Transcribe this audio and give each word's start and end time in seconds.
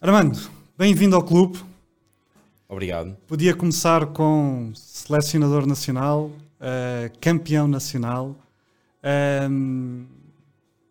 Armando, 0.00 0.38
bem-vindo 0.78 1.16
ao 1.16 1.22
clube. 1.22 1.58
Obrigado. 2.68 3.16
Podia 3.26 3.54
começar 3.54 4.06
com 4.06 4.70
selecionador 4.74 5.66
nacional, 5.66 6.26
uh, 6.26 7.18
campeão 7.20 7.66
nacional, 7.66 8.36
um, 9.50 10.04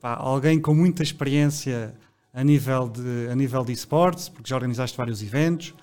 pá, 0.01 0.15
alguém 0.15 0.59
com 0.59 0.73
muita 0.73 1.01
experiência 1.01 1.95
a 2.33 2.43
nível 2.43 2.89
de, 2.89 3.29
a 3.31 3.35
nível 3.35 3.63
de 3.63 3.71
esportes, 3.71 4.27
porque 4.27 4.49
já 4.49 4.55
organizaste 4.55 4.97
vários 4.97 5.23
eventos, 5.23 5.73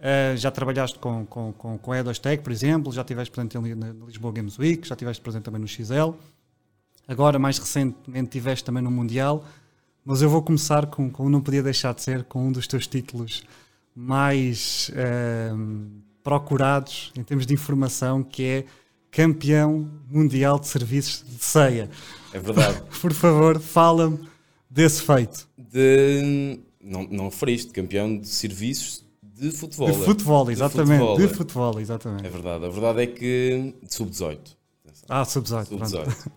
uh, 0.00 0.36
já 0.36 0.50
trabalhaste 0.50 0.98
com, 0.98 1.24
com, 1.26 1.52
com, 1.52 1.78
com 1.78 1.92
a 1.92 1.98
Edos 1.98 2.18
Tech, 2.18 2.42
por 2.42 2.52
exemplo, 2.52 2.92
já 2.92 3.02
estiveste 3.02 3.30
presente 3.30 3.58
na 3.76 3.92
Lisboa 4.06 4.32
Games 4.32 4.58
Week, 4.58 4.86
já 4.86 4.94
estiveste 4.94 5.22
presente 5.22 5.44
também 5.44 5.60
no 5.60 5.68
XL, 5.68 6.12
agora 7.06 7.38
mais 7.38 7.58
recentemente 7.58 8.28
estiveste 8.28 8.64
também 8.64 8.82
no 8.82 8.90
Mundial, 8.90 9.44
mas 10.04 10.22
eu 10.22 10.30
vou 10.30 10.42
começar 10.42 10.86
com, 10.86 11.10
com, 11.10 11.28
não 11.28 11.40
podia 11.40 11.62
deixar 11.62 11.94
de 11.94 12.02
ser, 12.02 12.24
com 12.24 12.48
um 12.48 12.52
dos 12.52 12.66
teus 12.66 12.86
títulos 12.86 13.44
mais 13.94 14.90
uh, 14.90 15.90
procurados 16.22 17.12
em 17.16 17.22
termos 17.22 17.46
de 17.46 17.54
informação, 17.54 18.22
que 18.22 18.44
é 18.44 18.64
campeão 19.10 19.90
mundial 20.08 20.58
de 20.58 20.68
serviços 20.68 21.24
de 21.26 21.44
ceia. 21.44 21.90
É 22.32 22.38
verdade. 22.38 22.82
Por 23.00 23.12
favor, 23.12 23.60
fala-me 23.60 24.20
desse 24.68 25.02
feito. 25.02 25.48
De... 25.58 26.60
Não, 26.80 27.02
não 27.04 27.24
referiste, 27.24 27.72
campeão 27.72 28.16
de 28.16 28.28
serviços 28.28 29.04
de 29.40 29.50
futebol. 29.50 29.90
De 29.90 30.04
futebol, 30.04 30.50
exatamente. 30.50 30.90
De 30.90 30.98
futebol, 30.98 31.18
de 31.18 31.28
futebol, 31.28 31.80
exatamente. 31.80 32.26
É 32.26 32.30
verdade. 32.30 32.66
A 32.66 32.68
verdade 32.68 33.02
é 33.02 33.06
que 33.06 33.74
sub-18. 33.88 34.38
Ah, 35.08 35.24
sub-18. 35.24 35.66
Sub-18 35.66 36.30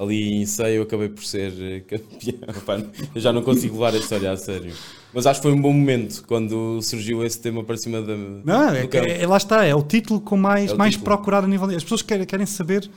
ali 0.00 0.40
em 0.40 0.46
Sei 0.46 0.78
eu 0.78 0.82
acabei 0.82 1.10
por 1.10 1.22
ser 1.22 1.52
eh, 1.60 1.80
campeão. 1.86 2.90
eu 3.14 3.20
já 3.20 3.32
não 3.32 3.42
consigo 3.42 3.74
levar 3.74 3.94
a 3.94 3.98
história 3.98 4.32
a 4.32 4.36
sério. 4.36 4.72
Mas 5.12 5.26
acho 5.26 5.40
que 5.40 5.42
foi 5.48 5.52
um 5.52 5.60
bom 5.60 5.72
momento 5.72 6.24
quando 6.26 6.80
surgiu 6.80 7.22
esse 7.22 7.38
tema 7.38 7.62
para 7.62 7.76
cima 7.76 8.00
da. 8.00 8.16
Não, 8.16 8.70
é, 8.70 8.88
é, 9.20 9.26
lá 9.26 9.36
está, 9.36 9.64
é 9.64 9.74
o 9.74 9.82
título 9.82 10.20
com 10.20 10.38
mais, 10.38 10.70
é 10.70 10.74
mais 10.74 10.94
título. 10.94 11.04
procurado 11.04 11.46
a 11.46 11.48
nível. 11.48 11.68
As 11.68 11.82
pessoas 11.82 12.00
querem, 12.00 12.24
querem 12.24 12.46
saber 12.46 12.90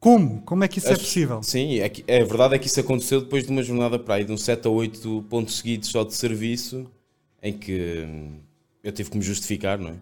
como, 0.00 0.42
como 0.42 0.64
é 0.64 0.68
que 0.68 0.80
isso 0.80 0.88
é 0.88 0.96
possível. 0.96 1.40
Sim, 1.42 1.78
é, 1.78 1.88
que, 1.88 2.02
é 2.08 2.24
verdade 2.24 2.56
é 2.56 2.58
que 2.58 2.66
isso 2.66 2.80
aconteceu 2.80 3.20
depois 3.20 3.44
de 3.44 3.52
uma 3.52 3.62
jornada 3.62 3.96
para 3.98 4.16
aí, 4.16 4.24
de 4.24 4.32
uns 4.32 4.42
7 4.42 4.66
a 4.66 4.70
8 4.70 5.26
pontos 5.30 5.58
seguidos 5.58 5.88
só 5.88 6.02
de 6.02 6.14
serviço, 6.14 6.86
em 7.40 7.52
que 7.52 8.06
hum, 8.08 8.38
eu 8.82 8.92
tive 8.92 9.10
que 9.10 9.16
me 9.16 9.22
justificar, 9.22 9.78
não 9.78 9.90
é? 9.90 9.94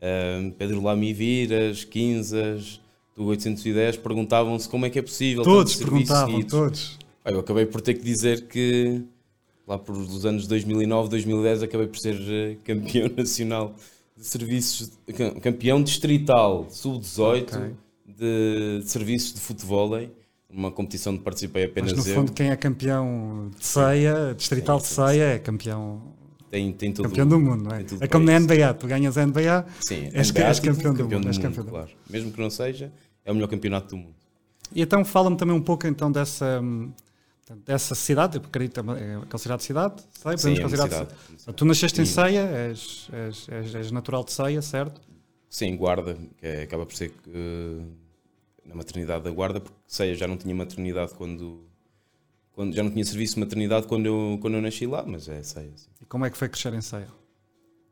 Uh, 0.00 0.52
Pedro 0.52 0.82
Lamy 0.82 1.12
Viras, 1.12 1.84
Quinzas 1.84 2.80
do 3.16 3.24
810 3.24 3.96
perguntavam-se 3.96 4.68
como 4.68 4.86
é 4.86 4.90
que 4.90 4.98
é 4.98 5.02
possível. 5.02 5.42
Todos 5.42 5.74
perguntavam, 5.74 6.30
seguidos. 6.30 6.52
todos. 6.52 6.98
Eu 7.24 7.40
acabei 7.40 7.66
por 7.66 7.80
ter 7.80 7.94
que 7.94 8.04
dizer 8.04 8.46
que 8.46 9.02
lá 9.66 9.78
por 9.78 9.96
os 9.96 10.24
anos 10.24 10.46
2009, 10.46 11.10
2010 11.10 11.62
acabei 11.64 11.86
por 11.86 11.98
ser 11.98 12.16
eh, 12.20 12.56
campeão 12.64 13.10
nacional 13.16 13.74
de 14.16 14.24
serviços, 14.24 14.90
campeão 15.42 15.82
distrital 15.82 16.66
sub-18 16.70 17.42
okay. 17.42 17.74
de, 18.06 18.80
de, 18.80 18.88
serviços 18.88 19.34
de 19.34 19.40
futebol, 19.40 19.90
uma 20.48 20.72
competição 20.72 21.14
de 21.14 21.20
participei 21.20 21.64
apenas 21.64 21.92
Mas 21.92 22.06
no 22.06 22.14
fundo 22.14 22.32
quem 22.32 22.50
é 22.50 22.56
campeão 22.56 23.50
de 23.56 23.64
ceia, 23.64 24.34
distrital 24.34 24.80
sim, 24.80 24.86
sim, 24.86 24.88
de 24.88 24.94
ceia, 24.94 25.24
é 25.34 25.38
campeão 25.38 26.02
tem, 26.50 26.72
tem 26.72 26.92
tudo, 26.92 27.08
campeão 27.08 27.26
do 27.26 27.38
mundo, 27.38 27.64
não 27.64 27.76
é? 27.76 27.84
É 28.00 28.08
como 28.08 28.24
na 28.24 28.38
NBA, 28.38 28.74
tu 28.74 28.86
ganhas 28.86 29.18
a 29.18 29.26
NBA, 29.26 29.66
Sim, 29.80 30.10
és, 30.12 30.30
NBA, 30.30 30.44
és 30.44 30.60
campeão, 30.60 30.92
do, 30.94 30.98
campeão 30.98 31.20
mundo, 31.20 31.30
do 31.30 31.34
mundo, 31.34 31.42
campeão 31.42 31.64
claro. 31.66 31.90
Mesmo 32.08 32.32
que 32.32 32.40
não 32.40 32.50
seja, 32.50 32.92
é 33.24 33.30
o 33.30 33.34
melhor 33.34 33.48
campeonato 33.48 33.88
do 33.88 33.96
mundo. 33.96 34.14
E 34.74 34.82
então 34.82 35.04
fala-me 35.04 35.36
também 35.36 35.54
um 35.54 35.62
pouco 35.62 35.86
então 35.86 36.10
dessa, 36.10 36.60
dessa 37.64 37.94
cidade, 37.94 38.40
porque 38.40 38.58
acredito 38.58 38.80
é 38.92 39.26
considerada 39.30 39.62
cidade, 39.62 40.02
sei, 40.12 40.38
Sim, 40.38 40.52
é 40.52 40.68
cidade. 40.68 40.94
cidade. 40.94 41.14
Tu 41.56 41.64
nasceste 41.64 42.00
em 42.00 42.04
Ceia, 42.04 42.40
és, 42.40 43.08
és, 43.12 43.48
és, 43.48 43.74
és, 43.74 43.90
natural 43.90 44.24
de 44.24 44.32
Ceia, 44.32 44.60
certo? 44.62 45.00
Sim, 45.48 45.76
Guarda, 45.76 46.16
que 46.38 46.46
é, 46.46 46.62
acaba 46.62 46.84
por 46.84 46.94
ser 46.94 47.10
uh, 47.26 47.86
na 48.64 48.74
maternidade 48.74 49.24
da 49.24 49.30
Guarda, 49.30 49.60
porque 49.60 49.78
Ceia 49.86 50.14
já 50.14 50.26
não 50.26 50.36
tinha 50.36 50.54
maternidade 50.54 51.14
quando, 51.14 51.64
quando 52.52 52.74
já 52.74 52.82
não 52.82 52.90
tinha 52.90 53.04
serviço 53.04 53.34
de 53.34 53.40
maternidade 53.40 53.86
quando 53.86 54.06
eu, 54.06 54.38
quando 54.40 54.54
eu 54.54 54.62
nasci 54.62 54.86
lá, 54.86 55.02
mas 55.06 55.28
é 55.28 55.42
Ceia. 55.42 55.72
Sim. 55.74 55.97
Como 56.08 56.24
é 56.24 56.30
que 56.30 56.38
foi 56.38 56.48
crescer 56.48 56.72
em 56.74 56.80
Ceia? 56.80 57.08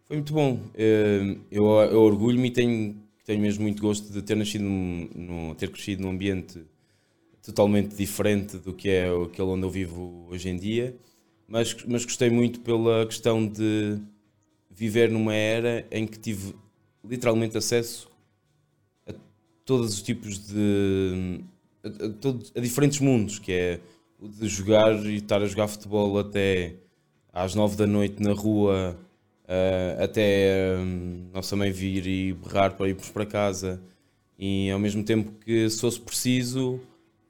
Foi 0.05 0.17
muito 0.17 0.33
bom. 0.33 0.55
Uh, 0.55 1.41
eu, 1.51 1.67
eu 1.67 2.01
orgulho-me 2.03 2.49
e 2.49 2.51
tenho 2.51 3.07
tenho 3.27 3.41
mesmo 3.41 3.65
muito 3.65 3.83
gosto 3.83 4.11
de 4.13 4.23
ter 4.23 4.37
nascido, 4.37 4.63
num, 4.63 5.53
ter 5.59 5.69
crescido 5.69 6.03
num 6.03 6.11
ambiente 6.11 6.65
totalmente 7.43 7.95
diferente 7.95 8.57
do 8.57 8.73
que 8.73 8.89
é 8.89 9.09
aquele 9.09 9.49
onde 9.49 9.65
eu 9.65 9.71
vivo 9.71 10.29
hoje 10.31 10.49
em 10.49 10.57
dia, 10.57 10.97
mas, 11.47 11.77
mas 11.85 12.05
gostei 12.05 12.31
muito 12.31 12.61
pela 12.61 13.05
questão 13.05 13.47
de 13.47 13.99
viver 14.71 15.11
numa 15.11 15.35
era 15.35 15.85
em 15.91 16.07
que 16.07 16.19
tive 16.19 16.55
literalmente 17.05 17.59
acesso 17.59 18.09
a 19.07 19.13
todos 19.65 19.95
os 19.95 20.03
tipos 20.03 20.39
de. 20.47 21.41
a, 21.83 21.89
a, 21.89 22.59
a 22.59 22.61
diferentes 22.61 23.01
mundos, 23.01 23.41
que 23.41 23.53
é 23.53 23.81
de 24.21 24.49
jogar 24.49 24.95
e 25.05 25.17
estar 25.17 25.43
a 25.43 25.47
jogar 25.47 25.69
futebol 25.69 26.19
até 26.19 26.77
às 27.37 27.55
nove 27.55 27.77
da 27.77 27.87
noite 27.87 28.23
na 28.23 28.33
rua 28.33 28.99
uh, 29.45 30.03
até 30.03 30.75
um, 30.79 31.29
nossa 31.35 31.55
mãe 31.55 31.71
vir 31.71 32.07
e 32.07 32.33
berrar 32.33 32.75
para 32.77 32.89
irmos 32.89 33.11
para 33.11 33.27
casa. 33.27 33.79
E 34.39 34.71
ao 34.71 34.79
mesmo 34.79 35.05
tempo 35.05 35.33
que, 35.45 35.69
se 35.69 35.79
fosse 35.79 36.01
preciso, 36.01 36.81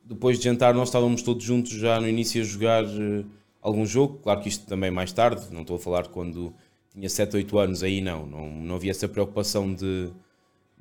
depois 0.05 0.39
de 0.39 0.45
jantar, 0.45 0.75
nós 0.75 0.89
estávamos 0.89 1.23
todos 1.23 1.45
juntos 1.45 1.73
já 1.73 2.01
no 2.01 2.09
início 2.09 2.41
a 2.41 2.45
jogar 2.45 2.85
uh, 2.85 3.27
algum 3.61 3.85
jogo. 3.85 4.21
Claro 4.23 4.41
que 4.41 4.49
isto 4.49 4.65
também 4.67 4.93
mais 4.93 5.13
tarde, 5.13 5.49
não 5.51 5.63
estou 5.63 5.75
a 5.75 5.81
falar 5.81 6.07
quando 6.07 6.55
tinha 6.93 7.09
7, 7.09 7.37
8 7.39 7.59
anos, 7.59 7.83
aí 7.83 8.01
não, 8.01 8.25
não, 8.27 8.49
não 8.49 8.77
havia 8.77 8.93
essa 8.93 9.09
preocupação 9.09 9.75
de, 9.75 10.09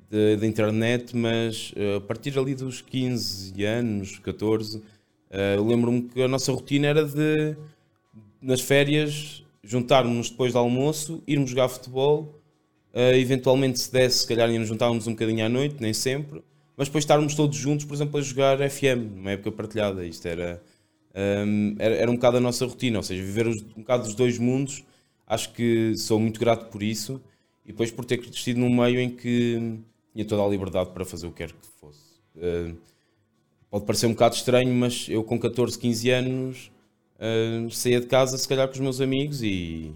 de 0.08 0.46
internet, 0.46 1.16
mas 1.16 1.72
uh, 1.72 1.96
a 1.96 2.00
partir 2.00 2.38
ali 2.38 2.54
dos 2.54 2.80
15 2.80 3.64
anos, 3.64 4.20
14, 4.20 4.78
uh, 4.78 5.64
lembro-me 5.66 6.02
que 6.02 6.22
a 6.22 6.28
nossa 6.28 6.52
rotina 6.52 6.86
era 6.86 7.04
de, 7.04 7.56
nas 8.46 8.60
férias, 8.60 9.42
juntarmos 9.62 10.30
depois 10.30 10.52
do 10.52 10.58
almoço, 10.60 11.20
irmos 11.26 11.50
jogar 11.50 11.68
futebol, 11.68 12.40
uh, 12.94 13.14
eventualmente 13.16 13.80
se 13.80 13.92
desse, 13.92 14.20
se 14.20 14.28
calhar 14.28 14.48
íamos 14.48 14.68
juntarmos 14.68 15.08
um 15.08 15.10
bocadinho 15.10 15.44
à 15.44 15.48
noite, 15.48 15.76
nem 15.80 15.92
sempre, 15.92 16.40
mas 16.76 16.86
depois 16.86 17.02
estarmos 17.02 17.34
todos 17.34 17.56
juntos, 17.56 17.84
por 17.84 17.94
exemplo, 17.94 18.20
a 18.20 18.22
jogar 18.22 18.58
FM, 18.70 19.16
numa 19.16 19.32
época 19.32 19.50
partilhada. 19.50 20.06
Isto 20.06 20.28
era, 20.28 20.62
um, 21.12 21.20
ehm, 21.20 21.76
era, 21.78 21.94
era, 21.96 22.10
um 22.10 22.14
bocado 22.14 22.36
a 22.36 22.40
nossa 22.40 22.64
rotina, 22.64 22.98
ou 22.98 23.02
seja, 23.02 23.20
viver 23.20 23.48
os, 23.48 23.62
um 23.76 23.80
bocado 23.80 24.04
dos 24.04 24.14
dois 24.14 24.38
mundos. 24.38 24.84
Acho 25.26 25.52
que 25.52 25.96
sou 25.96 26.20
muito 26.20 26.38
grato 26.38 26.70
por 26.70 26.82
isso 26.82 27.20
e 27.64 27.72
depois 27.72 27.90
por 27.90 28.04
ter 28.04 28.18
crescido 28.18 28.60
num 28.60 28.72
meio 28.72 29.00
em 29.00 29.10
que 29.10 29.80
tinha 30.12 30.24
toda 30.24 30.44
a 30.44 30.46
liberdade 30.46 30.90
para 30.90 31.04
fazer 31.04 31.26
o 31.26 31.30
que 31.32 31.38
quer 31.38 31.50
que 31.50 31.66
fosse. 31.80 32.20
Uh, 32.36 32.76
pode 33.68 33.84
parecer 33.86 34.06
um 34.06 34.12
bocado 34.12 34.36
estranho, 34.36 34.72
mas 34.72 35.08
eu 35.08 35.24
com 35.24 35.36
14, 35.36 35.76
15 35.76 36.10
anos 36.10 36.70
saía 37.70 38.00
de 38.00 38.06
casa 38.06 38.36
se 38.36 38.46
calhar 38.46 38.66
com 38.68 38.74
os 38.74 38.80
meus 38.80 39.00
amigos 39.00 39.42
e 39.42 39.92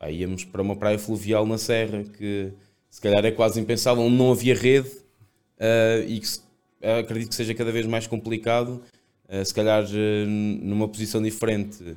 aí 0.00 0.20
íamos 0.20 0.44
para 0.44 0.62
uma 0.62 0.76
praia 0.76 0.98
fluvial 0.98 1.46
na 1.46 1.58
Serra 1.58 2.04
que 2.04 2.52
se 2.94 3.00
calhar 3.00 3.24
é 3.24 3.32
quase 3.32 3.60
impensável, 3.60 4.08
não 4.08 4.30
havia 4.30 4.54
rede 4.54 4.88
uh, 4.88 6.06
e 6.06 6.20
que 6.20 6.28
acredito 7.00 7.30
que 7.30 7.34
seja 7.34 7.52
cada 7.52 7.72
vez 7.72 7.86
mais 7.86 8.06
complicado. 8.06 8.80
Uh, 9.28 9.44
se 9.44 9.52
calhar 9.52 9.84
numa 10.28 10.86
posição 10.86 11.20
diferente, 11.20 11.96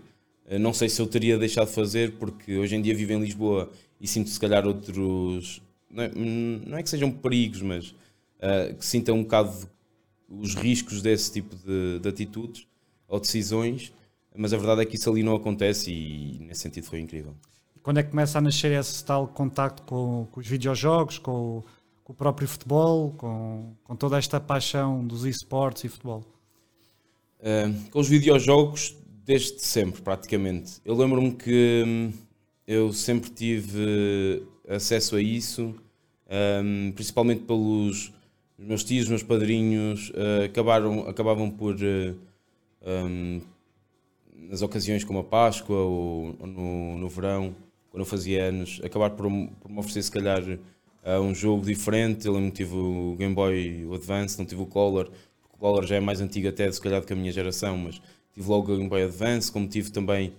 não 0.59 0.73
sei 0.73 0.89
se 0.89 0.99
eu 0.99 1.05
teria 1.05 1.37
deixado 1.37 1.67
de 1.67 1.75
fazer, 1.75 2.13
porque 2.13 2.57
hoje 2.57 2.75
em 2.75 2.81
dia 2.81 2.95
vivo 2.95 3.11
em 3.11 3.19
Lisboa 3.19 3.69
e 4.01 4.07
sinto 4.07 4.31
se 4.31 4.39
calhar 4.39 4.65
outros. 4.65 5.61
Não 5.87 6.03
é, 6.03 6.11
não 6.15 6.77
é 6.79 6.81
que 6.81 6.89
sejam 6.89 7.11
perigos, 7.11 7.61
mas 7.61 7.93
que 8.79 8.85
sinta 8.85 9.13
um 9.13 9.21
bocado 9.21 9.69
os 10.27 10.55
riscos 10.55 11.03
desse 11.03 11.31
tipo 11.31 11.55
de, 11.55 11.99
de 11.99 12.09
atitudes 12.09 12.65
ou 13.07 13.19
decisões 13.19 13.93
mas 14.37 14.53
a 14.53 14.57
verdade 14.57 14.81
é 14.81 14.85
que 14.85 14.95
isso 14.95 15.09
ali 15.09 15.23
não 15.23 15.35
acontece 15.35 15.91
e 15.91 16.39
nesse 16.39 16.61
sentido 16.61 16.85
foi 16.85 16.99
incrível. 16.99 17.33
Quando 17.81 17.99
é 17.99 18.03
que 18.03 18.09
começa 18.09 18.37
a 18.37 18.41
nascer 18.41 18.71
esse 18.71 19.03
tal 19.03 19.27
contacto 19.27 19.83
com, 19.83 20.27
com 20.31 20.39
os 20.39 20.47
videojogos, 20.47 21.17
com, 21.17 21.63
com, 22.03 22.13
o 22.13 22.15
próprio 22.15 22.47
futebol, 22.47 23.13
com, 23.17 23.73
com 23.83 23.95
toda 23.95 24.17
esta 24.17 24.39
paixão 24.39 25.05
dos 25.05 25.25
esportes 25.25 25.85
e 25.85 25.89
futebol? 25.89 26.23
Uh, 27.39 27.89
com 27.89 27.99
os 27.99 28.09
videojogos, 28.09 28.95
desde 29.25 29.61
sempre, 29.61 30.01
praticamente. 30.01 30.81
Eu 30.83 30.95
lembro-me 30.95 31.31
que 31.31 31.83
hum, 31.85 32.13
eu 32.67 32.91
sempre 32.91 33.29
tive 33.29 34.43
acesso 34.67 35.15
a 35.15 35.21
isso, 35.21 35.73
um, 36.63 36.91
principalmente 36.91 37.43
pelos 37.43 38.11
meus 38.57 38.83
tios, 38.83 39.07
meus 39.07 39.23
padrinhos, 39.23 40.09
uh, 40.09 40.45
acabaram, 40.45 41.07
acabavam 41.07 41.49
por 41.49 41.75
uh, 41.75 42.17
um, 42.85 43.41
nas 44.37 44.61
ocasiões 44.61 45.03
como 45.03 45.19
a 45.19 45.23
Páscoa 45.23 45.75
ou, 45.75 46.35
ou 46.39 46.47
no, 46.47 46.97
no 46.97 47.09
verão, 47.09 47.55
quando 47.89 48.01
eu 48.01 48.05
fazia 48.05 48.45
anos, 48.45 48.79
acabar 48.83 49.09
por, 49.11 49.29
por 49.59 49.71
me 49.71 49.79
oferecer 49.79 50.03
se 50.03 50.11
calhar 50.11 50.41
uh, 50.43 51.21
um 51.21 51.33
jogo 51.33 51.65
diferente. 51.65 52.27
Eu 52.27 52.33
lembro 52.33 52.51
que 52.51 52.57
tive 52.57 52.75
o 52.75 53.15
Game 53.17 53.33
Boy 53.33 53.85
o 53.85 53.93
Advance, 53.93 54.37
não 54.37 54.45
tive 54.45 54.61
o 54.61 54.65
Color. 54.65 55.09
Color 55.57 55.85
já 55.85 55.95
é 55.95 55.99
mais 55.99 56.21
antigo 56.21 56.47
até, 56.47 56.71
se 56.71 56.79
calhar, 56.79 57.01
do 57.01 57.07
que 57.07 57.13
a 57.13 57.15
minha 57.15 57.31
geração, 57.31 57.75
mas 57.77 57.99
tive 58.31 58.47
logo 58.47 58.71
o 58.71 58.77
Game 58.77 58.87
Boy 58.89 59.03
Advance, 59.03 59.51
como 59.51 59.67
tive 59.67 59.91
também 59.91 60.33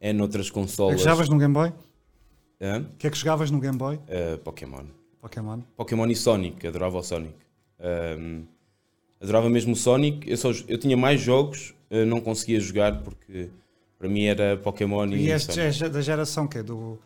é 0.00 0.12
noutras 0.12 0.48
É 0.48 0.52
consolas. 0.52 0.96
que 0.96 1.02
jogavas 1.02 1.28
no 1.28 1.38
Game 1.38 1.54
Boy? 1.54 1.72
Hã? 2.60 2.80
O 2.80 2.96
que 2.98 3.06
é 3.06 3.10
que 3.10 3.16
jogavas 3.16 3.50
no 3.50 3.58
Game 3.60 3.78
Boy? 3.78 3.96
Uh, 3.96 4.38
Pokémon. 4.44 4.84
Pokémon. 5.20 5.60
Pokémon 5.76 6.06
e 6.06 6.14
Sonic, 6.14 6.66
adorava 6.66 6.98
o 6.98 7.02
Sonic. 7.02 7.34
Um, 7.80 8.44
adorava 9.20 9.48
mesmo 9.48 9.72
o 9.72 9.76
Sonic. 9.76 10.28
Eu, 10.28 10.36
só, 10.36 10.50
eu 10.68 10.78
tinha 10.78 10.96
mais 10.96 11.20
jogos, 11.20 11.74
não 12.06 12.20
conseguia 12.20 12.60
jogar 12.60 13.02
porque 13.02 13.48
para 13.98 14.08
mim 14.08 14.24
era 14.24 14.56
Pokémon 14.56 15.06
e, 15.08 15.26
E 15.26 15.30
este 15.30 15.60
é 15.60 15.88
da 15.88 16.00
geração 16.00 16.46
que 16.46 16.58
é 16.58 16.62
do 16.62 16.98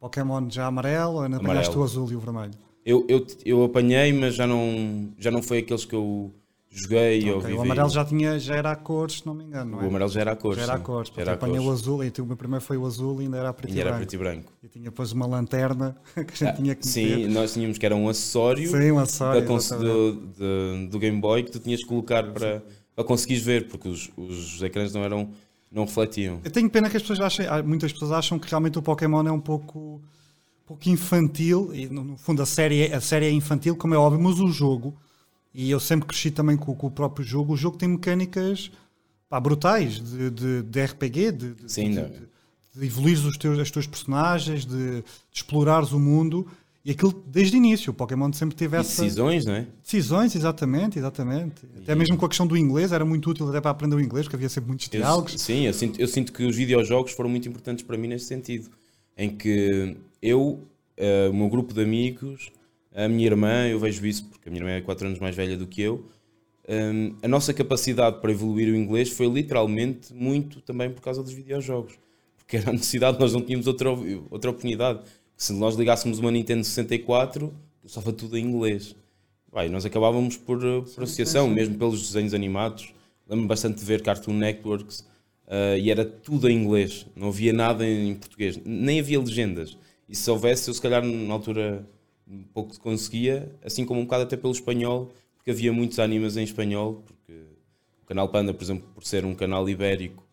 Pokémon 0.00 0.48
já 0.50 0.66
amarelo 0.66 1.14
ou 1.14 1.22
ainda 1.22 1.36
apanhaste 1.36 1.76
o 1.78 1.82
azul 1.82 2.10
e 2.10 2.16
o 2.16 2.20
vermelho? 2.20 2.52
Eu, 2.84 3.06
eu, 3.08 3.26
eu 3.46 3.64
apanhei, 3.64 4.12
mas 4.12 4.34
já 4.34 4.46
não, 4.46 5.08
já 5.18 5.30
não 5.30 5.42
foi 5.42 5.58
aqueles 5.58 5.84
que 5.86 5.94
eu 5.94 6.30
joguei 6.70 7.30
ou 7.30 7.38
Ok, 7.38 7.46
vivi. 7.48 7.58
O 7.58 7.62
amarelo 7.62 7.88
já, 7.88 8.04
tinha, 8.04 8.38
já 8.38 8.56
era 8.56 8.72
a 8.72 8.76
cores, 8.76 9.18
se 9.18 9.26
não 9.26 9.32
me 9.32 9.44
engano, 9.44 9.70
não 9.70 9.80
é? 9.80 9.84
O 9.84 9.88
amarelo 9.88 10.10
já 10.10 10.20
era 10.20 10.32
a 10.32 10.36
cor. 10.36 10.54
já 10.56 10.62
era 10.64 10.74
a 10.74 10.76
sim. 10.78 10.82
cores, 10.82 11.12
Já 11.14 11.22
era 11.22 11.32
apanhei 11.34 11.58
o 11.60 11.62
cores. 11.62 11.80
azul 11.80 12.04
e 12.04 12.12
o 12.20 12.26
meu 12.26 12.36
primeiro 12.36 12.64
foi 12.64 12.76
o 12.76 12.84
azul 12.84 13.20
e 13.22 13.24
ainda 13.24 13.38
era 13.38 13.52
preto 13.54 13.74
e, 13.74 13.78
E 13.78 13.80
era 13.80 13.90
branco. 13.90 13.96
preto 14.04 14.14
e 14.14 14.18
branco. 14.18 14.52
E 14.62 14.68
tinha 14.68 14.84
depois 14.84 15.12
uma 15.12 15.26
lanterna 15.26 15.96
que 16.14 16.44
a 16.44 16.46
gente 16.48 16.56
tinha 16.56 16.74
que 16.74 16.86
Sim, 16.86 17.16
meter. 17.16 17.30
nós 17.30 17.52
tínhamos 17.54 17.78
que 17.78 17.86
era 17.86 17.94
um 17.96 18.08
acessório 18.08 18.68
Sim, 18.68 18.90
um 18.92 18.98
acessório, 18.98 19.40
da 19.42 19.76
do, 19.78 20.12
do, 20.12 20.88
do 20.88 20.98
Game 20.98 21.20
Boy 21.20 21.42
que 21.44 21.52
tu 21.52 21.60
tinhas 21.60 21.80
que 21.80 21.86
colocar 21.88 22.24
para, 22.32 22.62
para 22.94 23.04
conseguires 23.04 23.42
ver, 23.42 23.68
porque 23.68 23.88
os, 23.88 24.10
os 24.16 24.62
ecrãs 24.62 24.92
não 24.92 25.02
eram 25.02 25.30
não 25.70 25.84
refletiam. 25.84 26.40
Eu 26.44 26.50
tenho 26.52 26.70
pena 26.70 26.88
que 26.88 26.96
as 26.96 27.02
pessoas 27.02 27.20
achem, 27.20 27.46
muitas 27.64 27.92
pessoas 27.92 28.12
acham 28.12 28.38
que 28.38 28.48
realmente 28.48 28.78
o 28.78 28.82
Pokémon 28.82 29.26
é 29.26 29.32
um 29.32 29.40
pouco, 29.40 30.00
um 30.62 30.66
pouco 30.66 30.88
infantil, 30.88 31.74
e 31.74 31.88
no, 31.88 32.16
fundo 32.16 32.40
a 32.42 32.46
série, 32.46 32.82
é- 32.82 32.94
a 32.94 33.00
série 33.00 33.26
é 33.26 33.30
infantil, 33.32 33.74
como 33.74 33.92
é 33.92 33.98
óbvio, 33.98 34.22
mas 34.22 34.38
o 34.38 34.46
jogo, 34.48 34.94
e 35.52 35.68
eu 35.68 35.80
sempre 35.80 36.06
cresci 36.06 36.30
também 36.30 36.56
com, 36.56 36.72
com 36.76 36.86
o 36.86 36.90
próprio 36.92 37.26
jogo, 37.26 37.54
o 37.54 37.56
jogo 37.56 37.76
tem 37.76 37.88
mecânicas 37.88 38.70
pá, 39.28 39.40
brutais 39.40 40.00
de, 40.00 40.30
de, 40.30 40.62
de 40.62 40.84
RPG, 40.84 41.32
de, 41.32 41.54
Sim, 41.66 41.90
de, 41.90 41.96
não. 41.96 42.08
de, 42.08 42.20
de 42.76 42.86
evoluires 42.86 43.24
os 43.24 43.36
teus, 43.36 43.58
as 43.58 43.68
tuas 43.70 43.86
personagens, 43.88 44.64
de, 44.64 45.00
de 45.00 45.04
explorares 45.32 45.90
o 45.90 45.98
mundo, 45.98 46.46
e 46.84 46.90
aquilo 46.90 47.12
desde 47.26 47.56
o 47.56 47.58
início, 47.58 47.90
o 47.90 47.94
Pokémon 47.94 48.30
sempre 48.32 48.54
teve 48.54 48.76
E 48.76 48.80
essa... 48.80 49.02
decisões, 49.02 49.44
não 49.46 49.54
é? 49.54 49.66
Decisões, 49.82 50.34
exatamente, 50.36 50.98
exatamente. 50.98 51.62
Até 51.82 51.94
mesmo 51.94 52.16
com 52.16 52.26
a 52.26 52.28
questão 52.28 52.46
do 52.46 52.56
inglês, 52.56 52.92
era 52.92 53.04
muito 53.04 53.30
útil 53.30 53.48
até 53.48 53.60
para 53.60 53.70
aprender 53.70 53.96
o 53.96 54.00
inglês, 54.00 54.26
porque 54.26 54.36
havia 54.36 54.48
sempre 54.48 54.68
muitos 54.68 54.86
Eu- 54.92 55.00
diálogos. 55.00 55.40
sim, 55.40 55.66
eu 55.66 55.72
sinto, 55.72 56.00
eu 56.00 56.06
sinto 56.06 56.32
que 56.32 56.44
os 56.44 56.54
videojogos 56.56 57.12
foram 57.12 57.30
muito 57.30 57.48
importantes 57.48 57.84
para 57.84 57.96
mim 57.96 58.08
nesse 58.08 58.26
sentido. 58.26 58.68
Em 59.16 59.30
que 59.34 59.96
eu, 60.20 60.60
eh, 60.96 61.28
o 61.30 61.34
meu 61.34 61.48
grupo 61.48 61.72
de 61.72 61.80
amigos, 61.82 62.50
a 62.94 63.08
minha 63.08 63.26
irmã, 63.26 63.66
eu 63.68 63.78
vejo 63.78 64.04
isso 64.06 64.24
porque 64.26 64.48
a 64.48 64.52
minha 64.52 64.60
irmã 64.62 64.72
é 64.72 64.80
4 64.80 65.06
anos 65.06 65.18
mais 65.18 65.34
velha 65.34 65.56
do 65.56 65.66
que 65.66 65.80
eu, 65.80 66.04
hum, 66.68 67.14
a 67.22 67.28
nossa 67.28 67.54
capacidade 67.54 68.20
para 68.20 68.30
evoluir 68.30 68.72
o 68.72 68.76
inglês 68.76 69.08
foi 69.10 69.26
literalmente 69.28 70.12
muito 70.12 70.60
também 70.60 70.90
por 70.90 71.00
causa 71.00 71.22
dos 71.22 71.32
videojogos. 71.32 71.94
Porque 72.36 72.56
era 72.58 72.70
a 72.70 72.72
necessidade, 72.72 73.18
nós 73.18 73.32
não 73.32 73.40
tínhamos 73.40 73.66
outra, 73.66 73.88
outra 74.30 74.50
oportunidade. 74.50 75.00
Se 75.36 75.52
nós 75.52 75.74
ligássemos 75.74 76.18
uma 76.18 76.30
Nintendo 76.30 76.64
64, 76.64 77.52
estava 77.84 78.12
tudo 78.12 78.38
em 78.38 78.44
inglês. 78.44 78.94
Vai, 79.50 79.68
nós 79.68 79.84
acabávamos 79.84 80.36
por, 80.36 80.64
eh, 80.64 80.80
por 80.94 81.04
associação, 81.04 81.48
mesmo 81.48 81.76
pelos 81.76 82.00
desenhos 82.06 82.34
animados. 82.34 82.92
Lembro-me 83.28 83.48
bastante 83.48 83.78
de 83.78 83.84
ver 83.84 84.02
Cartoon 84.02 84.34
Networks 84.34 85.06
eh, 85.46 85.78
e 85.80 85.90
era 85.90 86.04
tudo 86.04 86.48
em 86.48 86.56
inglês, 86.56 87.06
não 87.14 87.28
havia 87.28 87.52
nada 87.52 87.86
em 87.86 88.14
português, 88.14 88.58
nem 88.64 89.00
havia 89.00 89.20
legendas. 89.20 89.76
E 90.08 90.14
se 90.14 90.30
houvesse, 90.30 90.68
eu 90.68 90.74
se 90.74 90.80
calhar 90.80 91.04
na 91.04 91.34
altura 91.34 91.86
um 92.26 92.42
pouco 92.42 92.78
conseguia, 92.80 93.52
assim 93.62 93.84
como 93.84 94.00
um 94.00 94.04
bocado 94.04 94.24
até 94.24 94.36
pelo 94.36 94.52
espanhol, 94.52 95.12
porque 95.36 95.50
havia 95.50 95.72
muitos 95.72 95.98
animes 95.98 96.36
em 96.36 96.44
espanhol, 96.44 97.02
porque 97.04 97.32
o 98.02 98.06
canal 98.06 98.28
Panda, 98.28 98.54
por 98.54 98.64
exemplo, 98.64 98.88
por 98.94 99.04
ser 99.04 99.24
um 99.24 99.34
canal 99.34 99.68
ibérico, 99.68 100.24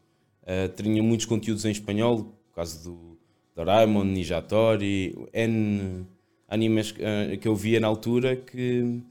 eh, 0.45 0.67
tinha 0.69 1.03
muitos 1.03 1.25
conteúdos 1.25 1.65
em 1.65 1.71
espanhol, 1.71 2.23
por 2.49 2.55
causa 2.55 2.81
do 2.83 3.10
Doraemon, 3.55 4.05
Nijatori, 4.05 5.15
N 5.33 6.05
animes 6.47 6.93
eh, 6.99 7.37
que 7.37 7.47
eu 7.47 7.55
via 7.55 7.79
na 7.79 7.87
altura 7.87 8.35
que, 8.35 9.01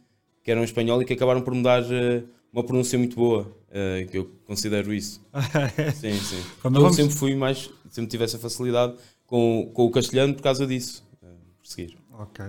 que 0.42 0.50
eram 0.50 0.62
espanhol 0.64 1.00
e 1.02 1.04
que 1.04 1.12
acabaram 1.14 1.40
por 1.42 1.54
me 1.54 1.62
dar 1.62 1.82
eh, 1.90 2.22
uma 2.52 2.62
pronúncia 2.64 2.98
muito 2.98 3.16
boa, 3.16 3.50
eh, 3.70 4.06
que 4.10 4.18
eu 4.18 4.30
considero 4.46 4.92
isso. 4.92 5.20
Sim, 5.94 6.14
sim. 6.18 6.42
Eu 6.64 6.70
vamos- 6.70 6.96
sempre 6.96 7.14
fui 7.14 7.34
mais, 7.34 7.70
sempre 7.90 8.10
tive 8.10 8.24
essa 8.24 8.38
facilidade 8.38 8.94
com, 9.26 9.70
com 9.72 9.84
o 9.86 9.90
castelhano 9.90 10.34
por 10.34 10.42
causa 10.42 10.66
disso. 10.66 11.02
por 11.20 11.66
seguir. 11.66 11.96
Ok. 12.18 12.44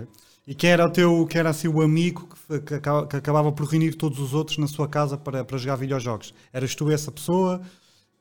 E 0.46 0.54
quem 0.56 0.70
era 0.70 0.84
o 0.86 0.90
teu, 0.90 1.24
quem 1.26 1.38
era 1.38 1.50
assim 1.50 1.68
o 1.68 1.80
amigo 1.80 2.28
que, 2.48 2.58
que 2.60 2.80
que 2.80 3.16
acabava 3.16 3.52
por 3.52 3.64
reunir 3.66 3.94
todos 3.94 4.18
os 4.18 4.34
outros 4.34 4.58
na 4.58 4.66
sua 4.66 4.88
casa 4.88 5.16
para, 5.16 5.44
para 5.44 5.56
jogar 5.56 5.76
videojogos? 5.76 6.34
Eras 6.52 6.74
tu 6.74 6.90
essa 6.90 7.12
pessoa? 7.12 7.62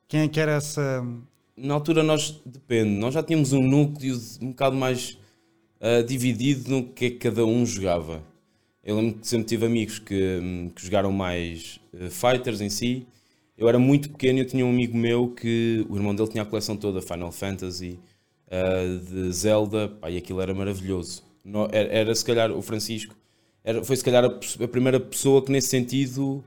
Quem 0.07 0.21
é 0.21 0.27
que 0.27 0.39
era 0.39 0.51
essa. 0.53 1.03
Na 1.55 1.73
altura 1.75 2.01
nós, 2.03 2.41
depende, 2.45 2.89
nós 2.89 3.13
já 3.13 3.21
tínhamos 3.21 3.53
um 3.53 3.61
núcleo 3.61 4.17
um 4.41 4.47
bocado 4.49 4.75
mais 4.75 5.17
ah, 5.79 6.01
dividido 6.01 6.69
no 6.71 6.83
que 6.87 7.05
é 7.05 7.09
que 7.11 7.17
cada 7.17 7.45
um 7.45 7.65
jogava. 7.65 8.23
Eu 8.83 8.95
lembro 8.95 9.19
que 9.19 9.27
sempre 9.27 9.45
tive 9.47 9.65
amigos 9.65 9.99
que, 9.99 10.39
hum, 10.41 10.71
que 10.75 10.83
jogaram 10.83 11.11
mais 11.11 11.79
eh, 11.93 12.09
fighters 12.09 12.61
em 12.61 12.69
si. 12.69 13.05
Eu 13.55 13.69
era 13.69 13.77
muito 13.77 14.09
pequeno 14.09 14.39
e 14.39 14.41
eu 14.41 14.47
tinha 14.47 14.65
um 14.65 14.69
amigo 14.71 14.97
meu 14.97 15.29
que 15.29 15.85
o 15.87 15.95
irmão 15.95 16.15
dele 16.15 16.29
tinha 16.29 16.41
a 16.41 16.45
coleção 16.45 16.75
toda, 16.75 16.99
Final 16.99 17.31
Fantasy, 17.31 17.99
ah, 18.49 18.99
de 19.07 19.31
Zelda, 19.31 19.87
pá, 19.87 20.09
e 20.09 20.17
aquilo 20.17 20.41
era 20.41 20.53
maravilhoso. 20.53 21.23
No- 21.45 21.67
era, 21.71 21.89
era, 21.89 22.15
se 22.15 22.25
calhar 22.25 22.51
o 22.51 22.61
Francisco, 22.61 23.15
era, 23.63 23.83
foi 23.83 23.95
se 23.95 24.03
calhar 24.03 24.25
a, 24.25 24.27
a 24.63 24.67
primeira 24.67 24.99
pessoa 24.99 25.43
que 25.43 25.51
nesse 25.51 25.67
sentido 25.67 26.43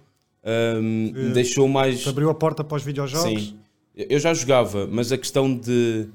me 0.83 1.33
deixou 1.33 1.67
mais. 1.69 2.07
Abriu 2.07 2.29
a 2.31 2.35
porta 2.35 2.63
para 2.65 2.77
os 2.77 2.83
videojogos? 2.83 3.49
Sim, 3.49 3.57
eu 3.97 4.19
já 4.19 4.35
jogava, 4.35 4.87
mas 4.87 5.13
a 5.13 5.19
questão 5.19 5.55
de 5.57 6.09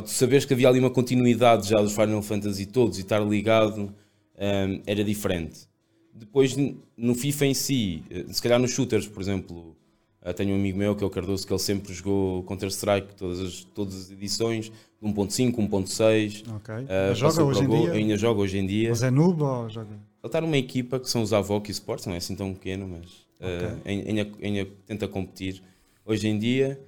tu 0.00 0.10
saberes 0.10 0.44
que 0.44 0.54
havia 0.54 0.68
ali 0.68 0.78
uma 0.78 0.90
continuidade 0.90 1.68
já 1.68 1.80
dos 1.80 1.92
Final 1.92 2.22
Fantasy 2.22 2.64
todos 2.66 2.98
e 2.98 3.02
estar 3.02 3.20
ligado 3.20 3.92
hum, 4.38 4.82
era 4.86 5.04
diferente. 5.04 5.68
Depois 6.14 6.56
no 6.96 7.14
FIFA 7.14 7.46
em 7.46 7.54
si, 7.54 8.02
eh, 8.10 8.24
se 8.28 8.40
calhar 8.40 8.58
nos 8.58 8.70
shooters, 8.70 9.06
por 9.06 9.20
exemplo, 9.20 9.76
eh, 10.22 10.32
tenho 10.32 10.52
um 10.52 10.56
amigo 10.56 10.78
meu 10.78 10.94
que 10.94 11.02
é 11.02 11.06
o 11.06 11.10
Cardoso 11.10 11.46
que 11.46 11.52
ele 11.52 11.58
sempre 11.60 11.92
jogou 11.92 12.42
Counter-Strike, 12.44 13.14
todas 13.16 13.40
as, 13.40 13.64
todas 13.74 13.94
as 13.96 14.10
edições, 14.10 14.70
1.5, 15.02 15.56
1.6. 15.56 16.44
Ok. 16.54 16.74
eh, 16.88 17.14
joga 17.14 17.44
hoje 17.44 17.64
em 17.64 17.68
dia? 17.68 17.92
ainda 17.92 18.16
joga 18.16 18.40
hoje 18.40 18.58
em 18.58 18.66
dia. 18.66 18.88
Mas 18.90 19.02
é 19.02 19.10
noob 19.10 19.42
ou 19.42 19.68
joga? 19.68 19.92
Ele 19.94 20.28
está 20.28 20.40
numa 20.40 20.56
equipa 20.56 21.00
que 21.00 21.10
são 21.10 21.22
os 21.22 21.32
Avoc 21.32 21.68
Sports, 21.70 22.06
não 22.06 22.14
é 22.14 22.18
assim 22.18 22.36
tão 22.36 22.54
pequeno, 22.54 22.86
mas 22.86 23.26
eh, 23.40 23.74
ainda, 23.84 24.30
ainda 24.40 24.70
tenta 24.86 25.08
competir 25.08 25.62
hoje 26.04 26.28
em 26.28 26.38
dia. 26.38 26.78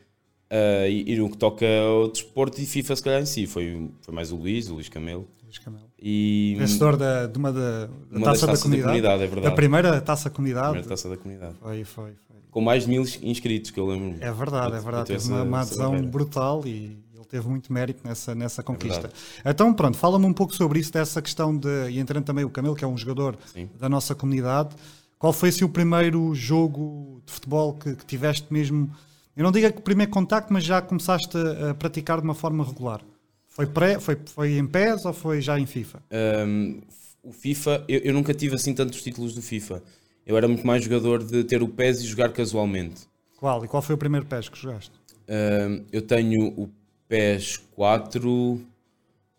Eh, 0.51 0.89
e, 0.91 1.13
e 1.13 1.17
no 1.19 1.31
que 1.31 1.37
toca 1.37 1.67
ao 1.67 2.09
desporto 2.09 2.61
e 2.61 2.67
FIFA, 2.67 2.97
se 2.97 3.03
calhar 3.03 3.23
em 3.23 3.27
si, 3.27 3.47
foi, 3.47 3.91
foi 4.03 4.15
mais 4.15 4.31
o 4.33 4.37
Luís, 4.37 4.69
o 4.69 4.75
Luís 4.75 4.89
Camelo. 4.89 5.27
Luís 5.45 5.59
Camelo. 5.59 5.85
E 6.01 6.55
Vencedor 6.59 6.97
da, 6.97 7.27
de 7.27 7.39
uma 7.39 7.53
da, 7.53 7.87
da 7.87 7.89
Uma 8.11 8.27
taça 8.27 8.47
da 8.47 8.53
taças 8.53 8.59
da 8.59 8.63
comunidade. 8.63 8.83
comunidade, 8.83 9.23
é 9.23 9.27
verdade. 9.27 9.47
Da 9.49 9.53
primeira 9.53 10.01
taça 10.01 10.29
da 10.29 10.35
comunidade. 10.35 10.67
primeira 10.69 10.89
taça 10.89 11.09
da 11.09 11.17
comunidade. 11.17 11.55
Foi, 11.61 11.85
foi, 11.85 12.13
foi. 12.27 12.37
Com 12.51 12.61
mais 12.61 12.85
de 12.85 12.91
mil 12.91 13.03
inscritos, 13.23 13.71
que 13.71 13.81
eu 13.81 13.87
lembro. 13.87 14.17
É 14.21 14.31
verdade, 14.33 14.77
é 14.77 14.81
verdade. 14.81 15.07
Teve 15.07 15.29
uma, 15.29 15.43
uma 15.43 15.61
adesão 15.63 16.03
brutal 16.03 16.63
e 16.67 16.99
ele 17.15 17.25
teve 17.29 17.49
muito 17.49 17.73
mérito 17.73 18.07
nessa, 18.07 18.35
nessa 18.35 18.63
conquista. 18.63 19.01
verdade. 19.01 19.15
então, 19.45 19.73
pronto, 19.73 19.97
fala-me 19.97 20.27
um 20.27 20.33
pouco 20.33 20.55
sobre 20.55 20.79
isso, 20.79 20.93
dessa 20.93 21.21
questão 21.23 21.57
de. 21.57 21.91
E 21.91 21.99
entrando 21.99 22.25
também 22.25 22.45
o 22.45 22.51
Camilo, 22.51 22.77
que 22.77 22.85
é 22.85 22.89
um 22.89 22.97
jogador 22.99 23.37
Sim. 23.53 23.69
da 23.79 23.89
nossa 23.89 24.15
comunidade. 24.15 24.77
Qual 25.19 25.33
foi 25.33 25.49
assim, 25.49 25.65
o 25.65 25.69
primeiro 25.69 26.35
jogo 26.35 27.23
de 27.25 27.33
futebol 27.33 27.73
que, 27.75 27.97
que 27.97 28.05
tiveste 28.05 28.53
mesmo? 28.53 28.91
Eu 29.37 29.43
não 29.43 29.50
digo 29.50 29.73
que 29.73 29.83
primeiro 29.83 30.12
contacto, 30.12 30.53
mas 30.53 30.64
já 30.64 30.81
começaste 30.81 31.37
a, 31.37 31.75
praticar 31.75 32.19
de 32.19 32.25
uma 32.25 32.35
forma 32.35 32.64
regular. 32.64 33.00
Foi, 33.49 33.67
pré, 33.67 33.99
foi, 34.00 34.19
foi 34.26 34.59
em 34.59 34.67
PES 34.67 35.05
ou 35.05 35.12
foi 35.12 35.41
já 35.41 35.59
em 35.59 35.67
FIFA? 35.67 36.03
Um, 36.47 36.81
o 37.23 37.33
FIFA, 37.33 37.85
eu, 37.88 38.00
eu 38.00 38.12
nunca 38.12 38.35
tive 38.35 38.55
assim 38.55 38.75
tantos 38.75 39.03
títulos 39.03 39.35
do 39.35 39.43
FIFA. 39.43 39.83
Eu 40.26 40.37
era 40.37 40.49
muito 40.49 40.67
mais 40.67 40.83
jogador 40.83 41.23
de 41.23 41.45
ter 41.45 41.62
o 41.62 41.69
PES 41.69 42.00
e 42.00 42.07
jogar 42.07 42.33
casualmente. 42.33 43.03
Qual? 43.38 43.64
E 43.64 43.69
qual 43.69 43.83
foi 43.83 43.95
o 43.95 43.99
primeiro 43.99 44.26
PES 44.26 44.49
que 44.49 44.59
jogaste? 44.59 44.93
Um, 45.29 45.85
eu 45.93 46.03
tenho 46.03 46.49
o 46.57 46.71
PES 47.09 47.59
4 47.75 48.31
uh, 48.31 48.61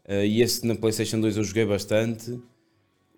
e 0.07 0.41
esse 0.41 0.65
na 0.65 0.75
PlayStation 0.75 1.19
2 1.19 1.37
eu 1.37 1.43
joguei 1.43 1.65
bastante. 1.65 2.39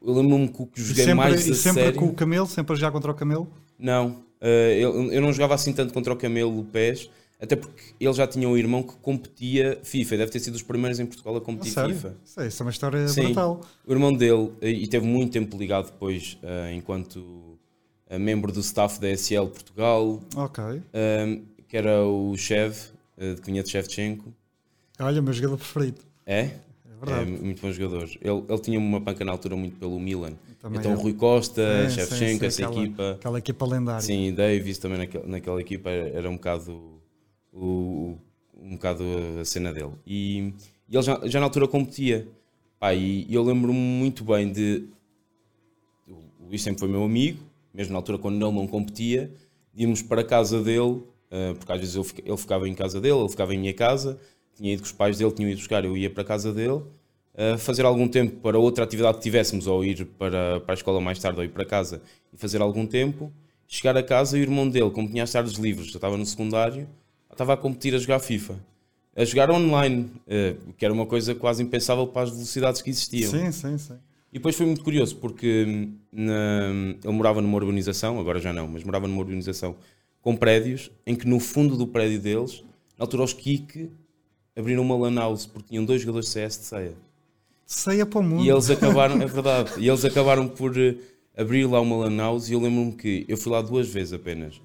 Eu 0.02 0.14
lembro-me 0.14 0.48
que 0.48 0.62
o 0.62 0.66
que 0.68 0.80
E 0.80 0.84
joguei 0.84 1.06
sempre, 1.06 1.16
mais 1.16 1.48
e 1.48 1.56
sempre 1.56 1.84
sério... 1.84 2.00
com 2.00 2.08
o 2.08 2.14
Camelo? 2.14 2.48
Sempre 2.48 2.74
a 2.74 2.76
jogar 2.76 2.92
contra 2.92 3.12
o 3.12 3.16
Camelo? 3.16 3.48
Não, 3.78 4.24
eu, 4.42 5.12
eu 5.12 5.22
não 5.22 5.32
jogava 5.34 5.56
assim 5.56 5.74
tanto 5.74 5.94
contra 5.94 6.14
o 6.14 6.16
Camelo 6.16 6.60
o 6.60 6.64
PES, 6.66 7.10
até 7.40 7.56
porque 7.56 7.94
ele 8.00 8.14
já 8.14 8.26
tinha 8.28 8.48
um 8.50 8.58
irmão 8.58 8.82
que 8.84 8.96
competia 8.98 9.80
FIFA. 9.84 10.18
Deve 10.18 10.32
ter 10.32 10.40
sido 10.40 10.56
os 10.56 10.64
primeiros 10.64 11.00
em 11.00 11.06
Portugal 11.06 11.36
a 11.36 11.42
competir 11.42 11.72
sério? 11.72 11.94
FIFA. 11.96 12.16
Isso 12.26 12.40
é- 12.42 12.48
Isso 12.48 12.62
é 12.62 12.66
uma 12.66 12.72
história 12.72 13.08
Sim. 13.08 13.24
brutal. 13.26 13.62
O 13.86 13.92
irmão 13.92 14.14
dele, 14.14 14.52
eh, 14.62 14.70
e 14.72 14.88
teve 14.88 15.06
muito 15.06 15.32
tempo 15.34 15.58
ligado 15.58 15.86
depois, 15.86 16.38
eh, 16.42 16.74
enquanto 16.74 17.58
eh, 18.10 18.18
membro 18.18 18.52
do 18.52 18.60
staff 18.62 19.00
da 19.00 19.10
SL 19.10 19.48
Portugal, 19.48 20.22
Ok. 20.36 20.64
eh, 20.94 21.40
que 21.68 21.76
era 21.78 22.04
o 22.06 22.36
Chev, 22.38 22.76
eh, 23.18 23.34
de 23.34 23.42
Cunha 23.42 23.62
de 23.62 23.70
Shevchenko. 23.70 24.34
Olha, 25.00 25.20
o 25.20 25.24
meu 25.24 25.34
jogador 25.34 25.58
preferido. 25.58 26.02
É? 26.26 26.52
É 27.06 27.12
É 27.12 27.22
É 27.22 27.26
muito 27.26 27.62
bom 27.62 27.72
jogador. 27.72 28.04
Ele, 28.22 28.44
ele 28.50 28.60
tinha 28.60 28.80
uma 28.80 29.00
panca 29.02 29.24
na 29.26 29.32
altura 29.32 29.56
muito 29.56 29.78
pelo 29.78 30.00
Milan. 30.00 30.34
Também 30.60 30.80
então 30.80 30.92
é. 30.94 30.96
Rui 30.96 31.14
Costa, 31.14 31.90
Sim, 31.90 31.90
sim, 31.90 31.96
Shevchenko, 32.08 32.46
essa 32.46 32.66
aquela- 32.66 32.84
equipa. 32.84 33.12
Aquela 33.12 33.40
equipa 33.40 33.66
lendária. 33.66 34.02
Sim, 34.02 34.34
Davis 34.34 34.78
também 34.78 34.98
naquela, 34.98 35.28
naquela 35.28 35.62
equipa 35.62 35.90
era, 35.90 36.10
era 36.18 36.30
um 36.30 36.36
bocado 36.36 37.00
o, 37.54 38.16
um 38.60 38.72
bocado 38.72 39.04
a 39.40 39.46
cena 39.46 39.72
dele. 39.74 39.92
E, 40.06 40.54
e 40.90 40.96
ele 40.96 41.04
já, 41.04 41.20
já 41.26 41.40
na 41.40 41.46
altura 41.46 41.68
competia. 41.68 42.28
Pá, 42.80 42.94
e, 42.94 43.26
eu 43.34 43.44
lembro-me 43.44 43.78
muito 43.80 44.24
bem 44.24 44.52
de. 44.52 44.84
O 46.08 46.48
Luís 46.50 46.62
sempre 46.62 46.80
foi 46.80 46.88
meu 46.88 47.04
amigo, 47.04 47.40
mesmo 47.74 47.92
na 47.94 48.00
altura 48.00 48.18
quando 48.18 48.36
ele 48.46 48.56
não 48.56 48.68
competia, 48.68 49.32
íamos 49.76 50.02
para 50.02 50.22
a 50.22 50.24
casa 50.24 50.62
dele, 50.64 51.04
eh, 51.30 51.54
porque 51.58 51.72
às 51.72 51.80
vezes 51.80 51.96
ele 52.26 52.38
ficava 52.38 52.68
em 52.70 52.74
casa 52.74 53.02
dele, 53.02 53.18
ele 53.20 53.30
ficava 53.30 53.54
em 53.54 53.58
minha 53.60 53.74
casa, 53.74 54.18
tinha 54.58 54.74
ido 54.74 54.82
com 54.82 54.86
os 54.86 54.92
pais 54.92 55.18
dele, 55.18 55.32
tinham 55.32 55.50
ido 55.50 55.58
buscar, 55.58 55.84
eu 55.86 55.96
ia 55.96 56.10
para 56.10 56.24
a 56.24 56.26
casa 56.26 56.52
dele, 56.54 56.82
eh, 57.36 57.58
fazer 57.58 57.86
algum 57.86 58.08
tempo 58.08 58.38
para 58.42 58.58
outra 58.58 58.84
atividade 58.84 59.18
que 59.18 59.24
tivéssemos, 59.24 59.68
ou 59.68 59.84
ir 59.86 60.06
para, 60.06 60.60
para 60.62 60.74
a 60.74 60.76
escola 60.76 61.00
mais 61.00 61.20
tarde, 61.20 61.38
ou 61.40 61.46
ir 61.46 61.50
para 61.50 61.66
casa 61.66 62.02
e 62.34 62.38
fazer 62.38 62.62
algum 62.62 62.86
tempo. 62.86 63.32
Chegar 63.68 63.96
a 63.98 64.04
casa 64.04 64.38
e 64.38 64.42
o 64.42 64.44
irmão 64.44 64.68
dele, 64.70 64.90
como 64.92 65.08
tinha 65.10 65.24
as 65.24 65.32
tardes 65.32 65.54
livres, 65.56 65.88
já 65.88 65.98
estava 65.98 66.16
no 66.18 66.26
secundário, 66.26 66.88
estava 67.32 67.54
a 67.54 67.58
competir 67.58 67.94
a 67.94 67.98
jogar 67.98 68.20
FIFA. 68.20 68.56
A 69.16 69.26
jogar 69.26 69.50
online, 69.52 70.10
eh, 70.28 70.56
que 70.78 70.86
era 70.86 70.94
uma 70.94 71.06
coisa 71.06 71.36
quase 71.36 71.62
impensável 71.64 72.08
para 72.08 72.24
as 72.24 72.30
velocidades 72.30 72.82
que 72.82 72.90
existiam. 72.90 73.30
Sim, 73.32 73.52
sim, 73.52 73.78
sim. 73.78 73.94
E 74.32 74.38
depois 74.40 74.56
foi 74.56 74.66
muito 74.66 74.84
curioso 74.84 75.16
porque 75.18 75.66
hum, 75.68 75.94
na- 76.12 76.96
ele 77.04 77.14
morava 77.14 77.42
numa 77.42 77.56
urbanização, 77.58 78.20
agora 78.20 78.40
já 78.40 78.54
não, 78.54 78.68
mas 78.68 78.84
morava 78.84 79.08
numa 79.08 79.20
urbanização 79.20 79.76
com 80.22 80.36
prédios 80.36 80.92
em 81.06 81.16
que 81.16 81.26
no 81.28 81.40
fundo 81.40 81.76
do 81.78 81.88
prédio 81.88 82.20
deles, 82.20 82.64
na 82.98 83.04
altura 83.06 83.24
os 83.24 83.34
Kik 83.34 83.90
abriram 84.58 84.84
uma 84.84 84.96
lan 84.98 85.16
house 85.16 85.46
porque 85.46 85.70
tinham 85.70 85.86
dois 85.86 86.02
jogadores 86.02 86.28
de 86.28 86.34
CS 86.34 86.58
de 86.60 86.66
ceia. 86.66 86.94
Ceia 87.66 88.06
para 88.06 88.20
o 88.20 88.24
mundo. 88.24 88.44
E 88.46 88.50
eles 88.50 88.70
acabaram, 88.70 89.16
é 89.22 89.26
verdade, 89.26 89.72
e 89.78 89.88
eles 89.88 90.04
acabaram 90.06 90.48
por 90.48 90.78
eh, 90.78 90.96
abrir 91.38 91.66
lá 91.66 91.80
uma 91.82 91.98
lan 91.98 92.18
house 92.18 92.50
e 92.50 92.54
eu 92.54 92.60
lembro-me 92.60 92.94
que 92.94 93.26
eu 93.28 93.38
fui 93.38 93.52
lá 93.52 93.62
duas 93.62 93.88
vezes 93.90 94.14
apenas. 94.14 94.60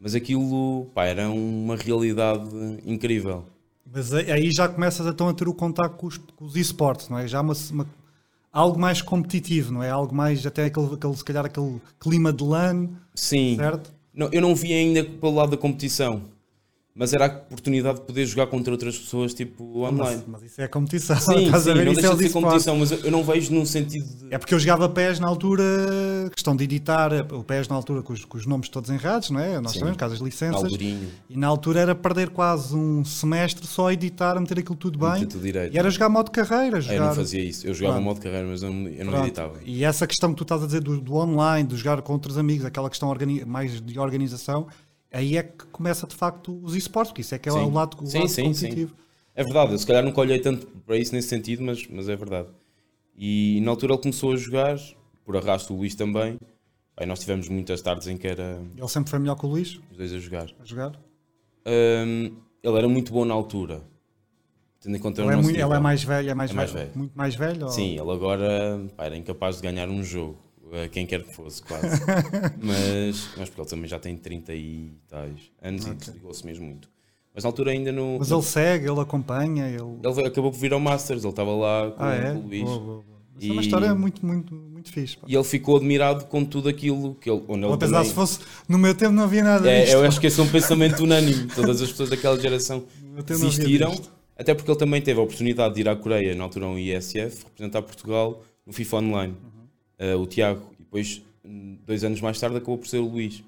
Mas 0.00 0.14
aquilo, 0.14 0.86
pá, 0.94 1.06
era 1.06 1.28
uma 1.28 1.76
realidade 1.76 2.44
incrível. 2.86 3.44
Mas 3.90 4.12
aí 4.12 4.50
já 4.50 4.68
começas 4.68 5.06
então 5.06 5.28
a 5.28 5.34
ter 5.34 5.48
o 5.48 5.54
contato 5.54 5.96
com 5.96 6.06
os, 6.06 6.18
com 6.18 6.44
os 6.44 6.56
esportes, 6.56 7.08
não 7.08 7.18
é? 7.18 7.26
Já 7.26 7.40
uma, 7.40 7.54
uma- 7.72 7.86
algo 8.52 8.78
mais 8.78 9.00
competitivo, 9.02 9.72
não 9.72 9.82
é? 9.82 9.90
Algo 9.90 10.14
mais, 10.14 10.44
até 10.46 10.66
aquele, 10.66 10.94
aquele, 10.94 11.16
se 11.16 11.24
calhar 11.24 11.44
aquele 11.46 11.80
clima 11.98 12.32
de 12.32 12.44
LAN, 12.44 12.88
Sim, 13.14 13.56
certo? 13.56 13.92
Não, 14.14 14.28
eu 14.32 14.40
não 14.42 14.54
vi 14.54 14.72
ainda 14.72 15.02
pelo 15.04 15.34
lado 15.34 15.50
da 15.52 15.56
competição, 15.56 16.22
mas 16.98 17.12
era 17.12 17.26
a 17.26 17.28
oportunidade 17.28 18.00
de 18.00 18.06
poder 18.06 18.26
jogar 18.26 18.48
contra 18.48 18.72
outras 18.72 18.98
pessoas, 18.98 19.32
tipo, 19.32 19.64
online. 19.78 19.98
Mas, 19.98 20.24
mas 20.26 20.42
isso 20.42 20.60
é 20.60 20.68
competição, 20.68 21.16
Sim, 21.16 21.46
estás 21.46 21.62
sim, 21.62 21.70
a 21.70 21.74
ver? 21.74 21.84
não 21.84 21.92
Isso 21.92 22.00
deixa 22.00 22.14
é 22.14 22.16
de 22.16 22.22
ser 22.24 22.32
competição, 22.32 22.76
mas 22.76 22.90
eu 22.90 23.08
eu 23.08 23.12
não 23.12 23.24
vejo 23.24 23.52
num 23.54 23.64
sentido 23.64 24.04
de... 24.04 24.34
É 24.34 24.38
porque 24.38 24.54
eu 24.54 24.58
jogava 24.58 24.88
PES 24.88 25.18
na 25.18 25.26
altura, 25.26 25.64
questão 26.34 26.54
de 26.54 26.64
editar, 26.64 27.10
o 27.32 27.42
PES 27.42 27.68
na 27.68 27.74
altura 27.74 28.02
com 28.02 28.12
os, 28.12 28.24
com 28.24 28.36
os 28.36 28.44
nomes 28.44 28.68
todos 28.68 28.90
errados, 28.90 29.30
não 29.30 29.40
é? 29.40 29.58
Nós 29.60 29.72
Sim. 29.72 29.78
sabemos, 29.78 29.96
casas 29.98 30.18
licenças. 30.18 30.72
E 30.72 31.36
na 31.36 31.46
altura 31.46 31.80
era 31.80 31.94
perder 31.94 32.30
quase 32.30 32.76
um 32.76 33.04
semestre 33.04 33.66
só 33.66 33.88
a 33.88 33.92
editar, 33.94 34.36
a 34.36 34.40
meter 34.40 34.58
aquilo 34.58 34.76
tudo 34.76 34.98
bem. 34.98 35.26
tudo 35.26 35.42
direito. 35.42 35.74
E 35.74 35.78
era 35.78 35.88
jogar 35.90 36.08
modo 36.08 36.30
carreira. 36.30 36.78
Ah, 36.78 36.80
Jogar... 36.80 36.96
eu 36.96 37.04
não 37.06 37.14
fazia 37.14 37.42
isso, 37.42 37.66
eu 37.66 37.72
jogava 37.72 37.94
Pronto. 37.94 38.04
modo 38.04 38.20
carreira, 38.20 38.46
mas 38.46 38.62
eu 38.62 38.70
não, 38.70 38.88
eu 38.88 39.04
não 39.04 39.22
editava. 39.24 39.54
E 39.64 39.84
essa 39.84 40.06
questão 40.06 40.30
que 40.30 40.36
tu 40.36 40.42
estás 40.42 40.62
a 40.62 40.66
dizer 40.66 40.80
do, 40.80 41.00
do 41.00 41.14
online, 41.14 41.66
de 41.66 41.76
jogar 41.76 42.02
com 42.02 42.12
outros 42.12 42.36
amigos, 42.36 42.66
aquela 42.66 42.90
questão 42.90 43.14
mais 43.46 43.80
de 43.80 43.98
organização, 43.98 44.66
aí 45.12 45.36
é 45.36 45.42
que 45.42 45.66
começa 45.66 46.06
de 46.06 46.14
facto 46.14 46.58
os 46.62 46.74
esportes, 46.74 47.10
porque 47.12 47.22
isso 47.22 47.34
é 47.34 47.38
que 47.38 47.48
é 47.48 47.52
Sim. 47.52 47.58
o 47.60 47.70
lado, 47.70 47.96
o 48.00 48.06
Sim, 48.06 48.18
lado 48.20 48.28
sim, 48.28 48.42
competitivo. 48.44 48.94
É 49.34 49.44
verdade, 49.44 49.72
eu 49.72 49.78
se 49.78 49.86
calhar 49.86 50.04
nunca 50.04 50.20
olhei 50.20 50.40
tanto 50.40 50.66
para 50.84 50.96
isso 50.96 51.14
nesse 51.14 51.28
sentido, 51.28 51.62
mas, 51.62 51.86
mas 51.88 52.08
é 52.08 52.16
verdade. 52.16 52.48
E 53.16 53.60
na 53.62 53.70
altura 53.70 53.94
ele 53.94 54.02
começou 54.02 54.32
a 54.32 54.36
jogar, 54.36 54.76
por 55.24 55.36
arrasto 55.36 55.72
o 55.72 55.76
Luís 55.76 55.94
também. 55.94 56.38
Aí 56.96 57.06
nós 57.06 57.20
tivemos 57.20 57.48
muitas 57.48 57.80
tardes 57.80 58.08
em 58.08 58.16
que 58.16 58.26
era 58.26 58.60
Ele 58.76 58.88
sempre 58.88 59.10
foi 59.10 59.18
melhor 59.20 59.36
que 59.36 59.46
o 59.46 59.48
Luís 59.48 59.78
os 59.90 59.96
dois 59.96 60.12
a 60.12 60.18
jogar. 60.18 60.48
a 60.60 60.64
jogar. 60.64 60.92
Hum, 61.66 62.36
ele 62.62 62.76
era 62.76 62.88
muito 62.88 63.12
bom 63.12 63.24
na 63.24 63.34
altura. 63.34 63.82
Tendo 64.80 64.96
em 64.96 65.00
conta 65.00 65.22
Ele 65.22 65.32
é, 65.32 65.36
muito, 65.36 65.50
ele 65.50 65.60
é 65.74 65.78
mais 65.78 66.02
velho, 66.02 66.30
é 66.30 66.34
mais, 66.34 66.50
É 66.50 66.54
mais 66.54 66.70
velho, 66.72 66.86
velho. 66.86 66.98
muito 66.98 67.16
mais 67.16 67.34
velho. 67.34 67.66
ou- 67.66 67.70
Sim, 67.72 67.92
ele 68.00 68.10
agora 68.10 68.84
pá, 68.96 69.04
era 69.06 69.16
incapaz 69.16 69.56
de 69.56 69.62
ganhar 69.62 69.88
um 69.88 70.02
jogo, 70.02 70.38
a 70.72 70.88
quem 70.88 71.06
quer 71.06 71.22
que 71.22 71.34
fosse, 71.34 71.62
quase. 71.62 71.86
mas, 72.62 73.28
mas 73.36 73.48
porque 73.48 73.60
ele 73.60 73.68
também 73.68 73.88
já 73.88 73.98
tem 73.98 74.16
30 74.16 74.54
e 74.54 74.92
tais 75.08 75.50
anos 75.62 75.86
e 75.86 75.94
desligou-se 75.94 76.44
mesmo 76.46 76.66
muito. 76.66 76.88
Mas 77.34 77.44
na 77.44 77.48
altura 77.48 77.70
ainda 77.70 77.92
no. 77.92 78.18
Mas 78.18 78.30
ele 78.30 78.42
segue, 78.42 78.88
ele 78.90 79.00
acompanha, 79.00 79.66
ele. 79.68 79.98
ele 80.02 80.26
acabou 80.26 80.50
por 80.50 80.58
vir 80.58 80.72
ao 80.72 80.80
Masters, 80.80 81.22
ele 81.22 81.30
estava 81.30 81.52
lá 81.54 81.90
com, 81.92 82.02
Ah, 82.02 82.14
é? 82.14 82.32
o 82.32 82.40
Luís. 82.40 82.62
Boa, 82.64 82.78
boa, 82.78 83.02
boa. 83.02 83.18
Mas 83.34 83.44
é 83.48 83.52
uma 83.52 83.62
E- 83.62 83.64
história 83.64 83.94
muito, 83.94 84.26
muito, 84.26 84.52
muito 84.54 84.90
fixe. 84.92 85.16
pá. 85.16 85.24
E 85.28 85.34
ele 85.36 85.44
ficou 85.44 85.76
admirado 85.76 86.24
com 86.24 86.44
tudo 86.44 86.68
aquilo 86.68 87.14
que 87.14 87.30
ele. 87.30 87.44
Onde 87.46 87.64
ele 87.64 87.72
Apesar 87.72 87.98
também, 87.98 88.08
se 88.08 88.14
fosse 88.14 88.40
no 88.68 88.76
meu 88.76 88.94
tempo 88.96 89.12
não 89.12 89.22
havia 89.22 89.44
nada 89.44 89.70
é, 89.70 89.82
disto. 89.82 89.94
eu 89.94 90.02
acho 90.04 90.20
que 90.20 90.26
esse 90.26 90.40
é 90.40 90.42
um 90.42 90.48
pensamento 90.48 91.04
unânime. 91.04 91.46
Todas 91.54 91.80
as 91.80 91.88
pessoas 91.90 92.10
daquela 92.10 92.36
geração 92.40 92.82
não 93.14 93.22
desistiram. 93.22 93.90
disto. 93.92 94.10
Até 94.36 94.54
porque 94.54 94.68
ele 94.70 94.78
também 94.78 95.00
teve 95.00 95.20
a 95.20 95.22
oportunidade 95.22 95.74
de 95.76 95.80
ir 95.82 95.88
à 95.88 95.94
Coreia, 95.94 96.34
na 96.34 96.44
altura 96.44 96.66
um 96.66 96.76
ISF, 96.78 97.44
representar 97.44 97.82
Portugal 97.82 98.42
no 98.66 98.72
FIFA 98.72 98.96
Online. 98.96 99.34
Uhum. 99.34 99.57
Uh, 100.00 100.18
o 100.20 100.26
Tiago. 100.26 100.70
E 100.78 100.82
depois, 100.82 101.22
dois 101.86 102.04
anos 102.04 102.20
mais 102.20 102.38
tarde, 102.38 102.56
acabou 102.56 102.78
por 102.78 102.86
ser 102.86 102.98
o 102.98 103.06
Luís. 103.08 103.38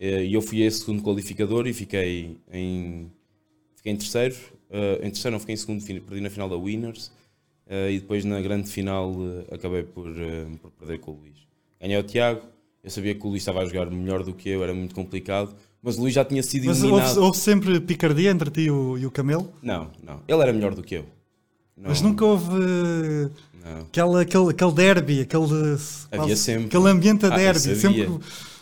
Uh, 0.00 0.22
E 0.24 0.34
eu 0.34 0.40
fui 0.42 0.62
esse 0.62 0.80
segundo 0.80 1.02
qualificador 1.02 1.66
e 1.66 1.72
fiquei 1.72 2.36
em, 2.52 3.10
fiquei 3.76 3.92
em 3.92 3.96
terceiro. 3.96 4.34
Uh, 4.70 5.04
em 5.04 5.10
terceiro, 5.10 5.32
não, 5.32 5.40
fiquei 5.40 5.54
em 5.54 5.58
segundo, 5.58 5.84
perdi 5.84 6.20
na 6.20 6.30
final 6.30 6.48
da 6.48 6.56
Winners. 6.56 7.10
E 7.70 7.98
depois, 7.98 8.24
na 8.24 8.40
grande 8.40 8.66
final, 8.70 9.14
acabei 9.52 9.82
por, 9.82 10.08
por 10.62 10.70
perder 10.70 11.00
com 11.00 11.10
o 11.10 11.14
Luís. 11.20 11.36
Ganhei 11.78 11.98
o 11.98 12.02
Tiago. 12.02 12.40
Eu 12.82 12.88
sabia 12.88 13.14
que 13.14 13.26
o 13.26 13.28
Luís 13.28 13.42
estava 13.42 13.60
a 13.60 13.66
jogar 13.66 13.90
melhor 13.90 14.24
do 14.24 14.32
que 14.32 14.48
eu, 14.48 14.62
era 14.64 14.72
muito 14.72 14.94
complicado. 14.94 15.54
Mas 15.82 15.98
o 15.98 16.00
Luís 16.00 16.14
já 16.14 16.24
tinha 16.24 16.42
sido 16.42 16.64
Mas 16.64 16.78
eliminado. 16.82 17.08
houve, 17.08 17.20
houve 17.20 17.36
sempre 17.38 17.78
picardia 17.78 18.30
entre 18.30 18.50
ti 18.50 18.62
e 18.62 18.70
o, 18.70 18.96
e 18.96 19.04
o 19.04 19.10
Camelo? 19.10 19.52
Não, 19.62 19.90
não. 20.02 20.22
Ele 20.26 20.40
era 20.40 20.50
melhor 20.50 20.74
do 20.74 20.82
que 20.82 20.94
eu. 20.94 21.04
Não, 21.80 21.90
Mas 21.90 22.00
nunca 22.02 22.24
houve 22.24 22.50
Não. 23.64 23.80
aquela, 23.88 24.22
aquele, 24.22 24.50
aquele 24.50 24.72
derby, 24.72 25.20
aquele, 25.20 25.44
Havia 26.10 26.36
sempre. 26.36 26.66
aquele 26.66 26.88
ambiente 26.88 27.24
a 27.26 27.28
Ah, 27.32 27.36
derby. 27.36 27.58
isso 27.58 27.74
sempre, 27.80 28.06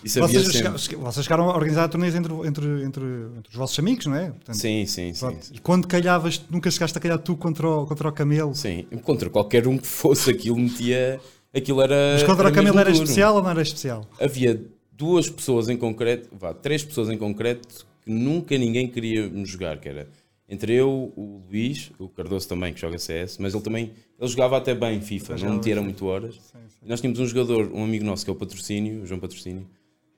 vocês, 0.05 0.53
sempre. 0.53 0.97
vocês 0.97 1.25
chegaram 1.25 1.51
a 1.51 1.55
organizar 1.57 1.89
torneios 1.89 2.15
entre, 2.15 2.33
entre, 2.47 2.67
entre, 2.85 3.05
entre 3.39 3.51
os 3.51 3.57
vossos 3.57 3.79
amigos, 3.79 4.07
não 4.07 4.15
é? 4.17 4.27
Portanto, 4.31 4.57
Sim, 4.57 4.85
sim, 4.87 5.13
sim. 5.15 5.19
pronto. 5.21 5.45
sim. 5.47 5.55
E 5.55 5.59
quando 5.59 5.87
calhavas, 5.89 6.43
nunca 6.51 6.71
chegaste 6.71 6.97
a 6.99 7.01
calhar 7.01 7.19
tu 7.19 7.37
contra 7.37 7.69
o, 7.69 7.87
contra 7.87 8.09
o 8.09 8.13
Camelo? 8.13 8.55
Sim, 8.55 8.85
contra 9.03 9.31
qualquer 9.31 9.67
um 9.67 9.79
que 9.79 9.87
fosse, 9.87 10.31
aquilo 10.31 10.59
metia. 10.59 11.19
Aquilo 11.55 11.81
era. 11.81 12.13
Mas 12.15 12.23
contra 12.23 12.45
o 12.45 12.47
era 12.49 12.55
Camelo 12.55 12.75
mesmo 12.77 12.81
era 12.81 12.91
duro. 12.93 13.03
especial 13.05 13.35
ou 13.37 13.43
não 13.43 13.51
era 13.51 13.63
especial? 13.63 14.07
Havia 14.21 14.63
duas 14.93 15.29
pessoas 15.31 15.69
em 15.71 15.77
concreto, 15.77 16.29
vá, 16.39 16.53
três 16.53 16.85
pessoas 16.85 17.09
em 17.09 17.17
concreto, 17.17 17.67
que 18.05 18.11
nunca 18.13 18.57
ninguém 18.59 18.87
queria 18.89 19.27
me 19.29 19.45
jogar, 19.47 19.79
que 19.79 19.89
era 19.89 20.07
entre 20.49 20.73
eu, 20.75 21.13
o 21.17 21.43
Luís, 21.51 21.91
o 21.99 22.09
Cardoso 22.09 22.49
também, 22.49 22.73
que 22.73 22.81
joga 22.81 22.99
CS, 22.99 23.39
mas 23.39 23.53
ele 23.55 23.63
também, 23.63 23.93
ele 24.19 24.29
jogava 24.29 24.57
até 24.57 24.75
bem 24.75 25.01
FIFA, 25.01 25.37
não 25.39 25.55
metia 25.55 25.81
muito 25.83 26.07
horas. 26.07 26.35
Sim, 26.37 26.59
sim. 26.69 26.77
Nós 26.87 27.01
tínhamos 27.01 27.19
um 27.19 27.27
jogador, 27.27 27.71
um 27.73 27.83
amigo 27.83 28.05
nosso, 28.05 28.25
que 28.25 28.31
é 28.31 28.33
o 28.33 28.37
Patrocínio, 28.37 29.03
o 29.03 29.07
João 29.07 29.19
Patrocínio, 29.21 29.67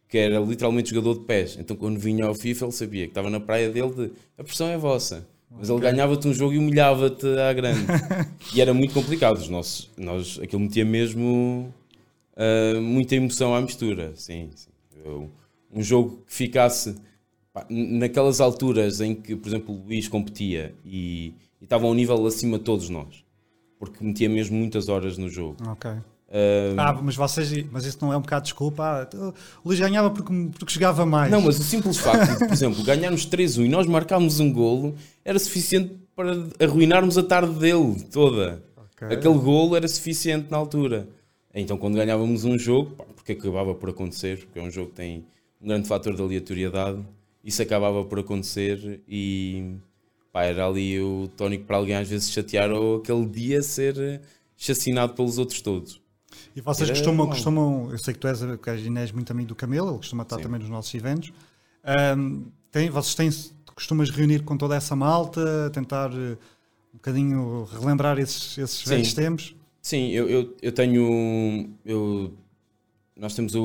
que 0.08 0.18
era 0.18 0.38
literalmente 0.40 0.90
jogador 0.90 1.18
de 1.18 1.25
pés. 1.25 1.56
Então 1.58 1.76
quando 1.76 1.99
vinha 1.99 2.26
ao 2.26 2.35
FIFA 2.35 2.66
ele 2.66 2.73
sabia 2.73 3.04
que 3.04 3.11
estava 3.11 3.30
na 3.30 3.40
praia 3.40 3.70
dele 3.70 3.90
de 3.94 4.12
a 4.37 4.44
pressão 4.44 4.68
é 4.68 4.76
vossa. 4.76 5.26
Mas 5.50 5.70
ele 5.70 5.80
ganhava-te 5.80 6.28
um 6.28 6.35
jogo 6.35 6.52
e 6.52 6.58
humilhava-te 6.58 7.26
à 7.38 7.52
grande. 7.54 7.80
e 8.54 8.61
era 8.61 8.73
muito 8.75 8.92
complicado. 8.92 9.38
Os 9.38 9.49
nossos, 9.49 9.90
nós, 9.97 10.38
aquilo 10.42 10.61
metia 10.61 10.85
mesmo 10.85 11.73
ah, 12.37 12.78
muita 12.80 13.16
emoção 13.16 13.54
à 13.54 13.61
mistura. 13.61 14.12
Sim, 14.14 14.50
sim. 14.54 14.68
Eu- 15.04 15.30
um 15.73 15.82
jogo 15.82 16.23
que 16.26 16.32
ficasse 16.35 16.94
naquelas 17.68 18.40
alturas 18.40 19.00
em 19.00 19.14
que, 19.14 19.34
por 19.36 19.48
exemplo, 19.48 19.74
o 19.74 19.84
Luís 19.86 20.08
competia 20.08 20.74
e, 20.84 21.34
e 21.60 21.64
estava 21.64 21.86
a 21.86 21.90
um 21.90 21.94
nível 21.94 22.24
acima 22.26 22.58
de 22.58 22.64
todos 22.64 22.88
nós. 22.88 23.24
Porque 23.78 24.02
metia 24.04 24.28
mesmo 24.28 24.56
muitas 24.56 24.88
horas 24.88 25.16
no 25.16 25.28
jogo. 25.28 25.56
Ok. 25.68 25.90
Ah, 26.30 26.90
Ah, 26.90 26.92
mas 27.02 27.16
vocês, 27.16 27.64
mas 27.70 27.84
isso 27.86 27.98
não 28.02 28.12
é 28.12 28.16
um 28.16 28.20
bocado 28.20 28.42
de 28.42 28.48
desculpa? 28.50 29.08
Ah, 29.12 29.32
o 29.64 29.68
Luís 29.68 29.80
ganhava 29.80 30.10
porque, 30.10 30.32
porque 30.58 30.74
jogava 30.74 31.06
mais. 31.06 31.30
Não, 31.30 31.40
mas 31.40 31.58
o 31.58 31.62
simples 31.62 31.96
facto 31.96 32.32
de, 32.32 32.38
por 32.46 32.52
exemplo, 32.52 32.82
ganharmos 32.84 33.26
3-1 33.26 33.64
e 33.64 33.68
nós 33.68 33.86
marcarmos 33.86 34.38
um 34.40 34.52
golo 34.52 34.94
era 35.24 35.38
suficiente 35.38 35.96
para 36.14 36.32
arruinarmos 36.60 37.16
a 37.16 37.22
tarde 37.22 37.54
dele 37.58 38.02
toda. 38.10 38.62
Ok. 38.76 39.16
Aquele 39.16 39.38
golo 39.38 39.76
era 39.76 39.86
suficiente 39.88 40.50
na 40.50 40.56
altura. 40.56 41.08
Então, 41.54 41.78
quando 41.78 41.94
ganhávamos 41.94 42.44
um 42.44 42.58
jogo, 42.58 42.90
pá, 42.96 43.04
porque 43.14 43.32
acabava 43.32 43.74
por 43.74 43.88
acontecer, 43.90 44.38
porque 44.38 44.58
é 44.58 44.62
um 44.62 44.70
jogo 44.70 44.90
que 44.90 44.96
tem 44.96 45.24
um 45.62 45.68
grande 45.68 45.88
fator 45.88 46.14
de 46.14 46.20
aleatoriedade, 46.20 46.98
isso 47.49 47.62
acabava 47.62 48.05
por 48.05 48.19
acontecer 48.19 49.00
e 49.09 49.76
pá, 50.31 50.45
era 50.45 50.67
ali 50.67 51.00
o 51.00 51.28
tónico 51.37 51.64
para 51.64 51.76
alguém 51.76 51.97
às 51.97 52.09
vezes 52.09 52.31
chatear 52.31 52.71
ou 52.71 52.99
aquele 52.99 53.26
dia 53.26 53.62
ser 53.62 54.21
chacinado 54.57 55.14
pelos 55.14 55.38
outros 55.38 55.62
todos. 55.62 56.00
E 56.55 56.61
vocês 56.61 56.88
Era 56.88 56.99
costumam, 56.99 57.26
mau. 57.26 57.35
costumam, 57.35 57.90
eu 57.90 57.99
sei 57.99 58.12
que 58.12 58.21
tu 58.21 58.28
és, 58.28 58.40
que 58.62 58.69
és 58.71 58.85
Inês 58.85 59.12
muito 59.12 59.31
amigo 59.31 59.49
do 59.49 59.55
Camelo, 59.55 59.90
ele 59.90 59.97
costuma 59.97 60.25
estar 60.25 60.37
Sim. 60.37 60.43
também 60.43 60.61
nos 60.61 60.69
nossos 60.69 60.95
eventos. 60.95 61.33
Ahm, 61.83 62.43
tem, 62.71 62.90
vocês 62.90 63.14
têm, 63.14 63.31
costumas 63.75 64.11
reunir 64.11 64.43
com 64.43 64.57
toda 64.57 64.76
essa 64.76 64.95
malta, 64.95 65.71
tentar 65.73 66.11
eh, 66.12 66.37
um 66.93 66.97
bocadinho 66.99 67.64
relembrar 67.64 68.19
esses, 68.19 68.59
esses 68.59 68.87
velhos 68.87 69.14
tempos. 69.14 69.55
Sim, 69.81 70.11
eu, 70.11 70.28
eu, 70.28 70.57
eu 70.61 70.73
tenho. 70.73 71.71
Eu, 71.85 72.35
nós 73.17 73.35
temos 73.35 73.55
o, 73.55 73.62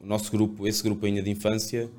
o, 0.00 0.06
nosso 0.06 0.30
grupo, 0.30 0.66
esse 0.66 0.82
grupo 0.82 1.04
ainda 1.04 1.20
de 1.20 1.30
infância, 1.30 1.90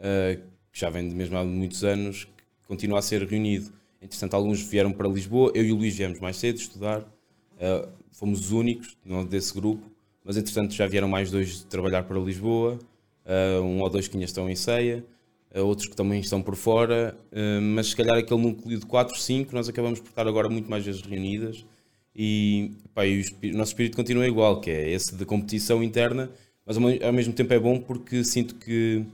uh, 0.00 0.40
que 0.72 0.80
já 0.80 0.90
vem 0.90 1.08
de 1.08 1.14
mesmo 1.14 1.36
há 1.36 1.44
muitos 1.44 1.84
anos, 1.84 2.24
que 2.24 2.66
continua 2.66 2.98
a 2.98 3.02
ser 3.02 3.22
reunido. 3.22 3.72
Entretanto, 4.02 4.34
alguns 4.34 4.60
vieram 4.62 4.92
para 4.92 5.08
Lisboa, 5.08 5.52
eu 5.54 5.64
e 5.64 5.72
o 5.72 5.76
Luís 5.76 5.96
viemos 5.96 6.18
mais 6.18 6.36
cedo 6.36 6.56
estudar, 6.56 7.00
uh, 7.00 7.88
fomos 8.10 8.40
os 8.40 8.52
únicos 8.52 8.96
desse 9.28 9.54
grupo, 9.54 9.90
mas 10.24 10.36
entretanto 10.36 10.74
já 10.74 10.86
vieram 10.86 11.08
mais 11.08 11.30
dois 11.30 11.62
trabalhar 11.64 12.02
para 12.04 12.18
Lisboa, 12.18 12.78
uh, 13.24 13.62
um 13.62 13.80
ou 13.80 13.88
dois 13.90 14.08
que 14.08 14.16
ainda 14.16 14.26
estão 14.26 14.48
em 14.48 14.56
ceia 14.56 15.04
outros 15.52 15.88
que 15.88 15.96
também 15.96 16.20
estão 16.20 16.40
por 16.40 16.54
fora, 16.54 17.18
mas 17.60 17.88
se 17.88 17.96
calhar 17.96 18.16
aquele 18.16 18.40
núcleo 18.40 18.78
de 18.78 18.86
4, 18.86 19.18
5, 19.18 19.52
nós 19.52 19.68
acabamos 19.68 19.98
por 19.98 20.08
estar 20.08 20.28
agora 20.28 20.48
muito 20.48 20.70
mais 20.70 20.84
vezes 20.84 21.02
reunidas 21.02 21.66
e, 22.14 22.72
pá, 22.94 23.06
e 23.06 23.16
o, 23.16 23.20
espírito, 23.20 23.54
o, 23.54 23.58
nosso 23.58 23.70
espírito 23.70 23.96
continua 23.96 24.26
igual, 24.26 24.60
que 24.60 24.70
é 24.70 24.90
esse 24.90 25.14
de 25.14 25.24
competição 25.24 25.82
interna, 25.82 26.30
mas 26.66 26.76
ao 26.76 27.12
mesmo 27.12 27.32
tempo 27.32 27.52
é 27.52 27.58
bom 27.58 27.80
porque 27.80 28.24
sinto 28.24 28.54
que 28.56 28.98
uh, 28.98 29.06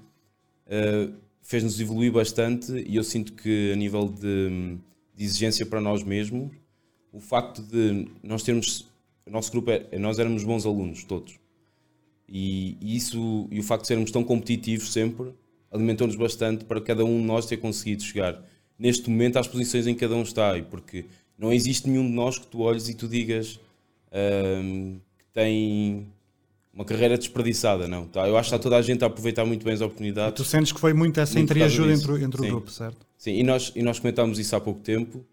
fez-nos 1.43 1.81
evoluir 1.81 2.13
bastante 2.13 2.73
e 2.87 2.97
eu 2.97 3.05
sinto 3.05 3.33
que 3.33 3.73
a 3.73 3.77
nível 3.77 4.09
de, 4.09 4.77
de, 5.15 5.25
exigência 5.25 5.65
para 5.65 5.81
nós 5.81 6.03
mesmos, 6.03 6.51
o 7.13 7.21
facto 7.21 7.63
de 7.63 8.09
nós 8.23 8.43
termos, 8.43 8.87
o 9.25 9.31
nosso 9.31 9.51
grupo, 9.53 9.71
é, 9.71 9.99
nós 9.99 10.19
éramos 10.19 10.43
bons 10.43 10.67
alunos, 10.67 11.05
todos, 11.05 11.39
e, 12.29 12.77
e 12.81 12.97
isso, 12.97 13.47
e 13.51 13.61
o 13.61 13.63
facto 13.63 13.83
de 13.83 13.89
sermos 13.89 14.11
tão 14.11 14.25
competitivos 14.25 14.93
sempre, 14.93 15.33
alimentou-nos 15.71 16.17
bastante 16.17 16.65
para 16.65 16.81
cada 16.81 17.05
um 17.05 17.21
de 17.21 17.27
nós 17.27 17.47
ter 17.47 17.59
conseguido 17.59 18.03
chegar 18.03 18.43
neste 18.79 19.09
momento 19.09 19.39
às 19.39 19.47
posições 19.47 19.87
em 19.87 19.95
que 19.95 20.01
cada 20.01 20.15
um 20.15 20.23
está, 20.23 20.59
e 20.59 20.63
porque 20.63 21.07
não 21.39 21.53
existe 21.53 21.89
nenhum 21.89 22.07
de 22.07 22.13
nós 22.13 22.39
que 22.39 22.47
tu 22.47 22.61
olhes 22.61 22.89
e 22.89 22.95
tu 22.95 23.09
digas 23.09 23.61
um, 24.13 24.99
que 25.19 25.25
tem 25.33 26.07
uma 26.77 26.85
carreira 26.85 27.17
desperdiçada, 27.17 27.89
não. 27.89 28.07
Tá? 28.07 28.29
Eu 28.29 28.37
acho 28.37 28.51
que 28.51 28.55
está 28.55 28.63
toda 28.63 28.77
a 28.77 28.83
gente 28.83 29.03
a 29.03 29.07
aproveitar 29.07 29.47
muito 29.47 29.65
bem 29.65 29.73
as 29.73 29.81
oportunidades. 29.81 30.33
E 30.33 30.35
tu 30.37 30.45
sentes 30.45 30.73
que 30.73 30.79
foi 30.79 30.93
muito 30.93 31.19
essa 31.19 31.41
entreajuda 31.41 31.91
entre, 31.91 32.23
entre 32.23 32.43
o 32.43 32.49
grupo, 32.51 32.71
certo? 32.71 32.99
Sim, 33.17 33.33
e 33.33 33.43
nós, 33.43 33.73
e 33.75 33.83
nós 33.83 33.99
comentámos 33.99 34.39
isso 34.39 34.55
há 34.55 34.61
pouco 34.61 34.81
tempo 34.81 35.25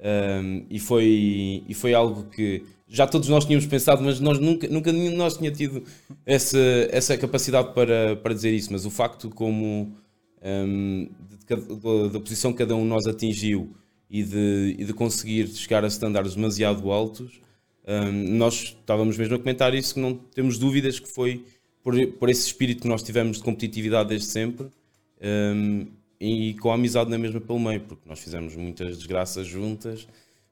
um, 0.00 0.64
e, 0.70 0.78
foi, 0.78 1.62
e 1.68 1.74
foi 1.74 1.92
algo 1.92 2.24
que 2.30 2.62
já 2.88 3.06
todos 3.06 3.28
nós 3.28 3.44
tínhamos 3.44 3.66
pensado, 3.66 4.02
mas 4.02 4.20
nós 4.20 4.38
nunca, 4.38 4.66
nunca 4.68 4.90
nenhum 4.90 5.10
de 5.10 5.16
nós 5.16 5.36
tinha 5.36 5.50
tido 5.50 5.82
essa, 6.24 6.58
essa 6.90 7.16
capacidade 7.18 7.74
para, 7.74 8.16
para 8.16 8.32
dizer 8.32 8.54
isso. 8.54 8.72
Mas 8.72 8.86
o 8.86 8.90
facto 8.90 9.28
como 9.28 9.92
um, 10.42 11.08
da 12.10 12.20
posição 12.20 12.52
que 12.52 12.58
cada 12.58 12.74
um 12.74 12.82
de 12.82 12.88
nós 12.88 13.06
atingiu 13.06 13.74
e 14.08 14.22
de, 14.22 14.76
e 14.78 14.84
de 14.84 14.94
conseguir 14.94 15.48
chegar 15.48 15.84
a 15.84 15.88
standards 15.88 16.34
demasiado 16.36 16.90
altos, 16.90 17.40
nós 18.12 18.54
estávamos 18.54 19.16
mesmo 19.16 19.36
a 19.36 19.38
comentar 19.38 19.74
isso, 19.74 19.94
que 19.94 20.00
não 20.00 20.14
temos 20.14 20.58
dúvidas 20.58 20.98
que 20.98 21.08
foi 21.08 21.44
por, 21.82 21.94
por 22.14 22.28
esse 22.28 22.46
espírito 22.46 22.82
que 22.82 22.88
nós 22.88 23.02
tivemos 23.02 23.36
de 23.36 23.44
competitividade 23.44 24.08
desde 24.08 24.26
sempre 24.26 24.66
um, 25.22 25.86
e 26.20 26.54
com 26.54 26.72
a 26.72 26.74
amizade 26.74 27.08
na 27.08 27.16
mesma 27.16 27.40
pelo 27.40 27.60
meio, 27.60 27.80
porque 27.80 28.08
nós 28.08 28.18
fizemos 28.18 28.56
muitas 28.56 28.98
desgraças 28.98 29.46
juntas, 29.46 30.08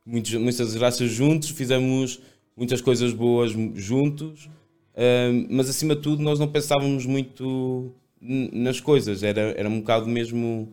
muitas, 0.06 0.34
muitas 0.34 0.68
desgraças 0.68 1.10
juntos, 1.10 1.50
fizemos 1.50 2.20
muitas 2.56 2.80
coisas 2.80 3.12
boas 3.12 3.50
juntos, 3.74 4.48
um, 4.96 5.46
mas 5.50 5.68
acima 5.68 5.96
de 5.96 6.02
tudo 6.02 6.22
nós 6.22 6.38
não 6.38 6.46
pensávamos 6.46 7.04
muito 7.04 7.92
nas 8.20 8.80
coisas, 8.80 9.24
era, 9.24 9.40
era 9.56 9.68
um 9.68 9.80
bocado 9.80 10.06
mesmo 10.06 10.72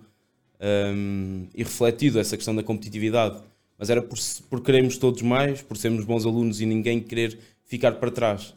um, 0.61 1.47
e 1.55 1.63
refletido 1.63 2.19
essa 2.19 2.37
questão 2.37 2.55
da 2.55 2.61
competitividade. 2.61 3.41
Mas 3.81 3.89
era 3.89 3.99
por, 3.99 4.15
por 4.47 4.61
querermos 4.61 4.95
todos 4.99 5.23
mais, 5.23 5.63
por 5.63 5.75
sermos 5.75 6.05
bons 6.05 6.23
alunos 6.23 6.61
e 6.61 6.67
ninguém 6.67 6.99
querer 6.99 7.39
ficar 7.65 7.93
para 7.93 8.11
trás. 8.11 8.53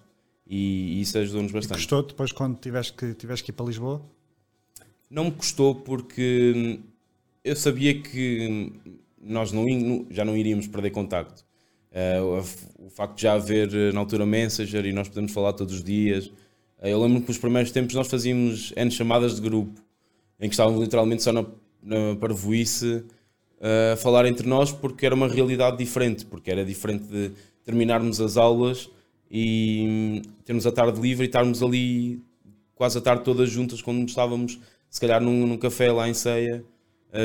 E, 0.46 0.98
e 0.98 1.00
isso 1.00 1.16
ajudou-nos 1.16 1.50
bastante. 1.50 1.78
E 1.78 1.80
custou 1.80 2.02
depois 2.02 2.30
quando 2.30 2.58
tiveste 2.58 2.92
que, 2.92 3.14
tiveste 3.14 3.42
que 3.42 3.50
ir 3.50 3.54
para 3.54 3.64
Lisboa? 3.64 4.02
Não 5.08 5.24
me 5.24 5.30
custou 5.30 5.76
porque 5.76 6.78
eu 7.42 7.56
sabia 7.56 8.02
que 8.02 8.70
nós 9.18 9.50
não, 9.50 9.64
já 10.10 10.26
não 10.26 10.36
iríamos 10.36 10.66
perder 10.66 10.90
contacto. 10.90 11.42
Uh, 11.90 12.84
o 12.84 12.90
facto 12.90 13.16
de 13.16 13.22
já 13.22 13.32
haver 13.32 13.94
na 13.94 14.00
altura 14.00 14.26
Messenger 14.26 14.84
e 14.84 14.92
nós 14.92 15.08
podemos 15.08 15.32
falar 15.32 15.54
todos 15.54 15.76
os 15.76 15.82
dias. 15.82 16.26
Uh, 16.26 16.34
eu 16.82 17.00
lembro 17.02 17.22
que 17.22 17.28
nos 17.28 17.38
primeiros 17.38 17.72
tempos 17.72 17.94
nós 17.94 18.08
fazíamos 18.08 18.74
N 18.76 18.90
chamadas 18.90 19.36
de 19.36 19.40
grupo, 19.40 19.80
em 20.38 20.50
que 20.50 20.54
estávamos 20.54 20.82
literalmente 20.82 21.22
só 21.22 21.32
na 21.32 21.46
na 21.84 22.16
parvoíce 22.16 23.04
a 23.92 23.96
falar 23.96 24.26
entre 24.26 24.46
nós 24.46 24.70
porque 24.70 25.06
era 25.06 25.14
uma 25.14 25.26
realidade 25.26 25.78
diferente, 25.78 26.26
porque 26.26 26.50
era 26.50 26.64
diferente 26.64 27.04
de 27.04 27.32
terminarmos 27.64 28.20
as 28.20 28.36
aulas 28.36 28.90
e 29.30 30.20
termos 30.44 30.66
a 30.66 30.72
tarde 30.72 31.00
livre 31.00 31.24
e 31.24 31.26
estarmos 31.26 31.62
ali 31.62 32.22
quase 32.74 32.98
a 32.98 33.00
tarde 33.00 33.24
todas 33.24 33.48
juntas 33.48 33.80
quando 33.80 34.06
estávamos, 34.06 34.60
se 34.90 35.00
calhar 35.00 35.20
num, 35.22 35.46
num 35.46 35.56
café 35.56 35.90
lá 35.90 36.08
em 36.08 36.14
Ceia, 36.14 36.64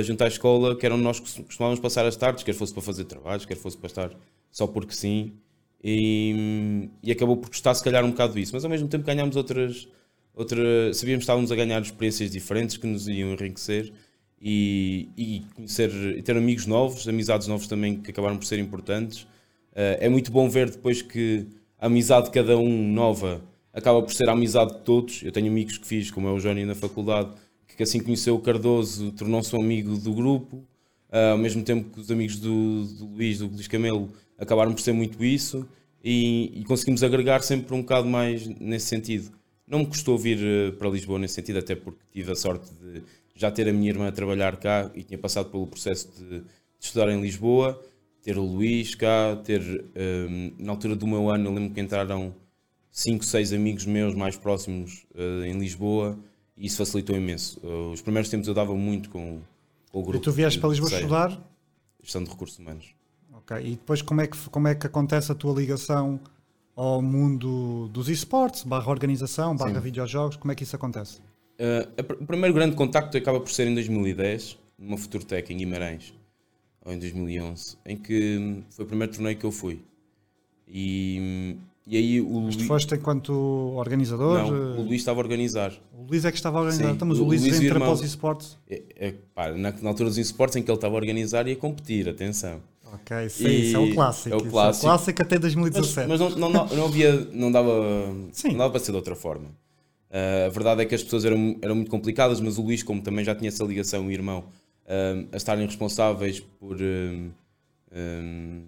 junto 0.04 0.24
à 0.24 0.28
escola, 0.28 0.76
que 0.76 0.86
era 0.86 0.96
onde 0.96 1.04
nós 1.04 1.20
costumávamos 1.20 1.80
passar 1.80 2.06
as 2.06 2.16
tardes, 2.16 2.44
quer 2.44 2.54
fosse 2.54 2.74
para 2.74 2.84
fazer 2.84 3.06
trabalhos, 3.06 3.46
quer 3.46 3.56
fosse 3.56 3.78
para 3.78 3.88
estar 3.88 4.12
só 4.52 4.68
porque 4.68 4.94
sim. 4.94 5.34
E, 5.84 6.90
e 7.02 7.12
acabou 7.12 7.38
por 7.38 7.50
custar 7.50 7.76
se 7.76 7.84
calhar 7.84 8.04
um 8.06 8.12
bocado 8.12 8.38
isso, 8.38 8.54
mas 8.54 8.64
ao 8.64 8.70
mesmo 8.70 8.88
tempo 8.88 9.06
ganhámos 9.06 9.36
outras, 9.36 9.88
outra, 10.34 10.94
sabíamos 10.94 11.22
que 11.22 11.24
estávamos 11.24 11.52
a 11.52 11.56
ganhar 11.56 11.82
experiências 11.82 12.32
diferentes 12.32 12.78
que 12.78 12.86
nos 12.86 13.08
iam 13.08 13.32
enriquecer 13.32 13.92
e, 14.42 15.10
e 15.18 15.44
conhecer 15.56 15.92
e 16.18 16.22
ter 16.22 16.36
amigos 16.38 16.66
novos, 16.66 17.08
amizades 17.08 17.48
novos 17.48 17.68
também 17.68 18.00
que 18.00 18.12
acabaram 18.12 18.38
por 18.38 18.46
ser 18.46 18.60
importantes. 18.60 19.24
Uh, 19.74 19.98
é 20.00 20.10
muito 20.10 20.32
bom 20.32 20.50
ver 20.50 20.70
depois 20.70 21.02
que 21.02 21.46
a 21.80 21.88
amizade 21.88 22.26
de 22.26 22.32
cada 22.32 22.58
um 22.58 22.92
nova 22.92 23.42
acaba 23.74 24.02
por 24.02 24.14
ser 24.14 24.30
a 24.30 24.34
amizade 24.34 24.74
de 24.74 24.82
todos. 24.82 25.24
Eu 25.24 25.32
tenho 25.32 25.48
amigos 25.48 25.78
que 25.78 25.88
fiz, 25.88 26.12
como 26.12 26.28
é 26.28 26.32
o 26.32 26.40
Johnny 26.40 26.66
na 26.66 26.76
faculdade, 26.76 27.32
que 27.80 27.84
assim 27.84 28.02
conheceu 28.02 28.36
o 28.36 28.40
Cardoso, 28.40 29.12
tornou-se 29.14 29.56
um 29.56 29.62
amigo 29.62 29.98
do 29.98 30.14
grupo, 30.14 30.58
uh, 30.58 31.32
ao 31.32 31.38
mesmo 31.38 31.64
tempo 31.64 31.90
que 31.90 32.02
os 32.02 32.12
amigos 32.12 32.38
do, 32.38 32.84
do 32.86 33.06
Luís, 33.06 33.40
do 33.40 33.48
Luís 33.48 33.68
Camelo, 33.68 34.12
acabaram 34.38 34.74
por 34.74 34.82
ser 34.82 34.92
muito 34.92 35.24
isso 35.24 35.66
e, 36.04 36.52
e, 36.60 36.64
conseguimos 36.66 37.04
agregar 37.04 37.42
sempre 37.42 37.74
um 37.74 37.82
bocado 37.82 38.08
mais 38.08 38.46
nesse 38.48 38.88
sentido. 38.88 39.32
Não 39.66 39.80
me 39.80 39.86
custou 39.86 40.18
vir 40.18 40.40
uh, 40.40 40.74
para 40.74 40.90
Lisboa 40.90 41.20
nesse 41.20 41.36
sentido, 41.36 41.60
até 41.60 41.74
porque 41.74 42.00
tive 42.12 42.32
a 42.32 42.36
sorte 42.36 42.70
de 42.74 43.02
já 43.40 43.50
ter 43.50 43.70
a 43.70 43.74
minha 43.74 43.90
irmã 43.90 44.10
a 44.10 44.12
trabalhar 44.12 44.58
cá 44.58 44.92
e 44.94 45.02
tinha 45.02 45.18
passado 45.18 45.50
pelo 45.50 45.66
processo 45.66 46.12
de, 46.12 46.42
de 46.42 46.46
estudar 46.78 47.10
em 47.10 47.22
Lisboa, 47.22 47.82
ter 48.22 48.38
o 48.38 48.44
Luís 48.44 48.96
cá, 48.96 49.38
ter 49.46 49.62
um, 50.30 50.52
na 50.60 50.74
altura 50.74 50.94
do 50.94 51.08
meu 51.08 51.30
ano, 51.30 51.48
eu 51.48 51.54
lembro 51.54 51.74
que 51.74 51.80
entraram 51.80 52.36
5, 52.92 53.24
6 53.24 53.54
amigos 53.54 53.86
meus 53.86 54.14
mais 54.14 54.36
próximos 54.36 55.06
uh, 55.16 55.46
em 55.46 55.58
Lisboa 55.58 56.20
e 56.58 56.66
isso 56.66 56.76
facilitou 56.76 57.16
imenso. 57.16 57.62
Uh, 57.64 57.94
os 57.94 58.02
primeiros 58.02 58.30
tempos 58.30 58.46
eu 58.46 58.54
dava 58.54 58.76
muito 58.76 59.10
com, 59.10 59.40
com 59.90 60.00
o 60.00 60.04
grupo. 60.04 60.18
E 60.18 60.22
tu 60.22 60.34
vieste 60.34 60.60
para 60.60 60.70
Lisboa 60.70 60.92
estudar? 60.92 61.42
Gestão 62.04 62.22
de 62.22 62.30
recursos 62.30 62.60
humanos. 62.60 62.94
Ok, 63.32 63.56
e 63.58 63.72
depois 63.72 64.02
como 64.02 64.20
é 64.20 64.28
que, 64.28 64.38
como 64.50 64.68
é 64.68 64.76
que 64.76 64.86
acontece 64.86 65.32
a 65.32 65.36
tua 65.36 65.54
ligação 65.54 66.20
ao 66.76 67.02
mundo 67.02 67.88
dos 67.88 68.10
esportes, 68.10 68.64
barra 68.64 68.92
organização, 68.92 69.56
barra 69.56 69.76
Sim. 69.76 69.80
videojogos, 69.80 70.36
como 70.36 70.52
é 70.52 70.56
que 70.56 70.64
isso 70.64 70.76
acontece? 70.76 71.22
Uh, 71.60 72.24
o 72.24 72.26
primeiro 72.26 72.54
grande 72.54 72.74
contacto 72.74 73.18
acaba 73.18 73.40
por 73.40 73.52
ser 73.52 73.68
em 73.68 73.74
2010, 73.74 74.58
numa 74.78 74.98
Futurtech 74.98 75.52
em 75.52 75.58
Guimarães, 75.58 76.14
ou 76.86 76.94
em 76.94 76.98
2011, 76.98 77.78
em 77.86 77.98
que 77.98 78.64
foi 78.70 78.86
o 78.86 78.88
primeiro 78.88 79.12
torneio 79.12 79.38
que 79.38 79.46
eu 79.46 79.52
fui. 79.52 79.82
E, 80.66 81.58
e 81.86 81.98
aí 81.98 82.22
o 82.22 82.42
Mas 82.42 82.56
tu 82.56 82.64
foste 82.64 82.96
enquanto 82.96 83.34
organizador? 83.76 84.38
Não, 84.38 84.80
o 84.80 84.84
Luís 84.84 85.02
estava 85.02 85.20
a 85.20 85.24
organizar. 85.24 85.74
O 85.92 86.04
Luís 86.04 86.24
é 86.24 86.32
que 86.32 86.38
estava 86.38 86.60
a 86.60 86.62
organizar, 86.62 86.92
então, 86.92 87.06
mas 87.06 87.20
o, 87.20 87.24
o 87.24 87.28
Luís, 87.28 87.42
Luís 87.42 87.68
para 87.68 87.92
os 87.92 88.02
esportes? 88.04 88.58
É, 88.70 88.82
é, 88.96 89.14
pá, 89.36 89.52
na, 89.52 89.72
na, 89.72 89.90
altura 89.90 90.08
dos 90.08 90.18
esportes 90.18 90.56
em 90.56 90.64
que 90.64 90.72
ele 90.72 90.78
estava 90.78 90.94
a 90.94 90.98
organizar 90.98 91.46
e 91.46 91.52
a 91.52 91.56
competir, 91.58 92.08
atenção. 92.08 92.62
Ok, 92.94 93.30
sim, 93.30 93.48
e 93.48 93.68
isso 93.68 93.76
é 93.76 93.80
o 93.80 93.94
clássico. 93.94 94.34
É 94.34 94.38
o 94.38 94.46
clássico, 94.46 94.86
é 94.86 94.90
o 94.90 94.92
clássico 94.92 95.22
até 95.22 95.38
2017. 95.38 96.08
Mas, 96.08 96.22
mas 96.22 96.36
não, 96.38 96.50
não, 96.50 96.68
não, 96.68 96.86
havia, 96.86 97.28
não 97.34 97.52
dava, 97.52 97.72
não 98.46 98.58
dava 98.58 98.70
para 98.70 98.80
ser 98.80 98.92
de 98.92 98.98
outra 98.98 99.16
forma. 99.16 99.50
Uh, 100.10 100.48
a 100.48 100.50
verdade 100.50 100.82
é 100.82 100.86
que 100.86 100.96
as 100.96 101.04
pessoas 101.04 101.24
eram, 101.24 101.56
eram 101.62 101.76
muito 101.76 101.92
complicadas, 101.92 102.42
mas 102.42 102.58
o 102.58 102.64
Luís, 102.64 102.82
como 102.82 103.02
também 103.02 103.24
já 103.24 103.36
tinha 103.36 103.48
essa 103.48 103.64
ligação, 103.64 104.08
o 104.08 104.12
irmão, 104.12 104.46
uh, 104.86 105.28
a 105.32 105.38
estarem 105.38 105.66
responsáveis 105.66 106.40
por 106.40 106.78
um, 106.82 107.30
um, 107.96 108.64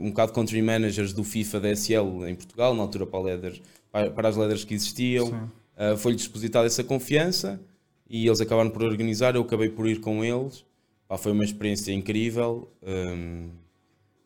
um 0.00 0.10
bocado 0.10 0.32
country 0.32 0.60
managers 0.60 1.14
do 1.14 1.24
FIFA 1.24 1.60
da 1.60 1.70
SL 1.74 2.26
em 2.28 2.34
Portugal, 2.34 2.74
na 2.74 2.82
altura 2.82 3.06
para, 3.06 3.52
para, 3.90 4.10
para 4.10 4.28
as 4.28 4.36
leathers 4.36 4.64
que 4.64 4.74
existiam, 4.74 5.50
uh, 5.78 5.96
foi-lhes 5.96 6.26
depositada 6.26 6.66
essa 6.66 6.84
confiança 6.84 7.58
e 8.08 8.26
eles 8.26 8.40
acabaram 8.42 8.68
por 8.68 8.82
organizar. 8.82 9.34
Eu 9.34 9.42
acabei 9.42 9.70
por 9.70 9.88
ir 9.88 10.00
com 10.00 10.22
eles, 10.22 10.62
Pá, 11.08 11.16
foi 11.16 11.32
uma 11.32 11.44
experiência 11.44 11.92
incrível. 11.92 12.70
Um, 12.82 13.48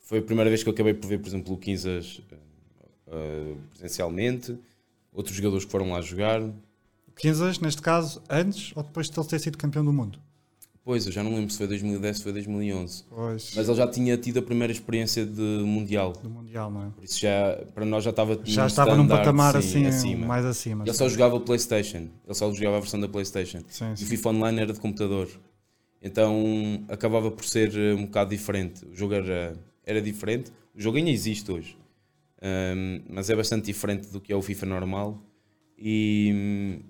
foi 0.01 0.19
a 0.19 0.23
primeira 0.23 0.51
vez 0.51 0.65
que 0.65 0.69
eu 0.69 0.73
acabei 0.73 0.95
por 0.95 1.07
ver, 1.07 1.19
por 1.21 1.29
exemplo, 1.29 1.55
o 1.55 1.59
Quinzas 1.59 2.21
presencialmente 3.73 4.57
outros 5.13 5.37
jogadores 5.37 5.65
que 5.65 5.71
foram 5.71 5.91
lá 5.91 6.01
jogar. 6.01 6.41
Kansas, 7.15 7.59
neste 7.59 7.83
caso, 7.83 8.23
antes 8.31 8.73
ou 8.77 8.83
depois 8.83 9.11
de 9.11 9.19
ele 9.19 9.29
ter 9.29 9.39
sido 9.39 9.59
campeão 9.59 9.85
do 9.85 9.93
mundo? 9.93 10.19
depois, 10.91 11.05
eu 11.07 11.13
já 11.13 11.23
não 11.23 11.35
lembro 11.35 11.51
se 11.51 11.59
foi 11.59 11.69
2010 11.69 12.17
se 12.17 12.23
foi 12.23 12.33
2011. 12.33 13.05
Pois, 13.11 13.53
Mas 13.55 13.69
ele 13.69 13.77
já 13.77 13.87
tinha 13.87 14.17
tido 14.17 14.39
a 14.39 14.43
primeira 14.43 14.73
experiência 14.73 15.25
de 15.27 15.41
Mundial. 15.41 16.13
do 16.15 16.29
Mundial, 16.31 16.71
não 16.71 16.87
é? 16.87 16.91
Por 16.91 17.05
isso 17.05 17.21
já, 17.21 17.63
para 17.75 17.85
nós 17.85 18.03
já 18.03 18.11
estava 18.11 18.41
Já 18.45 18.67
estava 18.67 18.97
num 18.97 19.07
patamar 19.07 19.53
sim, 19.63 19.85
assim, 19.85 19.87
acima. 19.87 20.27
mais 20.27 20.45
acima. 20.45 20.85
Ele 20.85 20.95
só 20.95 21.09
jogava 21.09 21.37
o 21.37 21.41
Playstation. 21.41 22.09
Ele 22.27 22.35
só 22.35 22.51
jogava 22.53 22.79
a 22.79 22.81
versão 22.81 22.99
da 22.99 23.07
Playstation. 23.09 23.61
Sim, 23.69 23.91
E 23.91 23.93
o 23.93 23.97
sim. 23.99 24.07
FIFA 24.07 24.31
Online 24.31 24.61
era 24.63 24.73
de 24.73 24.81
computador. 24.81 25.29
Então 26.03 26.83
acabava 26.89 27.31
por 27.31 27.45
ser 27.45 27.77
eh, 27.77 27.95
um 27.95 28.07
bocado 28.07 28.31
diferente. 28.31 28.85
O 28.87 28.95
jogo 28.97 29.15
era, 29.15 29.55
era 29.85 30.01
diferente. 30.01 30.51
O 30.75 30.81
jogo 30.81 30.97
ainda 30.97 31.11
existe 31.11 31.53
hoje. 31.53 31.77
Ahm, 32.43 33.03
mas 33.09 33.29
é 33.31 33.37
bastante 33.37 33.67
diferente 33.67 34.09
do 34.11 34.21
que 34.21 34.33
é 34.33 34.37
o 34.37 34.43
FIFA 34.43 34.67
normal. 34.67 35.23
E, 35.79 36.81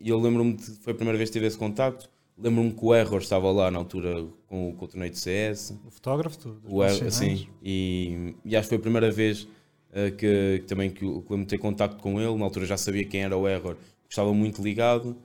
e 0.00 0.08
eu 0.08 0.18
lembro-me 0.20 0.54
de. 0.54 0.62
Foi 0.80 0.92
a 0.92 0.96
primeira 0.96 1.16
vez 1.16 1.30
que 1.30 1.34
tive 1.34 1.46
esse 1.46 1.56
contacto. 1.58 2.10
Lembro-me 2.38 2.72
que 2.72 2.84
o 2.84 2.94
Error 2.94 3.20
estava 3.20 3.50
lá 3.50 3.70
na 3.70 3.78
altura 3.78 4.26
com, 4.46 4.74
com 4.74 4.84
o 4.84 4.88
torneio 4.88 5.10
de 5.10 5.18
CS. 5.18 5.78
O 5.86 5.90
fotógrafo 5.90 6.38
tu, 6.38 6.60
O 6.64 6.84
Error, 6.84 7.10
sinais. 7.10 7.46
e, 7.62 8.34
e 8.44 8.54
acho 8.54 8.68
que 8.68 8.68
foi 8.70 8.78
a 8.78 8.80
primeira 8.80 9.10
vez 9.10 9.48
eh, 9.92 10.10
que, 10.10 10.58
que 10.60 10.66
também 10.66 10.90
que 10.90 11.02
eu 11.02 11.22
que 11.22 11.32
lembro 11.32 11.46
de 11.46 11.50
ter 11.50 11.58
contacto 11.58 11.96
com 12.02 12.20
ele. 12.20 12.34
Na 12.36 12.44
altura 12.44 12.66
já 12.66 12.76
sabia 12.76 13.04
quem 13.06 13.22
era 13.22 13.34
o 13.36 13.48
Error, 13.48 13.76
estava 14.08 14.34
muito 14.34 14.62
ligado. 14.62 15.16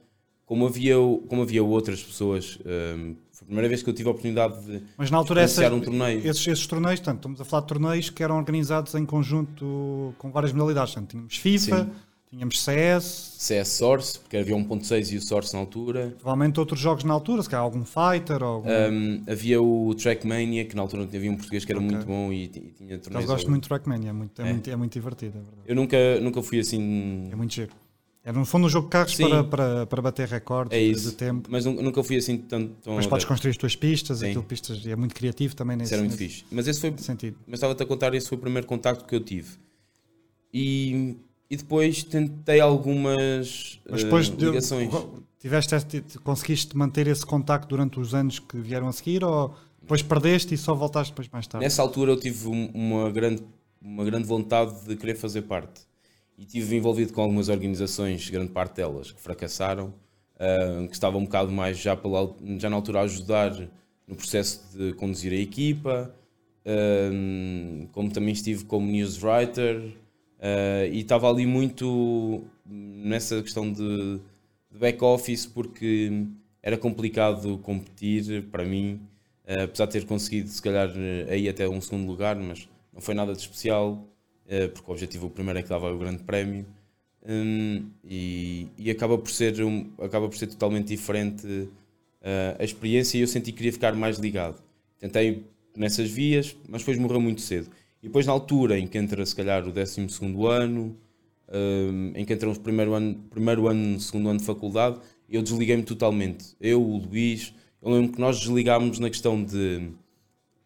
Como 0.46 0.66
havia, 0.66 0.96
como 1.28 1.42
havia 1.42 1.62
outras 1.64 2.02
pessoas, 2.02 2.58
hum, 2.66 3.16
foi 3.42 3.46
a 3.46 3.46
primeira 3.46 3.68
vez 3.68 3.82
que 3.84 3.90
eu 3.90 3.94
tive 3.94 4.08
a 4.08 4.12
oportunidade 4.12 4.62
de 4.66 4.84
Mas 4.98 5.10
na 5.10 5.18
altura 5.18 5.42
essa, 5.42 5.74
um 5.74 5.80
torneio. 5.82 6.20
esses, 6.28 6.48
esses 6.48 6.68
torneios, 6.68 7.00
portanto, 7.00 7.18
estamos 7.18 7.42
a 7.42 7.46
falar 7.46 7.62
de 7.62 7.68
torneios 7.68 8.10
que 8.10 8.24
eram 8.24 8.38
organizados 8.38 8.94
em 8.96 9.06
conjunto 9.06 10.14
com 10.18 10.32
várias 10.32 10.54
modalidades. 10.54 10.94
Portanto, 10.94 11.12
tínhamos 11.12 11.38
FIFA, 11.38 11.84
Sim. 11.86 11.90
tínhamos 12.30 12.62
CS, 12.64 13.36
CS 13.40 13.68
Source, 13.70 14.20
porque 14.20 14.38
havia 14.38 14.56
1.6 14.56 15.12
e 15.14 15.18
o 15.18 15.22
Source 15.22 15.54
na 15.54 15.60
altura. 15.60 16.16
provavelmente 16.20 16.60
outros 16.60 16.80
jogos 16.80 17.04
na 17.04 17.14
altura, 17.14 17.42
se 17.44 17.50
calhar 17.50 17.64
algum 17.64 17.84
Fighter 17.84 18.42
algum. 18.44 18.70
Hum, 18.70 19.24
havia 19.28 19.62
o 19.62 19.94
Trackmania, 19.96 20.64
que 20.66 20.76
na 20.76 20.82
altura 20.84 21.04
havia 21.04 21.32
um 21.32 21.36
português 21.36 21.66
que 21.66 21.72
era 21.72 21.80
Ok. 21.82 21.92
muito 21.92 22.06
bom 22.08 22.32
e, 22.32 22.44
e 22.44 22.48
tinha 22.48 22.94
Eu 22.94 23.00
torneios. 23.00 23.26
gosto 23.30 23.50
muito 23.50 23.64
de 23.64 23.70
Trackmania, 23.70 24.10
é 24.12 24.14
muito, 24.14 24.42
é, 24.42 24.48
É. 24.50 24.52
muito, 24.54 24.70
é 24.70 24.76
muito 24.76 24.94
divertido, 24.94 25.40
é. 25.40 25.72
Eu 25.72 25.76
nunca, 25.76 25.98
nunca 26.22 26.42
fui 26.42 26.60
assim 26.60 27.28
É 27.32 27.36
muito 27.36 27.54
giro. 27.54 27.72
É 28.24 28.32
no 28.32 28.46
fundo 28.46 28.68
um 28.68 28.70
jogo 28.70 28.86
de 28.86 28.92
carros 28.92 29.16
Sim. 29.16 29.28
para, 29.28 29.44
para, 29.44 29.86
para 29.88 30.02
bater 30.02 30.28
recordes 30.28 30.78
É 30.78 30.80
de- 30.80 30.92
isso. 30.92 31.10
de 31.10 31.16
tempo. 31.16 31.50
Mas 31.52 31.66
nu- 31.66 31.82
nunca 31.82 32.04
fui 32.04 32.18
assim 32.18 32.38
tão. 32.38 32.68
tão 32.68 32.94
Mas 32.96 33.08
podes 33.08 33.26
construir 33.26 33.50
as 33.52 33.58
tuas 33.58 33.76
pistas, 33.76 34.20
Sim. 34.20 34.28
aquilo 34.28 34.44
pistas, 34.44 34.86
é 34.86 34.96
muito 34.96 35.16
criativo 35.16 35.56
também 35.56 35.76
nesse, 35.76 35.88
Isso 35.88 35.94
era 35.96 36.04
muito 36.04 36.20
nesse 36.20 36.34
fixe. 36.36 36.46
Mas 36.52 36.68
esse 36.68 36.80
foi. 36.80 36.94
sentido. 37.00 37.38
Mas 37.48 37.56
estava-te 37.58 37.82
a 37.82 37.86
contar, 37.86 38.14
esse 38.14 38.30
foi 38.30 38.38
o 38.38 38.42
primeiro 38.42 38.68
contacto 38.68 39.06
que 39.06 39.16
eu 39.16 39.20
tive. 39.22 39.50
E, 40.54 41.16
e 41.50 41.58
depois 41.58 42.04
tentei 42.04 42.60
algumas 42.60 43.80
Mas 43.90 44.04
depois 44.04 44.30
de- 44.30 44.46
ligações. 44.46 44.92
tiveste 45.40 45.76
este- 45.76 46.04
conseguiste 46.24 46.78
manter 46.78 47.08
esse 47.08 47.26
contacto 47.26 47.68
durante 47.70 48.00
os 48.00 48.14
anos 48.14 48.38
que 48.40 48.58
vieram 48.60 48.88
a 48.88 48.92
seguir 48.94 49.24
ou 49.24 49.56
depois 49.82 50.02
perdeste 50.04 50.54
e 50.54 50.58
só 50.58 50.76
voltaste 50.76 51.12
depois 51.12 51.28
mais 51.30 51.48
tarde? 51.48 51.64
Nessa 51.66 51.82
altura 51.82 52.12
eu 52.12 52.20
tive 52.20 52.48
um- 52.48 52.70
uma 52.74 53.10
grande, 53.10 53.42
uma 53.82 54.04
grande 54.06 54.28
vontade 54.28 54.74
de 54.86 54.96
querer 54.96 55.16
fazer 55.16 55.42
parte. 55.44 55.82
E 56.42 56.44
estive 56.44 56.76
envolvido 56.76 57.14
com 57.14 57.22
algumas 57.22 57.50
organizações, 57.50 58.28
grande 58.28 58.52
parte 58.52 58.78
delas, 58.78 59.12
que 59.12 59.22
fracassaram, 59.22 59.94
ah, 60.40 60.88
que 60.88 60.94
estavam 60.94 61.22
um 61.22 61.26
bocado 61.26 61.52
mais 61.52 61.78
já, 61.78 61.96
pela, 61.96 62.36
já 62.58 62.68
na 62.68 62.78
altura 62.78 63.02
a 63.02 63.04
ajudar 63.04 63.56
no 64.08 64.16
processo 64.16 64.76
de 64.76 64.92
conduzir 64.94 65.32
a 65.34 65.36
equipa, 65.36 66.12
ah, 66.66 67.88
como 67.92 68.10
também 68.12 68.34
estive 68.34 68.66
como 68.66 68.88
newswriter, 68.88 69.94
ah, 70.40 70.88
e 70.88 71.02
estava 71.02 71.30
ali 71.30 71.46
muito 71.46 72.44
nessa 72.66 73.40
questão 73.44 73.72
de, 73.72 74.20
de 74.72 74.80
back-office, 74.80 75.46
porque 75.46 76.26
era 76.64 76.76
complicado 76.76 77.60
competir 77.60 78.46
para 78.50 78.66
mim, 78.66 79.00
apesar 79.46 79.86
de 79.86 79.92
ter 79.92 80.06
conseguido 80.06 80.50
se 80.50 80.62
calhar 80.62 80.92
eh, 80.96 81.28
aí 81.30 81.50
até 81.50 81.68
um 81.70 81.82
segundo 81.82 82.08
lugar, 82.08 82.36
mas 82.36 82.68
não 82.94 83.02
foi 83.02 83.14
nada 83.14 83.34
de 83.34 83.40
especial, 83.40 84.08
porque 84.68 84.90
o 84.90 84.94
objetivo 84.94 85.30
primeiro 85.30 85.60
é 85.60 85.64
que 85.64 85.70
dava 85.70 85.92
o 85.94 85.98
grande 85.98 86.24
prémio 86.24 86.66
Hum, 87.24 87.86
e, 88.04 88.68
e 88.78 88.90
acaba, 88.90 89.18
por 89.18 89.30
ser 89.30 89.64
um- 89.64 89.92
acaba 90.00 90.28
por 90.28 90.36
ser 90.38 90.48
totalmente 90.48 90.88
diferente 90.88 91.70
eh, 92.22 92.56
a 92.60 92.64
experiência 92.64 93.18
e 93.18 93.22
eu 93.22 93.28
senti 93.28 93.52
que 93.52 93.58
queria 93.58 93.74
ficar 93.74 93.94
mais 93.96 94.18
ligado. 94.18 94.62
Tentei 95.00 95.44
nessas 95.76 96.10
vias, 96.10 96.56
mas 96.68 96.82
depois 96.82 96.98
morreu 96.98 97.22
muito 97.22 97.42
cedo. 97.42 97.70
E 98.02 98.08
depois 98.08 98.26
na 98.26 98.32
altura 98.34 98.78
em 98.80 98.88
que 98.88 98.98
entra 98.98 99.26
se 99.26 99.36
calhar 99.36 99.68
o 99.68 99.72
12 99.72 100.02
ano, 100.50 100.96
hum, 101.52 102.12
em 102.16 102.26
que 102.26 102.34
entramos 102.34 102.58
primeiro 102.58 102.94
ano, 102.94 103.16
primeiro 103.30 103.68
ano, 103.68 104.00
segundo 104.00 104.30
ano 104.30 104.40
de 104.40 104.46
faculdade, 104.46 105.00
eu 105.30 105.42
desliguei-me 105.42 105.84
totalmente. 105.84 106.56
Eu, 106.60 106.82
o 106.82 106.98
Luís, 106.98 107.54
eu 107.82 107.92
lembro 107.92 108.14
que 108.14 108.20
nós 108.20 108.40
desligámos 108.40 109.00
na 109.00 109.10
questão 109.10 109.44
de 109.44 109.90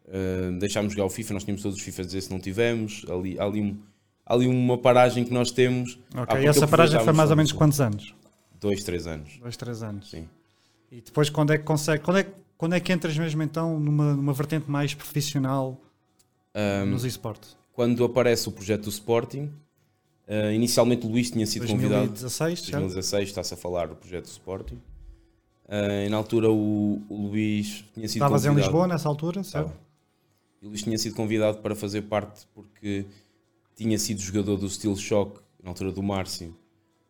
uh, 0.07 0.59
deixámos 0.59 0.93
jogar 0.93 1.05
o 1.05 1.09
FIFA, 1.09 1.33
nós 1.35 1.43
tínhamos 1.43 1.61
todos 1.61 1.77
os 1.77 1.83
FIFA 1.83 2.01
a 2.01 2.05
dizer 2.05 2.21
se 2.21 2.31
não 2.31 2.39
tivemos, 2.39 3.05
ali, 3.09 3.39
ali, 3.39 3.61
um- 3.61 3.77
ali 4.25 4.47
uma 4.47 4.77
paragem 4.77 5.23
que 5.23 5.33
nós 5.33 5.51
temos. 5.51 5.99
Ok, 6.15 6.37
Ah, 6.37 6.41
e 6.41 6.45
essa 6.47 6.67
paragem 6.67 6.99
foi 7.03 7.13
mais 7.13 7.29
ou 7.29 7.35
menos 7.37 7.51
quantos 7.51 7.79
anos? 7.81 8.13
Dois, 8.59 8.83
três 8.83 9.05
anos, 9.05 9.37
Dois, 9.39 9.55
três 9.57 9.83
anos. 9.83 10.09
sim. 10.09 10.27
E 10.91 11.01
depois 11.01 11.29
quando 11.29 11.51
é 11.53 11.57
que 11.57 11.63
consegue, 11.63 12.03
quando 12.03 12.17
é, 12.17 12.23
que- 12.23 12.31
quando 12.57 12.73
é 12.73 12.79
que 12.79 12.91
entras 12.93 13.17
mesmo 13.17 13.43
então 13.43 13.79
numa, 13.79 14.13
numa 14.15 14.33
vertente 14.33 14.69
mais 14.71 14.93
profissional 14.93 15.79
Um, 16.55 16.85
nos 16.85 17.03
esportes? 17.03 17.55
quando 17.73 18.03
aparece 18.05 18.47
o 18.47 18.51
projeto 18.51 18.83
do 18.83 18.89
Sporting, 18.89 19.51
uh, 20.27 20.51
inicialmente 20.53 21.05
o 21.05 21.09
Luís 21.09 21.29
tinha 21.29 21.45
sido 21.45 21.67
convidado. 21.67 22.07
2016, 22.07 22.59
certo? 22.59 22.71
2016 22.79 23.29
está-se 23.29 23.53
a 23.53 23.57
falar 23.57 23.87
do 23.87 23.95
projeto 23.95 24.23
do 24.25 24.29
Sporting. 24.31 24.75
Uh, 25.67 26.05
e 26.05 26.09
na 26.09 26.15
altura 26.17 26.49
o, 26.49 27.01
o 27.09 27.27
Luís 27.27 27.83
tinha 27.93 28.07
sido 28.07 28.17
Estavas 28.23 28.45
em 28.45 28.49
convidado. 28.49 28.71
Lisboa 28.71 28.87
nessa 28.87 29.09
altura, 29.09 29.43
certo? 29.43 29.73
E 30.65 30.67
o 30.67 30.69
Luís 30.71 30.81
tinha 30.81 30.97
sido 30.97 31.15
convidado 31.15 31.59
para 31.59 31.75
fazer 31.75 32.01
parte 32.01 32.47
porque 32.51 33.05
tinha 33.75 33.99
sido 33.99 34.19
jogador 34.19 34.57
do 34.57 34.67
Steel 34.67 34.95
Shock 34.95 35.39
na 35.61 35.69
altura 35.69 35.91
do 35.91 36.01
Márcio 36.01 36.55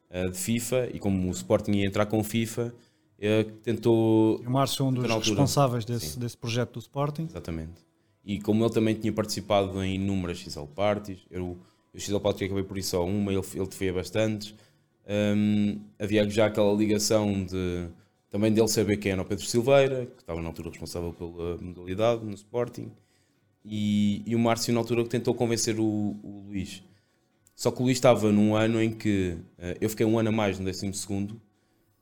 eh, 0.09 0.27
de 0.27 0.37
FIFA 0.37 0.89
e 0.93 0.99
como 0.99 1.29
o 1.29 1.31
Sporting 1.31 1.71
ia 1.71 1.87
entrar 1.87 2.05
com 2.05 2.21
FIFA, 2.21 2.75
eh, 3.17 3.45
tentou. 3.63 4.41
E 4.43 4.45
o 4.45 4.51
Márcio 4.51 4.85
é 4.85 4.89
um 4.89 4.93
dos 4.93 5.09
responsáveis 5.09 5.85
desse, 5.85 6.09
Sim. 6.09 6.19
desse 6.19 6.35
projeto 6.35 6.73
do 6.73 6.79
Sporting. 6.79 7.27
Exatamente. 7.29 7.85
E 8.25 8.41
como 8.41 8.61
ele 8.61 8.73
também 8.73 8.93
tinha 8.93 9.13
participado 9.13 9.81
em 9.81 9.95
inúmeras 9.95 10.37
XL 10.39 10.65
Parties, 10.75 11.19
eu, 11.31 11.57
eu 11.93 11.99
XL 11.99 12.19
Party 12.19 12.43
acabei 12.43 12.63
por 12.63 12.77
ir 12.77 12.83
só 12.83 13.05
uma, 13.05 13.31
ele, 13.31 13.41
ele 13.53 13.71
foi 13.71 13.87
a 13.87 13.93
bastantes. 13.93 14.53
Hum, 15.07 15.79
havia 15.97 16.29
já 16.29 16.47
aquela 16.47 16.73
ligação 16.73 17.45
de 17.45 17.87
também 18.29 18.51
dele 18.51 18.67
saber 18.67 18.97
quem 18.97 19.13
era 19.13 19.21
o 19.21 19.25
Pedro 19.25 19.45
Silveira, 19.45 20.07
que 20.07 20.23
estava 20.23 20.41
na 20.41 20.49
altura 20.49 20.67
responsável 20.71 21.13
pela 21.13 21.57
modalidade 21.57 22.25
no 22.25 22.33
Sporting, 22.33 22.91
e, 23.65 24.21
e 24.25 24.35
o 24.35 24.39
Márcio 24.39 24.73
na 24.73 24.79
altura 24.79 25.03
que 25.03 25.09
tentou 25.09 25.33
convencer 25.33 25.79
o, 25.79 25.83
o 25.83 26.43
Luís. 26.47 26.83
Só 27.55 27.71
que 27.71 27.81
o 27.81 27.85
Luís 27.85 27.97
estava 27.97 28.31
num 28.31 28.55
ano 28.55 28.81
em 28.81 28.91
que 28.91 29.37
eh, 29.57 29.77
eu 29.81 29.89
fiquei 29.89 30.05
um 30.05 30.19
ano 30.19 30.29
a 30.29 30.31
mais 30.31 30.59
no 30.59 30.65
12 30.65 30.93
segundo 30.93 31.41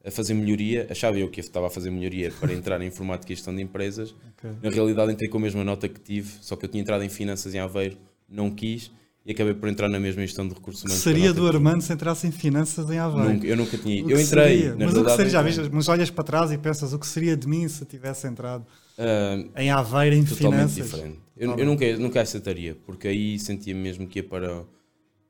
a 0.06 0.12
fazer 0.12 0.34
melhoria, 0.34 0.86
achava 0.90 1.18
eu 1.18 1.30
que 1.30 1.40
estava 1.40 1.68
a 1.68 1.70
fazer 1.70 1.90
melhoria 1.90 2.32
para 2.38 2.52
entrar 2.52 2.82
em 2.82 2.88
informática 2.88 3.32
e 3.32 3.36
gestão 3.36 3.56
de 3.56 3.62
empresas, 3.62 4.14
Ok. 4.38 4.52
na 4.62 4.70
realidade 4.70 5.14
entrei 5.14 5.30
com 5.30 5.38
a 5.38 5.42
mesma 5.42 5.64
nota 5.64 5.88
que 5.88 6.00
tive, 6.00 6.30
só 6.42 6.58
que 6.58 6.66
eu 6.66 6.70
tinha 6.70 6.82
entrado 6.82 7.04
em 7.04 7.10
finanças 7.10 7.56
em 7.56 7.60
Aveiro, 7.60 7.98
não 8.28 8.52
quis 8.52 8.92
e 9.26 9.32
acabei 9.32 9.54
por 9.54 9.70
entrar 9.70 9.88
na 9.88 10.02
mesma 10.02 10.22
gestão 10.22 10.46
de 10.46 10.54
recursos 10.54 10.84
humanos. 10.84 11.02
seria 11.02 11.32
do 11.32 11.48
Armando 11.48 11.82
se 11.82 11.94
entrasse 11.94 12.28
em 12.28 12.32
finanças 12.32 12.90
em 12.90 13.00
Aveiro? 13.00 13.34
Nunca, 13.34 13.48
eu 13.48 13.56
nunca 13.56 13.78
tinha. 13.78 14.02
Eu 14.02 14.20
entrei, 14.20 14.26
seria? 14.26 14.76
na 14.76 14.86
mas 14.86 14.96
o 14.96 15.06
que 15.06 15.12
seria, 15.12 15.30
já 15.32 15.42
viste, 15.42 15.70
mas 15.72 15.88
olhas 15.88 16.10
para 16.10 16.24
trás 16.26 16.52
e 16.52 16.58
pensas 16.58 16.92
o 16.92 17.00
que 17.00 17.08
seria 17.08 17.38
de 17.38 17.48
mim 17.48 17.66
se 17.70 17.86
tivesse 17.86 18.28
entrado 18.28 18.66
Ah, 18.98 19.44
em 19.58 19.72
Aveiro 19.72 20.16
em 20.16 20.24
totalmente 20.26 20.74
finanças? 20.74 20.76
diferente. 20.76 21.20
Eu, 21.38 21.58
eu 21.58 21.66
nunca, 21.66 21.98
nunca 21.98 22.22
aceitaria, 22.22 22.76
porque 22.86 23.08
aí 23.08 23.40
sentia 23.40 23.74
mesmo 23.76 24.08
que 24.08 24.20
ia 24.20 24.24
para, 24.24 24.64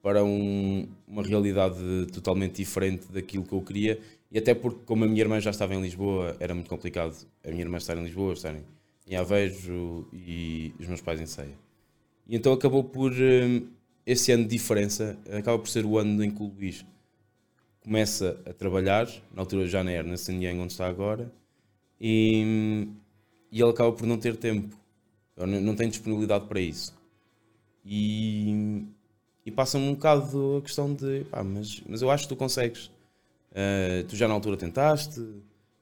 para 0.01 0.23
um- 0.23 0.87
uma 1.07 1.23
realidade 1.23 1.77
totalmente 2.13 2.57
diferente 2.57 3.11
daquilo 3.11 3.43
que 3.45 3.53
eu 3.53 3.61
queria. 3.61 3.99
E 4.31 4.37
até 4.37 4.53
porque, 4.53 4.81
como 4.85 5.05
a 5.05 5.07
minha 5.07 5.21
irmã 5.21 5.39
já 5.39 5.51
estava 5.51 5.75
em 5.75 5.81
Lisboa, 5.81 6.35
era 6.39 6.53
muito 6.55 6.69
complicado 6.69 7.15
a 7.45 7.49
minha 7.49 7.61
irmã 7.61 7.77
estar 7.77 7.97
em 7.97 8.03
Lisboa, 8.03 8.33
estar 8.33 8.53
em, 8.55 8.63
em 9.07 9.15
Aveiro 9.15 10.07
e 10.13 10.73
os 10.79 10.87
meus 10.87 11.01
pais 11.01 11.21
em 11.21 11.25
Ceia. 11.27 11.55
E 12.27 12.35
então 12.35 12.53
acabou 12.53 12.83
por, 12.83 13.11
hum, 13.13 13.67
esse 14.05 14.31
ano 14.31 14.43
de 14.43 14.49
diferença, 14.51 15.17
acaba 15.31 15.59
por 15.59 15.69
ser 15.69 15.85
o 15.85 15.97
ano 15.97 16.23
em 16.23 16.31
que 16.31 16.41
o 16.43 16.47
Luís 16.47 16.85
começa 17.81 18.41
a 18.45 18.53
trabalhar, 18.53 19.07
na 19.33 19.41
altura 19.41 19.67
já 19.67 19.83
não 19.83 19.91
era 19.91 20.07
na 20.07 20.17
Sandiang 20.17 20.59
onde 20.59 20.71
está 20.73 20.87
agora, 20.87 21.31
e, 21.99 22.87
e 23.53 23.61
ele 23.61 23.69
acaba 23.69 23.91
por 23.91 24.07
não 24.07 24.17
ter 24.17 24.35
tempo, 24.35 24.75
não 25.37 25.75
tem 25.75 25.87
disponibilidade 25.87 26.47
para 26.47 26.59
isso. 26.59 26.91
E, 27.85 28.83
e 29.45 29.51
passa-me 29.51 29.87
um 29.87 29.93
bocado 29.93 30.57
a 30.57 30.61
questão 30.63 30.91
de, 30.91 31.23
pá, 31.29 31.43
mas, 31.43 31.83
mas 31.87 32.01
eu 32.01 32.09
acho 32.09 32.23
que 32.23 32.29
tu 32.29 32.35
consegues. 32.35 32.87
Uh, 33.51 34.03
tu 34.09 34.15
já 34.15 34.27
na 34.27 34.33
altura 34.33 34.57
tentaste, 34.57 35.23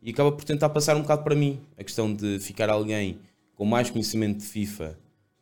e 0.02 0.12
acaba 0.12 0.34
por 0.34 0.44
tentar 0.44 0.68
passar 0.68 0.98
um 0.98 1.02
bocado 1.02 1.24
para 1.24 1.34
mim 1.34 1.62
a 1.78 1.84
questão 1.86 2.14
de 2.14 2.40
ficar 2.40 2.70
alguém 2.70 3.20
com 3.56 3.64
mais 3.64 3.90
conhecimento 3.90 4.40
de 4.40 4.46
FIFA, 4.48 4.98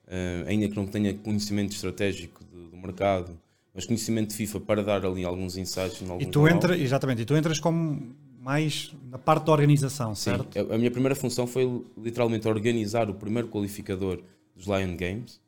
uh, 0.06 0.48
ainda 0.48 0.70
que 0.70 0.76
não 0.76 0.86
tenha 0.86 1.16
conhecimento 1.16 1.72
estratégico 1.72 2.44
do, 2.44 2.70
do 2.70 2.78
mercado, 2.78 3.36
mas 3.74 3.88
conhecimento 3.88 4.30
de 4.30 4.36
FIFA 4.36 4.60
para 4.60 4.84
dar 4.84 5.04
ali 5.04 5.26
alguns 5.26 5.58
insights. 5.58 6.00
em 6.00 6.06
E 6.06 6.12
alguns 6.12 6.28
tu 6.28 6.48
entras, 6.48 6.80
exatamente, 6.80 7.24
e 7.24 7.26
tu 7.26 7.36
entras 7.36 7.60
como 7.60 8.16
mais 8.50 8.92
na 9.12 9.20
parte 9.20 9.46
da 9.46 9.52
organização, 9.52 10.16
certo? 10.16 10.52
Sim, 10.52 10.74
a 10.74 10.78
minha 10.80 10.90
primeira 10.90 11.16
função 11.16 11.46
foi 11.46 11.86
literalmente 11.96 12.48
organizar 12.48 13.08
o 13.08 13.14
primeiro 13.14 13.48
qualificador 13.48 14.24
dos 14.56 14.66
Lion 14.66 14.98
Games, 14.98 15.40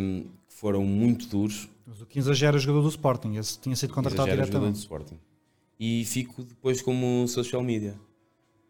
um, 0.00 0.22
que 0.48 0.54
foram 0.54 0.84
muito 0.84 1.28
duros. 1.28 1.68
Mas 1.86 2.00
o 2.00 2.06
15 2.06 2.34
já 2.34 2.48
era 2.48 2.58
jogador 2.58 2.82
do 2.82 2.88
Sporting, 2.88 3.36
esse 3.36 3.56
tinha 3.56 3.76
sido 3.76 3.94
contratado 3.94 4.24
diretamente. 4.24 4.52
jogador 4.52 4.72
do 4.72 4.78
Sporting. 4.78 5.20
E 5.78 6.04
fico 6.06 6.42
depois 6.42 6.82
como 6.82 7.28
social 7.28 7.62
media, 7.62 7.94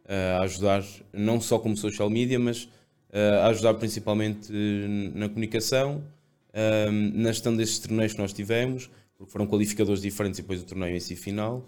uh, 0.04 0.42
a 0.42 0.44
ajudar, 0.44 0.84
não 1.10 1.40
só 1.40 1.58
como 1.58 1.74
social 1.78 2.10
media, 2.10 2.38
mas 2.38 2.64
uh, 2.64 3.44
a 3.44 3.46
ajudar 3.46 3.72
principalmente 3.74 4.52
na 5.14 5.26
comunicação, 5.26 6.04
um, 6.92 7.22
na 7.22 7.32
gestão 7.32 7.56
desses 7.56 7.78
torneios 7.78 8.12
que 8.12 8.18
nós 8.18 8.34
tivemos, 8.34 8.90
porque 9.16 9.32
foram 9.32 9.46
qualificadores 9.46 10.02
diferentes 10.02 10.38
e 10.38 10.42
depois 10.42 10.60
o 10.60 10.66
torneio 10.66 10.94
em 10.94 11.00
si 11.00 11.16
final. 11.16 11.66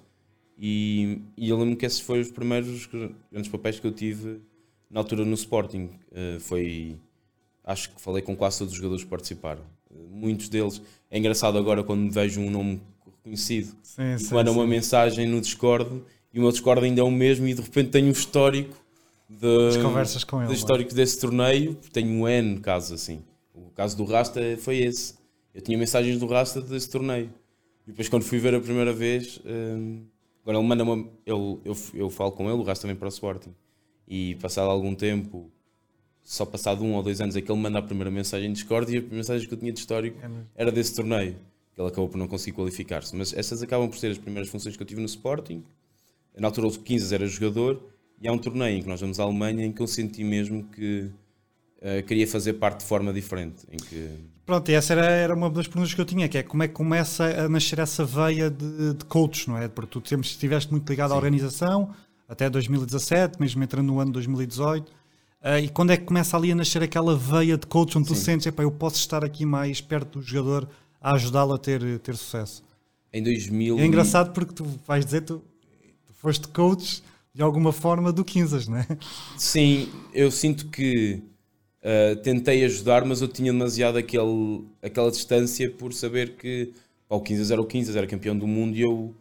E, 0.58 1.20
e 1.36 1.48
eu 1.48 1.58
lembro 1.58 1.76
que 1.76 1.86
esses 1.86 2.00
foram 2.00 2.20
os 2.20 2.30
primeiros 2.30 2.88
grandes 3.30 3.50
papéis 3.50 3.80
que 3.80 3.86
eu 3.86 3.92
tive 3.92 4.40
na 4.90 5.00
altura 5.00 5.24
no 5.24 5.34
Sporting. 5.34 5.90
Uh, 6.10 6.38
foi, 6.40 6.96
acho 7.64 7.90
que 7.90 8.00
falei 8.00 8.22
com 8.22 8.36
quase 8.36 8.58
todos 8.58 8.72
os 8.72 8.76
jogadores 8.76 9.02
que 9.02 9.10
participaram. 9.10 9.62
Uh, 9.90 10.08
muitos 10.10 10.48
deles. 10.48 10.80
É 11.10 11.18
engraçado 11.18 11.58
agora 11.58 11.82
quando 11.82 12.10
vejo 12.10 12.40
um 12.40 12.50
nome 12.50 12.80
reconhecido 13.04 13.74
sim, 13.82 14.02
e 14.02 14.34
manda 14.34 14.50
uma 14.50 14.66
mensagem 14.66 15.26
no 15.26 15.40
Discord 15.40 16.02
e 16.32 16.38
o 16.38 16.42
meu 16.42 16.50
Discord 16.50 16.84
ainda 16.84 17.00
é 17.00 17.04
o 17.04 17.10
mesmo 17.10 17.46
e 17.46 17.54
de 17.54 17.60
repente 17.60 17.90
tenho 17.90 18.08
um 18.08 18.10
histórico 18.10 18.76
de, 19.28 19.82
conversas 19.82 20.24
com 20.24 20.38
ele, 20.38 20.46
de 20.46 20.52
é? 20.52 20.56
histórico 20.56 20.94
desse 20.94 21.20
torneio. 21.20 21.74
Tenho 21.92 22.08
um 22.08 22.28
N 22.28 22.60
casos 22.60 22.92
assim. 22.92 23.22
O 23.54 23.70
caso 23.70 23.96
do 23.96 24.04
Rasta 24.04 24.40
foi 24.58 24.78
esse. 24.78 25.14
Eu 25.54 25.60
tinha 25.60 25.76
mensagens 25.76 26.18
do 26.18 26.26
Rasta 26.26 26.60
desse 26.60 26.88
torneio. 26.90 27.30
E 27.86 27.90
depois 27.90 28.08
quando 28.08 28.22
fui 28.22 28.38
ver 28.38 28.54
a 28.54 28.60
primeira 28.60 28.92
vez, 28.92 29.40
hum, 29.44 30.04
agora 30.42 30.58
ele 30.58 30.66
manda 30.66 30.84
uma. 30.84 30.96
Ele, 31.26 31.58
eu, 31.64 31.76
eu 31.94 32.10
falo 32.10 32.32
com 32.32 32.44
ele, 32.44 32.58
o 32.58 32.62
Rasta 32.62 32.82
também 32.82 32.96
para 32.96 33.06
o 33.06 33.08
Sporting. 33.08 33.54
E 34.06 34.34
passado 34.36 34.70
algum 34.70 34.94
tempo, 34.94 35.50
só 36.22 36.44
passado 36.44 36.84
um 36.84 36.94
ou 36.94 37.02
dois 37.02 37.20
anos, 37.20 37.36
é 37.36 37.40
que 37.40 37.50
ele 37.50 37.60
manda 37.60 37.78
a 37.78 37.82
primeira 37.82 38.10
mensagem 38.10 38.48
de 38.48 38.54
Discord 38.54 38.94
e 38.94 38.98
a 38.98 39.02
mensagem 39.02 39.46
que 39.46 39.54
eu 39.54 39.58
tinha 39.58 39.72
de 39.72 39.78
histórico 39.78 40.18
é 40.22 40.62
era 40.62 40.72
desse 40.72 40.94
torneio. 40.94 41.36
Que 41.74 41.80
ele 41.80 41.88
acabou 41.88 42.08
por 42.08 42.18
não 42.18 42.28
conseguir 42.28 42.54
qualificar-se. 42.54 43.16
Mas 43.16 43.32
essas 43.32 43.62
acabam 43.62 43.88
por 43.88 43.98
ser 43.98 44.10
as 44.10 44.18
primeiras 44.18 44.50
funções 44.50 44.76
que 44.76 44.82
eu 44.82 44.86
tive 44.86 45.00
no 45.00 45.06
Sporting. 45.06 45.64
Na 46.36 46.48
altura, 46.48 46.66
o 46.66 46.78
15 46.78 47.14
era 47.14 47.26
jogador. 47.26 47.82
E 48.20 48.28
há 48.28 48.32
um 48.32 48.38
torneio 48.38 48.78
em 48.78 48.82
que 48.82 48.88
nós 48.88 49.00
vamos 49.00 49.18
à 49.18 49.22
Alemanha 49.22 49.64
em 49.64 49.72
que 49.72 49.80
eu 49.80 49.86
senti 49.86 50.22
mesmo 50.22 50.64
que 50.64 51.10
uh, 51.82 52.02
queria 52.04 52.26
fazer 52.26 52.54
parte 52.54 52.80
de 52.80 52.86
forma 52.86 53.12
diferente. 53.12 53.66
Em 53.70 53.76
que... 53.76 54.08
Pronto, 54.46 54.70
e 54.70 54.74
essa 54.74 54.92
era, 54.94 55.06
era 55.06 55.34
uma 55.34 55.50
das 55.50 55.66
perguntas 55.66 55.92
que 55.92 56.00
eu 56.00 56.04
tinha, 56.04 56.28
que 56.28 56.38
é 56.38 56.42
como 56.42 56.62
é 56.62 56.68
que 56.68 56.74
começa 56.74 57.24
a 57.24 57.48
nascer 57.48 57.78
essa 57.78 58.04
veia 58.04 58.50
de, 58.50 58.94
de 58.94 59.04
coach, 59.04 59.48
não 59.48 59.58
é? 59.58 59.68
Porque 59.68 60.00
tu 60.00 60.08
sempre 60.08 60.26
estiveste 60.26 60.70
muito 60.70 60.88
ligado 60.88 61.10
Sim. 61.10 61.14
à 61.14 61.16
organização, 61.16 61.94
até 62.28 62.48
2017, 62.48 63.40
mesmo 63.40 63.62
entrando 63.62 63.86
no 63.86 64.00
ano 64.00 64.12
2018. 64.12 64.88
Uh, 64.88 64.92
eh, 65.42 65.60
e 65.62 65.68
quando 65.68 65.90
é 65.90 65.96
que 65.96 66.04
começa 66.04 66.36
ali 66.36 66.52
a 66.52 66.54
nascer 66.54 66.82
aquela 66.82 67.16
veia 67.16 67.56
de 67.56 67.66
coach 67.66 67.96
onde 67.98 68.08
tu 68.08 68.14
Sim. 68.14 68.40
sentes, 68.40 68.46
eu 68.46 68.70
posso 68.70 68.96
estar 68.96 69.24
aqui 69.24 69.44
mais 69.44 69.80
perto 69.80 70.18
do 70.18 70.24
jogador 70.24 70.68
a 71.00 71.14
ajudá-lo 71.14 71.54
a 71.54 71.58
ter, 71.58 71.98
ter 71.98 72.16
sucesso? 72.16 72.62
Em 73.12 73.22
2000... 73.22 73.78
É 73.78 73.84
engraçado 73.84 74.32
porque 74.32 74.54
tu 74.54 74.64
vais 74.86 75.04
dizer, 75.04 75.22
tu, 75.22 75.42
tu 76.06 76.14
foste 76.14 76.48
coach 76.48 77.02
de 77.34 77.42
alguma 77.42 77.72
forma 77.72 78.12
do 78.12 78.24
15, 78.24 78.70
não 78.70 78.78
é? 78.78 78.86
Sim, 79.36 79.88
eu 80.12 80.30
sinto 80.30 80.68
que 80.68 81.22
Uh, 81.82 82.14
tentei 82.22 82.64
ajudar, 82.64 83.04
mas 83.04 83.20
eu 83.20 83.28
tinha 83.28 83.52
demasiado 83.52 83.98
aquele, 83.98 84.64
aquela 84.80 85.10
distância 85.10 85.68
por 85.68 85.92
saber 85.92 86.36
que 86.36 86.72
pá, 87.08 87.16
o 87.16 87.20
15 87.20 87.52
era 87.52 87.60
o 87.60 87.66
15, 87.66 87.98
era 87.98 88.06
campeão 88.06 88.38
do 88.38 88.46
mundo 88.46 88.76
e 88.76 88.82
eu 88.82 89.14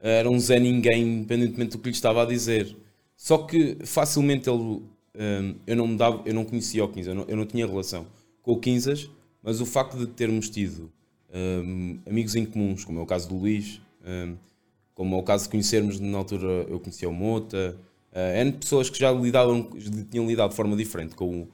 era 0.00 0.30
um 0.30 0.38
Zé 0.38 0.58
Ninguém, 0.58 1.02
independentemente 1.02 1.72
do 1.72 1.78
que 1.78 1.88
lhe 1.88 1.94
estava 1.94 2.22
a 2.22 2.26
dizer. 2.26 2.76
Só 3.16 3.38
que 3.38 3.78
facilmente 3.84 4.48
ele, 4.48 4.82
ah, 5.14 5.54
eu, 5.66 5.76
não 5.76 5.88
me 5.88 5.96
dava, 5.96 6.22
eu 6.24 6.34
não 6.34 6.44
conhecia 6.44 6.84
o 6.84 6.88
15, 6.88 7.08
eu 7.08 7.14
não, 7.14 7.24
eu 7.28 7.36
não 7.36 7.46
tinha 7.46 7.66
relação 7.66 8.06
com 8.42 8.52
o 8.52 8.60
15, 8.60 9.10
mas 9.42 9.60
o 9.60 9.66
facto 9.66 9.98
de 9.98 10.06
termos 10.06 10.48
tido 10.48 10.90
um, 11.34 11.98
amigos 12.06 12.34
em 12.34 12.44
comuns, 12.44 12.84
como 12.84 13.00
é 13.00 13.02
o 13.02 13.06
caso 13.06 13.28
do 13.28 13.36
Luís, 13.36 13.80
como 14.94 15.16
é 15.16 15.18
o 15.18 15.22
caso 15.22 15.44
de 15.44 15.50
conhecermos 15.50 16.00
na 16.00 16.18
altura, 16.18 16.66
eu 16.68 16.80
conhecia 16.80 17.08
o 17.08 17.12
Mota, 17.12 17.76
uh, 18.12 18.38
N 18.38 18.52
pessoas 18.52 18.88
que 18.88 18.98
já 18.98 19.12
lidavam, 19.12 19.70
tinham 20.10 20.26
lidado 20.26 20.50
de 20.50 20.56
forma 20.56 20.76
diferente 20.76 21.14
com 21.14 21.42
o 21.42 21.48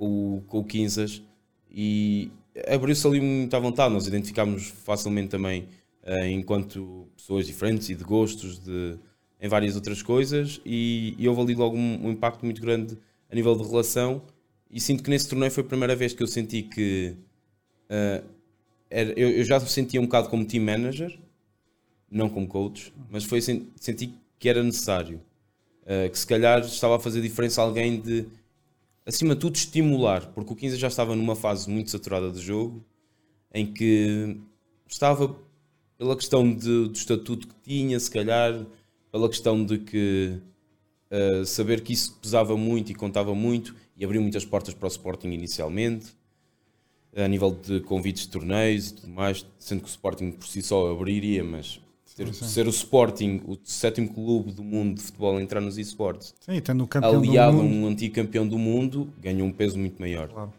com, 0.00 0.42
com 0.48 0.60
o 0.60 0.64
Quinzas 0.64 1.22
e 1.70 2.30
abriu-se 2.66 3.06
ali 3.06 3.20
muita 3.20 3.60
vontade. 3.60 3.92
Nós 3.92 4.06
identificámos 4.06 4.68
facilmente 4.82 5.28
também 5.28 5.68
uh, 6.02 6.24
enquanto 6.24 7.06
pessoas 7.14 7.46
diferentes 7.46 7.90
e 7.90 7.94
de 7.94 8.02
gostos 8.02 8.58
de, 8.58 8.96
em 9.38 9.46
várias 9.46 9.76
outras 9.76 10.02
coisas 10.02 10.58
e, 10.64 11.14
e 11.18 11.28
houve 11.28 11.42
ali 11.42 11.54
logo 11.54 11.76
um, 11.76 12.06
um, 12.06 12.10
impacto 12.10 12.46
muito 12.46 12.62
grande 12.62 12.96
a 13.30 13.34
nível 13.34 13.54
de 13.54 13.62
relação 13.62 14.22
e 14.70 14.80
sinto 14.80 15.02
que 15.02 15.10
nesse 15.10 15.28
torneio 15.28 15.52
foi 15.52 15.62
a 15.62 15.66
primeira 15.66 15.94
vez 15.94 16.14
que 16.14 16.22
eu 16.22 16.26
senti 16.26 16.62
que 16.62 17.14
uh, 17.90 18.26
era, 18.88 19.12
eu, 19.20 19.28
eu, 19.28 19.44
já 19.44 19.60
me 19.60 19.68
sentia 19.68 20.00
um 20.00 20.04
bocado 20.04 20.30
como 20.30 20.46
team 20.46 20.64
manager 20.64 21.18
não 22.10 22.30
como 22.30 22.48
coach, 22.48 22.90
mas 23.10 23.22
foi 23.22 23.42
senti 23.42 24.14
que 24.38 24.48
era 24.48 24.62
necessário 24.62 25.20
uh, 25.82 26.10
que 26.10 26.18
se 26.18 26.26
calhar 26.26 26.60
estava 26.60 26.96
a 26.96 26.98
fazer 26.98 27.20
diferença 27.20 27.60
alguém 27.60 28.00
de 28.00 28.26
acima 29.10 29.34
de 29.34 29.40
tudo, 29.40 29.56
estimular, 29.56 30.26
porque 30.28 30.52
o 30.52 30.56
15 30.56 30.76
já 30.76 30.88
estava 30.88 31.14
numa 31.14 31.36
fase 31.36 31.68
muito 31.68 31.90
saturada 31.90 32.30
de 32.30 32.40
jogo, 32.40 32.84
em 33.52 33.66
que 33.72 34.40
estava 34.88 35.36
pela 35.98 36.16
questão 36.16 36.54
de, 36.54 36.88
do 36.88 36.92
estatuto 36.92 37.48
que 37.48 37.54
tinha, 37.62 37.98
se 37.98 38.10
calhar, 38.10 38.64
pela 39.10 39.28
questão 39.28 39.64
de 39.64 39.78
que 39.78 40.40
uh, 41.10 41.44
saber 41.44 41.82
que 41.82 41.92
isso 41.92 42.18
pesava 42.22 42.56
muito 42.56 42.92
e 42.92 42.94
contava 42.94 43.34
muito 43.34 43.74
e 43.96 44.04
abriu 44.04 44.22
muitas 44.22 44.44
portas 44.44 44.72
para 44.72 44.86
o 44.86 44.88
Sporting 44.88 45.28
inicialmente, 45.28 46.14
a 47.14 47.26
nível 47.26 47.50
de 47.50 47.80
convites 47.80 48.22
de 48.22 48.28
torneios 48.30 48.90
e 48.90 48.94
tudo 48.94 49.08
mais, 49.08 49.44
sendo 49.58 49.80
que 49.80 49.88
o 49.88 49.90
Sporting 49.90 50.30
por 50.30 50.46
si 50.46 50.62
só 50.62 50.92
abriria, 50.92 51.42
mas 51.42 51.80
ter, 52.24 52.34
ser 52.34 52.66
o 52.66 52.70
Sporting, 52.70 53.40
o 53.46 53.56
sétimo 53.64 54.12
clube 54.12 54.52
do 54.52 54.62
mundo 54.62 54.96
de 54.96 55.02
futebol, 55.02 55.36
a 55.36 55.42
entrar 55.42 55.60
nos 55.60 55.78
esportes, 55.78 56.34
sim, 56.40 56.60
tendo 56.60 56.86
campeão 56.86 57.18
aliado 57.18 57.58
a 57.58 57.62
um 57.62 57.86
antigo 57.86 58.14
campeão 58.14 58.46
do 58.46 58.58
mundo, 58.58 59.12
ganhou 59.20 59.46
um 59.46 59.52
peso 59.52 59.78
muito 59.78 60.00
maior. 60.00 60.28
Claro. 60.28 60.52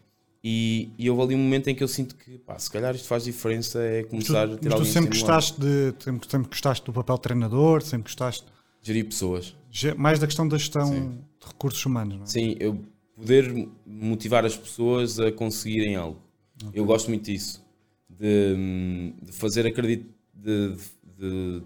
E, 0.44 0.90
e 0.98 1.08
houve 1.08 1.22
ali 1.22 1.36
um 1.36 1.38
momento 1.38 1.70
em 1.70 1.76
que 1.76 1.84
eu 1.84 1.88
sinto 1.88 2.16
que, 2.16 2.40
pá, 2.40 2.58
se 2.58 2.72
calhar 2.72 2.96
isto 2.96 3.08
faz 3.08 3.26
diferença, 3.26 3.80
é 3.80 4.04
começar 4.04 4.48
tu, 4.48 4.54
a 4.56 4.58
ter 4.58 4.70
mas 4.70 4.80
tu 4.80 4.86
sempre 4.86 5.10
gostaste, 5.10 5.62
de, 5.62 5.94
sempre, 6.00 6.30
sempre 6.30 6.50
gostaste 6.50 6.86
do 6.86 6.94
papel 6.94 7.16
de 7.16 7.22
treinador, 7.22 7.82
sempre 7.84 8.04
gostaste... 8.06 8.46
Gerir 8.82 9.06
pessoas. 9.06 9.56
Mais 9.96 10.18
da 10.18 10.26
questão 10.26 10.48
da 10.48 10.58
gestão 10.58 10.88
Sim. 10.88 11.10
de 11.12 11.48
recursos 11.48 11.86
humanos, 11.86 12.16
não 12.16 12.24
é? 12.24 12.26
Sim, 12.26 12.56
eu 12.60 12.80
poder 13.16 13.70
motivar 13.86 14.44
as 14.44 14.58
pessoas 14.58 15.20
a 15.20 15.32
conseguirem 15.32 15.96
algo. 15.96 16.20
Okay. 16.64 16.80
Eu 16.82 16.86
gosto 16.86 17.10
muito 17.10 17.26
disso. 17.26 17.64
De, 18.10 19.14
de 19.22 19.32
fazer 19.32 19.68
acreditar... 19.68 20.10
De, 20.34 20.70
de 20.72 20.78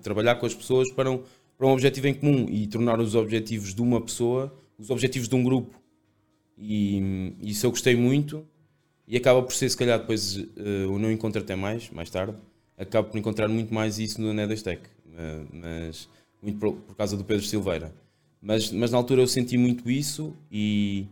trabalhar 0.02 0.36
com 0.36 0.46
as 0.46 0.54
pessoas 0.54 0.92
para 0.92 1.10
um, 1.12 1.24
para 1.58 1.68
um 1.68 1.72
objetivo 1.72 2.08
em 2.08 2.14
comum 2.14 2.48
e 2.50 2.68
tornar 2.68 3.00
os 3.00 3.16
objetivos 3.16 3.74
de 3.74 3.82
uma 3.82 4.02
pessoa 4.02 4.54
os 4.78 4.90
objetivos 4.90 5.28
de 5.28 5.36
um 5.36 5.44
grupo. 5.44 5.80
E, 6.58 7.34
isso 7.42 7.66
eu 7.66 7.72
gostei 7.72 7.96
muito 7.96 8.46
e 9.08 9.18
acaba 9.18 9.42
por 9.42 9.54
ser, 9.54 9.70
se 9.70 9.78
calhar, 9.78 10.00
depois 10.00 10.38
uh, 10.38 10.90
o 10.90 10.98
não 10.98 11.12
encontro 11.12 11.42
até 11.42 11.56
mais, 11.56 11.90
mais 11.92 12.10
tarde, 12.10 12.38
acabo 12.78 13.10
por 13.10 13.18
encontrar 13.18 13.48
muito 13.48 13.74
mais 13.74 14.00
isso 14.00 14.22
no 14.22 14.34
Nedestec, 14.34 14.82
uh, 14.82 15.48
mas 15.52 16.10
muito 16.42 16.60
por, 16.60 16.74
por, 16.74 16.96
causa 16.96 17.16
do 17.16 17.24
Pedro 17.24 17.46
Silveira. 17.46 17.94
Mas, 18.42 18.72
mas 18.72 18.92
na 18.92 18.98
altura 18.98 19.22
eu 19.22 19.28
senti 19.28 19.58
muito 19.58 19.90
isso 19.90 20.36
e, 20.52 21.06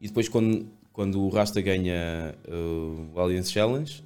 e 0.00 0.06
depois 0.08 0.28
quando, 0.28 0.66
quando 0.92 1.20
o 1.20 1.28
Rasta 1.28 1.60
ganha 1.60 2.34
uh, 2.48 3.14
o 3.14 3.20
Alliance 3.20 3.52
Challenge, 3.52 4.02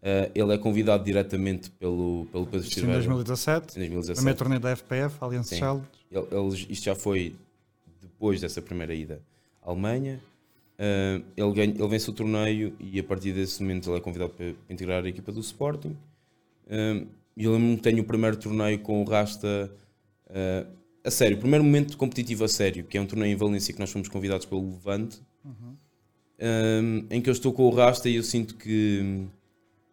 Uh, 0.00 0.32
ele 0.34 0.54
é 0.54 0.58
convidado 0.58 1.04
diretamente 1.04 1.70
pelo, 1.72 2.26
pelo 2.32 2.46
Pedro 2.46 2.66
Isto 2.66 2.80
Em 2.80 2.92
2017, 2.92 3.76
em 3.76 3.80
2017. 3.80 4.16
Primeiro 4.16 4.38
torneio 4.38 4.60
da 4.60 4.74
FPF, 4.74 5.16
Allianz 5.20 5.50
Challenge. 5.50 5.86
Ele, 6.10 6.26
ele, 6.30 6.66
isto 6.70 6.84
já 6.84 6.94
foi 6.94 7.36
depois 8.00 8.40
dessa 8.40 8.62
primeira 8.62 8.94
ida 8.94 9.20
à 9.62 9.70
Alemanha. 9.70 10.18
Uh, 10.78 11.22
ele, 11.36 11.52
ganha, 11.52 11.74
ele 11.74 11.88
vence 11.88 12.08
o 12.08 12.14
torneio 12.14 12.74
e 12.80 12.98
a 12.98 13.04
partir 13.04 13.34
desse 13.34 13.62
momento 13.62 13.90
ele 13.90 13.98
é 13.98 14.00
convidado 14.00 14.32
para, 14.32 14.54
para 14.54 14.72
integrar 14.74 15.04
a 15.04 15.08
equipa 15.08 15.30
do 15.30 15.40
Sporting. 15.40 15.94
Uh, 16.66 17.06
e 17.36 17.44
eu 17.44 17.52
lembro-me 17.52 17.76
que 17.76 17.82
tenho 17.82 18.02
o 18.02 18.06
primeiro 18.06 18.38
torneio 18.38 18.78
com 18.78 19.02
o 19.02 19.04
Rasta 19.04 19.70
uh, 20.30 20.66
a 21.04 21.10
sério, 21.10 21.36
o 21.36 21.40
primeiro 21.40 21.62
momento 21.62 21.98
competitivo 21.98 22.44
a 22.44 22.48
sério, 22.48 22.84
que 22.84 22.96
é 22.96 23.00
um 23.00 23.06
torneio 23.06 23.34
em 23.34 23.36
Valência 23.36 23.74
que 23.74 23.80
nós 23.80 23.90
fomos 23.90 24.08
convidados 24.08 24.46
pelo 24.46 24.70
Levante, 24.70 25.20
uhum. 25.44 27.06
em 27.10 27.20
que 27.20 27.28
eu 27.28 27.32
estou 27.32 27.52
com 27.52 27.64
o 27.64 27.70
Rasta 27.70 28.08
e 28.08 28.16
eu 28.16 28.22
sinto 28.22 28.54
que 28.54 29.26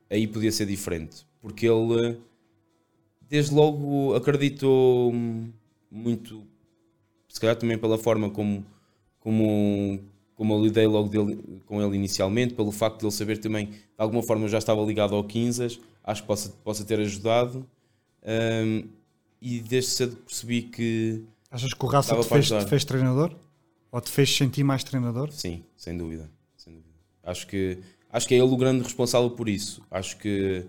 aí 0.09 0.27
podia 0.27 0.51
ser 0.51 0.65
diferente, 0.65 1.25
porque 1.41 1.67
ele 1.67 2.19
desde 3.29 3.53
logo 3.53 4.15
acreditou 4.15 5.13
muito, 5.91 6.43
se 7.27 7.39
calhar 7.39 7.55
também 7.55 7.77
pela 7.77 7.97
forma 7.97 8.29
como, 8.29 8.65
como, 9.19 9.99
como 10.35 10.53
eu 10.53 10.63
lidei 10.63 10.87
logo 10.87 11.09
dele, 11.09 11.61
com 11.65 11.81
ele 11.81 11.95
inicialmente, 11.95 12.53
pelo 12.53 12.71
facto 12.71 12.99
de 12.99 13.05
ele 13.05 13.11
saber 13.11 13.37
também, 13.37 13.67
de 13.67 13.79
alguma 13.97 14.23
forma 14.23 14.45
eu 14.45 14.49
já 14.49 14.57
estava 14.57 14.81
ligado 14.81 15.15
ao 15.15 15.23
15, 15.23 15.79
acho 16.03 16.21
que 16.21 16.27
possa, 16.27 16.49
possa 16.63 16.85
ter 16.85 16.99
ajudado. 16.99 17.67
Um, 18.23 18.97
e 19.41 19.59
desde 19.59 19.91
cedo 19.91 20.15
percebi 20.17 20.63
que. 20.63 21.23
Achas 21.51 21.73
que 21.73 21.85
o 21.85 21.87
Raça 21.87 22.15
te 22.15 22.27
fez, 22.27 22.47
te 22.47 22.65
fez 22.65 22.83
treinador? 22.83 23.35
Ou 23.91 24.01
te 24.01 24.11
fez 24.11 24.35
sentir 24.35 24.63
mais 24.63 24.83
treinador? 24.83 25.31
Sim, 25.31 25.63
sem 25.75 25.97
dúvida. 25.97 26.29
Sem 26.57 26.73
dúvida. 26.73 26.93
Acho, 27.23 27.47
que, 27.47 27.79
acho 28.11 28.27
que 28.27 28.33
é 28.33 28.37
ele 28.37 28.51
o 28.51 28.57
grande 28.57 28.83
responsável 28.83 29.29
por 29.29 29.49
isso. 29.49 29.81
Acho 29.89 30.17
que 30.17 30.65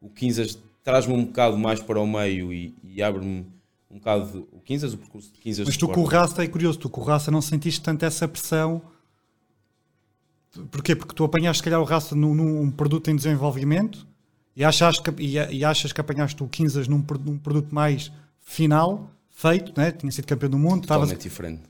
o 0.00 0.08
Quinzas 0.08 0.58
traz-me 0.82 1.14
um 1.14 1.24
bocado 1.24 1.58
mais 1.58 1.80
para 1.80 2.00
o 2.00 2.06
meio 2.06 2.52
e, 2.52 2.74
e 2.82 3.02
abre-me 3.02 3.46
um 3.90 3.96
bocado 3.96 4.48
o 4.52 4.60
Quinzas, 4.60 4.92
o 4.94 4.98
percurso 4.98 5.32
de 5.32 5.38
Quinzas. 5.38 5.66
Mas 5.66 5.76
tu 5.76 5.88
com 5.88 6.00
o 6.00 6.04
Raça, 6.04 6.42
é 6.42 6.48
curioso, 6.48 6.78
tu 6.78 6.88
com 6.88 7.00
o 7.00 7.04
Raça 7.04 7.30
não 7.30 7.42
sentiste 7.42 7.80
tanto 7.80 8.04
essa 8.04 8.26
pressão. 8.26 8.82
Porquê? 10.70 10.94
Porque 10.94 11.14
tu 11.14 11.24
apanhaste, 11.24 11.58
se 11.58 11.64
calhar, 11.64 11.80
o 11.80 11.84
Raça 11.84 12.14
num, 12.14 12.34
num 12.34 12.70
produto 12.70 13.10
em 13.10 13.16
desenvolvimento 13.16 14.06
e 14.54 14.64
achas 14.64 14.98
que, 14.98 15.10
e, 15.22 15.34
e 15.34 15.64
achas 15.64 15.92
que 15.92 16.00
apanhaste 16.00 16.42
o 16.42 16.48
Quinzas 16.48 16.88
num, 16.88 17.04
num 17.24 17.38
produto 17.38 17.74
mais 17.74 18.12
final, 18.40 19.10
feito, 19.30 19.72
né? 19.76 19.92
tinha 19.92 20.10
sido 20.12 20.26
campeão 20.26 20.50
do 20.50 20.58
mundo. 20.58 20.82
Totalmente 20.82 21.10
tavas... 21.10 21.22
diferente. 21.22 21.62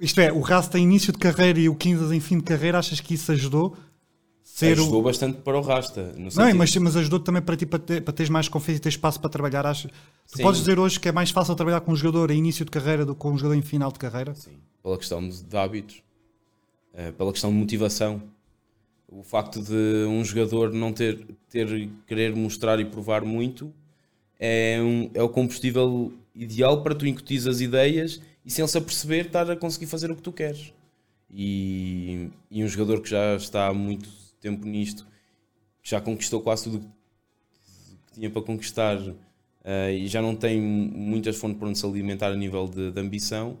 Isto 0.00 0.20
é, 0.20 0.32
o 0.32 0.40
Rasta 0.40 0.78
em 0.78 0.82
início 0.82 1.12
de 1.12 1.18
carreira 1.18 1.58
e 1.58 1.68
o 1.68 1.74
Quinzas 1.74 2.12
em 2.12 2.20
fim 2.20 2.38
de 2.38 2.44
carreira, 2.44 2.78
achas 2.78 3.00
que 3.00 3.14
isso 3.14 3.32
ajudou? 3.32 3.76
Ser 4.54 4.72
ajudou 4.72 5.00
o... 5.00 5.02
bastante 5.02 5.38
para 5.38 5.56
o 5.56 5.60
Rasta. 5.60 6.12
Não, 6.16 6.54
mas, 6.54 6.74
mas 6.76 6.96
ajudou 6.96 7.20
também 7.20 7.40
para 7.40 7.56
ti 7.56 7.64
para, 7.64 7.78
ter, 7.78 8.02
para 8.02 8.12
teres 8.12 8.28
mais 8.28 8.48
confiança 8.48 8.78
e 8.78 8.82
ter 8.82 8.88
espaço 8.88 9.20
para 9.20 9.30
trabalhar. 9.30 9.64
Acho... 9.64 9.88
Tu 10.32 10.42
podes 10.42 10.60
dizer 10.60 10.78
hoje 10.80 10.98
que 10.98 11.08
é 11.08 11.12
mais 11.12 11.30
fácil 11.30 11.54
trabalhar 11.54 11.80
com 11.80 11.92
um 11.92 11.96
jogador 11.96 12.30
em 12.30 12.38
início 12.38 12.64
de 12.64 12.70
carreira 12.70 13.04
do 13.04 13.14
que 13.14 13.20
com 13.20 13.30
um 13.30 13.38
jogador 13.38 13.56
em 13.56 13.62
final 13.62 13.92
de 13.92 13.98
carreira? 13.98 14.34
Sim, 14.34 14.56
pela 14.82 14.98
questão 14.98 15.28
de 15.28 15.56
hábitos, 15.56 16.02
eh, 16.92 17.12
pela 17.12 17.30
questão 17.30 17.50
de 17.50 17.56
motivação. 17.56 18.22
O 19.06 19.22
facto 19.22 19.62
de 19.62 20.06
um 20.08 20.24
jogador 20.24 20.72
não 20.72 20.92
ter, 20.92 21.24
ter 21.48 21.88
querer 22.06 22.34
mostrar 22.34 22.80
e 22.80 22.84
provar 22.84 23.24
muito 23.24 23.72
é, 24.40 24.80
um, 24.82 25.10
é 25.14 25.22
o 25.22 25.28
combustível 25.28 26.12
ideal 26.34 26.82
para 26.82 26.94
tu 26.94 27.06
incutir 27.06 27.48
as 27.48 27.60
ideias 27.60 28.20
e 28.44 28.50
sem 28.50 28.66
se 28.66 28.76
aperceber 28.76 29.26
estar 29.26 29.48
a 29.50 29.56
conseguir 29.56 29.86
fazer 29.86 30.10
o 30.10 30.16
que 30.16 30.22
tu 30.22 30.32
queres. 30.32 30.72
E, 31.30 32.28
e 32.50 32.64
um 32.64 32.68
jogador 32.68 33.02
que 33.02 33.10
já 33.10 33.36
está 33.36 33.72
muito 33.72 34.08
tempo 34.40 34.66
nisto, 34.66 35.06
que 35.82 35.90
já 35.90 36.00
conquistou 36.00 36.40
quase 36.40 36.64
tudo 36.64 36.80
que 38.06 38.14
tinha 38.14 38.30
para 38.30 38.42
conquistar 38.42 38.98
uh, 38.98 39.90
e 39.92 40.06
já 40.06 40.20
não 40.20 40.34
tem 40.34 40.60
muitas 40.60 41.36
fontes 41.36 41.58
para 41.58 41.68
onde 41.68 41.78
se 41.78 41.86
alimentar 41.86 42.28
a 42.28 42.36
nível 42.36 42.68
de, 42.68 42.90
de 42.90 43.00
ambição, 43.00 43.58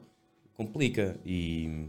complica. 0.54 1.18
E, 1.24 1.86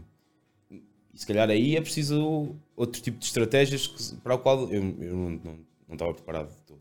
e, 0.70 0.82
se 1.14 1.26
calhar 1.26 1.50
aí 1.50 1.76
é 1.76 1.80
preciso 1.80 2.54
outro 2.76 3.00
tipo 3.02 3.18
de 3.18 3.24
estratégias 3.24 3.86
que, 3.86 4.16
para 4.16 4.34
o 4.34 4.38
qual 4.38 4.70
eu, 4.72 4.82
eu 5.00 5.16
não, 5.16 5.30
não, 5.30 5.58
não, 5.88 5.94
estava 5.94 6.14
preparado 6.14 6.48
de 6.48 6.62
todo 6.62 6.80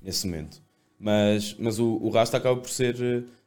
nesse 0.00 0.26
momento. 0.26 0.62
Mas, 0.98 1.56
mas 1.58 1.78
o, 1.78 1.96
o 1.96 2.10
Rasta 2.10 2.36
acaba 2.36 2.60
por 2.60 2.70
ser 2.70 2.96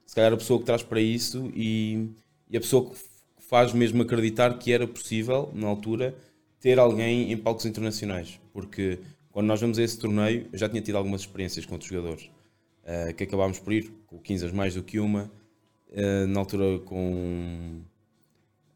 se 0.05 0.15
calhar 0.15 0.33
a 0.33 0.37
pessoa 0.37 0.59
que 0.59 0.65
traz 0.65 0.83
para 0.83 1.01
isso 1.01 1.51
e, 1.55 2.09
e 2.49 2.57
a 2.57 2.61
pessoa 2.61 2.89
que 2.89 2.95
faz 3.39 3.73
mesmo 3.73 4.01
acreditar 4.01 4.57
que 4.57 4.71
era 4.71 4.87
possível, 4.87 5.51
na 5.53 5.67
altura, 5.67 6.15
ter 6.59 6.79
alguém 6.79 7.31
em 7.31 7.37
palcos 7.37 7.65
internacionais. 7.65 8.39
Porque 8.53 8.99
quando 9.31 9.47
nós 9.47 9.59
vamos 9.61 9.77
a 9.77 9.83
esse 9.83 9.99
torneio, 9.99 10.47
eu 10.51 10.57
já 10.57 10.69
tinha 10.69 10.81
tido 10.81 10.97
algumas 10.97 11.21
experiências 11.21 11.65
com 11.65 11.73
outros 11.73 11.89
jogadores, 11.89 12.29
uh, 12.83 13.13
que 13.13 13.23
acabámos 13.23 13.59
por 13.59 13.73
ir, 13.73 13.91
com 14.07 14.17
15 14.19 14.53
mais 14.53 14.75
do 14.75 14.83
que 14.83 14.99
uma, 14.99 15.31
uh, 15.89 16.27
na 16.27 16.39
altura 16.39 16.79
com, 16.79 17.81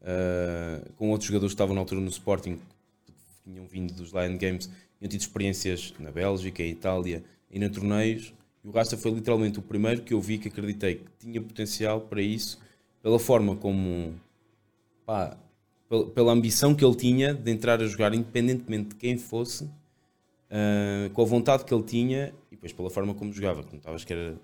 uh, 0.02 0.92
com 0.96 1.10
outros 1.10 1.28
jogadores 1.28 1.52
que 1.52 1.54
estavam 1.54 1.74
na 1.74 1.80
altura 1.80 2.00
no 2.00 2.08
Sporting, 2.08 2.58
que 3.06 3.12
tinham 3.44 3.66
vindo 3.66 3.94
dos 3.94 4.12
Lion 4.12 4.36
Games, 4.36 4.70
tinham 4.98 5.08
tido 5.08 5.20
experiências 5.20 5.94
na 5.98 6.10
Bélgica, 6.10 6.62
em 6.62 6.70
Itália 6.70 7.24
e 7.50 7.58
na 7.58 7.68
torneios, 7.70 8.34
e 8.62 8.68
o 8.68 8.70
Rasta 8.70 8.96
foi 8.96 9.10
literalmente 9.12 9.58
o 9.58 9.62
primeiro 9.62 10.02
que 10.02 10.12
eu 10.12 10.20
vi 10.20 10.38
que 10.38 10.48
acreditei 10.48 10.96
que 10.96 11.10
tinha 11.18 11.40
potencial 11.40 12.02
para 12.02 12.20
isso, 12.20 12.60
pela 13.02 13.18
forma 13.18 13.56
como. 13.56 14.14
Pá, 15.06 15.36
pela 16.14 16.32
ambição 16.32 16.74
que 16.74 16.84
ele 16.84 16.94
tinha 16.94 17.34
de 17.34 17.50
entrar 17.50 17.82
a 17.82 17.86
jogar, 17.86 18.14
independentemente 18.14 18.90
de 18.90 18.94
quem 18.94 19.18
fosse, 19.18 19.64
uh, 19.64 21.10
com 21.12 21.22
a 21.22 21.24
vontade 21.24 21.64
que 21.64 21.74
ele 21.74 21.82
tinha 21.82 22.32
e 22.50 22.54
depois 22.54 22.72
pela 22.72 22.90
forma 22.90 23.14
como 23.14 23.32
jogava, 23.32 23.62
que 23.62 23.74
notavas 23.74 24.04
que 24.04 24.12
era 24.12 24.34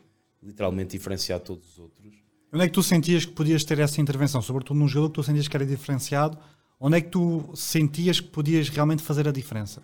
literalmente 0.42 0.96
diferenciado 0.96 1.40
de 1.40 1.46
todos 1.46 1.72
os 1.72 1.78
outros. 1.78 2.12
Onde 2.52 2.64
é 2.64 2.66
que 2.66 2.72
tu 2.72 2.82
sentias 2.82 3.24
que 3.24 3.32
podias 3.32 3.64
ter 3.64 3.78
essa 3.78 4.00
intervenção? 4.00 4.42
Sobretudo 4.42 4.78
num 4.78 4.88
jogador 4.88 5.10
que 5.10 5.14
tu 5.14 5.22
sentias 5.22 5.48
que 5.48 5.56
era 5.56 5.66
diferenciado, 5.66 6.38
onde 6.80 6.96
é 6.96 7.00
que 7.00 7.08
tu 7.08 7.50
sentias 7.54 8.20
que 8.20 8.28
podias 8.28 8.68
realmente 8.68 9.02
fazer 9.02 9.28
a 9.28 9.32
diferença? 9.32 9.82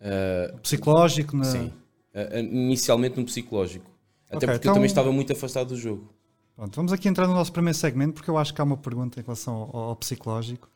Uh, 0.00 0.58
Psicológico? 0.60 1.36
Na... 1.36 1.44
Sim 1.44 1.72
uh, 2.14 2.38
inicialmente 2.38 3.18
no 3.18 3.24
psicológico. 3.24 3.90
Até 4.28 4.36
okay, 4.36 4.48
porque 4.48 4.58
então... 4.58 4.72
eu 4.72 4.74
também 4.74 4.86
estava 4.86 5.12
muito 5.12 5.32
afastado 5.32 5.68
do 5.68 5.76
jogo. 5.76 6.08
Pronto, 6.56 6.74
vamos 6.76 6.92
aqui 6.92 7.08
entrar 7.08 7.26
no 7.26 7.34
nosso 7.34 7.52
primeiro 7.52 7.76
segmento, 7.76 8.14
porque 8.14 8.30
eu 8.30 8.38
acho 8.38 8.54
que 8.54 8.60
há 8.60 8.64
uma 8.64 8.76
pergunta 8.76 9.18
em 9.18 9.22
relação 9.22 9.54
ao, 9.72 9.76
ao 9.76 9.96
psicológico. 9.96 10.68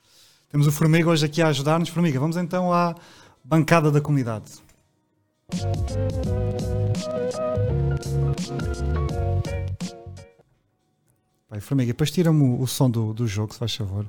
Temos 0.50 0.66
o 0.66 0.72
Formiga 0.72 1.11
hoje 1.11 1.26
aqui 1.26 1.42
a 1.42 1.48
ajudar-nos. 1.48 1.90
Formiga, 1.90 2.18
vamos 2.18 2.38
então 2.38 2.72
à 2.72 2.94
bancada 3.44 3.90
da 3.90 4.00
comunidade. 4.00 4.50
Pai, 11.48 11.61
Formiga, 11.61 11.88
depois 11.88 12.11
tira-me 12.11 12.42
o, 12.42 12.62
o, 12.62 12.66
som 12.66 12.90
do, 12.90 13.12
do 13.12 13.26
jogo, 13.26 13.52
se 13.52 13.58
faz 13.58 13.74
favor. 13.74 14.06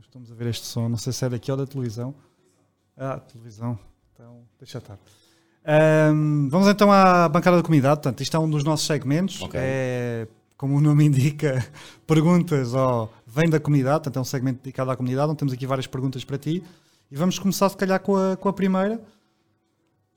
Estamos 0.00 0.32
a 0.32 0.34
ver 0.34 0.46
este 0.46 0.64
som, 0.64 0.88
não 0.88 0.96
sei 0.96 1.12
se 1.12 1.22
é 1.24 1.28
daqui 1.28 1.50
ou 1.50 1.56
da 1.58 1.66
televisão. 1.66 2.14
Ah, 2.96 3.18
televisão. 3.18 3.78
Então, 4.14 4.40
deixa 4.58 4.78
estar. 4.78 4.98
Um, 6.14 6.48
vamos 6.48 6.66
então 6.66 6.90
à 6.90 7.28
bancada 7.28 7.58
da 7.58 7.62
comunidade. 7.62 7.96
Portanto, 7.96 8.22
isto 8.22 8.34
é 8.34 8.40
um 8.40 8.48
dos 8.48 8.64
nossos 8.64 8.86
segmentos. 8.86 9.42
Okay. 9.42 9.60
É, 9.62 10.28
como 10.62 10.76
o 10.76 10.80
nome 10.80 11.06
indica, 11.06 11.66
perguntas 12.06 12.72
ó, 12.72 13.08
vem 13.26 13.50
da 13.50 13.58
comunidade. 13.58 13.96
Portanto, 13.96 14.18
é 14.18 14.20
um 14.20 14.24
segmento 14.24 14.62
dedicado 14.62 14.92
à 14.92 14.96
comunidade, 14.96 15.28
onde 15.28 15.38
temos 15.38 15.52
aqui 15.52 15.66
várias 15.66 15.88
perguntas 15.88 16.24
para 16.24 16.38
ti. 16.38 16.62
E 17.10 17.16
vamos 17.16 17.36
começar, 17.36 17.68
se 17.68 17.76
calhar, 17.76 17.98
com 17.98 18.14
a, 18.14 18.36
com 18.36 18.48
a 18.48 18.52
primeira. 18.52 19.02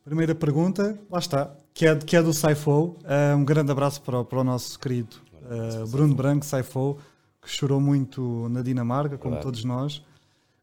Primeira 0.03 0.35
pergunta, 0.35 0.99
lá 1.09 1.17
está, 1.17 1.51
que 1.73 1.87
é, 1.87 1.95
que 1.95 2.15
é 2.15 2.21
do 2.21 2.31
Saifou. 2.31 2.95
Uh, 3.01 3.35
um 3.35 3.43
grande 3.43 3.71
abraço 3.71 3.99
para 4.03 4.19
o, 4.19 4.23
para 4.23 4.39
o 4.39 4.43
nosso 4.43 4.77
querido 4.77 5.15
uh, 5.33 5.87
Bruno 5.87 6.13
Branco, 6.13 6.45
Saifou, 6.45 6.99
que 7.41 7.49
chorou 7.49 7.81
muito 7.81 8.47
na 8.49 8.61
Dinamarca, 8.61 9.17
como 9.17 9.39
todos 9.39 9.63
nós. 9.63 10.03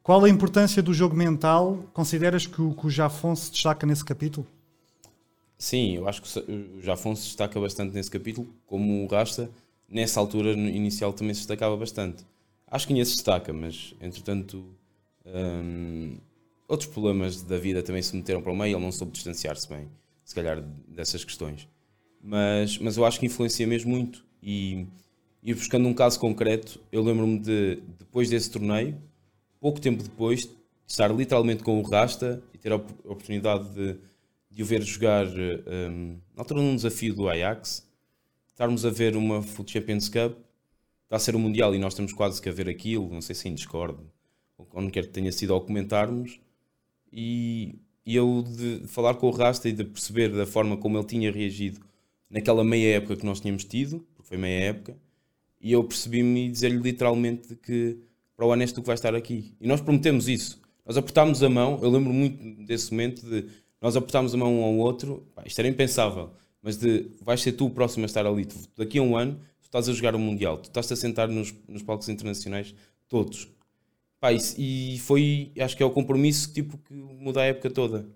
Qual 0.01 0.25
a 0.25 0.29
importância 0.29 0.81
do 0.81 0.95
jogo 0.95 1.17
mental? 1.17 1.87
Consideras 1.93 2.47
que 2.47 2.63
o, 2.63 2.73
que 2.73 2.87
o 2.87 2.91
Jafon 2.91 3.35
se 3.35 3.51
destaca 3.51 3.85
nesse 3.85 4.05
capítulo? 4.05 4.47
Sim, 5.63 5.97
eu 5.97 6.09
acho 6.09 6.21
que 6.21 6.41
o 6.41 6.81
Jafonso 6.81 7.23
destaca 7.23 7.59
bastante 7.61 7.95
nesse 7.95 8.11
capítulo, 8.11 8.49
como 8.67 9.05
o 9.05 9.07
Rasta, 9.07 9.49
nessa 9.93 10.19
altura 10.19 10.53
inicial 10.53 11.13
também 11.13 11.35
se 11.35 11.41
destacava 11.41 11.77
bastante. 11.77 12.25
Acho 12.67 12.87
que 12.87 12.93
ainda 12.93 13.05
se 13.05 13.13
destaca, 13.13 13.53
mas 13.53 13.95
entretanto 14.01 14.65
hum, 15.27 16.17
outros 16.67 16.89
problemas 16.89 17.43
da 17.43 17.59
vida 17.59 17.83
também 17.83 18.03
se 18.03 18.17
meteram 18.17 18.43
para 18.43 18.53
o 18.53 18.57
meio, 18.57 18.77
ele 18.77 18.85
não 18.85 18.91
soube 18.91 19.13
distanciar-se 19.13 19.69
bem, 19.69 19.89
se 20.25 20.35
calhar, 20.35 20.63
dessas 20.89 21.25
questões. 21.25 21.69
Mas, 22.23 22.79
mas 22.79 22.97
eu 22.97 23.05
acho 23.05 23.21
que 23.21 23.27
influencia 23.27 23.67
mesmo 23.67 23.91
muito. 23.91 24.25
E, 24.43 24.87
e 25.43 25.53
buscando 25.53 25.87
um 25.87 25.95
caso 25.95 26.19
concreto, 26.19 26.81
eu 26.91 27.03
lembro-me 27.03 27.39
de, 27.39 27.83
depois 27.99 28.31
desse 28.31 28.51
torneio, 28.51 29.01
pouco 29.61 29.81
tempo 29.81 30.03
depois, 30.03 30.43
de 30.43 30.57
estar 30.87 31.15
literalmente 31.15 31.63
com 31.63 31.79
o 31.79 31.83
Rasta 31.83 32.43
e 32.55 32.59
ter 32.59 32.73
a 32.73 32.77
oportunidade 32.77 33.69
de 33.75 33.99
de 34.53 34.63
o 34.63 34.67
ver 34.67 34.83
jogar 34.83 35.27
um, 35.27 36.19
na 36.35 36.43
altura 36.43 36.61
num 36.61 36.77
desafio 36.77 37.15
do 37.15 37.29
Ajax, 37.29 37.89
estarmos 38.63 38.87
a 38.87 38.91
ver 38.91 39.17
uma 39.17 39.43
Foot 39.43 39.73
Champions 39.73 40.09
Cup, 40.09 40.39
está 41.03 41.17
a 41.17 41.19
ser 41.19 41.35
o 41.35 41.39
um 41.39 41.41
Mundial 41.41 41.75
e 41.75 41.81
nós 41.81 41.95
temos 41.95 42.13
quase 42.13 42.41
que 42.41 42.49
a 42.49 42.53
ver 42.53 42.69
aquilo, 42.69 43.13
não 43.13 43.21
sei 43.21 43.35
se 43.35 43.49
em 43.49 43.55
Discord, 43.55 43.99
ou 44.57 44.69
onde 44.75 44.93
quer 44.93 45.03
que 45.03 45.13
tenha 45.13 45.33
sido 45.33 45.53
ao 45.53 45.61
comentarmos, 45.61 46.39
e, 47.13 47.75
e 48.07 48.15
eu 48.15 48.45
de 48.47 48.87
falar 48.87 49.15
com 49.15 49.27
o 49.27 49.31
Rasta 49.33 49.69
e 49.69 49.73
de 49.73 49.83
perceber 49.83 50.29
da 50.29 50.47
forma 50.47 50.77
como 50.77 50.97
ele 50.97 51.05
tinha 51.05 51.33
reagido 51.33 51.81
naquela 52.31 52.63
meia 52.63 52.99
época 52.99 53.17
que 53.17 53.27
nós 53.27 53.41
tínhamos 53.41 53.65
tido, 53.65 54.07
porque 54.15 54.29
foi 54.29 54.39
meia 54.39 54.67
época, 54.67 54.97
e 55.61 55.73
eu 55.73 55.83
percebi-me 55.83 56.47
e 56.47 56.49
dizer-lhe 56.49 56.79
literalmente 56.79 57.57
que 57.57 57.99
para 58.37 58.47
o 58.47 58.67
tu 58.69 58.81
que 58.81 58.87
vais 58.87 59.01
estar 59.01 59.17
aqui. 59.17 59.57
E 59.61 59.67
nós 59.67 59.81
prometemos 59.81 60.29
isso. 60.29 60.61
Nós 60.87 60.97
apertámos 60.97 61.43
a 61.43 61.49
mão, 61.49 61.81
eu 61.83 61.91
lembro 61.91 62.13
muito 62.13 62.65
desse 62.65 62.93
momento 62.93 63.29
de 63.29 63.45
nós 63.81 63.97
apertámos 63.97 64.33
a 64.33 64.37
mão 64.37 64.61
um 64.61 64.63
ao 64.63 64.75
outro, 64.77 65.27
isto 65.45 65.59
era 65.59 65.67
impensável, 65.67 66.31
mas 66.63 66.77
de 66.77 67.11
vais 67.21 67.43
ser 67.43 67.53
tu 67.53 67.67
o 67.67 67.71
próximo 67.71 68.05
a 68.05 68.07
estar 68.07 68.25
ali. 68.25 68.47
Daqui 68.77 68.99
a 68.99 69.03
um 69.03 69.17
ano, 69.17 69.35
tu 69.61 69.65
estás 69.65 69.89
a 69.89 69.93
jogar 69.93 70.15
o 70.15 70.19
Mundial, 70.19 70.59
tu 70.59 70.67
estás 70.67 70.91
a 70.93 70.97
sentar 70.97 71.29
nos, 71.29 71.53
nos 71.69 71.83
palcos 71.83 72.09
internacionais, 72.09 72.75
todos. 73.09 73.49
Pá, 74.21 74.33
e, 74.33 74.95
e, 74.95 74.99
foi, 75.01 75.51
acho 75.59 75.77
que 75.77 75.83
é 75.83 75.87
o 75.87 75.91
compromisso 75.91 76.53
tipo, 76.53 76.79
que 76.79 76.95
muda 76.95 77.41
a 77.41 77.45
época 77.47 77.69
toda. 77.69 78.09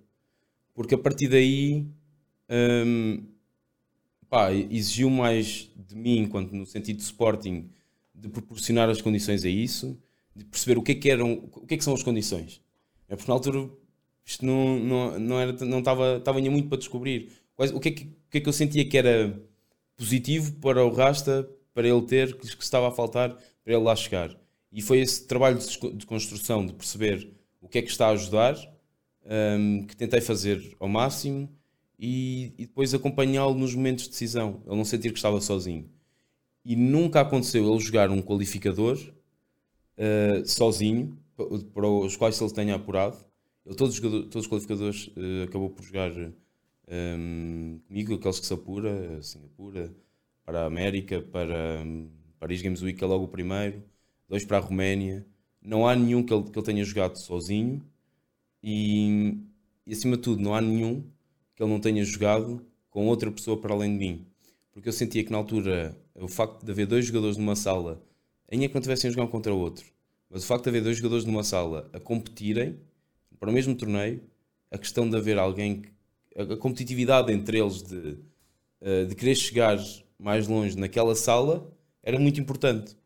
Porque 0.72 0.94
a 0.94 0.98
partir 0.98 1.26
daí 1.28 1.84
hum, 2.48 3.24
pá, 4.28 4.52
exigiu 4.52 5.10
mais 5.10 5.68
de 5.76 5.96
mim, 5.96 6.18
enquanto 6.18 6.52
no 6.52 6.64
sentido 6.64 6.98
de 6.98 7.02
Sporting, 7.02 7.68
de 8.14 8.28
proporcionar 8.28 8.88
as 8.88 9.02
condições 9.02 9.44
a 9.44 9.48
isso, 9.48 9.98
de 10.34 10.44
perceber 10.44 10.78
o 10.78 10.82
que 10.82 10.92
é 10.92 10.94
que, 10.94 11.10
eram, 11.10 11.32
o 11.52 11.66
que, 11.66 11.74
é 11.74 11.76
que 11.76 11.84
são 11.84 11.94
as 11.94 12.02
condições. 12.02 12.60
É 13.08 13.16
porque 13.16 13.30
na 13.30 13.34
altura 13.34 13.68
isto 14.24 14.44
não, 14.44 14.78
não, 14.78 15.18
não, 15.18 15.40
era, 15.40 15.52
não 15.64 15.78
estava, 15.78 16.16
estava 16.18 16.38
ainda 16.38 16.50
muito 16.50 16.68
para 16.68 16.78
descobrir. 16.78 17.32
o, 17.56 17.80
que 17.80 17.88
é 17.88 17.92
que, 17.92 18.15
que 18.36 18.38
é 18.38 18.40
que 18.42 18.48
eu 18.48 18.52
sentia 18.52 18.84
que 18.84 18.98
era 18.98 19.40
positivo 19.96 20.52
para 20.60 20.84
o 20.84 20.90
Rasta, 20.90 21.48
para 21.72 21.88
ele 21.88 22.02
ter, 22.02 22.36
que 22.36 22.46
estava 22.62 22.88
a 22.88 22.92
faltar, 22.92 23.30
para 23.64 23.72
ele 23.74 23.82
lá 23.82 23.96
chegar. 23.96 24.36
E 24.70 24.82
foi 24.82 24.98
esse 25.00 25.26
trabalho 25.26 25.58
de 25.58 26.06
construção, 26.06 26.66
de 26.66 26.72
perceber 26.74 27.32
o 27.60 27.68
que 27.68 27.78
é 27.78 27.82
que 27.82 27.90
está 27.90 28.08
a 28.08 28.10
ajudar, 28.10 28.56
hum, 29.24 29.86
que 29.86 29.96
tentei 29.96 30.20
fazer 30.20 30.76
ao 30.78 30.88
máximo 30.88 31.48
e, 31.98 32.52
e 32.58 32.66
depois 32.66 32.92
acompanhá-lo 32.92 33.54
nos 33.54 33.74
momentos 33.74 34.04
de 34.04 34.10
decisão. 34.10 34.62
Ele 34.66 34.76
não 34.76 34.84
sentir 34.84 35.12
que 35.12 35.18
estava 35.18 35.40
sozinho. 35.40 35.88
E 36.64 36.76
nunca 36.76 37.20
aconteceu 37.20 37.66
ele 37.68 37.80
jogar 37.80 38.10
um 38.10 38.20
qualificador 38.20 38.98
uh, 39.98 40.46
sozinho, 40.46 41.16
pa- 41.36 41.44
para 41.72 41.88
os 41.88 42.16
quais 42.16 42.40
ele 42.40 42.52
tenha 42.52 42.74
apurado. 42.74 43.16
Ele, 43.64 43.74
todos, 43.74 43.94
os 43.94 44.00
todos 44.00 44.36
os 44.44 44.48
qualificadores, 44.48 45.06
uh, 45.08 45.44
acabou 45.44 45.70
por 45.70 45.84
jogar 45.84 46.10
um, 46.88 47.80
comigo, 47.86 48.14
aqueles 48.14 48.40
que 48.40 48.46
se 48.46 48.54
apura, 48.54 49.22
Singapura, 49.22 49.94
para 50.44 50.62
a 50.62 50.66
América, 50.66 51.20
para 51.22 51.82
um, 51.84 52.10
Paris 52.38 52.62
Games 52.62 52.82
Week, 52.82 53.02
é 53.02 53.06
logo 53.06 53.24
o 53.24 53.28
primeiro, 53.28 53.82
dois 54.28 54.44
para 54.44 54.58
a 54.58 54.60
Roménia. 54.60 55.26
Não 55.62 55.86
há 55.88 55.96
nenhum 55.96 56.22
que 56.24 56.32
ele, 56.32 56.44
que 56.50 56.58
ele 56.58 56.66
tenha 56.66 56.84
jogado 56.84 57.16
sozinho 57.16 57.82
e, 58.62 59.38
e, 59.86 59.92
acima 59.92 60.16
de 60.16 60.22
tudo, 60.22 60.42
não 60.42 60.54
há 60.54 60.60
nenhum 60.60 61.02
que 61.54 61.62
ele 61.62 61.70
não 61.70 61.80
tenha 61.80 62.04
jogado 62.04 62.64
com 62.90 63.06
outra 63.06 63.30
pessoa 63.30 63.60
para 63.60 63.74
além 63.74 63.92
de 63.92 63.98
mim. 63.98 64.26
Porque 64.72 64.88
eu 64.88 64.92
sentia 64.92 65.24
que 65.24 65.30
na 65.32 65.38
altura 65.38 65.96
o 66.14 66.28
facto 66.28 66.64
de 66.64 66.70
haver 66.70 66.86
dois 66.86 67.06
jogadores 67.06 67.36
numa 67.36 67.56
sala, 67.56 68.02
ainda 68.50 68.68
que 68.68 68.74
não 68.74 68.80
tivessem 68.80 69.08
a 69.08 69.12
jogar 69.12 69.24
um 69.24 69.30
contra 69.30 69.54
o 69.54 69.58
outro, 69.58 69.86
mas 70.30 70.44
o 70.44 70.46
facto 70.46 70.64
de 70.64 70.70
haver 70.70 70.82
dois 70.82 70.96
jogadores 70.98 71.24
numa 71.24 71.42
sala 71.44 71.88
a 71.92 72.00
competirem 72.00 72.78
para 73.38 73.50
o 73.50 73.52
mesmo 73.52 73.74
torneio, 73.74 74.22
a 74.70 74.78
questão 74.78 75.08
de 75.08 75.16
haver 75.16 75.38
alguém, 75.38 75.80
que- 75.82 75.90
a, 76.36 76.56
competitividade 76.56 77.32
entre 77.32 77.58
eles 77.58 77.82
de, 77.82 78.18
eh, 78.80 79.04
de 79.04 79.14
querer 79.14 79.34
chegar 79.34 79.78
mais 80.18 80.46
longe 80.46 80.76
naquela 80.76 81.14
sala 81.14 81.70
era 82.02 82.18
muito 82.18 82.40
importante. 82.40 82.96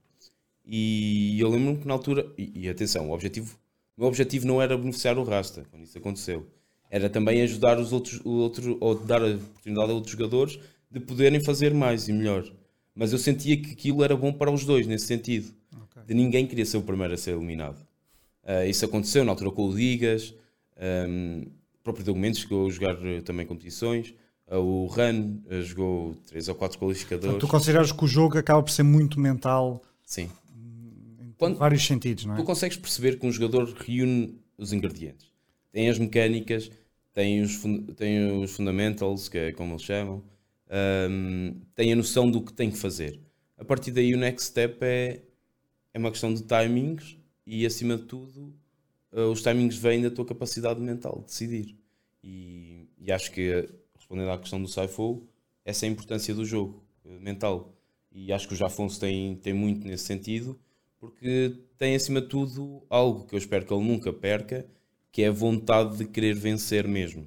E 0.65 1.39
eu 1.41 1.49
lembro-me 1.49 1.79
que 1.79 1.87
na 1.87 1.95
altura, 1.95 2.31
e, 2.37 2.65
e 2.65 2.69
atenção, 2.69 3.09
o 3.09 3.13
objetivo, 3.13 3.57
o 3.97 4.01
meu 4.01 4.09
objetivo 4.09 4.47
não 4.47 4.61
era 4.61 4.77
beneficiar 4.77 5.19
o 5.19 5.25
Rasta 5.25 5.65
quando 5.71 5.85
isso 5.85 5.99
aconteceu, 5.99 6.47
era 6.91 7.09
também 7.09 7.41
ajudar 7.43 7.79
os 7.79 7.93
outros, 7.93 8.21
o 8.25 8.31
outro, 8.31 8.77
ou 8.81 8.95
dar 8.95 9.23
a 9.23 9.35
oportunidade 9.35 9.91
a 9.91 9.95
outros 9.95 10.13
jogadores 10.13 10.59
de 10.91 11.01
poderem 11.01 11.41
fazer 11.41 11.73
mais 11.73 12.09
e 12.09 12.13
melhor. 12.13 12.45
Mas 12.95 13.13
eu 13.13 13.19
sentia 13.19 13.57
que 13.57 13.73
aquilo 13.73 14.03
era 14.03 14.17
bom 14.17 14.33
para 14.33 14.51
os 14.51 14.65
dois 14.65 14.87
nesse 14.87 15.07
sentido. 15.07 15.55
Ok. 15.83 16.03
De 16.07 16.15
ninguém 16.15 16.47
queria 16.47 16.67
ser 16.67 16.79
o 16.79 16.83
primeiro 16.83 17.15
a 17.15 17.17
ser 17.17 17.33
eliminado. 17.33 17.79
Ah, 18.45 18.67
isso 18.67 18.85
aconteceu 18.85 19.25
na 19.25 19.31
altura 19.31 19.53
com 19.53 19.69
o 19.69 19.75
Digas, 19.75 20.35
um, 21.09 21.47
o 21.81 21.83
próprio 21.83 22.05
Documentos 22.05 22.41
chegou 22.41 22.67
a 22.67 22.71
jogar 22.71 23.07
eh, 23.07 23.21
também 23.23 23.47
competições, 23.47 24.15
ah, 24.47 24.59
o 24.59 24.87
Ran 24.87 25.39
eh, 25.49 25.63
jogou 25.63 26.15
3 26.27 26.49
ou 26.49 26.55
4 26.55 26.79
qualificadores. 26.79 27.25
Portanto, 27.33 27.41
tu 27.41 27.51
consideras 27.51 27.91
que 27.93 28.05
o 28.05 28.07
jogo 28.07 28.37
acaba 28.39 28.63
por 28.63 28.71
ser 28.71 28.83
muito 28.83 29.19
mental 29.19 29.83
Sim. 30.05 30.29
em 31.21 31.33
Quando- 31.39 31.57
vários 31.57 31.85
sentidos, 31.87 32.27
não 32.27 32.35
é? 32.35 32.37
Tu 32.37 32.45
consegues 32.45 32.77
perceber 32.77 33.19
que 33.19 33.27
um 33.27 33.33
jogador 33.33 33.73
reúne 33.79 34.39
os 34.59 34.73
ingredientes. 34.73 35.31
Tem 35.73 35.89
as 35.89 35.99
mecânicas, 35.99 36.71
tem 37.15 37.41
os, 37.41 37.59
tem 37.97 38.43
os 38.43 38.53
fundamentals, 38.53 39.29
que 39.29 39.39
é 39.39 39.53
como 39.53 39.73
eles 39.73 39.83
chamam, 39.83 40.23
hum, 41.09 41.61
tem 41.75 41.93
a 41.93 41.97
noção 41.97 42.31
do 42.31 42.43
que 42.43 42.53
tem 42.53 42.71
que 42.71 42.77
fazer. 42.77 43.19
A 43.57 43.65
partir 43.65 43.91
daí 43.91 44.13
o 44.15 44.19
next 44.19 44.49
step 44.49 44.79
é, 44.83 45.23
é 45.95 45.99
uma 45.99 46.11
questão 46.11 46.33
de 46.35 46.43
timings 46.43 47.17
e 47.47 47.65
acima 47.65 47.97
de 47.97 48.05
tudo 48.05 48.55
eh, 49.13 49.23
os 49.23 49.43
timings 49.43 49.77
vêm 49.77 50.03
da 50.03 50.11
tua 50.11 50.25
capacidade 50.25 50.81
mental 50.81 51.19
de 51.21 51.27
decidir. 51.27 51.77
E, 52.23 52.89
e 52.99 53.11
acho 53.11 53.33
que, 53.33 53.69
respondendo 53.97 54.31
à 54.31 54.39
questão 54.39 54.61
do 54.61 54.69
Saifou, 54.69 55.27
essa 55.65 55.87
é 55.87 55.89
a 55.89 55.93
importância 55.93 56.35
do 56.35 56.45
jogo 56.45 56.83
eh, 57.05 57.19
mental. 57.19 57.75
E 58.13 58.33
acho 58.33 58.49
que 58.49 58.55
o 58.55 58.57
Jafonso 58.57 58.99
tem, 58.99 59.37
tem 59.37 59.53
muito 59.53 59.87
nesse 59.87 60.05
sentido, 60.05 60.59
porque 60.99 61.57
tem 61.79 61.95
acima 61.95 62.21
de 62.21 62.29
tudo 62.29 62.83
algo 62.91 63.25
que 63.27 63.35
eu 63.35 63.39
espero 63.39 63.65
que 63.65 63.73
ele 63.73 63.85
nunca 63.85 64.13
perca, 64.13 64.67
que 65.13 65.23
é 65.23 65.29
a 65.29 65.33
vontade 65.33 65.99
de 65.99 66.05
querer 66.05 66.35
vencer 66.35 66.87
mesmo. 66.87 67.27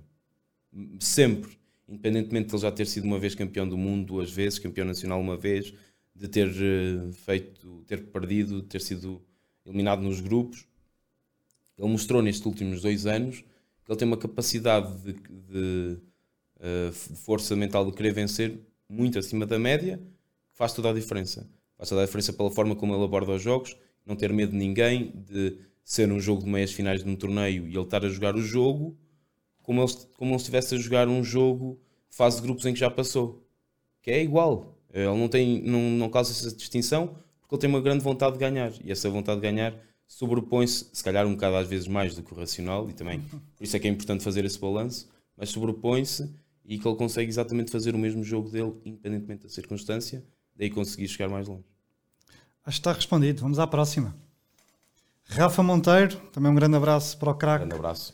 Sempre. 1.00 1.58
Independentemente 1.88 2.48
de 2.48 2.56
ele 2.56 2.62
já 2.62 2.72
ter 2.72 2.86
sido 2.86 3.04
uma 3.06 3.20
vez 3.20 3.36
campeão 3.36 3.68
do 3.68 3.78
mundo, 3.78 4.06
duas 4.06 4.32
vezes, 4.32 4.60
campeão 4.60 4.86
nacional 4.86 5.20
uma 5.20 5.38
vez, 5.38 5.74
de 6.16 6.28
ter 6.28 6.48
eh, 6.50 7.12
feito, 7.12 7.84
ter 7.88 8.06
perdido, 8.08 8.62
ter 8.64 8.82
sido 8.82 9.22
eliminado 9.66 10.02
nos 10.02 10.20
grupos. 10.22 10.68
Ele 11.78 11.90
mostrou 11.90 12.22
nestes 12.22 12.46
últimos 12.46 12.82
dois 12.82 13.06
anos 13.06 13.44
que 13.84 13.92
ele 13.92 14.00
tem 14.00 14.08
uma 14.08 14.18
capacidade 14.18 14.96
de, 15.02 15.14
de, 15.14 15.98
eh, 16.60 16.90
de 16.90 17.18
força 17.18 17.56
mental 17.56 17.86
de 17.86 17.92
querer 17.92 18.14
vencer 18.14 18.60
muito 18.88 19.20
acima 19.20 19.46
da 19.46 19.60
média, 19.60 19.98
que 20.52 20.58
faz 20.58 20.74
toda 20.74 20.90
a 20.90 20.94
diferença. 20.94 21.50
Faz 21.78 21.90
toda 21.90 22.02
a 22.02 22.06
diferença 22.06 22.32
pela 22.32 22.50
forma 22.50 22.76
como 22.76 22.96
ele 22.96 23.04
aborda 23.04 23.34
os 23.34 23.42
jogos, 23.42 23.76
não 24.06 24.16
ter 24.16 24.32
medo 24.32 24.52
de 24.52 24.58
ninguém, 24.58 25.12
de 25.28 25.58
ser 25.84 26.12
um 26.12 26.20
jogo 26.20 26.44
de 26.44 26.50
meias 26.50 26.72
finais 26.72 27.04
de 27.04 27.10
um 27.10 27.16
torneio 27.16 27.68
e 27.68 27.76
ele 27.76 27.82
estar 27.82 28.06
a 28.06 28.10
jogar 28.10 28.36
o 28.36 28.42
jogo 28.42 28.98
como 29.62 29.82
ele, 29.82 29.92
como 30.18 30.32
ele 30.32 30.38
estivesse 30.38 30.76
a 30.76 30.78
jogar 30.78 31.08
um 31.08 31.24
jogo 31.24 31.80
fase 32.10 32.38
de 32.38 32.44
grupos 32.44 32.66
em 32.66 32.74
que 32.74 32.80
já 32.80 32.90
passou. 32.90 33.46
Que 34.02 34.12
é 34.12 34.22
igual. 34.22 34.78
Ele 34.94 35.06
não, 35.06 35.28
tem, 35.28 35.62
não, 35.64 35.82
não 35.82 36.10
causa 36.10 36.32
essa 36.32 36.56
distinção 36.56 37.18
porque 37.42 37.56
ele 37.56 37.62
tem 37.62 37.70
uma 37.70 37.82
grande 37.82 38.04
vontade 38.04 38.34
de 38.34 38.40
ganhar. 38.40 38.72
E 38.84 38.92
essa 38.92 39.10
vontade 39.10 39.42
de 39.42 39.48
ganhar 39.48 39.74
sobrepõe-se, 40.08 40.90
se 40.94 41.04
calhar 41.04 41.26
um 41.26 41.34
bocado 41.34 41.56
às 41.56 41.68
vezes 41.68 41.88
mais 41.88 42.16
do 42.16 42.24
que 42.24 42.34
o 42.34 42.38
racional, 42.38 42.90
e 42.90 42.94
também 42.94 43.20
por 43.56 43.64
isso 43.64 43.76
é 43.76 43.80
que 43.80 43.88
é 43.88 43.92
importante 43.92 44.24
fazer 44.24 44.46
esse 44.46 44.60
balanço, 44.60 45.10
mas 45.38 45.50
sobrepõe-se 45.50 46.34
e 46.66 46.78
que 46.78 46.88
ele 46.88 46.96
consegue 46.96 47.30
exatamente 47.30 47.72
fazer 47.72 47.94
o 47.94 47.98
mesmo 47.98 48.24
jogo 48.24 48.50
dele, 48.50 48.74
independentemente 48.86 49.44
da 49.44 49.50
circunstância, 49.50 50.24
daí 50.56 50.70
conseguir 50.70 51.08
chegar 51.08 51.30
mais 51.30 51.48
longe. 51.48 51.66
Acho 52.66 52.78
que 52.78 52.80
está 52.80 52.94
respondido. 52.94 53.42
Vamos 53.42 53.60
à 53.60 53.68
próxima. 53.68 54.16
Rafa 55.26 55.62
Monteiro, 55.62 56.16
também 56.32 56.52
um 56.52 56.56
grande 56.56 56.78
abraço 56.78 57.18
para 57.18 57.32
o 57.32 57.36
craque. 57.36 57.66
Grande 57.66 57.76
abraço. 57.76 58.14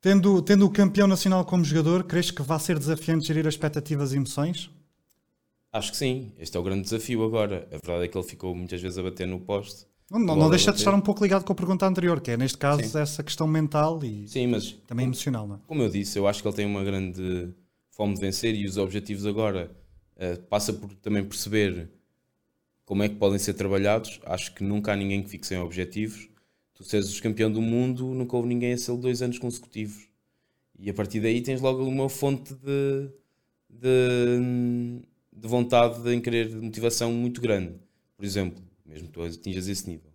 Tendo, 0.00 0.40
tendo 0.40 0.64
o 0.64 0.70
campeão 0.70 1.08
nacional 1.08 1.44
como 1.44 1.64
jogador, 1.64 2.04
crees 2.04 2.30
que 2.30 2.40
vai 2.40 2.58
ser 2.60 2.78
desafiante 2.78 3.26
gerir 3.26 3.46
as 3.46 3.54
expectativas 3.54 4.12
e 4.12 4.16
emoções? 4.16 4.70
Acho 5.72 5.90
que 5.90 5.96
sim, 5.96 6.32
este 6.38 6.56
é 6.56 6.60
o 6.60 6.62
grande 6.62 6.82
desafio 6.82 7.22
agora. 7.24 7.66
A 7.72 7.76
verdade 7.76 8.04
é 8.04 8.08
que 8.08 8.16
ele 8.16 8.26
ficou 8.26 8.54
muitas 8.54 8.80
vezes 8.80 8.96
a 8.96 9.02
bater 9.02 9.26
no 9.26 9.40
poste. 9.40 9.86
Não, 10.10 10.18
não, 10.18 10.36
não 10.36 10.50
deixa 10.50 10.72
de 10.72 10.78
estar 10.78 10.94
um 10.94 11.00
pouco 11.00 11.22
ligado 11.22 11.44
com 11.44 11.52
a 11.52 11.56
pergunta 11.56 11.86
anterior, 11.86 12.20
que 12.20 12.30
é, 12.30 12.36
neste 12.36 12.56
caso, 12.56 12.82
Sim. 12.82 12.98
essa 12.98 13.22
questão 13.22 13.46
mental 13.46 14.02
e 14.02 14.26
Sim, 14.26 14.46
mas 14.46 14.72
também 14.86 15.04
emocional. 15.04 15.46
Não 15.46 15.56
é? 15.56 15.58
como 15.66 15.82
eu 15.82 15.90
disse, 15.90 16.18
eu 16.18 16.26
acho 16.26 16.40
que 16.40 16.48
ele 16.48 16.56
tem 16.56 16.66
uma 16.66 16.82
grande 16.82 17.52
fome 17.90 18.14
de 18.14 18.20
vencer 18.20 18.54
e 18.54 18.64
os 18.64 18.78
objetivos 18.78 19.26
agora 19.26 19.70
eh, 20.16 20.36
passa 20.36 20.72
por 20.72 20.94
também 20.94 21.24
perceber 21.24 21.90
como 22.86 23.02
é 23.02 23.08
que 23.08 23.16
podem 23.16 23.38
ser 23.38 23.52
trabalhados. 23.52 24.18
Acho 24.24 24.54
que 24.54 24.64
nunca 24.64 24.92
há 24.92 24.96
ninguém 24.96 25.22
que 25.22 25.28
fique 25.28 25.46
sem 25.46 25.58
objetivos. 25.58 26.28
Tu 26.74 26.84
seres 26.84 27.18
o 27.18 27.22
campeão 27.22 27.50
do 27.50 27.60
mundo, 27.60 28.14
nunca 28.14 28.34
houve 28.34 28.48
ninguém 28.48 28.72
a 28.72 28.78
ser 28.78 28.96
dois 28.96 29.20
anos 29.20 29.38
consecutivos. 29.38 30.08
E 30.78 30.88
a 30.88 30.94
partir 30.94 31.20
daí 31.20 31.42
tens 31.42 31.60
logo 31.60 31.84
uma 31.84 32.08
fonte 32.08 32.54
de, 32.54 33.10
de, 33.68 35.02
de 35.32 35.48
vontade 35.48 36.08
em 36.14 36.20
querer, 36.20 36.48
de 36.48 36.56
motivação 36.56 37.12
muito 37.12 37.40
grande. 37.40 37.74
Por 38.16 38.24
exemplo, 38.24 38.62
mesmo 38.88 39.08
que 39.08 39.12
tu 39.12 39.22
atinjas 39.22 39.68
esse 39.68 39.88
nível. 39.88 40.10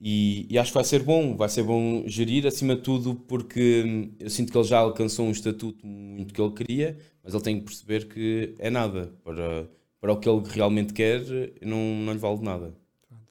E, 0.00 0.46
e 0.48 0.58
acho 0.58 0.70
que 0.70 0.74
vai 0.74 0.84
ser 0.84 1.02
bom, 1.02 1.36
vai 1.36 1.48
ser 1.48 1.62
bom 1.62 2.04
gerir, 2.06 2.46
acima 2.46 2.74
de 2.74 2.80
tudo, 2.80 3.14
porque 3.14 3.84
hum, 3.86 4.14
eu 4.18 4.30
sinto 4.30 4.50
que 4.50 4.56
ele 4.56 4.66
já 4.66 4.78
alcançou 4.78 5.26
um 5.26 5.30
estatuto 5.30 5.86
muito 5.86 6.32
que 6.32 6.40
ele 6.40 6.52
queria, 6.52 6.98
mas 7.22 7.34
ele 7.34 7.42
tem 7.42 7.58
que 7.58 7.66
perceber 7.66 8.08
que 8.08 8.54
é 8.58 8.70
nada. 8.70 9.12
Para, 9.22 9.68
para 10.00 10.12
o 10.12 10.16
que 10.16 10.28
ele 10.28 10.42
realmente 10.48 10.94
quer, 10.94 11.20
não, 11.60 11.78
não 11.96 12.12
lhe 12.14 12.18
vale 12.18 12.40
nada. 12.40 12.74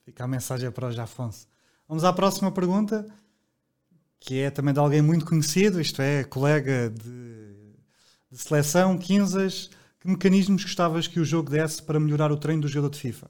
Fica 0.06 0.24
a 0.24 0.28
mensagem 0.28 0.70
para 0.72 0.88
o 0.88 0.92
Jafonso. 0.92 1.48
Vamos 1.88 2.04
à 2.04 2.14
próxima 2.14 2.52
pergunta, 2.52 3.08
que 4.20 4.40
é 4.40 4.52
também 4.52 4.74
de 4.74 4.80
alguém 4.80 5.02
muito 5.02 5.26
conhecido, 5.26 5.82
isto 5.82 6.00
é, 6.04 6.24
colega 6.24 6.92
de, 6.92 7.74
de 8.32 8.38
seleção, 8.38 8.96
Quinzas. 8.96 9.72
Que 10.00 10.08
mecanismos 10.08 10.64
gostavas 10.64 11.08
que 11.08 11.20
o 11.20 11.26
jogo 11.26 11.50
desse 11.50 11.84
para 11.84 12.00
melhorar 12.00 12.32
o 12.32 12.38
treino 12.38 12.62
do 12.62 12.68
jogador 12.68 12.92
de 12.92 13.00
FIFA? 13.00 13.30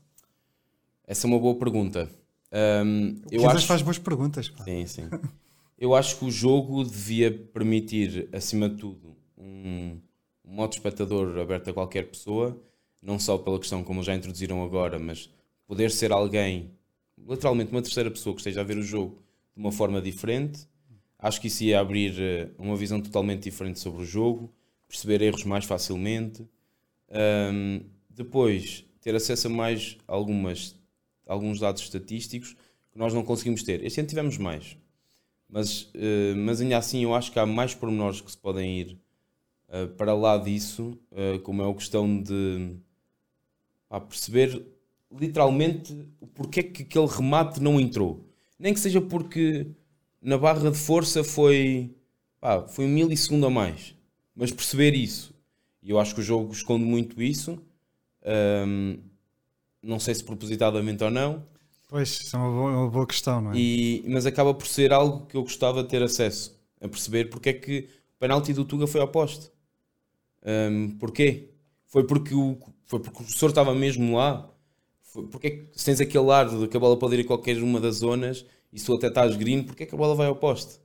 Essa 1.10 1.26
é 1.26 1.28
uma 1.28 1.40
boa 1.40 1.56
pergunta. 1.56 2.08
O 2.52 3.34
eu 3.34 3.50
acho... 3.50 3.66
faz 3.66 3.82
boas 3.82 3.98
perguntas. 3.98 4.48
pá. 4.48 4.64
Sim, 4.64 4.86
sim. 4.86 5.10
Eu 5.76 5.96
acho 5.96 6.20
que 6.20 6.26
o 6.26 6.30
jogo 6.30 6.84
devia 6.84 7.32
permitir, 7.32 8.30
acima 8.32 8.70
de 8.70 8.76
tudo, 8.76 9.16
um, 9.36 9.98
um 10.46 10.54
modo 10.54 10.74
espectador 10.74 11.40
aberto 11.40 11.70
a 11.70 11.74
qualquer 11.74 12.08
pessoa, 12.10 12.62
não 13.02 13.18
só 13.18 13.40
pela 13.40 13.58
questão 13.58 13.84
como 13.84 14.04
já 14.04 14.14
introduziram 14.14 14.64
agora, 14.64 15.00
mas 15.00 15.32
poder 15.66 15.90
ser 15.90 16.12
alguém, 16.12 16.70
literalmente 17.18 17.72
uma 17.72 17.82
terceira 17.82 18.12
pessoa 18.12 18.36
que 18.36 18.42
esteja 18.42 18.62
a 18.62 18.64
ver 18.64 18.78
o 18.78 18.84
jogo 18.84 19.16
de 19.56 19.64
uma 19.64 19.72
forma 19.72 20.00
diferente. 20.00 20.68
Acho 21.18 21.42
que 21.42 21.48
isso 21.48 21.64
ia 21.64 21.80
abrir 21.80 22.14
eh, 22.20 22.50
uma 22.58 22.76
visão 22.76 23.02
totalmente 23.02 23.44
diferente 23.44 23.80
sobre 23.80 24.04
o 24.04 24.06
jogo, 24.06 24.54
perceber 24.88 25.24
erros 25.24 25.44
mais 25.44 25.66
facilmente. 25.66 26.46
Ahm, 27.10 27.82
depois, 28.10 28.86
ter 29.02 29.16
acesso 29.16 29.48
a 29.48 29.50
mais 29.50 29.98
algumas, 30.08 30.76
alguns 31.32 31.60
dados 31.60 31.82
estatísticos 31.82 32.56
que 32.92 32.98
nós 32.98 33.14
não 33.14 33.24
conseguimos 33.24 33.64
ter. 33.64 33.84
Este 33.84 34.00
ano 34.00 34.10
tivemos 34.10 34.38
mais, 34.38 34.78
mas, 35.48 35.90
eh, 35.94 36.34
mas 36.36 36.62
ainda 36.62 36.78
assim 36.78 37.04
eu 37.04 37.14
acho 37.14 37.32
que 37.32 37.40
há 37.40 37.46
mais 37.46 37.76
pormenores 37.76 38.22
que 38.22 38.32
se 38.32 38.38
podem 38.38 38.80
ir 38.80 39.00
Uh, 39.70 39.88
para 39.88 40.16
lá 40.16 40.36
disso, 40.36 40.98
uh, 41.12 41.40
como 41.42 41.62
é 41.62 41.70
a 41.70 41.74
questão 41.76 42.20
de 42.24 42.76
perceber 44.08 44.66
literalmente 45.12 45.96
o 46.20 46.26
porquê 46.26 46.64
que 46.64 46.82
aquele 46.82 47.06
remate 47.06 47.62
não 47.62 47.80
entrou. 47.80 48.26
Nem 48.58 48.74
que 48.74 48.80
seja 48.80 49.00
porque 49.00 49.68
na 50.20 50.40
barra 50.40 50.72
de 50.72 50.78
força 50.78 51.24
foi, 51.24 51.96
pá, 52.40 52.68
foi 52.68 52.86
um 52.86 52.90
milissegundo 52.90 53.46
a 53.46 53.50
mais. 53.50 53.96
Mas 54.36 54.52
perceber 54.52 54.96
isso. 54.96 55.36
E 55.84 55.92
eu 55.92 56.00
acho 56.00 56.16
que 56.16 56.22
o 56.22 56.24
jogo 56.24 56.52
esconde 56.52 56.84
muito 56.84 57.22
isso. 57.22 57.62
Não 59.82 60.00
sei 60.00 60.16
se 60.16 60.24
propositadamente 60.24 61.04
ou 61.04 61.10
não. 61.10 61.44
Pois, 61.88 62.10
isso 62.10 62.36
é 62.36 62.40
uma 62.40 62.52
boa, 62.52 62.72
uma 62.72 62.90
boa 62.90 63.08
questão, 63.08 63.42
não 63.42 63.52
é? 63.52 63.58
E, 63.58 64.04
mas 64.08 64.26
acaba 64.26 64.54
por 64.54 64.68
ser 64.68 64.94
algo 64.94 65.26
que 65.26 65.36
eu 65.36 65.42
gostava 65.42 65.82
de 65.82 65.90
ter 65.90 66.04
acesso. 66.04 66.58
A 66.82 66.88
perceber 66.88 67.30
porque 67.30 67.50
é 67.50 67.54
que 67.54 67.90
o 68.16 68.20
penalti 68.20 68.54
do 68.54 68.64
Tuga 68.64 68.86
foi 68.86 69.02
oposto. 69.02 69.52
Um, 70.46 70.92
porquê? 70.98 71.50
Foi 71.88 72.06
porque, 72.06 72.34
o, 72.34 72.58
foi 72.86 73.00
porque 73.00 73.22
o 73.22 73.24
professor 73.26 73.50
estava 73.50 73.74
mesmo 73.74 74.16
lá? 74.16 74.48
Foi, 75.02 75.26
porque 75.28 75.48
é 75.48 75.50
que 75.50 75.68
se 75.74 75.86
tens 75.86 76.00
aquele 76.00 76.30
ar 76.32 76.48
de 76.48 76.68
que 76.68 76.78
a 76.78 76.80
bola 76.80 76.98
pode 76.98 77.16
ir 77.16 77.22
a 77.22 77.28
qualquer 77.28 77.58
uma 77.62 77.80
das 77.80 77.98
zonas 77.98 78.46
e 78.72 78.80
se 78.80 78.86
tu 78.86 78.94
até 78.94 79.08
estás 79.08 79.36
green, 79.36 79.64
porque 79.64 79.84
é 79.84 79.86
que 79.86 79.96
a 79.96 79.98
bola 79.98 80.14
vai 80.16 80.28
ao 80.28 80.36
poste? 80.36 80.80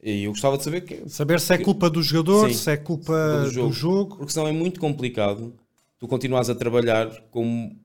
E 0.00 0.24
eu 0.24 0.30
gostava 0.30 0.56
de 0.56 0.62
saber 0.62 0.82
que, 0.82 1.08
Saber 1.08 1.40
se 1.40 1.52
é 1.52 1.58
culpa 1.58 1.90
do 1.90 2.02
jogador, 2.02 2.48
Sim, 2.48 2.54
se 2.54 2.70
é 2.70 2.76
culpa 2.76 3.40
do 3.42 3.50
jogo. 3.50 3.68
do 3.68 3.74
jogo. 3.74 4.16
Porque 4.18 4.32
senão 4.32 4.46
é 4.46 4.52
muito 4.52 4.78
complicado 4.78 5.52
tu 5.98 6.06
continuas 6.06 6.48
a 6.50 6.54
trabalhar 6.54 7.10
como. 7.30 7.76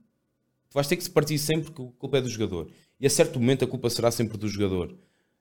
Tu 0.71 0.75
vais 0.75 0.87
ter 0.87 0.95
que 0.95 1.03
se 1.03 1.09
partir 1.09 1.37
sempre 1.37 1.69
que 1.69 1.81
a 1.81 1.87
culpa 1.99 2.17
é 2.17 2.21
do 2.21 2.29
jogador. 2.29 2.69
E 2.97 3.05
a 3.05 3.09
certo 3.09 3.37
momento 3.37 3.65
a 3.65 3.67
culpa 3.67 3.89
será 3.89 4.09
sempre 4.09 4.37
do 4.37 4.47
jogador. 4.47 4.97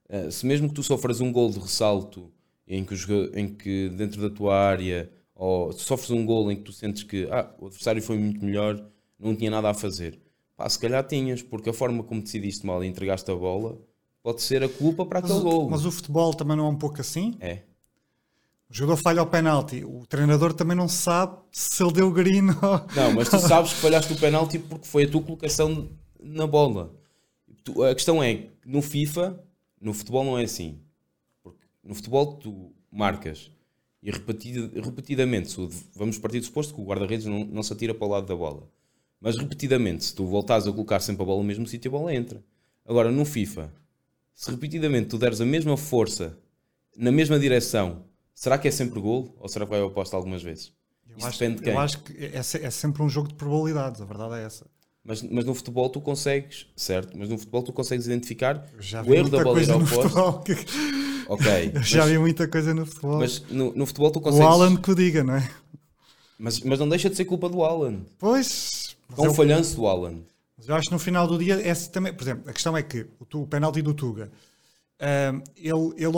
Uh, 0.09 0.31
se 0.31 0.45
mesmo 0.45 0.69
que 0.69 0.75
tu 0.75 0.83
sofras 0.83 1.21
um 1.21 1.31
gol 1.31 1.51
de 1.51 1.61
ressalto 1.61 2.33
em 2.67 2.85
que, 2.85 2.95
o, 2.95 3.39
em 3.39 3.49
que 3.49 3.89
dentro 3.91 4.21
da 4.21 4.29
tua 4.29 4.57
área 4.57 5.09
ou 5.33 5.73
sofres 5.73 6.11
um 6.11 6.27
gol 6.27 6.51
em 6.51 6.57
que 6.57 6.63
tu 6.63 6.73
sentes 6.73 7.05
que 7.05 7.29
ah, 7.31 7.49
o 7.61 7.67
adversário 7.67 8.03
foi 8.03 8.19
muito 8.19 8.45
melhor, 8.45 8.85
não 9.17 9.37
tinha 9.37 9.53
nada 9.53 9.71
a 9.71 9.75
fazer. 9.75 10.21
Pá, 10.57 10.69
se 10.69 10.79
calhar 10.79 11.07
tinhas, 11.07 11.43
porque 11.43 11.71
a 11.71 11.73
forma 11.73 12.03
como 12.03 12.21
decidiste 12.21 12.67
mal 12.67 12.83
e 12.83 12.89
entregaste 12.89 13.31
a 13.31 13.35
bola 13.35 13.79
pode 14.25 14.43
ser 14.43 14.65
a 14.65 14.69
culpa 14.69 15.07
para 15.07 15.21
aquele 15.21 15.41
gol. 15.41 15.71
Mas 15.71 15.87
o 15.87 15.93
futebol 15.93 16.35
também 16.35 16.57
não 16.57 16.67
é 16.67 16.69
um 16.71 16.77
pouco 16.77 17.01
assim? 17.01 17.37
É. 17.41 17.61
O 18.71 18.75
jogador 18.75 19.03
falha 19.03 19.23
o 19.23 19.27
penalti, 19.27 19.85
o 19.85 20.07
treinador 20.07 20.53
também 20.53 20.77
não 20.77 20.89
sabe 20.89 21.37
se 21.51 21.83
ele 21.83 21.93
deu 21.93 22.07
o 22.07 22.13
green 22.13 22.51
ou... 22.51 22.87
Não, 22.95 23.13
mas 23.17 23.29
tu 23.29 23.39
sabes 23.43 23.73
que 23.73 23.81
falhaste 23.81 24.13
o 24.13 24.17
penalti 24.17 24.61
porque 24.61 24.87
foi 24.87 25.05
a 25.05 25.09
tua 25.09 25.21
colocação 25.21 25.91
na 26.23 26.47
bola. 26.47 26.95
a 27.91 27.95
questão 27.95 28.23
é, 28.23 28.47
no 28.65 28.81
FIFA, 28.81 29.43
no 29.81 29.93
futebol 29.93 30.25
não 30.25 30.39
é 30.39 30.45
assim. 30.45 30.79
Porque 31.43 31.67
no 31.83 31.97
futebol 31.97 32.35
tu 32.35 32.73
marcas 32.93 33.51
e 34.03 34.11
repetidamente, 34.11 35.55
vamos 35.95 36.17
partir 36.19 36.39
do 36.39 36.47
suposto 36.47 36.73
que 36.73 36.81
o 36.81 36.85
guarda-redes 36.85 37.27
não, 37.27 37.45
não 37.45 37.63
se 37.65 37.73
atira 37.73 37.93
para 37.93 38.07
o 38.07 38.11
lado 38.11 38.27
da 38.27 38.37
bola. 38.37 38.71
Mas 39.21 39.37
repetidamente, 39.37 40.05
se 40.05 40.15
tu 40.15 40.25
voltares 40.27 40.67
a 40.69 40.73
colocar 40.73 41.01
sempre 41.01 41.23
a 41.23 41.27
bola 41.27 41.39
no 41.39 41.45
mesmo 41.45 41.67
sítio, 41.67 41.91
a 41.91 41.99
bola 41.99 42.15
entra. 42.15 42.43
Agora, 42.87 43.11
no 43.11 43.25
FIFA, 43.25 43.71
se 44.33 44.51
repetidamente 44.51 45.09
tu 45.09 45.19
deres 45.19 45.41
a 45.41 45.45
mesma 45.45 45.77
força 45.77 46.39
na 46.97 47.13
mesma 47.13 47.39
direção, 47.39 48.05
será 48.41 48.57
que 48.57 48.67
é 48.67 48.71
sempre 48.71 48.99
gol 48.99 49.37
ou 49.39 49.49
será 49.51 49.67
que 49.67 49.71
vai 49.71 49.81
ao 49.81 49.89
oposto 49.89 50.17
algumas 50.17 50.43
vezes? 50.43 50.73
Eu 51.07 51.19
Isso 51.19 51.27
acho, 51.27 51.39
depende 51.39 51.59
de 51.59 51.65
quem. 51.65 51.75
Eu 51.75 51.79
acho 51.79 51.99
que 51.99 52.25
é, 52.25 52.37
é, 52.37 52.71
sempre 52.71 53.03
um 53.03 53.09
jogo 53.09 53.29
de 53.29 53.35
probabilidades, 53.35 54.01
a 54.01 54.05
verdade 54.07 54.35
é 54.37 54.45
essa. 54.45 54.67
Mas, 55.05 55.23
mas 55.23 55.45
no 55.45 55.55
futebol 55.55 55.91
tu 55.91 56.01
consegues, 56.01 56.67
certo? 56.75 57.19
Mas 57.19 57.29
no 57.29 57.37
futebol 57.37 57.63
tu 57.63 57.73
consegues 57.73 58.07
identificar 58.07 58.67
o 59.07 59.15
erro 59.15 59.29
da 59.29 59.45
bola 59.45 59.63
ir 59.63 59.71
ao 59.71 59.81
posto. 59.81 60.41
Que... 60.45 60.53
Ok. 61.29 61.73
Eu 61.75 61.83
já 61.83 62.07
vi 62.07 62.19
muita 62.19 62.49
coisa 62.49 62.73
no 62.73 62.87
futebol. 62.87 63.19
Mas 63.19 63.41
no, 63.51 63.75
no 63.75 63.85
futebol 63.85 64.11
tu 64.11 64.21
consegues. 64.23 64.47
O 64.47 64.49
Alan 64.49 64.77
que 64.77 64.91
o 64.91 64.95
diga, 64.95 65.23
não 65.23 65.35
é? 65.35 65.51
Mas, 66.39 66.61
mas 66.61 66.79
não 66.79 66.89
deixa 66.89 67.11
de 67.11 67.17
ser 67.17 67.27
culpa 67.27 67.49
do 67.49 67.63
Alan. 67.63 68.01
Pois. 68.19 68.97
Com 69.15 69.29
o 69.29 69.35
falhanço 69.35 69.77
do 69.77 69.87
Alan. 69.87 70.21
Mas 70.57 70.67
eu 70.67 70.75
acho 70.75 70.89
que 70.89 70.95
no 70.95 70.99
final 70.99 71.27
do 71.27 71.39
dia, 71.39 71.61
esse 71.67 71.91
também, 71.91 72.15
por 72.15 72.23
exemplo, 72.23 72.49
a 72.49 72.53
questão 72.53 72.75
é 72.77 72.83
que 72.83 73.07
o, 73.19 73.39
o 73.39 73.47
penalti 73.47 73.83
do 73.83 73.93
Tuga, 73.93 74.31
um, 75.01 75.43
ele, 75.57 75.95
ele 75.97 76.17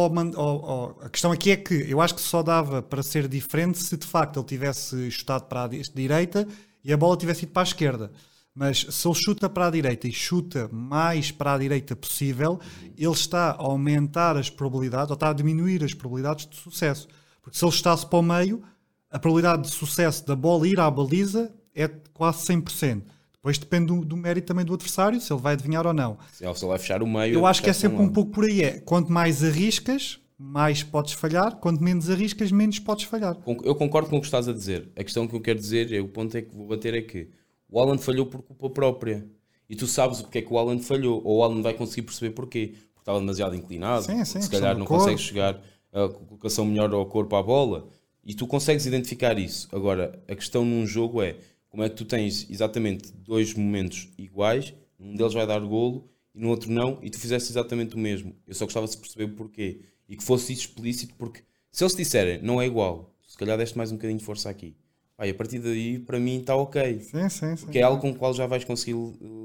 a 1.03 1.09
questão 1.09 1.31
aqui 1.31 1.53
é 1.53 1.57
que 1.57 1.75
eu 1.89 2.01
acho 2.01 2.17
que 2.17 2.21
só 2.21 2.43
dava 2.43 2.83
para 2.83 3.03
ser 3.03 3.29
diferente 3.29 3.79
se 3.79 3.97
de 3.97 4.07
facto 4.07 4.41
ele 4.41 4.47
tivesse 4.47 5.09
chutado 5.11 5.45
para 5.45 5.65
a 5.65 5.69
direita 5.69 6.49
e 6.83 6.93
a 6.93 6.97
bola 6.97 7.17
tivesse 7.17 7.45
ido 7.45 7.53
para 7.53 7.63
a 7.63 7.65
esquerda. 7.65 8.11
Mas 8.55 8.81
se 8.91 9.09
ele 9.09 9.15
chuta 9.15 9.49
para 9.49 9.69
a 9.69 9.71
direita 9.71 10.09
e 10.09 10.13
chuta 10.13 10.69
mais 10.73 11.31
para 11.31 11.55
a 11.55 11.59
direita 11.59 11.95
possível, 11.95 12.61
ele 12.99 13.13
está 13.13 13.53
a 13.53 13.63
aumentar 13.63 14.37
as 14.37 14.51
probabilidades, 14.51 15.11
ou 15.11 15.15
está 15.15 15.31
a 15.31 15.33
diminuir 15.33 15.83
as 15.85 15.95
probabilidades 15.95 16.47
de 16.47 16.57
sucesso. 16.57 17.09
Porque 17.41 17.57
se 17.57 17.65
ele 17.65 17.73
chutasse 17.73 18.05
para 18.05 18.19
o 18.19 18.23
meio, 18.23 18.63
a 19.11 19.19
probabilidade 19.19 19.63
de 19.63 19.71
sucesso 19.71 20.27
da 20.27 20.37
bola 20.37 20.67
ir 20.67 20.79
à 20.81 20.91
baliza 20.91 21.55
é 21.75 21.89
quase 22.13 22.47
100%. 22.47 23.03
Depois 23.43 23.59
depende 23.59 23.87
do, 23.87 24.05
do, 24.05 24.17
mérito 24.17 24.47
também 24.47 24.65
do 24.65 24.73
adversário, 24.73 25.21
se 25.21 25.33
ele 25.33 25.41
vai 25.41 25.55
adivinhar 25.55 25.85
ou 25.85 25.93
não. 25.93 26.17
Se 26.33 26.45
ele 26.45 26.55
vai 26.55 26.79
fechar 26.79 27.03
o 27.03 27.07
meio. 27.09 27.35
Eu 27.35 27.45
acho 27.45 27.61
que 27.61 27.69
é 27.69 27.73
sempre 27.73 28.01
um 28.01 28.09
pouco 28.09 28.31
por 28.31 28.45
aí. 28.45 28.63
É, 28.63 28.79
quanto 28.79 29.11
mais 29.11 29.43
arriscas, 29.43 30.21
mais 30.39 30.85
podes 30.85 31.15
falhar. 31.15 31.57
Quanto 31.57 31.83
menos 31.83 32.09
arriscas, 32.09 32.53
menos 32.53 32.79
podes 32.79 33.05
falhar. 33.05 33.37
Eu 33.65 33.75
concordo 33.75 34.09
com 34.09 34.19
o 34.19 34.21
que 34.21 34.27
estás 34.27 34.47
a 34.47 34.53
dizer. 34.53 34.89
A 34.95 35.03
questão 35.03 35.27
que 35.27 35.35
eu 35.35 35.41
quero 35.41 35.59
dizer, 35.59 36.01
o 36.01 36.07
ponto 36.07 36.37
é 36.37 36.43
que 36.43 36.55
vou 36.55 36.69
bater 36.69 36.95
é 36.95 37.03
que 37.03 37.31
o 37.69 37.81
Alan 37.81 37.99
falhou 37.99 38.27
por 38.27 38.43
culpa 38.43 38.71
própria. 38.71 39.27
E 39.69 39.75
tu 39.75 39.89
sabes 39.89 40.21
o 40.21 40.23
porque 40.23 40.39
é 40.39 40.43
que 40.43 40.53
o 40.53 40.57
Alan 40.57 40.79
falhou. 40.79 41.21
Ou 41.25 41.39
o 41.39 41.43
Alan 41.43 41.63
vai 41.63 41.75
conseguir 41.75 42.03
perceber 42.03 42.31
porquê. 42.31 42.75
Porque 42.95 43.01
estava 43.01 43.19
demasiado 43.19 43.57
inclinado. 43.57 44.05
Sim, 44.05 44.25
sim, 44.25 44.41
se 44.41 44.49
calhar 44.49 44.79
não 44.79 44.87
consegue 44.87 45.19
chegar 45.19 45.61
a 45.93 46.09
colocação 46.09 46.65
melhor 46.65 46.95
ao 46.95 47.07
corpo 47.07 47.35
à 47.35 47.43
bola. 47.43 47.89
E 48.25 48.35
tu 48.35 48.47
consegues 48.47 48.87
identificar 48.87 49.37
isso. 49.37 49.69
Agora, 49.73 50.23
a 50.29 50.37
questão 50.37 50.65
num 50.65 50.87
jogo 50.87 51.21
é 51.21 51.35
como 51.73 51.83
é 51.83 51.89
que 51.89 51.97
tu 51.97 52.05
tens 52.05 52.47
exatamente 52.51 53.11
dois 53.13 53.55
momentos 53.55 54.11
iguais, 54.19 54.75
um 55.01 55.17
deles 55.17 55.33
vai 55.33 55.47
dar 55.47 55.59
golo 55.61 56.07
e 56.35 56.39
no 56.39 56.51
outro 56.51 56.71
não, 56.71 56.99
e 57.03 57.09
tu 57.09 57.19
fizeste 57.19 57.51
exatamente 57.51 57.97
o 57.97 57.99
mesmo. 57.99 58.37
Eu 58.47 58.55
só 58.55 58.67
gostava 58.67 58.87
de 58.87 58.95
perceber 58.97 59.29
porquê. 59.29 59.81
E 60.07 60.15
que 60.15 60.23
fosse 60.23 60.53
isso 60.53 60.67
explícito, 60.67 61.15
porque 61.15 61.43
se 61.71 61.83
eles 61.83 61.97
disserem 61.97 62.43
não 62.43 62.61
é 62.61 62.67
igual, 62.67 63.17
se 63.27 63.39
calhar 63.39 63.57
deste 63.57 63.79
mais 63.79 63.91
um 63.91 63.97
bocadinho 63.97 64.19
de 64.19 64.25
força 64.25 64.51
aqui 64.51 64.77
Pai, 65.17 65.31
a 65.31 65.35
partir 65.35 65.61
daí, 65.61 65.99
para 65.99 66.19
mim, 66.19 66.41
está 66.41 66.55
ok. 66.55 67.01
Sim, 67.01 67.29
sim, 67.29 67.57
sim. 67.57 67.65
Porque 67.65 67.79
é 67.79 67.83
algo 67.83 68.01
com 68.01 68.11
o 68.11 68.15
qual 68.15 68.35
já 68.35 68.47
vais 68.47 68.65
conseguir 68.65 68.97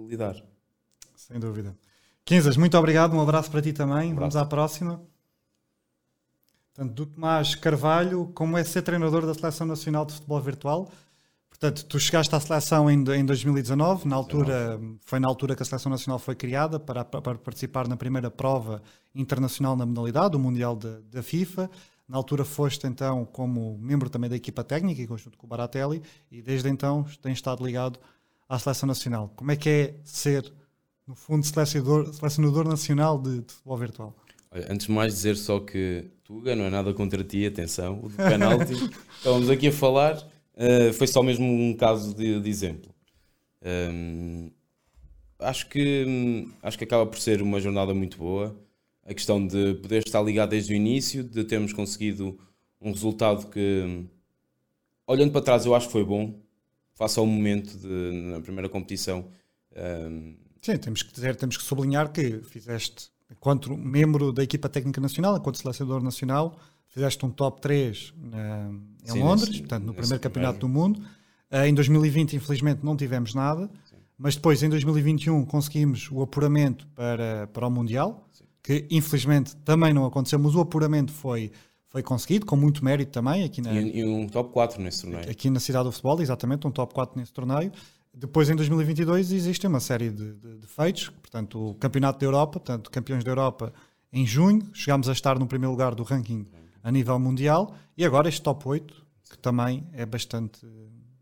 lidar. 0.10 0.36
Sem 1.16 1.40
dúvida. 1.40 1.78
Quinzas, 2.26 2.58
muito 2.58 2.78
obrigado. 2.78 3.16
Um 3.16 3.22
abraço 3.22 3.50
para 3.50 3.62
ti 3.62 3.72
também. 3.72 4.12
Um 4.12 4.16
Vamos 4.16 4.36
à 4.36 4.46
próxima. 4.46 5.02
Portanto, 6.74 6.94
do 6.94 7.06
Tomás 7.06 7.56
Carvalho, 7.56 8.32
como 8.34 8.58
é 8.58 8.64
ser 8.64 8.82
treinador 8.82 9.26
da 9.26 9.34
Seleção 9.34 9.66
Nacional 9.66 10.06
de 10.06 10.14
Futebol 10.14 10.42
Virtual? 10.42 10.92
Portanto, 11.60 11.86
tu 11.86 12.00
chegaste 12.00 12.34
à 12.36 12.40
seleção 12.40 12.90
em, 12.90 13.00
em 13.00 13.26
2019, 13.26 14.08
na 14.08 14.16
altura, 14.16 14.80
foi 15.04 15.20
na 15.20 15.28
altura 15.28 15.56
que 15.56 15.64
a 15.64 15.66
Seleção 15.66 15.90
Nacional 15.90 16.20
foi 16.20 16.36
criada 16.36 16.80
para, 16.80 17.04
para 17.04 17.36
participar 17.36 17.88
na 17.88 17.98
primeira 17.98 18.30
prova 18.30 18.80
internacional 19.16 19.76
na 19.76 19.84
modalidade, 19.84 20.36
o 20.36 20.40
Mundial 20.40 20.76
da 20.76 21.24
FIFA. 21.24 21.68
Na 22.08 22.16
altura 22.16 22.46
foste 22.46 22.86
então 22.86 23.26
como 23.26 23.76
membro 23.80 24.08
também 24.08 24.30
da 24.30 24.36
equipa 24.36 24.64
técnica, 24.64 25.02
em 25.02 25.08
conjunto 25.08 25.36
com 25.36 25.48
o 25.48 25.50
Baratelli, 25.50 26.04
e 26.32 26.44
desde 26.44 26.70
então 26.70 27.04
tens 27.24 27.34
estado 27.34 27.66
ligado 27.66 28.00
à 28.48 28.60
Seleção 28.60 28.86
Nacional. 28.86 29.34
Como 29.36 29.52
é 29.52 29.56
que 29.56 29.68
é 29.68 29.96
ser, 30.04 30.54
no 31.08 31.16
fundo, 31.16 31.44
selecionador, 31.44 32.14
selecionador 32.14 32.68
nacional 32.68 33.20
de, 33.20 33.42
de 33.42 33.52
futebol 33.52 33.78
virtual? 33.78 34.16
Olha, 34.52 34.72
antes 34.72 34.86
de 34.86 34.94
mais 34.94 35.12
dizer 35.16 35.36
só 35.36 35.60
que 35.60 36.06
Tuga 36.24 36.56
não 36.56 36.66
é 36.66 36.70
nada 36.70 36.94
contra 36.94 37.24
ti, 37.24 37.48
atenção, 37.48 38.00
o 38.04 38.10
do 38.10 38.16
penalti, 38.16 38.74
estávamos 39.18 39.50
aqui 39.50 39.70
a 39.70 39.72
falar, 39.72 40.24
uh, 40.58 40.94
foi 40.94 41.08
só 41.08 41.24
mesmo 41.24 41.46
um 41.46 41.74
caso 41.74 42.14
de, 42.14 42.42
de 42.42 42.50
exemplo. 42.50 42.94
Um, 43.64 44.52
acho 45.40 45.68
que 45.70 46.48
acho 46.62 46.78
que 46.78 46.84
acaba 46.84 47.06
por 47.06 47.20
ser 47.20 47.42
uma 47.42 47.60
jornada 47.60 47.94
muito 47.94 48.18
boa 48.18 48.56
a 49.08 49.14
questão 49.14 49.46
de 49.46 49.76
poder 49.76 50.04
estar 50.06 50.22
ligado 50.22 50.50
desde 50.50 50.74
o 50.74 50.76
início, 50.76 51.24
de 51.24 51.46
termos 51.46 51.72
conseguido 51.72 52.38
um 52.82 52.92
resultado 52.92 53.48
que, 53.48 54.06
olhando 55.08 55.32
para 55.32 55.42
trás, 55.42 55.66
eu 55.66 55.74
acho 55.74 55.88
que 55.88 55.94
foi 55.94 56.04
bom, 56.04 56.38
face 56.94 57.18
ao 57.18 57.26
momento 57.26 57.78
de, 57.78 58.12
na 58.12 58.42
primeira 58.42 58.68
competição. 58.68 59.30
Um... 59.74 60.36
Sim, 60.62 60.78
temos 60.78 61.04
que 61.04 61.14
dizer, 61.14 61.38
temos 61.38 61.56
que 61.56 61.64
sublinhar 61.64 62.12
que 62.12 62.42
fizeste, 62.42 63.10
enquanto 63.32 63.76
membro 63.78 64.34
da 64.34 64.44
equipa 64.44 64.68
técnica 64.68 65.00
nacional, 65.00 65.38
enquanto 65.38 65.58
selecionador 65.58 66.04
nacional, 66.04 66.60
fizeste 66.90 67.26
um 67.26 67.32
top 67.32 67.62
3 67.62 68.14
na, 68.18 68.72
em 69.08 69.12
Sim, 69.14 69.20
Londres, 69.24 69.50
nesse, 69.50 69.60
portanto, 69.62 69.84
no 69.86 69.94
primeiro 69.94 70.20
campeonato 70.20 70.60
do 70.60 70.68
mundo. 70.68 71.00
Uh, 71.52 71.66
em 71.66 71.74
2020, 71.74 72.36
infelizmente, 72.36 72.84
não 72.84 72.96
tivemos 72.96 73.34
nada, 73.34 73.70
Sim. 73.86 73.96
mas 74.18 74.36
depois, 74.36 74.62
em 74.62 74.70
2021, 74.70 75.46
conseguimos 75.46 76.10
o 76.12 76.22
apuramento 76.22 76.88
para, 76.88 77.48
para 77.48 77.66
o 77.66 77.72
Mundial 77.72 78.28
que 78.68 78.86
infelizmente 78.92 79.56
também 79.64 79.94
não 79.94 80.06
aconteceu, 80.06 80.38
mas 80.38 80.54
o 80.54 80.60
apuramento 80.60 81.14
foi, 81.14 81.54
foi 81.86 82.04
conseguido, 82.04 82.46
com 82.46 82.58
muito 82.58 82.84
mérito 82.84 83.14
também. 83.14 83.46
Aqui 83.46 83.62
na, 83.62 83.72
e, 83.72 84.00
e 84.00 84.04
um 84.04 84.28
top 84.28 84.52
4 84.52 84.82
nesse 84.82 85.04
torneio. 85.04 85.32
Aqui 85.32 85.50
na 85.50 85.62
cidade 85.62 85.86
do 85.86 85.92
futebol, 85.94 86.22
exatamente, 86.22 86.68
um 86.68 86.72
top 86.72 86.94
4 86.94 87.18
nesse 87.18 87.32
torneio. 87.32 87.72
Depois, 88.14 88.50
em 88.50 88.58
2022, 88.58 89.32
existe 89.32 89.66
uma 89.66 89.80
série 89.80 90.10
de, 90.10 90.34
de, 90.34 90.58
de, 90.58 90.68
feitos, 90.68 91.08
portanto, 91.08 91.70
o 91.70 91.76
Campeonato 91.76 92.20
da 92.20 92.26
Europa, 92.26 92.60
portanto, 92.60 92.92
campeões 92.92 93.24
da 93.24 93.32
Europa 93.32 93.72
em 94.12 94.26
junho, 94.26 94.62
chegámos 94.74 95.08
a 95.08 95.14
estar 95.14 95.40
no 95.40 95.48
primeiro 95.48 95.72
lugar 95.72 95.96
do 95.96 96.04
ranking 96.04 96.46
a 96.88 96.92
nível 96.92 97.20
mundial, 97.20 97.76
e 97.98 98.06
agora 98.06 98.30
este 98.30 98.42
top 98.42 98.66
8, 98.66 99.06
que 99.30 99.38
também 99.38 99.86
é 99.92 100.06
bastante 100.06 100.66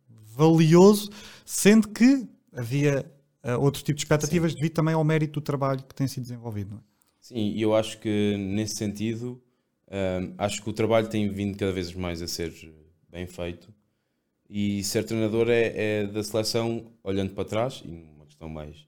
valioso, 0.08 1.10
sendo 1.44 1.90
que 1.90 2.28
havia 2.54 3.04
uh, 3.44 3.60
outro 3.60 3.82
tipo 3.82 3.96
de 3.96 4.04
expectativas 4.04 4.52
Sim. 4.52 4.58
devido 4.58 4.74
também 4.74 4.94
ao 4.94 5.04
mérito 5.04 5.40
do 5.40 5.44
trabalho 5.44 5.84
que 5.84 5.96
tem 5.96 6.08
sido 6.08 6.22
desenvolvido. 6.22 6.76
É? 6.76 6.80
Sim, 7.20 7.52
e 7.56 7.60
eu 7.60 7.74
acho 7.74 7.98
que 8.00 8.38
nesse 8.38 8.76
sentido, 8.76 9.42
uh, 9.88 10.36
acho 10.38 10.62
que 10.62 10.70
o 10.70 10.74
trabalho 10.74 11.08
tem 11.10 11.28
vindo 11.30 11.58
cada 11.58 11.72
vez 11.72 11.92
mais 11.96 12.22
a 12.22 12.28
ser 12.28 12.54
bem 13.10 13.26
feito 13.26 13.74
e 14.48 14.84
ser 14.84 15.04
treinador 15.04 15.50
é, 15.50 15.74
é 15.74 16.06
da 16.06 16.24
seleção, 16.24 16.92
olhando 17.04 17.34
para 17.34 17.44
trás, 17.44 17.82
e 17.84 17.90
uma 18.16 18.28
questão 18.28 18.48
mais 18.48 18.86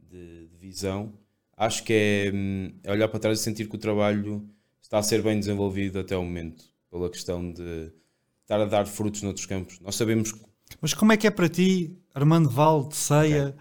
de, 0.00 0.48
de 0.48 0.56
visão, 0.58 1.12
acho 1.56 1.84
que 1.84 1.92
é, 1.92 2.32
hum, 2.34 2.72
é, 2.82 2.90
olhar 2.90 3.06
para 3.06 3.20
trás 3.20 3.38
e 3.38 3.42
sentir 3.44 3.68
que 3.68 3.76
o 3.76 3.78
trabalho 3.78 4.44
está 4.86 4.98
a 4.98 5.02
ser 5.02 5.20
bem 5.20 5.38
desenvolvido 5.38 5.98
até 5.98 6.16
o 6.16 6.22
momento, 6.22 6.64
pela 6.88 7.10
questão 7.10 7.52
de 7.52 7.92
estar 8.42 8.60
a 8.60 8.64
dar 8.64 8.86
frutos 8.86 9.20
noutros 9.20 9.44
campos. 9.44 9.80
Nós 9.80 9.96
sabemos. 9.96 10.32
Mas 10.80 10.94
como 10.94 11.12
é 11.12 11.16
que 11.16 11.26
é 11.26 11.30
para 11.30 11.48
ti, 11.48 11.98
Armando 12.14 12.48
Val 12.48 12.84
de 12.86 12.94
Ceia, 12.94 13.48
okay. 13.48 13.60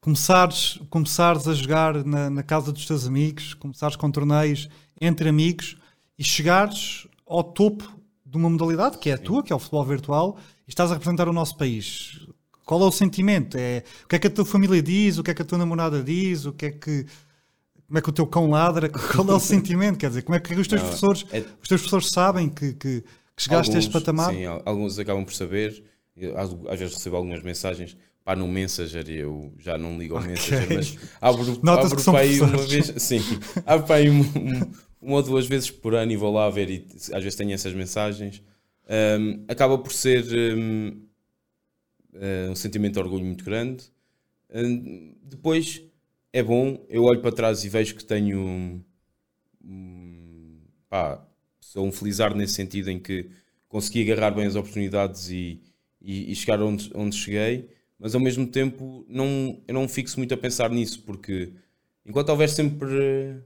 começares, 0.00 0.80
começares 0.88 1.46
a 1.46 1.52
jogar 1.52 2.02
na, 2.02 2.30
na 2.30 2.42
casa 2.42 2.72
dos 2.72 2.86
teus 2.86 3.06
amigos, 3.06 3.52
começares 3.52 3.94
com 3.94 4.10
torneios 4.10 4.70
entre 4.98 5.28
amigos 5.28 5.76
e 6.18 6.24
chegares 6.24 7.06
ao 7.26 7.44
topo 7.44 7.94
de 8.24 8.38
uma 8.38 8.48
modalidade 8.48 8.96
que 8.96 9.10
é 9.10 9.12
a 9.12 9.18
Sim. 9.18 9.24
tua, 9.24 9.42
que 9.42 9.52
é 9.52 9.56
o 9.56 9.58
futebol 9.58 9.84
virtual, 9.84 10.38
e 10.66 10.70
estás 10.70 10.90
a 10.90 10.94
representar 10.94 11.28
o 11.28 11.32
nosso 11.34 11.58
país. 11.58 12.26
Qual 12.64 12.80
é 12.80 12.86
o 12.86 12.92
sentimento? 12.92 13.58
É, 13.58 13.84
o 14.04 14.08
que 14.08 14.16
é 14.16 14.18
que 14.18 14.28
a 14.28 14.30
tua 14.30 14.46
família 14.46 14.82
diz? 14.82 15.18
O 15.18 15.22
que 15.22 15.30
é 15.30 15.34
que 15.34 15.42
a 15.42 15.44
tua 15.44 15.58
namorada 15.58 16.02
diz? 16.02 16.46
O 16.46 16.54
que 16.54 16.66
é 16.66 16.70
que 16.70 17.04
como 17.92 17.98
é 17.98 18.00
que 18.00 18.08
o 18.08 18.12
teu 18.12 18.26
cão 18.26 18.48
ladra? 18.48 18.88
Qual 19.12 19.28
é 19.28 19.34
o 19.34 19.38
sentimento? 19.38 19.98
Quer 19.98 20.08
dizer, 20.08 20.22
como 20.22 20.34
é 20.34 20.40
que 20.40 20.54
os 20.54 20.66
teus 20.66 20.80
Não, 20.80 20.88
professores, 20.88 21.26
é... 21.30 21.40
os 21.40 21.68
teus 21.68 21.82
professores 21.82 22.08
sabem 22.08 22.48
que, 22.48 22.72
que, 22.72 23.02
que 23.36 23.42
chegaste 23.42 23.70
alguns, 23.70 23.74
a 23.74 23.78
este 23.78 23.92
patamar? 23.92 24.32
Sim, 24.32 24.46
alguns 24.64 24.98
acabam 24.98 25.22
por 25.22 25.34
saber. 25.34 25.84
Às 26.70 26.78
vezes 26.78 26.94
recebo 26.94 27.16
algumas 27.16 27.42
mensagens 27.42 27.94
pá, 28.24 28.34
no 28.34 28.48
Messenger 28.48 29.10
eu 29.10 29.52
já 29.58 29.76
não 29.76 29.98
ligo 29.98 30.14
ao 30.14 30.20
okay. 30.20 30.32
Messenger, 30.32 30.74
mas 30.74 30.98
abro, 31.20 31.60
abro 31.68 32.04
para 32.04 32.18
aí 32.20 32.40
uma 32.40 32.56
vez, 32.56 32.94
sim, 32.96 33.20
abro 33.66 33.86
para 33.86 33.96
aí 33.96 34.08
um, 34.08 34.20
um, 34.20 34.72
uma 35.00 35.16
ou 35.16 35.22
duas 35.22 35.46
vezes 35.46 35.70
por 35.70 35.94
ano 35.94 36.12
e 36.12 36.16
vou 36.16 36.32
lá 36.32 36.48
ver 36.48 36.70
e 36.70 36.86
às 37.12 37.22
vezes 37.22 37.34
tenho 37.34 37.52
essas 37.52 37.74
mensagens. 37.74 38.42
Um, 38.88 39.44
acaba 39.48 39.76
por 39.76 39.92
ser 39.92 40.24
um, 40.56 41.02
eh, 42.14 42.48
um, 42.50 42.54
sentimento 42.54 42.94
de 42.94 43.00
orgulho 43.00 43.24
muito 43.24 43.44
grande. 43.44 43.84
Um, 44.54 45.14
depois 45.22 45.82
é 46.32 46.42
bom, 46.42 46.84
eu 46.88 47.04
olho 47.04 47.20
para 47.20 47.32
trás 47.32 47.64
e 47.64 47.68
vejo 47.68 47.94
que 47.94 48.04
tenho 48.04 48.82
pá, 50.88 51.26
sou 51.60 51.86
um 51.86 51.92
felizardo 51.92 52.36
nesse 52.36 52.54
sentido 52.54 52.90
em 52.90 52.98
que 52.98 53.30
consegui 53.68 54.02
agarrar 54.02 54.30
bem 54.32 54.46
as 54.46 54.56
oportunidades 54.56 55.30
e, 55.30 55.60
e, 56.00 56.30
e 56.30 56.34
chegar 56.34 56.60
onde, 56.62 56.90
onde 56.94 57.16
cheguei, 57.16 57.68
mas 57.98 58.14
ao 58.14 58.20
mesmo 58.20 58.46
tempo 58.46 59.04
não, 59.08 59.60
eu 59.66 59.74
não 59.74 59.88
fixo 59.88 60.18
muito 60.18 60.34
a 60.34 60.36
pensar 60.36 60.70
nisso, 60.70 61.02
porque 61.02 61.52
enquanto 62.04 62.28
houver 62.28 62.48
sempre 62.48 63.42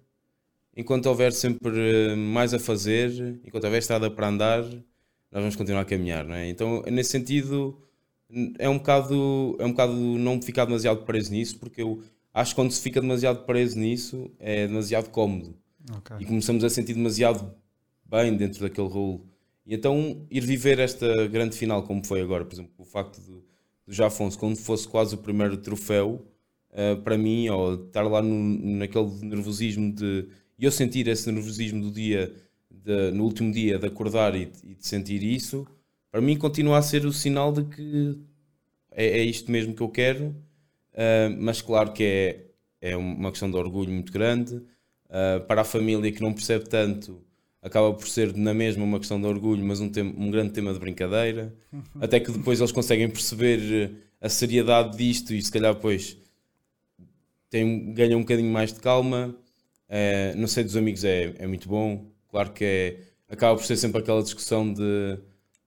enquanto 0.76 1.06
houver 1.06 1.32
sempre 1.32 2.14
mais 2.16 2.52
a 2.52 2.58
fazer, 2.58 3.40
enquanto 3.44 3.64
houver 3.64 3.78
estrada 3.78 4.10
para 4.10 4.28
andar, 4.28 4.62
nós 4.62 5.42
vamos 5.42 5.56
continuar 5.56 5.82
a 5.82 5.84
caminhar, 5.84 6.24
não 6.24 6.34
é? 6.34 6.48
Então, 6.48 6.82
nesse 6.82 7.10
sentido, 7.10 7.80
é 8.58 8.68
um 8.68 8.76
bocado, 8.78 9.56
é 9.58 9.64
um 9.64 9.70
bocado 9.70 9.92
não 9.94 10.40
ficar 10.42 10.66
demasiado 10.66 11.04
preso 11.04 11.32
nisso, 11.32 11.58
porque 11.58 11.82
eu 11.82 12.02
acho 12.36 12.50
que 12.50 12.56
quando 12.56 12.70
se 12.70 12.82
fica 12.82 13.00
demasiado 13.00 13.44
preso 13.44 13.78
nisso, 13.78 14.30
é 14.38 14.66
demasiado 14.66 15.08
cómodo. 15.10 15.56
Okay. 15.98 16.18
E 16.20 16.24
começamos 16.26 16.62
a 16.64 16.68
sentir 16.68 16.92
demasiado 16.92 17.54
bem 18.04 18.36
dentro 18.36 18.60
daquele 18.60 18.88
rolo. 18.88 19.26
E 19.64 19.74
então, 19.74 20.26
ir 20.30 20.44
viver 20.44 20.78
esta 20.78 21.26
grande 21.28 21.56
final, 21.56 21.82
como 21.82 22.04
foi 22.04 22.20
agora, 22.20 22.44
por 22.44 22.54
exemplo, 22.54 22.72
o 22.78 22.84
facto 22.84 23.20
de, 23.20 23.32
do 23.86 23.92
Jafonso, 23.92 24.38
como 24.38 24.54
fosse 24.54 24.86
quase 24.86 25.14
o 25.14 25.18
primeiro 25.18 25.56
troféu, 25.56 26.26
uh, 26.72 27.00
para 27.02 27.16
mim, 27.16 27.48
ou 27.48 27.86
estar 27.86 28.02
lá 28.02 28.20
no, 28.20 28.78
naquele 28.78 29.10
nervosismo 29.22 29.92
de 29.92 30.28
e 30.58 30.64
eu 30.64 30.70
sentir 30.70 31.06
esse 31.08 31.30
nervosismo 31.30 31.82
do 31.82 31.90
dia, 31.90 32.34
de, 32.70 33.10
no 33.12 33.24
último 33.24 33.52
dia, 33.52 33.78
de 33.78 33.86
acordar 33.86 34.34
e, 34.34 34.50
e, 34.64 34.74
de 34.74 34.86
sentir 34.86 35.22
isso, 35.22 35.66
para 36.10 36.20
mim 36.20 36.36
continua 36.36 36.78
a 36.78 36.82
ser 36.82 37.04
o 37.04 37.12
sinal 37.12 37.52
de 37.52 37.64
que 37.64 38.18
é, 38.90 39.18
é 39.18 39.24
isto 39.24 39.50
mesmo 39.50 39.74
que 39.74 39.82
eu 39.82 39.88
quero, 39.88 40.34
uh, 40.96 41.36
mas 41.38 41.62
claro 41.62 41.92
que 41.92 42.02
é, 42.80 42.90
é 42.90 42.96
uma 42.96 43.30
questão 43.30 43.50
de 43.50 43.56
orgulho 43.56 43.92
muito 43.92 44.12
grande. 44.12 44.56
Uh, 44.56 45.40
para 45.46 45.60
a 45.60 45.64
família 45.64 46.10
que 46.10 46.20
não 46.20 46.32
percebe 46.32 46.68
tanto, 46.68 47.22
acaba 47.62 47.92
por 47.94 48.08
ser 48.08 48.34
na 48.36 48.52
mesma 48.52 48.84
uma 48.84 48.98
questão 48.98 49.20
de 49.20 49.26
orgulho, 49.26 49.64
mas 49.64 49.80
um, 49.80 49.88
tema, 49.88 50.12
um 50.16 50.30
grande 50.30 50.52
tema 50.52 50.72
de 50.72 50.78
brincadeira. 50.78 51.54
Até 52.00 52.20
que 52.20 52.32
depois 52.32 52.58
eles 52.58 52.72
conseguem 52.72 53.08
perceber 53.08 53.92
a 54.20 54.28
seriedade 54.28 54.96
disto 54.96 55.32
e 55.32 55.42
se 55.42 55.52
calhar 55.52 55.74
depois 55.74 56.16
tem, 57.50 57.92
ganham 57.94 58.18
um 58.18 58.22
bocadinho 58.22 58.52
mais 58.52 58.72
de 58.72 58.80
calma. 58.80 59.34
É, 59.88 60.34
não 60.34 60.48
sei 60.48 60.64
dos 60.64 60.76
amigos 60.76 61.04
é, 61.04 61.34
é 61.38 61.46
muito 61.46 61.68
bom. 61.68 62.06
Claro 62.28 62.52
que 62.52 62.64
é, 62.64 63.00
acaba 63.28 63.56
por 63.56 63.64
ser 63.64 63.76
sempre 63.76 64.00
aquela 64.00 64.22
discussão 64.22 64.72
de 64.72 65.18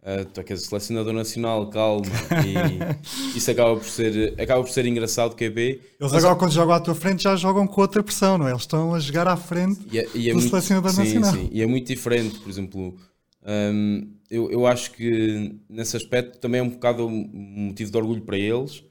uh, 0.04 0.26
tu 0.26 0.40
é 0.40 0.44
que 0.44 0.54
és 0.54 0.64
selecionador 0.64 1.14
nacional, 1.14 1.70
calma. 1.70 2.06
E 2.46 3.36
isso 3.38 3.50
acaba 3.52 3.76
por 3.76 3.86
ser, 3.86 4.40
acaba 4.40 4.64
por 4.64 4.72
ser 4.72 4.86
engraçado 4.86 5.36
que 5.36 5.46
é. 5.46 5.48
Eles 5.48 6.14
agora 6.14 6.36
quando 6.36 6.52
jogam 6.52 6.76
à 6.76 6.80
tua 6.80 6.96
frente 6.96 7.24
já 7.24 7.36
jogam 7.36 7.68
com 7.68 7.82
outra 7.82 8.04
pressão, 8.04 8.38
não 8.38 8.48
é? 8.48 8.52
Eles 8.52 8.62
estão 8.62 8.94
a 8.94 9.00
jogar 9.00 9.28
à 9.28 9.38
frente 9.38 9.82
e 9.92 10.00
é, 10.00 10.08
e 10.14 10.30
é 10.30 10.34
do 10.34 10.40
muito, 10.40 10.50
selecionador 10.50 10.92
sim, 10.92 10.98
nacional. 11.00 11.34
Sim, 11.34 11.50
e 11.52 11.62
é 11.62 11.66
muito 11.66 11.88
diferente, 11.88 12.40
por 12.40 12.50
exemplo. 12.50 12.98
Um, 13.46 14.12
eu, 14.30 14.52
eu 14.52 14.68
acho 14.68 14.92
que 14.92 15.56
nesse 15.68 15.96
aspecto 15.98 16.38
também 16.40 16.60
é 16.60 16.64
um 16.64 16.70
bocado 16.70 17.08
um 17.08 17.30
motivo 17.68 17.92
de 17.92 17.98
orgulho 17.98 18.22
para 18.22 18.38
eles 18.38 18.84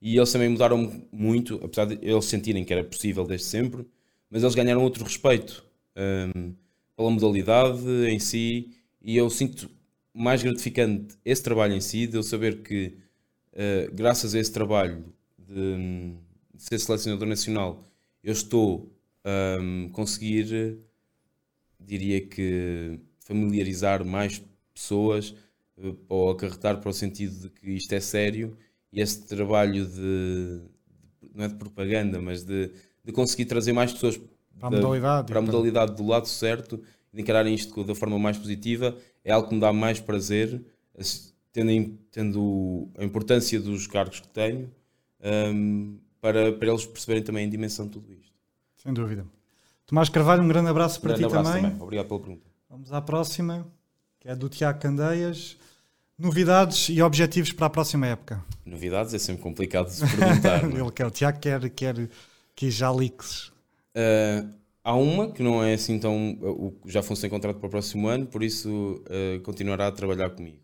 e 0.00 0.16
eles 0.16 0.30
também 0.30 0.48
mudaram 0.48 1.02
muito, 1.12 1.60
apesar 1.62 1.86
de 1.86 1.98
eles 2.00 2.24
sentirem 2.24 2.64
que 2.64 2.72
era 2.72 2.84
possível 2.84 3.26
desde 3.26 3.46
sempre, 3.46 3.84
mas 4.30 4.42
eles 4.42 4.54
ganharam 4.54 4.82
outro 4.82 5.04
respeito 5.04 5.64
um, 5.96 6.54
pela 6.96 7.10
modalidade 7.10 7.86
em 8.08 8.18
si 8.18 8.70
e 9.02 9.16
eu 9.16 9.28
sinto 9.28 9.68
mais 10.16 10.42
gratificante 10.42 11.16
esse 11.24 11.42
trabalho 11.42 11.74
em 11.74 11.80
si, 11.80 12.06
de 12.06 12.16
eu 12.16 12.22
saber 12.22 12.62
que 12.62 12.96
uh, 13.52 13.94
graças 13.94 14.34
a 14.34 14.38
esse 14.38 14.52
trabalho 14.52 15.04
de, 15.38 16.14
de, 16.54 16.62
ser 16.62 16.78
selecionador 16.78 17.28
nacional 17.28 17.84
eu 18.22 18.32
estou 18.32 18.92
a 19.24 19.60
um, 19.60 19.88
conseguir, 19.90 20.78
diria 21.78 22.20
que 22.20 22.98
familiarizar 23.20 24.04
mais 24.04 24.42
pessoas 24.72 25.30
uh, 25.76 25.96
ou 26.08 26.30
acarretar 26.30 26.80
para 26.80 26.90
o 26.90 26.92
sentido 26.92 27.38
de 27.42 27.50
que 27.50 27.70
isto 27.70 27.92
é 27.92 28.00
sério. 28.00 28.56
E 28.92 29.00
esse 29.00 29.26
trabalho 29.26 29.84
de, 29.84 30.60
de 31.20 31.30
não 31.34 31.44
é 31.44 31.48
de 31.48 31.54
propaganda, 31.56 32.20
mas 32.20 32.44
de 32.44 32.72
de 33.06 33.12
conseguir 33.12 33.44
trazer 33.44 33.72
mais 33.72 33.92
pessoas 33.92 34.20
para 34.58 34.66
a 34.66 34.70
modalidade, 34.70 35.26
para 35.28 35.38
a 35.38 35.42
modalidade 35.42 35.94
do 35.94 36.04
lado 36.04 36.26
certo, 36.26 36.82
de 37.12 37.22
encararem 37.22 37.54
isto 37.54 37.84
da 37.84 37.94
forma 37.94 38.18
mais 38.18 38.36
positiva, 38.36 38.96
é 39.26 39.32
algo 39.32 39.48
que 39.48 39.54
me 39.54 39.60
dá 39.60 39.72
mais 39.72 39.98
prazer, 39.98 40.62
tendo, 41.52 41.98
tendo 42.12 42.88
a 42.96 43.04
importância 43.04 43.60
dos 43.60 43.88
cargos 43.88 44.20
que 44.20 44.28
tenho, 44.28 44.70
um, 45.52 45.98
para, 46.20 46.52
para 46.52 46.68
eles 46.68 46.86
perceberem 46.86 47.24
também 47.24 47.44
a 47.44 47.50
dimensão 47.50 47.86
de 47.86 47.92
tudo 47.92 48.12
isto. 48.12 48.32
Sem 48.76 48.94
dúvida. 48.94 49.26
Tomás 49.84 50.08
Carvalho, 50.08 50.44
um 50.44 50.48
grande 50.48 50.70
abraço 50.70 51.00
para 51.00 51.16
grande 51.16 51.24
ti 51.24 51.26
abraço 51.26 51.50
também. 51.50 51.70
também. 51.70 51.82
Obrigado 51.82 52.06
pela 52.06 52.20
pergunta. 52.20 52.46
Vamos 52.70 52.92
à 52.92 53.02
próxima, 53.02 53.66
que 54.20 54.28
é 54.28 54.36
do 54.36 54.48
Tiago 54.48 54.78
Candeias. 54.78 55.56
Novidades 56.16 56.88
e 56.88 57.02
objetivos 57.02 57.52
para 57.52 57.66
a 57.66 57.70
próxima 57.70 58.06
época? 58.06 58.42
Novidades 58.64 59.12
é 59.12 59.18
sempre 59.18 59.42
complicado 59.42 59.86
de 59.86 59.94
se 59.94 60.16
perguntar. 60.16 60.62
É? 60.70 60.80
Ele 60.80 60.92
quer, 60.92 61.06
o 61.06 61.10
Tiago 61.10 61.40
quer, 61.40 61.68
quer 61.70 62.08
que 62.54 62.70
já 62.70 62.92
leaks? 62.92 63.48
Uh, 63.94 64.48
há 64.86 64.94
uma 64.94 65.32
que 65.32 65.42
não 65.42 65.62
é 65.62 65.74
assim 65.74 65.98
tão. 65.98 66.38
Já 66.86 67.02
fosse 67.02 67.26
encontrado 67.26 67.58
para 67.58 67.66
o 67.66 67.70
próximo 67.70 68.06
ano, 68.06 68.24
por 68.24 68.44
isso 68.44 69.02
uh, 69.04 69.40
continuará 69.40 69.88
a 69.88 69.92
trabalhar 69.92 70.30
comigo. 70.30 70.58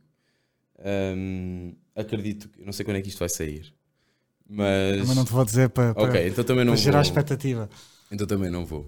Um, 0.79 1.75
acredito 1.95 2.49
que. 2.49 2.65
Não 2.65 2.73
sei 2.73 2.85
quando 2.85 2.99
é 2.99 3.03
que 3.03 3.09
isto 3.09 3.19
vai 3.19 3.29
sair. 3.29 3.75
Mas. 4.49 5.01
Também 5.01 5.17
não 5.17 5.25
te 5.25 5.33
vou 5.33 5.45
dizer 5.45 5.71
para, 5.71 5.93
para, 5.93 6.05
okay, 6.05 6.29
então 6.29 6.45
também 6.45 6.65
não 6.65 6.75
para 6.75 6.83
gerar 6.83 6.99
vou. 6.99 7.03
expectativa. 7.03 7.69
Então 8.13 8.27
também 8.27 8.51
não 8.51 8.65
vou. 8.65 8.83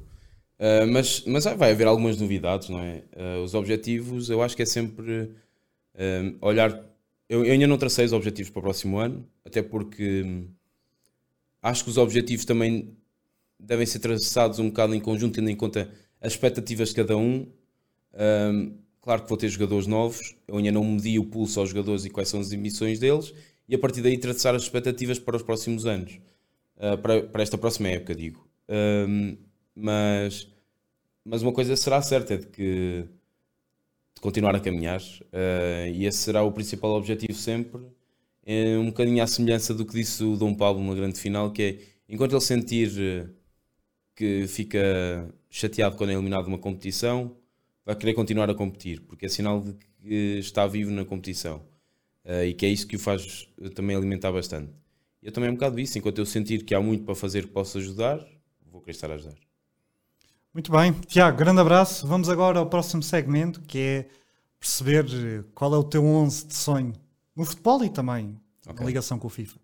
Uh, 0.60 0.86
mas, 0.92 1.24
mas 1.26 1.44
vai 1.44 1.72
haver 1.72 1.88
algumas 1.88 2.16
novidades, 2.16 2.68
não 2.68 2.78
é? 2.78 3.02
Uh, 3.16 3.42
os 3.42 3.54
objetivos, 3.54 4.30
eu 4.30 4.40
acho 4.40 4.54
que 4.54 4.62
é 4.62 4.66
sempre 4.66 5.32
olhar. 6.40 6.70
Eu, 7.28 7.44
eu, 7.44 7.52
ainda 7.52 7.66
não 7.66 7.78
tracei 7.78 8.04
os 8.04 8.12
objetivos 8.12 8.50
para 8.50 8.60
o 8.60 8.62
próximo 8.62 8.98
ano, 8.98 9.26
até 9.44 9.62
porque 9.62 10.44
Acho 11.64 11.82
que 11.82 11.88
os 11.88 11.96
objetivos 11.96 12.44
também 12.44 12.94
devem 13.66 13.86
ser 13.86 13.98
traçados 13.98 14.58
um 14.58 14.68
bocado 14.68 14.94
em 14.94 15.00
conjunto, 15.00 15.34
tendo 15.34 15.50
em 15.50 15.56
conta 15.56 15.90
as 16.20 16.32
expectativas 16.32 16.90
de 16.90 16.94
cada 16.94 17.16
um. 17.16 17.46
um 18.14 18.76
claro 19.00 19.22
que 19.22 19.28
vou 19.28 19.36
ter 19.36 19.48
jogadores 19.48 19.86
novos, 19.86 20.34
eu 20.48 20.56
ainda 20.56 20.72
não 20.72 20.84
medi 20.84 21.18
o 21.18 21.24
pulso 21.24 21.60
aos 21.60 21.70
jogadores 21.70 22.04
e 22.04 22.10
quais 22.10 22.28
são 22.28 22.40
as 22.40 22.52
emissões 22.52 22.98
deles, 22.98 23.34
e 23.68 23.74
a 23.74 23.78
partir 23.78 24.00
daí 24.00 24.16
traçar 24.18 24.54
as 24.54 24.62
expectativas 24.62 25.18
para 25.18 25.36
os 25.36 25.42
próximos 25.42 25.84
anos, 25.86 26.18
uh, 26.76 26.96
para, 26.98 27.22
para, 27.22 27.42
esta 27.42 27.58
próxima 27.58 27.88
época, 27.88 28.14
digo. 28.14 28.46
Um, 28.68 29.36
mas, 29.74 30.48
mas 31.24 31.42
uma 31.42 31.52
coisa 31.52 31.76
será 31.76 32.00
certa, 32.00 32.34
é 32.34 32.36
de 32.38 32.46
que 32.46 33.04
continuar 34.20 34.54
a 34.54 34.60
caminhar. 34.60 35.00
Uh, 35.00 35.92
e 35.92 36.06
esse 36.06 36.18
será 36.18 36.42
o 36.42 36.52
principal 36.52 36.92
objetivo 36.92 37.34
sempre. 37.34 37.82
É 38.46 38.76
um 38.78 38.86
bocadinho 38.86 39.22
à 39.22 39.26
semelhança 39.26 39.74
do 39.74 39.84
que 39.84 39.94
disse 39.94 40.22
o 40.22 40.36
Dom 40.36 40.54
Paulo 40.54 40.82
na 40.82 40.94
grande 40.94 41.18
final, 41.18 41.50
que 41.50 41.62
é 41.62 41.78
enquanto 42.08 42.32
ele 42.32 42.40
sentir 42.40 43.28
que 44.14 44.46
fica 44.46 45.28
chateado 45.50 45.96
quando 45.96 46.10
é 46.10 46.12
eliminado 46.14 46.44
de 46.44 46.48
uma 46.48 46.58
competição, 46.58 47.36
vai 47.84 47.94
querer 47.96 48.14
continuar 48.14 48.48
a 48.50 48.54
competir, 48.54 49.00
porque 49.02 49.26
é 49.26 49.28
sinal 49.28 49.60
de 49.60 49.74
que 49.74 50.38
está 50.38 50.66
vivo 50.66 50.90
na 50.90 51.04
competição. 51.04 51.62
Uh, 52.24 52.44
e 52.44 52.54
que 52.54 52.64
é 52.64 52.68
isso 52.68 52.86
que 52.86 52.96
o 52.96 52.98
faz 52.98 53.46
também 53.74 53.94
alimentar 53.94 54.32
bastante. 54.32 54.72
Eu 55.22 55.32
também 55.32 55.48
é 55.48 55.52
um 55.52 55.54
bocado 55.54 55.78
isso, 55.78 55.98
enquanto 55.98 56.18
eu 56.18 56.26
sentir 56.26 56.64
que 56.64 56.74
há 56.74 56.80
muito 56.80 57.04
para 57.04 57.14
fazer 57.14 57.46
que 57.46 57.52
posso 57.52 57.78
ajudar, 57.78 58.18
vou 58.70 58.80
querer 58.80 58.92
estar 58.92 59.10
a 59.10 59.14
ajudar. 59.14 59.34
Muito 60.52 60.70
bem. 60.70 60.92
Tiago, 60.92 61.36
grande 61.36 61.60
abraço. 61.60 62.06
Vamos 62.06 62.28
agora 62.28 62.58
ao 62.58 62.66
próximo 62.66 63.02
segmento, 63.02 63.60
que 63.62 63.78
é 63.78 64.08
perceber 64.58 65.44
qual 65.54 65.74
é 65.74 65.78
o 65.78 65.84
teu 65.84 66.04
11 66.04 66.46
de 66.46 66.54
sonho 66.54 66.92
no 67.34 67.44
futebol 67.44 67.84
e 67.84 67.90
também 67.90 68.40
okay. 68.66 68.80
na 68.80 68.86
ligação 68.86 69.18
com 69.18 69.26
o 69.26 69.30
FIFA. 69.30 69.58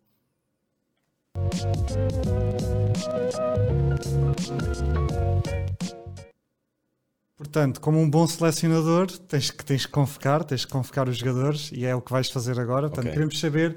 Portanto, 7.37 7.81
como 7.81 7.99
um 7.99 8.09
bom 8.09 8.27
selecionador, 8.27 9.11
tens 9.11 9.51
que, 9.51 9.65
tens 9.65 9.87
que 9.87 9.91
convocar, 9.91 10.45
tens 10.45 10.65
que 10.65 10.71
convocar 10.71 11.09
os 11.09 11.17
jogadores 11.17 11.71
e 11.73 11.85
é 11.85 11.95
o 11.95 12.01
que 12.01 12.13
vais 12.13 12.31
fazer 12.31 12.61
agora. 12.61 12.89
Portanto, 12.89 13.07
okay. 13.07 13.13
queremos 13.13 13.41
saber, 13.41 13.77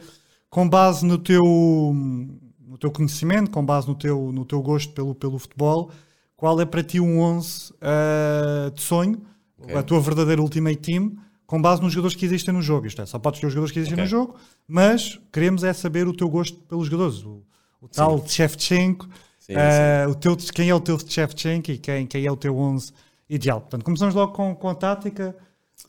com 0.50 0.68
base 0.68 1.06
no 1.06 1.18
teu, 1.18 1.42
no 1.42 2.78
teu 2.78 2.92
conhecimento, 2.92 3.50
com 3.50 3.66
base 3.66 3.88
no 3.88 3.96
teu, 3.96 4.32
no 4.32 4.46
teu 4.46 4.62
gosto 4.62 4.94
pelo, 4.94 5.16
pelo 5.16 5.40
futebol, 5.40 5.90
qual 6.36 6.60
é 6.60 6.66
para 6.66 6.84
ti 6.84 7.00
um 7.00 7.20
11 7.20 7.72
uh, 7.72 7.76
eh, 7.82 8.70
de 8.76 8.82
sonho, 8.82 9.22
okay. 9.58 9.76
a 9.76 9.82
tua 9.82 10.00
verdadeira 10.02 10.42
Ultimate 10.42 10.78
Team, 10.78 11.16
com 11.54 11.62
base 11.62 11.84
nos 11.84 11.94
jogadores 11.94 12.18
que 12.18 12.26
existem 12.26 12.52
no 12.52 12.64
jogo. 12.64 12.88
Isto 12.88 13.04
é, 13.04 13.06
só 13.06 13.20
podes 13.20 13.40
ter 13.40 13.46
os 13.46 13.54
jogadores 13.54 13.72
que 13.72 13.78
existem 13.78 13.94
okay. 13.94 14.06
no 14.06 14.10
jogo, 14.10 14.36
mas 14.68 15.20
queremos 15.32 15.64
é 15.64 15.72
saber 15.72 16.08
o 16.08 16.18
teu 16.18 16.28
gosto 16.28 16.58
pelos 16.62 16.88
jogadores. 16.88 17.24
O, 17.24 17.44
o 17.80 17.88
tal 17.88 18.28
Shevchenko, 18.28 19.06
uh, 19.06 20.10
O 20.10 20.16
teu, 20.16 20.36
quem 20.36 20.72
é 20.72 20.74
o 20.74 20.80
teu 20.80 20.98
Shevchenko 20.98 21.70
e 21.70 21.78
quem, 21.78 22.08
quem 22.08 22.26
é 22.26 22.32
o 22.32 22.36
teu 22.36 22.58
11 22.58 22.92
ideal. 23.30 23.62
Portanto, 23.62 23.86
começamos 23.86 24.16
logo 24.16 24.34
com, 24.34 24.56
com 24.56 24.68
a 24.68 24.74
tática. 24.74 25.38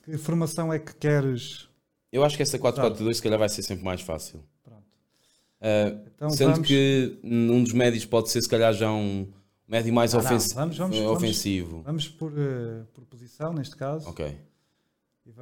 Que 0.05 0.19
formação 0.19 0.71
é 0.71 0.79
que 0.79 0.95
queres? 0.97 1.67
Eu 2.13 2.23
acho 2.23 2.37
que 2.37 2.43
essa 2.43 2.59
4-4-2 2.59 3.15
se 3.15 3.23
calhar 3.23 3.39
vai 3.39 3.49
ser 3.49 3.63
sempre 3.63 3.87
mais 3.87 4.03
fácil. 4.03 4.41
Uh, 4.69 5.99
então, 6.15 6.29
sendo 6.29 6.53
vamos... 6.53 6.69
que 6.69 7.19
um 7.25 7.65
dos 7.65 7.73
médios 7.73 8.05
pode 8.05 8.29
ser 8.29 8.43
se 8.43 8.51
calhar 8.51 8.75
já 8.75 8.93
um 8.93 9.27
Médio 9.67 9.95
mais 9.95 10.15
ah, 10.15 10.19
ofensivo. 10.19 10.55
Vamos, 10.57 10.77
vamos, 10.77 10.99
ofensivo. 10.99 11.83
Vamos, 11.87 12.07
por, 12.07 12.31
uh, 12.33 12.85
por 12.93 13.07
posição, 13.07 13.55
neste 13.55 13.75
caso. 13.75 14.11
Ok. 14.11 14.31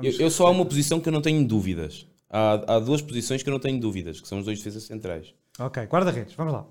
Eu, 0.02 0.12
eu, 0.12 0.30
só 0.30 0.46
há 0.46 0.50
uma 0.50 0.64
posição 0.64 1.00
que 1.00 1.08
eu 1.08 1.12
não 1.12 1.22
tenho 1.22 1.46
dúvidas. 1.46 2.06
Há, 2.30 2.76
há 2.76 2.78
duas 2.78 3.02
posições 3.02 3.42
que 3.42 3.48
eu 3.48 3.52
não 3.52 3.60
tenho 3.60 3.78
dúvidas, 3.80 4.20
que 4.20 4.28
são 4.28 4.38
os 4.38 4.44
dois 4.44 4.58
defesas 4.58 4.84
centrais. 4.84 5.34
Ok, 5.58 5.82
guarda-redes, 5.84 6.34
vamos 6.34 6.52
lá. 6.52 6.66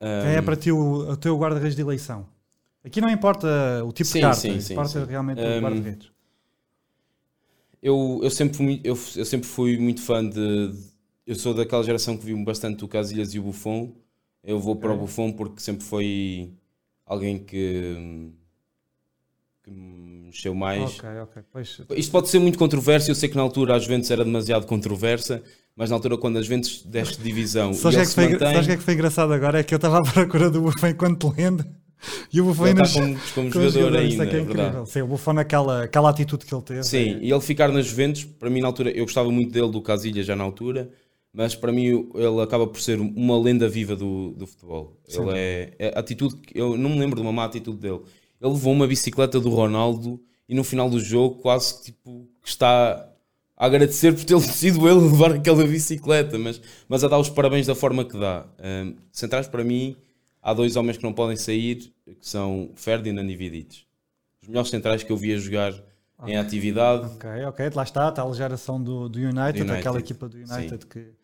Um... 0.00 0.22
Quem 0.22 0.32
é 0.32 0.42
para 0.42 0.56
ti 0.56 0.72
o, 0.72 1.10
o 1.10 1.16
teu 1.16 1.36
guarda-redes 1.38 1.76
de 1.76 1.82
eleição? 1.82 2.26
Aqui 2.84 3.00
não 3.00 3.10
importa 3.10 3.46
o 3.84 3.92
tipo 3.92 4.08
sim, 4.08 4.18
de 4.18 4.20
carta, 4.22 4.40
sim, 4.40 4.60
sim, 4.60 4.72
importa 4.72 5.04
sim. 5.04 5.10
realmente 5.10 5.40
um... 5.40 5.58
o 5.58 5.60
guarda-redes. 5.60 6.10
Eu, 7.82 8.20
eu, 8.22 8.30
sempre 8.30 8.56
fui, 8.56 8.80
eu, 8.82 8.98
eu 9.16 9.24
sempre 9.24 9.46
fui 9.46 9.78
muito 9.78 10.00
fã 10.00 10.26
de. 10.26 10.72
Eu 11.26 11.34
sou 11.34 11.52
daquela 11.52 11.82
geração 11.82 12.16
que 12.16 12.24
viu 12.24 12.42
bastante 12.44 12.84
o 12.84 12.88
Casilhas 12.88 13.34
e 13.34 13.38
o 13.38 13.42
Buffon 13.42 13.92
eu 14.46 14.60
vou 14.60 14.76
para 14.76 14.92
o 14.92 14.96
Buffon 14.96 15.32
porque 15.32 15.60
sempre 15.60 15.84
foi 15.84 16.52
alguém 17.04 17.36
que, 17.36 18.30
que 19.66 19.70
me 19.72 20.26
mexeu 20.26 20.54
mais. 20.54 20.98
Ok, 20.98 21.08
ok. 21.22 21.42
Pois... 21.52 21.80
Isto 21.96 22.12
pode 22.12 22.28
ser 22.28 22.38
muito 22.38 22.56
controverso. 22.56 23.10
Eu 23.10 23.14
sei 23.16 23.28
que 23.28 23.36
na 23.36 23.42
altura 23.42 23.74
a 23.74 23.78
Juventus 23.78 24.10
era 24.10 24.24
demasiado 24.24 24.64
controversa, 24.64 25.42
mas 25.74 25.90
na 25.90 25.96
altura 25.96 26.16
quando 26.16 26.38
a 26.38 26.42
Juventus 26.42 26.84
deste 26.84 27.20
divisão. 27.20 27.74
Sabes 27.74 27.84
o 27.84 27.90
que, 27.90 27.96
é 27.96 28.06
que, 28.06 28.12
foi, 28.12 28.28
mantém... 28.28 28.64
que 28.64 28.70
é 28.70 28.76
que 28.76 28.82
foi 28.82 28.94
engraçado 28.94 29.32
agora? 29.32 29.58
É 29.58 29.62
que 29.64 29.74
eu 29.74 29.76
estava 29.76 29.98
à 29.98 30.02
procura 30.02 30.48
do 30.48 30.62
Buffon 30.62 30.86
enquanto 30.86 31.34
lenda. 31.36 31.66
E 32.30 32.42
o 32.42 32.44
Buffon 32.44 32.64
ainda 32.64 32.82
como, 32.86 33.18
como, 33.34 33.50
como 33.50 33.70
jogador 33.70 33.96
ainda, 33.96 34.24
é, 34.26 34.36
é 34.36 34.40
incrível. 34.40 34.86
Sim, 34.86 35.00
o 35.00 35.06
Buffon 35.06 35.32
naquela 35.32 35.84
aquela 35.84 36.10
atitude 36.10 36.44
que 36.44 36.54
ele 36.54 36.62
teve. 36.62 36.82
Sim, 36.84 37.14
é... 37.14 37.18
e 37.22 37.32
ele 37.32 37.40
ficar 37.40 37.72
na 37.72 37.80
Juventus, 37.80 38.22
para 38.22 38.50
mim 38.50 38.60
na 38.60 38.66
altura, 38.66 38.90
eu 38.90 39.04
gostava 39.04 39.30
muito 39.30 39.50
dele, 39.50 39.70
do 39.70 39.80
Casilha 39.80 40.22
já 40.22 40.36
na 40.36 40.44
altura, 40.44 40.90
mas 41.32 41.54
para 41.54 41.72
mim 41.72 42.06
ele 42.14 42.40
acaba 42.42 42.66
por 42.66 42.80
ser 42.80 43.00
uma 43.00 43.40
lenda 43.40 43.66
viva 43.66 43.96
do, 43.96 44.32
do 44.32 44.46
futebol. 44.46 45.00
Sim. 45.08 45.22
Ele 45.22 45.38
é, 45.38 45.74
é 45.78 45.98
atitude, 45.98 46.36
eu 46.54 46.76
não 46.76 46.90
me 46.90 46.98
lembro 46.98 47.16
de 47.16 47.22
uma 47.22 47.32
má 47.32 47.46
atitude 47.46 47.78
dele. 47.78 48.00
Ele 48.40 48.52
levou 48.52 48.72
uma 48.72 48.86
bicicleta 48.86 49.40
do 49.40 49.50
Ronaldo 49.50 50.20
e 50.48 50.54
no 50.54 50.62
final 50.62 50.88
do 50.88 51.00
jogo 51.00 51.36
quase 51.36 51.82
tipo 51.82 52.28
está 52.44 53.08
a 53.56 53.66
agradecer 53.66 54.14
por 54.14 54.24
ter 54.24 54.38
sido 54.42 54.88
ele 54.88 55.00
levar 55.00 55.32
aquela 55.32 55.64
bicicleta, 55.66 56.38
mas, 56.38 56.60
mas 56.88 57.02
a 57.02 57.08
dar 57.08 57.18
os 57.18 57.30
parabéns 57.30 57.66
da 57.66 57.74
forma 57.74 58.04
que 58.04 58.18
dá. 58.18 58.46
Um, 58.58 58.94
centrais 59.10 59.48
para 59.48 59.64
mim 59.64 59.96
há 60.42 60.52
dois 60.54 60.76
homens 60.76 60.96
que 60.96 61.02
não 61.02 61.12
podem 61.12 61.36
sair, 61.36 61.92
que 62.04 62.16
são 62.20 62.70
Ferdinand 62.74 63.28
e 63.28 63.36
Vidic. 63.36 63.84
Os 64.42 64.48
melhores 64.48 64.70
centrais 64.70 65.02
que 65.02 65.10
eu 65.10 65.16
via 65.16 65.38
jogar 65.38 65.72
okay. 66.18 66.34
em 66.34 66.36
atividade. 66.36 67.06
Ok, 67.06 67.44
ok, 67.46 67.70
lá 67.74 67.82
está, 67.82 68.08
a 68.08 68.12
tal 68.12 68.32
geração 68.32 68.80
do, 68.80 69.08
do 69.08 69.18
United, 69.18 69.62
United, 69.62 69.72
aquela 69.72 69.98
equipa 69.98 70.28
do 70.28 70.36
United 70.36 70.82
Sim. 70.82 70.88
que 70.88 71.16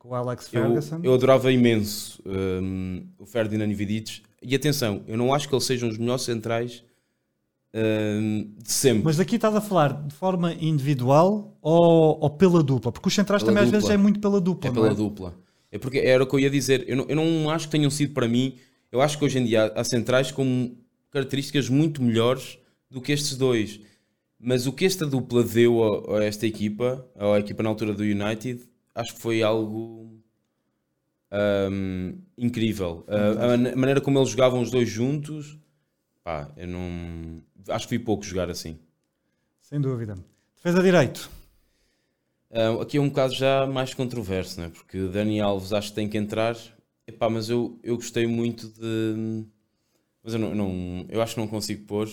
com 0.00 0.08
o 0.08 0.14
Alex 0.14 0.48
Ferguson. 0.48 0.96
Eu, 0.96 1.04
eu 1.04 1.14
adorava 1.14 1.52
imenso 1.52 2.22
um, 2.24 3.06
o 3.18 3.26
Ferdinand 3.26 3.72
Vidic. 3.74 4.22
E 4.42 4.54
atenção, 4.54 5.02
eu 5.06 5.16
não 5.16 5.34
acho 5.34 5.48
que 5.48 5.54
eles 5.54 5.64
sejam 5.64 5.88
os 5.88 5.98
melhores 5.98 6.22
centrais 6.22 6.82
um, 7.74 8.52
de 8.58 8.72
sempre. 8.72 9.04
Mas 9.04 9.20
aqui 9.20 9.36
estás 9.36 9.54
a 9.54 9.60
falar 9.60 9.92
de 9.92 10.14
forma 10.14 10.52
individual 10.54 11.56
ou, 11.60 12.18
ou 12.20 12.30
pela 12.30 12.62
dupla? 12.62 12.90
Porque 12.90 13.08
os 13.08 13.14
centrais 13.14 13.42
pela 13.42 13.52
também 13.52 13.64
dupla. 13.64 13.78
às 13.78 13.84
vezes 13.84 13.94
é 13.94 14.02
muito 14.02 14.20
pela 14.20 14.40
dupla. 14.40 14.70
É 14.70 14.72
pela 14.72 14.90
é? 14.90 14.94
dupla. 14.94 15.34
É 15.70 15.78
porque 15.78 15.98
era 15.98 16.22
o 16.22 16.26
que 16.26 16.34
eu 16.34 16.40
ia 16.40 16.50
dizer. 16.50 16.84
Eu 16.88 16.96
não, 16.96 17.04
eu 17.08 17.16
não 17.16 17.50
acho 17.50 17.66
que 17.66 17.72
tenham 17.72 17.90
sido 17.90 18.12
para 18.12 18.26
mim. 18.26 18.56
Eu 18.90 19.00
acho 19.00 19.16
que 19.18 19.24
hoje 19.24 19.38
em 19.38 19.44
dia 19.44 19.64
há, 19.64 19.80
há 19.80 19.84
centrais 19.84 20.32
com 20.32 20.74
características 21.10 21.68
muito 21.68 22.02
melhores 22.02 22.58
do 22.90 23.00
que 23.00 23.12
estes 23.12 23.36
dois. 23.36 23.80
Mas 24.38 24.66
o 24.66 24.72
que 24.72 24.84
esta 24.84 25.06
dupla 25.06 25.44
deu 25.44 25.84
a, 25.84 26.18
a 26.18 26.24
esta 26.24 26.46
equipa, 26.46 27.06
à 27.14 27.38
equipa 27.38 27.62
na 27.62 27.68
altura 27.68 27.92
do 27.92 28.02
United, 28.02 28.62
acho 28.94 29.14
que 29.14 29.20
foi 29.20 29.42
algo 29.42 30.19
um, 31.32 32.18
incrível. 32.36 33.04
Uh, 33.06 33.74
a 33.74 33.76
maneira 33.76 34.00
como 34.00 34.18
eles 34.18 34.30
jogavam 34.30 34.60
os 34.60 34.70
dois 34.70 34.88
juntos, 34.88 35.58
pá, 36.24 36.50
eu 36.56 36.66
não. 36.66 37.42
Acho 37.68 37.86
que 37.86 37.96
vi 37.96 38.04
pouco 38.04 38.24
jogar 38.24 38.50
assim. 38.50 38.78
Sem 39.60 39.80
dúvida. 39.80 40.16
Defesa 40.56 40.82
direito. 40.82 41.30
Uh, 42.50 42.80
aqui 42.80 42.98
é 42.98 43.00
um 43.00 43.10
caso 43.10 43.34
já 43.34 43.64
mais 43.66 43.94
controverso, 43.94 44.60
né? 44.60 44.70
porque 44.74 45.06
Dani 45.06 45.40
Alves 45.40 45.72
acho 45.72 45.90
que 45.90 45.94
tem 45.94 46.08
que 46.08 46.18
entrar. 46.18 46.56
Epá, 47.06 47.30
mas 47.30 47.48
eu, 47.48 47.78
eu 47.82 47.96
gostei 47.96 48.26
muito 48.26 48.68
de. 48.68 49.44
Mas 50.22 50.34
eu, 50.34 50.38
não, 50.40 50.54
não 50.54 51.06
eu 51.08 51.22
acho 51.22 51.34
que 51.34 51.40
não 51.40 51.46
consigo 51.46 51.84
pôr. 51.84 52.08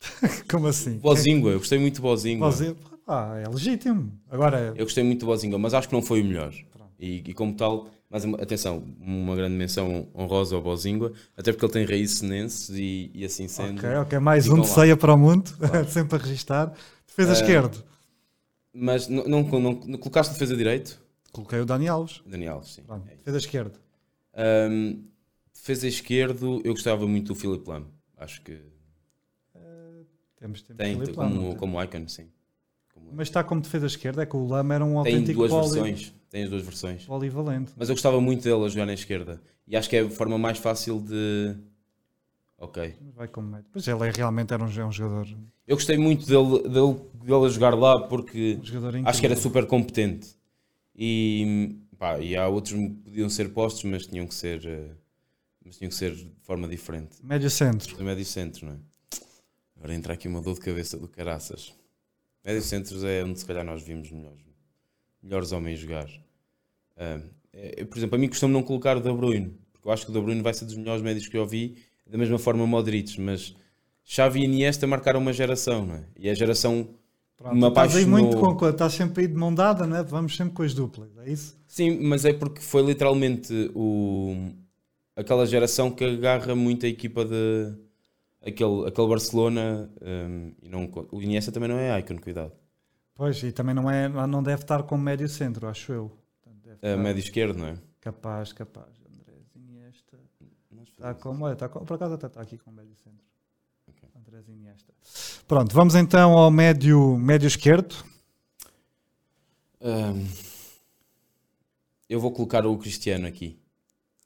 Como 0.50 0.66
assim? 0.66 0.98
Bozingua, 0.98 1.52
eu 1.52 1.58
gostei 1.58 1.78
muito 1.78 1.96
de 1.96 2.00
Bozingua. 2.00 2.48
Bozingua. 2.48 2.92
Ah, 3.06 3.38
é 3.44 3.48
legítimo. 3.48 4.12
Agora... 4.30 4.72
Eu 4.76 4.84
gostei 4.84 5.02
muito 5.02 5.20
do 5.20 5.26
Bozinga, 5.26 5.58
mas 5.58 5.74
acho 5.74 5.88
que 5.88 5.94
não 5.94 6.02
foi 6.02 6.22
o 6.22 6.24
melhor. 6.24 6.54
E, 7.02 7.20
e, 7.26 7.34
como 7.34 7.52
tal, 7.52 7.88
mas 8.08 8.24
atenção, 8.24 8.84
uma 9.00 9.34
grande 9.34 9.56
menção 9.56 10.06
honrosa 10.14 10.54
ao 10.54 10.62
Bozingua, 10.62 11.12
até 11.36 11.50
porque 11.50 11.64
ele 11.64 11.72
tem 11.72 11.84
raízes 11.84 12.18
senenses 12.18 12.68
e, 12.70 13.10
e 13.12 13.24
assim 13.24 13.48
sendo. 13.48 13.80
Ok, 13.80 13.90
ok, 13.96 14.18
mais 14.20 14.48
um 14.48 14.60
de 14.60 14.68
ceia 14.68 14.96
para 14.96 15.12
o 15.12 15.18
mundo, 15.18 15.52
claro. 15.58 15.90
sempre 15.90 16.14
a 16.14 16.18
registar. 16.20 16.72
Defesa 17.04 17.30
uh, 17.30 17.34
esquerdo. 17.34 17.84
Mas 18.72 19.08
não, 19.08 19.24
não, 19.24 19.42
não, 19.42 19.72
não 19.84 19.98
colocaste 19.98 20.32
defesa 20.32 20.56
direito? 20.56 21.02
Coloquei 21.32 21.58
o 21.58 21.66
Dani 21.66 21.88
Alves. 21.88 22.22
Dani 22.24 22.46
Alves, 22.46 22.74
sim. 22.74 22.82
Pronto, 22.84 23.08
é 23.10 23.16
defesa 23.16 23.38
esquerdo. 23.38 23.80
Um, 24.70 25.02
defesa 25.52 25.88
esquerdo, 25.88 26.62
eu 26.64 26.74
gostava 26.74 27.04
muito 27.08 27.32
do 27.32 27.34
Philip 27.34 27.68
Lam. 27.68 27.86
Acho 28.16 28.42
que. 28.42 28.52
Uh, 29.56 30.06
temos, 30.36 30.62
temos 30.62 30.76
tem, 30.76 31.14
como, 31.16 31.56
como 31.56 31.82
icon, 31.82 32.06
sim. 32.06 32.28
Mas 33.10 33.26
está 33.26 33.42
como 33.42 33.60
defesa 33.60 33.86
esquerda, 33.86 34.22
é 34.22 34.26
que 34.26 34.36
o 34.36 34.46
Lama 34.46 34.74
era 34.76 34.84
um 34.84 34.98
autêntico 34.98 35.26
Tem 35.26 35.34
duas 35.34 35.50
poli... 35.50 35.80
versões. 35.80 36.21
Tem 36.32 36.44
as 36.44 36.48
duas 36.48 36.62
versões. 36.62 37.04
Polivalente. 37.04 37.72
Mas 37.76 37.90
eu 37.90 37.94
gostava 37.94 38.18
muito 38.18 38.42
dele 38.42 38.64
a 38.64 38.68
jogar 38.68 38.86
na 38.86 38.94
esquerda. 38.94 39.38
E 39.66 39.76
acho 39.76 39.86
que 39.90 39.96
é 39.96 40.00
a 40.00 40.08
forma 40.08 40.38
mais 40.38 40.56
fácil 40.56 40.98
de. 40.98 41.54
Ok. 42.56 42.94
Vai 43.14 43.28
como 43.28 43.48
médio. 43.48 43.66
Pois 43.70 43.86
ele 43.86 44.08
é, 44.08 44.10
realmente 44.10 44.54
era 44.54 44.64
um, 44.64 44.66
é 44.66 44.86
um 44.86 44.90
jogador. 44.90 45.28
Eu 45.66 45.76
gostei 45.76 45.98
muito 45.98 46.26
dele, 46.26 46.62
dele, 46.66 47.00
dele 47.22 47.44
a 47.44 47.48
jogar 47.50 47.74
lá 47.74 48.08
porque 48.08 48.58
um 48.64 49.06
acho 49.06 49.20
que 49.20 49.26
era 49.26 49.36
super 49.36 49.66
competente. 49.66 50.34
E, 50.96 51.76
pá, 51.98 52.18
e 52.18 52.34
há 52.34 52.48
outros 52.48 52.80
que 52.80 52.88
podiam 52.88 53.28
ser 53.28 53.50
postos, 53.50 53.84
mas 53.84 54.06
tinham 54.06 54.26
que 54.26 54.34
ser. 54.34 54.64
Eh, 54.64 54.90
mas 55.62 55.76
tinham 55.76 55.90
que 55.90 55.94
ser 55.96 56.14
de 56.14 56.32
forma 56.40 56.66
diferente. 56.66 57.16
Médio 57.22 57.50
centro. 57.50 58.02
Médio 58.02 58.24
centro, 58.24 58.64
não 58.64 58.72
é? 58.72 58.78
Agora 59.76 59.94
entra 59.94 60.14
aqui 60.14 60.28
uma 60.28 60.40
dor 60.40 60.54
de 60.54 60.60
cabeça 60.60 60.96
do 60.96 61.08
caraças. 61.08 61.74
Médio 62.42 62.62
centros 62.62 63.04
é 63.04 63.22
onde 63.22 63.38
se 63.38 63.44
calhar 63.44 63.64
nós 63.64 63.82
vimos 63.82 64.10
melhores, 64.10 64.42
melhores 65.22 65.52
homens 65.52 65.78
jogar. 65.78 66.06
Uh, 66.96 67.22
é, 67.52 67.84
por 67.84 67.98
exemplo, 67.98 68.16
a 68.16 68.18
mim 68.18 68.28
costuma 68.28 68.52
não 68.52 68.62
colocar 68.62 68.96
o 68.96 69.00
De 69.00 69.12
Bruyne, 69.12 69.54
porque 69.72 69.86
eu 69.86 69.92
acho 69.92 70.04
que 70.04 70.10
o 70.10 70.14
De 70.14 70.20
Bruyne 70.20 70.42
vai 70.42 70.54
ser 70.54 70.64
dos 70.64 70.76
melhores 70.76 71.02
médios 71.02 71.28
que 71.28 71.36
eu 71.36 71.46
vi, 71.46 71.76
da 72.06 72.18
mesma 72.18 72.38
forma 72.38 72.66
Modric, 72.66 73.20
mas 73.20 73.54
Xavi 74.04 74.40
e 74.40 74.44
Iniesta 74.44 74.86
marcaram 74.86 75.20
uma 75.20 75.32
geração, 75.32 75.86
não 75.86 75.94
é? 75.94 76.04
E 76.18 76.28
a 76.28 76.34
geração 76.34 76.88
Pronto, 77.36 77.54
me 77.54 77.68
estás 77.68 77.92
apaixonou. 77.92 78.20
muito 78.20 78.56
com, 78.56 78.68
estás 78.68 78.92
sempre 78.92 79.22
aí 79.22 79.28
de 79.28 79.34
mão 79.34 79.54
dada, 79.54 79.86
né? 79.86 80.02
vamos 80.02 80.36
sempre 80.36 80.54
com 80.54 80.62
as 80.62 80.74
duplas, 80.74 81.10
é 81.18 81.30
isso? 81.30 81.56
Sim, 81.66 82.00
mas 82.02 82.24
é 82.24 82.32
porque 82.32 82.60
foi 82.60 82.82
literalmente 82.82 83.70
o, 83.74 84.52
aquela 85.16 85.46
geração 85.46 85.90
que 85.90 86.04
agarra 86.04 86.54
muito 86.54 86.86
a 86.86 86.88
equipa 86.88 87.24
de 87.24 87.72
aquele, 88.44 88.86
aquele 88.86 89.08
Barcelona 89.08 89.90
hum, 90.00 90.52
e 90.62 90.68
não, 90.68 90.90
o 91.10 91.22
Iniesta 91.22 91.50
também 91.50 91.68
não 91.68 91.78
é 91.78 91.98
icon, 91.98 92.18
cuidado. 92.18 92.52
Pois, 93.22 93.40
e 93.44 93.52
também 93.52 93.72
não, 93.72 93.88
é, 93.88 94.08
não 94.08 94.42
deve 94.42 94.62
estar 94.62 94.82
como 94.82 95.00
médio 95.00 95.28
centro, 95.28 95.68
acho 95.68 95.92
eu. 95.92 96.10
É 96.80 96.96
médio 96.96 97.20
esquerdo, 97.20 97.56
não 97.56 97.68
é? 97.68 97.78
Capaz, 98.00 98.52
capaz. 98.52 98.88
Andrés 99.06 99.46
Iniesta. 99.54 100.18
Está 100.90 101.14
como, 101.14 101.44
olha, 101.44 101.52
está 101.52 101.68
com, 101.68 101.84
por 101.84 101.94
acaso 101.94 102.14
até 102.14 102.26
está 102.26 102.42
aqui 102.42 102.58
com 102.58 102.72
médio 102.72 102.96
centro. 102.96 103.24
Ok. 103.86 104.08
Andrés 104.18 104.48
Iniesta. 104.48 104.92
Pronto, 105.46 105.72
vamos 105.72 105.94
então 105.94 106.32
ao 106.36 106.50
médio, 106.50 107.16
médio 107.16 107.46
esquerdo. 107.46 107.94
Hum, 109.80 110.26
eu 112.08 112.18
vou 112.18 112.32
colocar 112.32 112.66
o 112.66 112.76
Cristiano 112.76 113.28
aqui. 113.28 113.56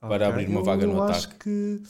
Para 0.00 0.26
Ok. 0.26 0.26
abrir 0.28 0.48
uma 0.48 0.60
Eu- 0.60 0.64
vaga 0.64 0.86
no 0.86 0.94
eu 0.94 1.02
ataque. 1.02 1.18
acho 1.18 1.28
que, 1.38 1.82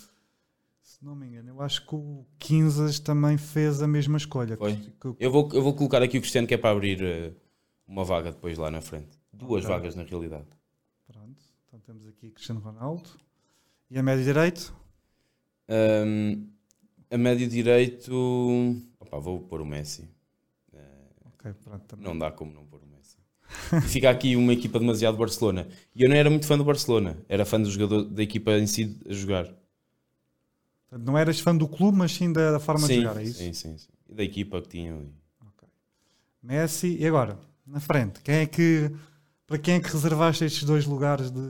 não 1.06 1.14
me 1.16 1.26
engano, 1.28 1.48
eu 1.50 1.62
acho 1.62 1.86
que 1.86 1.94
o 1.94 2.26
Quinzas 2.38 2.98
também 2.98 3.38
fez 3.38 3.80
a 3.80 3.86
mesma 3.86 4.16
escolha. 4.18 4.56
Foi? 4.56 4.74
Que- 4.76 4.90
que- 4.90 5.16
Eu 5.20 5.30
vou, 5.30 5.48
eu 5.52 5.62
vou 5.62 5.72
colocar 5.74 6.02
aqui 6.02 6.18
o 6.18 6.20
Cristiano 6.20 6.46
que 6.46 6.54
é 6.54 6.58
para 6.58 6.70
abrir 6.70 7.02
eh, 7.02 7.32
uma 7.86 8.04
vaga 8.04 8.30
depois 8.32 8.58
lá 8.58 8.70
na 8.70 8.80
frente. 8.82 9.18
Duas 9.32 9.64
Ok. 9.64 9.74
vagas 9.76 9.94
na 9.94 10.02
realidade. 10.02 10.46
Pronto, 11.06 11.42
então 11.68 11.78
temos 11.80 12.06
aqui 12.06 12.30
Cristiano 12.30 12.60
Ronaldo. 12.60 13.08
E 13.90 13.98
a 13.98 14.02
médio 14.02 14.24
direito? 14.24 14.74
Hum, 15.68 16.46
a 17.10 17.16
médio 17.16 17.48
direito. 17.48 18.12
Opa, 18.98 19.18
vou 19.18 19.40
pôr 19.40 19.60
o 19.60 19.66
Messi. 19.66 20.08
Pronto. 21.62 21.96
Não 21.98 22.18
dá 22.18 22.30
como 22.32 22.52
não 22.52 22.64
pôr 22.66 22.82
o 22.82 22.86
Messi. 22.86 23.16
E 23.72 23.88
fica 23.88 24.10
aqui 24.10 24.34
uma 24.34 24.52
equipa 24.52 24.80
demasiado 24.80 25.16
Barcelona. 25.16 25.68
E 25.94 26.02
eu 26.02 26.08
não 26.08 26.16
era 26.16 26.28
muito 26.28 26.46
fã 26.46 26.58
do 26.58 26.64
Barcelona. 26.64 27.16
Era 27.28 27.44
fã 27.44 27.60
do 27.60 27.70
jogador 27.70 28.02
da 28.04 28.22
equipa 28.22 28.52
em 28.58 28.66
si 28.66 28.98
a 29.08 29.12
jogar. 29.12 29.48
Portanto, 30.88 31.06
Não 31.06 31.18
eras 31.18 31.40
fã 31.40 31.56
do 31.56 31.68
clube, 31.68 31.98
mas 31.98 32.12
sim 32.12 32.32
da, 32.32 32.52
da 32.52 32.60
forma 32.60 32.88
de 32.88 32.94
sim, 32.94 32.96
jogar, 32.96 33.16
é 33.18 33.22
isso? 33.24 33.38
sim, 33.38 33.52
sim, 33.52 33.78
sim. 33.78 33.88
E 34.08 34.14
da 34.14 34.22
equipa 34.22 34.60
que 34.62 34.68
tinham. 34.68 35.10
Ok. 35.40 35.68
Messi, 36.42 36.96
e 36.98 37.06
agora? 37.06 37.38
Na 37.66 37.80
frente, 37.80 38.20
quem 38.22 38.36
é 38.36 38.46
que, 38.46 38.90
para 39.46 39.58
quem 39.58 39.74
é 39.76 39.80
que 39.80 39.90
reservaste 39.90 40.44
estes 40.44 40.64
dois 40.64 40.86
lugares 40.86 41.30
de, 41.30 41.40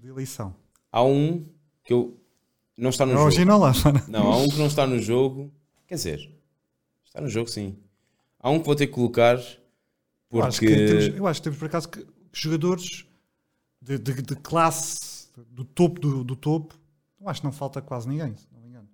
de 0.00 0.08
eleição? 0.08 0.54
Há 0.92 1.02
um 1.02 1.46
que 1.84 1.92
eu. 1.92 2.18
Não 2.76 2.90
está 2.90 3.04
no 3.06 3.12
É 3.12 3.14
o 3.16 3.30
jogo. 3.30 3.30
Ginola, 3.30 3.72
mano. 3.84 4.00
Não, 4.06 4.30
há 4.32 4.36
um 4.38 4.48
que 4.48 4.56
não 4.58 4.66
está 4.66 4.86
no 4.86 4.98
jogo. 5.00 5.52
Quer 5.86 5.96
dizer, 5.96 6.30
está 7.04 7.20
no 7.20 7.28
jogo 7.28 7.48
sim. 7.50 7.78
Há 8.40 8.50
um 8.50 8.60
que 8.60 8.66
vou 8.66 8.76
ter 8.76 8.86
que 8.88 8.94
colocar 8.94 9.38
Eu 10.30 10.42
acho, 10.42 10.62
que 10.62 10.66
porque. 10.66 10.86
temos, 10.86 11.08
eu 11.08 11.26
acho 11.26 11.40
que 11.40 11.44
temos 11.44 11.58
por 11.58 11.66
acaso 11.66 11.88
que 11.88 12.06
jogadores 12.32 13.06
de, 13.80 13.98
de- 13.98 14.22
de 14.22 14.36
classe 14.36 15.28
do 15.50 15.64
topo 15.64 16.00
do, 16.00 16.24
do 16.24 16.36
topo, 16.36 16.76
eu 17.20 17.28
acho 17.28 17.40
que 17.40 17.46
não 17.46 17.52
falta 17.52 17.82
quase 17.82 18.08
ninguém, 18.08 18.36
se 18.36 18.48
não 18.52 18.60
me 18.60 18.68
engano. 18.68 18.88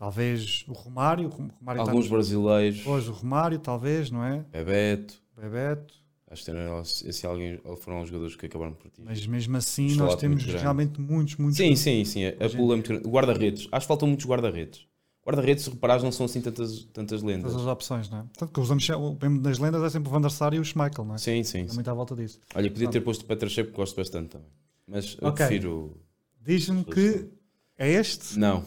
Talvez 0.00 0.64
o 0.66 0.72
Romário, 0.72 1.26
o 1.26 1.30
Romário 1.30 1.80
está 1.82 1.92
Alguns 1.92 2.08
brasileiros. 2.08 2.86
Hoje 2.86 3.10
o 3.10 3.12
Romário, 3.12 3.58
talvez, 3.58 4.10
não 4.10 4.24
é? 4.24 4.38
Bebeto. 4.50 5.22
Bebeto, 5.36 5.92
Acho 6.26 6.42
que 6.44 6.50
eram- 6.52 6.80
esse 6.80 7.26
alguém, 7.26 7.60
foram 7.82 8.00
os 8.00 8.08
jogadores 8.08 8.34
que 8.34 8.46
acabaram 8.46 8.72
por 8.72 8.88
ti. 8.90 9.02
mas 9.04 9.26
mesmo 9.26 9.58
assim 9.58 9.88
Estou 9.88 10.06
nós 10.06 10.16
temos 10.16 10.42
muito 10.46 10.58
realmente 10.58 10.98
muitos, 10.98 11.36
muitos. 11.36 11.58
Sim, 11.58 11.76
sim, 11.76 12.02
sim. 12.06 12.24
A 12.28 12.32
pula 12.48 12.72
é 12.72 12.76
muito 12.76 12.88
grande. 12.88 13.06
Guarda-redes. 13.06 13.68
Acho 13.70 13.84
que 13.84 13.88
faltam 13.88 14.08
muitos 14.08 14.24
guarda-redes. 14.24 14.86
Guarda-redes, 15.22 15.64
se 15.64 15.70
reparares, 15.70 16.02
não 16.02 16.10
são 16.12 16.24
assim 16.24 16.40
tantas, 16.40 16.84
tantas 16.94 17.22
lendas. 17.22 17.52
Todas 17.52 17.66
as 17.66 17.70
opções, 17.70 18.08
não 18.08 18.20
é? 18.20 18.24
Tanto 18.38 18.54
que 18.54 18.60
usamos 18.60 18.88
mesmo 19.20 19.40
das 19.42 19.58
lendas 19.58 19.82
é 19.82 19.90
sempre 19.90 20.08
o 20.08 20.12
Van 20.12 20.22
der 20.22 20.30
Sar 20.30 20.54
e 20.54 20.58
o 20.58 20.64
Schmeichel, 20.64 21.04
não 21.04 21.16
é? 21.16 21.18
Sim, 21.18 21.42
sim. 21.44 21.68
Sim. 21.68 21.74
muito 21.74 21.90
à 21.90 21.92
volta 21.92 22.16
disso. 22.16 22.40
Olha, 22.54 22.70
podia 22.70 22.88
ter 22.88 23.02
posto 23.02 23.20
o 23.22 23.26
Petrachep, 23.26 23.70
que 23.70 23.76
gosto 23.76 23.96
bastante 23.96 24.30
também. 24.30 24.48
Mas 24.86 25.18
eu 25.20 25.28
Ok. 25.28 25.44
prefiro. 25.44 26.00
Diz-me 26.40 26.84
que 26.84 27.28
é 27.76 27.90
este? 27.90 28.38
Não. 28.38 28.64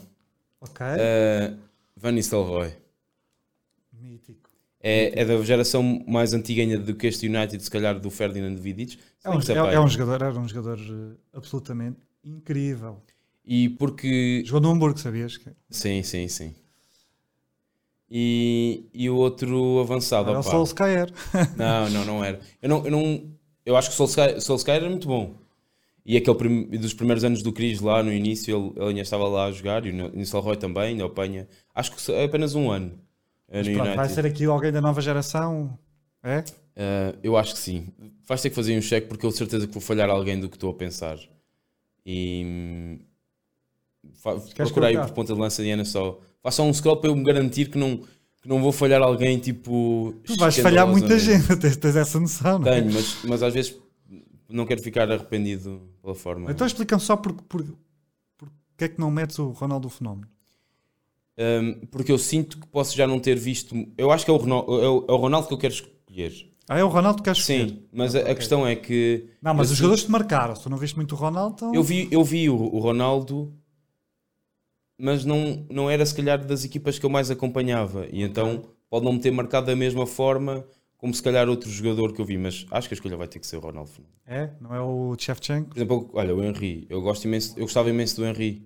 Ok. 0.64 0.86
Uh, 0.86 1.58
Van 1.98 2.12
Nistelrooy. 2.14 2.74
Mítico. 3.92 4.50
É, 4.80 5.22
é 5.22 5.26
da 5.26 5.42
geração 5.44 6.04
mais 6.08 6.34
antiga 6.34 6.62
ainda 6.62 6.78
do 6.78 6.96
que 6.96 7.08
este 7.08 7.28
United, 7.28 7.62
se 7.62 7.70
calhar 7.70 8.00
do 8.00 8.10
Ferdinand 8.10 8.56
Vidic. 8.56 9.00
É 9.24 9.30
um, 9.30 9.40
é, 9.40 9.42
Sapai. 9.42 9.76
é 9.76 9.80
um 9.80 9.88
jogador, 9.88 10.26
era 10.26 10.40
um 10.40 10.48
jogador 10.48 10.80
eh, 10.80 11.18
absolutamente 11.34 12.00
incrível. 12.24 13.02
E 13.46 13.70
porque. 13.70 14.44
Jogou 14.46 14.62
no 14.62 14.72
Hamburgo, 14.72 15.00
sabias? 15.00 15.38
Que 15.38 15.52
Sim, 15.70 16.04
sim, 16.04 16.28
sim. 16.28 16.56
E, 18.10 18.90
e 18.94 19.10
o 19.10 19.16
outro 19.16 19.80
avançado. 19.80 20.30
era 20.30 20.38
o 20.38 20.42
opá. 20.42 20.52
Solskjaer. 20.52 21.12
Não, 21.58 21.90
não, 21.90 22.06
não 22.06 22.24
era. 22.24 22.40
Eu, 22.62 22.70
não, 22.70 22.86
eu, 22.86 22.92
não, 22.92 23.34
eu 23.66 23.76
acho 23.76 23.90
que 23.90 23.94
o 23.96 23.98
Solskjaer, 23.98 24.42
Solskjaer 24.42 24.82
era 24.82 24.90
muito 24.90 25.08
bom. 25.08 25.43
E 26.06 26.18
aquele 26.18 26.38
prim- 26.38 26.66
dos 26.78 26.94
primeiros 26.94 27.24
anos 27.24 27.42
do 27.42 27.54
Cris 27.54 27.80
lá 27.80 28.04
no 28.04 28.12
início, 28.12 28.56
ele, 28.56 28.74
ele 28.76 28.90
ainda 28.90 29.02
estava 29.02 29.28
lá 29.28 29.46
a 29.46 29.52
jogar, 29.52 29.86
e 29.86 29.90
o 29.92 30.10
Nistelrooy 30.16 30.58
também, 30.58 30.84
ainda 30.90 31.06
apanha. 31.06 31.48
Acho 31.74 31.92
que 31.96 32.12
é 32.12 32.26
apenas 32.26 32.56
um 32.56 32.70
ano 32.70 33.00
eh, 33.50 33.60
Mas 33.60 33.68
no 33.68 33.74
pronto, 33.74 33.86
vai 33.88 33.98
United. 34.00 34.14
ser 34.16 34.26
aqui 34.26 34.46
alguém 34.46 34.72
da 34.72 34.82
nova 34.82 35.02
geração? 35.02 35.78
É? 36.22 36.44
Eh, 36.76 37.16
eu 37.24 37.38
acho 37.38 37.54
que 37.54 37.60
sim. 37.60 37.88
Vais 38.28 38.42
ter 38.42 38.50
que 38.50 38.56
fazer 38.56 38.78
um 38.78 38.82
cheque 38.82 39.08
porque 39.08 39.26
eu 39.26 39.30
tenho 39.30 39.38
certeza 39.38 39.66
que 39.68 39.74
vou 39.74 39.82
falhar 39.82 40.10
alguém 40.10 40.40
do 40.40 40.50
que 40.50 40.56
estou 40.58 40.72
a 40.72 40.74
pensar. 40.74 41.18
E 42.06 42.44
hum, 42.46 43.00
fa- 44.16 44.36
procura 44.56 44.88
aí 44.88 44.98
por 44.98 45.12
ponta 45.12 45.34
de 45.34 45.40
lança, 45.40 45.64
Diana, 45.64 45.86
só. 45.86 46.20
Faça 46.42 46.62
um 46.62 46.74
scroll 46.74 46.98
para 46.98 47.10
eu 47.10 47.16
me 47.16 47.24
garantir 47.24 47.70
que 47.70 47.78
não, 47.78 47.98
que 47.98 48.48
não 48.48 48.62
vou 48.62 48.72
falhar 48.72 49.02
alguém 49.02 49.40
tipo. 49.40 50.14
Tu 50.26 50.36
vais 50.36 50.58
falhar 50.58 50.88
muita 50.88 51.18
gente, 51.18 51.56
tens, 51.58 51.78
tens 51.78 51.96
essa 51.96 52.20
noção, 52.20 52.60
não 52.60 52.68
é? 52.68 52.82
Tenho, 52.82 52.94
mas, 52.94 53.18
mas 53.24 53.44
às 53.44 53.54
vezes 53.54 53.78
não 54.56 54.66
quero 54.66 54.82
ficar 54.82 55.12
arrependido 55.12 55.82
pela 56.02 56.16
forma. 56.16 56.52
Então 56.52 56.66
explica-me 56.68 57.02
só 57.02 57.16
por, 57.18 57.34
por, 57.34 57.64
por 58.38 58.50
que 58.78 58.86
é 58.86 58.88
que 58.90 59.00
não 59.00 59.10
metes 59.12 59.38
o 59.40 59.50
Ronaldo 59.52 59.90
Fenómeno. 59.90 60.28
Um, 61.38 61.86
porque 61.88 62.12
eu 62.12 62.18
sinto 62.20 62.60
que 62.60 62.68
posso 62.68 62.96
já 62.96 63.08
não 63.08 63.20
ter 63.20 63.36
visto. 63.38 63.76
Eu 63.98 64.12
acho 64.12 64.24
que 64.24 64.30
é 64.30 64.34
o 64.34 64.38
Ronaldo, 64.38 64.72
é 64.82 64.88
o, 64.90 65.06
é 65.10 65.12
o 65.12 65.16
Ronaldo 65.18 65.48
que 65.48 65.54
eu 65.54 65.58
quero 65.58 65.74
escolher. 65.74 66.52
Ah, 66.70 66.78
é 66.80 66.84
o 66.84 66.88
Ronaldo 66.88 67.18
que 67.18 67.24
queres 67.24 67.40
escolher? 67.40 67.70
Sim, 67.70 67.84
mas 67.92 68.16
Ah, 68.16 68.20
a, 68.20 68.22
a 68.22 68.24
ok. 68.26 68.36
questão 68.36 68.68
é 68.68 68.76
que. 68.76 69.30
Não, 69.42 69.54
mas 69.54 69.68
os 69.72 69.78
sinto- 69.78 69.78
jogadores 69.80 70.04
te 70.06 70.12
marcaram. 70.12 70.56
Se 70.56 70.64
tu 70.64 70.70
não 70.70 70.78
viste 70.78 70.96
muito 70.96 71.14
o 71.14 71.18
Ronaldo, 71.18 71.56
então... 71.56 71.74
Eu 71.74 71.84
vi, 71.84 72.08
eu 72.12 72.24
vi 72.24 72.50
o, 72.50 72.56
o 72.56 72.80
Ronaldo, 72.80 73.52
mas 74.98 75.26
não, 75.26 75.66
não 75.70 75.90
era 75.90 76.06
se 76.06 76.16
calhar 76.16 76.46
das 76.46 76.64
equipas 76.64 76.98
que 77.00 77.06
eu 77.06 77.10
mais 77.10 77.30
acompanhava. 77.32 78.06
E 78.12 78.22
então 78.22 78.64
pode 78.90 79.04
não 79.06 79.14
me 79.14 79.20
ter 79.20 79.32
marcado 79.32 79.66
da 79.68 79.76
mesma 79.76 80.06
forma 80.06 80.66
como 81.04 81.14
se 81.14 81.22
calhar 81.22 81.50
outro 81.50 81.70
jogador 81.70 82.14
que 82.14 82.22
eu 82.22 82.26
vi. 82.26 82.38
Mas 82.38 82.66
acho 82.72 82.88
que 82.88 82.94
a 82.94 82.96
escolha 82.96 83.18
vai 83.18 83.28
ter 83.28 83.38
que 83.38 83.46
ser 83.46 83.58
o 83.58 83.60
Ronaldo. 83.60 83.90
Fenómeno. 83.90 84.16
É? 84.26 84.52
Não 84.62 84.74
é 84.74 84.80
o 84.80 85.14
Shevchenko? 85.20 85.72
Por 85.72 85.78
exemplo, 85.78 86.10
olha, 86.14 86.34
o 86.34 86.42
Henry. 86.42 86.88
Eu, 86.90 87.02
gosto 87.02 87.26
imenso, 87.26 87.54
eu 87.58 87.64
gostava 87.66 87.90
imenso 87.90 88.16
do 88.16 88.26
Henry. 88.26 88.66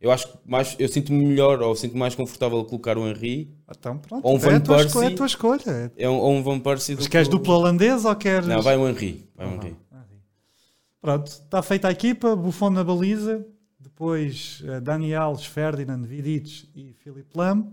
Eu 0.00 0.10
acho 0.10 0.26
que 0.32 0.38
mais, 0.44 0.74
eu 0.80 0.88
sinto-me 0.88 1.24
melhor 1.24 1.62
ou 1.62 1.76
sinto 1.76 1.96
mais 1.96 2.16
confortável 2.16 2.58
a 2.58 2.64
colocar 2.64 2.98
o 2.98 3.06
Henry 3.06 3.54
Então 3.70 3.98
pronto, 3.98 4.26
Ou 4.26 4.32
um 4.34 4.36
é, 4.36 4.40
Van 4.40 4.56
a 4.56 4.60
tua 4.60 4.76
Persie. 4.78 4.86
escolha, 4.88 5.04
é 5.04 5.12
a 5.12 5.16
tua 5.16 5.26
escolha. 5.26 5.92
é 5.96 6.08
um, 6.08 6.16
ou 6.18 6.32
um 6.32 6.42
Van 6.42 6.58
Persie. 6.58 6.96
do 6.96 6.98
Mas 7.02 7.06
queres 7.08 7.28
que 7.28 7.34
o- 7.34 7.38
duplo 7.38 7.54
holandês 7.54 8.04
ou 8.04 8.16
queres... 8.16 8.48
Não, 8.48 8.60
vai 8.62 8.76
o 8.76 8.88
Henry. 8.88 9.24
Vai 9.36 9.46
o 9.46 9.50
Henry. 9.54 9.76
ah. 9.92 10.02
Pronto, 11.00 11.26
está 11.28 11.62
feita 11.62 11.86
a 11.86 11.92
equipa, 11.92 12.34
Buffon 12.34 12.70
na 12.70 12.82
baliza, 12.82 13.46
depois 13.78 14.62
eh, 14.66 14.80
Dani 14.80 15.14
Alves, 15.14 15.46
Ferdinand, 15.46 16.02
Vidic 16.04 16.68
e 16.74 16.92
Philip 16.94 17.28
Lam. 17.34 17.70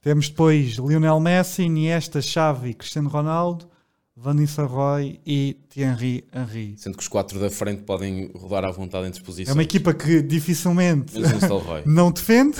Temos 0.00 0.28
depois 0.28 0.76
Lionel 0.76 1.20
Messi, 1.20 1.62
Iniesta, 1.62 2.20
Xavi, 2.22 2.74
Cristiano 2.74 3.08
Ronaldo, 3.08 3.68
Van 4.16 4.34
Nistelrooy 4.34 5.20
e 5.26 5.56
Thierry 5.68 6.24
Henry. 6.32 6.74
Sendo 6.76 6.96
que 6.96 7.02
os 7.02 7.08
quatro 7.08 7.38
da 7.38 7.50
frente 7.50 7.82
podem 7.82 8.30
rodar 8.34 8.64
à 8.64 8.70
vontade 8.70 9.06
entre 9.06 9.22
posições. 9.22 9.48
É 9.48 9.52
uma 9.52 9.62
equipa 9.62 9.94
que 9.94 10.22
dificilmente 10.22 11.14
não 11.86 12.10
defende, 12.10 12.58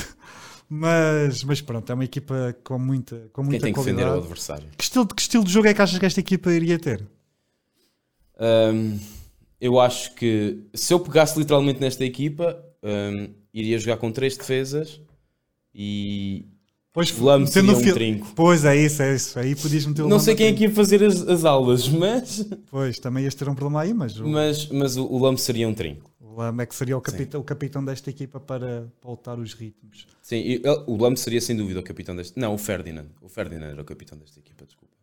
mas, 0.68 1.43
mas 1.43 1.61
pronto, 1.61 1.91
é 1.91 1.95
uma 1.95 2.05
equipa 2.05 2.57
com 2.62 2.78
muita, 2.78 3.28
com 3.32 3.43
Quem 3.43 3.51
muita 3.51 3.64
tem 3.64 3.72
que 3.72 3.78
defender 3.80 4.03
é 4.03 4.05
o 4.05 4.09
qualidade. 4.09 4.26
adversário. 4.26 4.68
Que 4.76 4.84
estilo, 4.84 5.07
que 5.07 5.22
estilo 5.22 5.45
de 5.45 5.53
jogo 5.53 5.68
é 5.68 5.74
que 5.74 5.82
achas 5.82 5.99
que 5.99 6.07
esta 6.07 6.20
equipa 6.20 6.53
iria 6.53 6.78
ter? 6.78 7.07
Hum, 8.41 8.99
eu 9.61 9.80
acho 9.80 10.14
que 10.14 10.64
se 10.74 10.93
eu 10.93 11.01
pegasse 11.01 11.39
literalmente 11.39 11.80
nesta 11.80 12.05
equipa, 12.05 12.57
hum, 12.82 13.32
iria 13.53 13.78
jogar 13.78 13.97
com 13.97 14.12
três 14.12 14.36
defesas 14.36 15.01
e 15.74 16.47
Pois, 16.93 17.16
Lam 17.18 17.41
metendo 17.41 17.53
seria 17.53 17.76
um 17.76 17.80
fil- 17.82 17.95
trinco. 17.95 18.32
Pois 18.34 18.64
é 18.64 18.76
isso, 18.76 19.03
é 19.03 19.14
isso. 19.14 19.39
Aí 19.39 19.55
podias 19.55 19.86
meter 19.86 20.03
o 20.03 20.09
Não 20.09 20.18
sei 20.18 20.34
quem 20.34 20.47
é 20.49 20.53
que 20.53 20.64
ia 20.64 20.70
fazer 20.74 21.03
as, 21.05 21.20
as 21.28 21.45
aulas, 21.45 21.89
mas, 21.89 22.45
Pois, 22.70 22.99
também 22.99 23.24
ias 23.24 23.34
ter 23.34 23.49
um 23.49 23.55
problema 23.55 23.82
aí, 23.82 23.95
mas 23.95 24.18
o, 24.18 24.26
mas, 24.26 24.66
mas 24.68 24.97
o, 24.97 25.05
o 25.07 25.18
Lam 25.18 25.36
seria 25.36 25.68
um 25.68 25.74
trinco. 25.74 26.11
o 26.20 26.34
Lam 26.36 26.61
é 26.61 26.66
que 26.66 26.74
seria 26.74 26.97
o 26.97 27.01
capitão, 27.01 27.41
o 27.41 27.45
capitão 27.45 27.84
desta 27.84 28.11
equipa 28.11 28.41
para 28.41 28.89
pautar 29.01 29.39
os 29.39 29.53
ritmos. 29.53 30.07
Sim, 30.22 30.39
ele- 30.39 30.62
o 30.86 30.97
Lam 30.97 31.14
seria 31.14 31.41
sem 31.41 31.57
dúvida 31.57 31.78
o 31.78 31.82
capitão 31.82 32.16
deste. 32.16 32.39
Não, 32.39 32.55
o 32.55 32.59
Ferdinand. 32.59 33.07
O 33.20 33.28
Ferdinand 33.28 33.68
era 33.70 33.82
o 33.82 33.84
capitão 33.84 34.18
desta 34.18 34.39
equipa, 34.41 34.64
desculpa. 34.64 34.95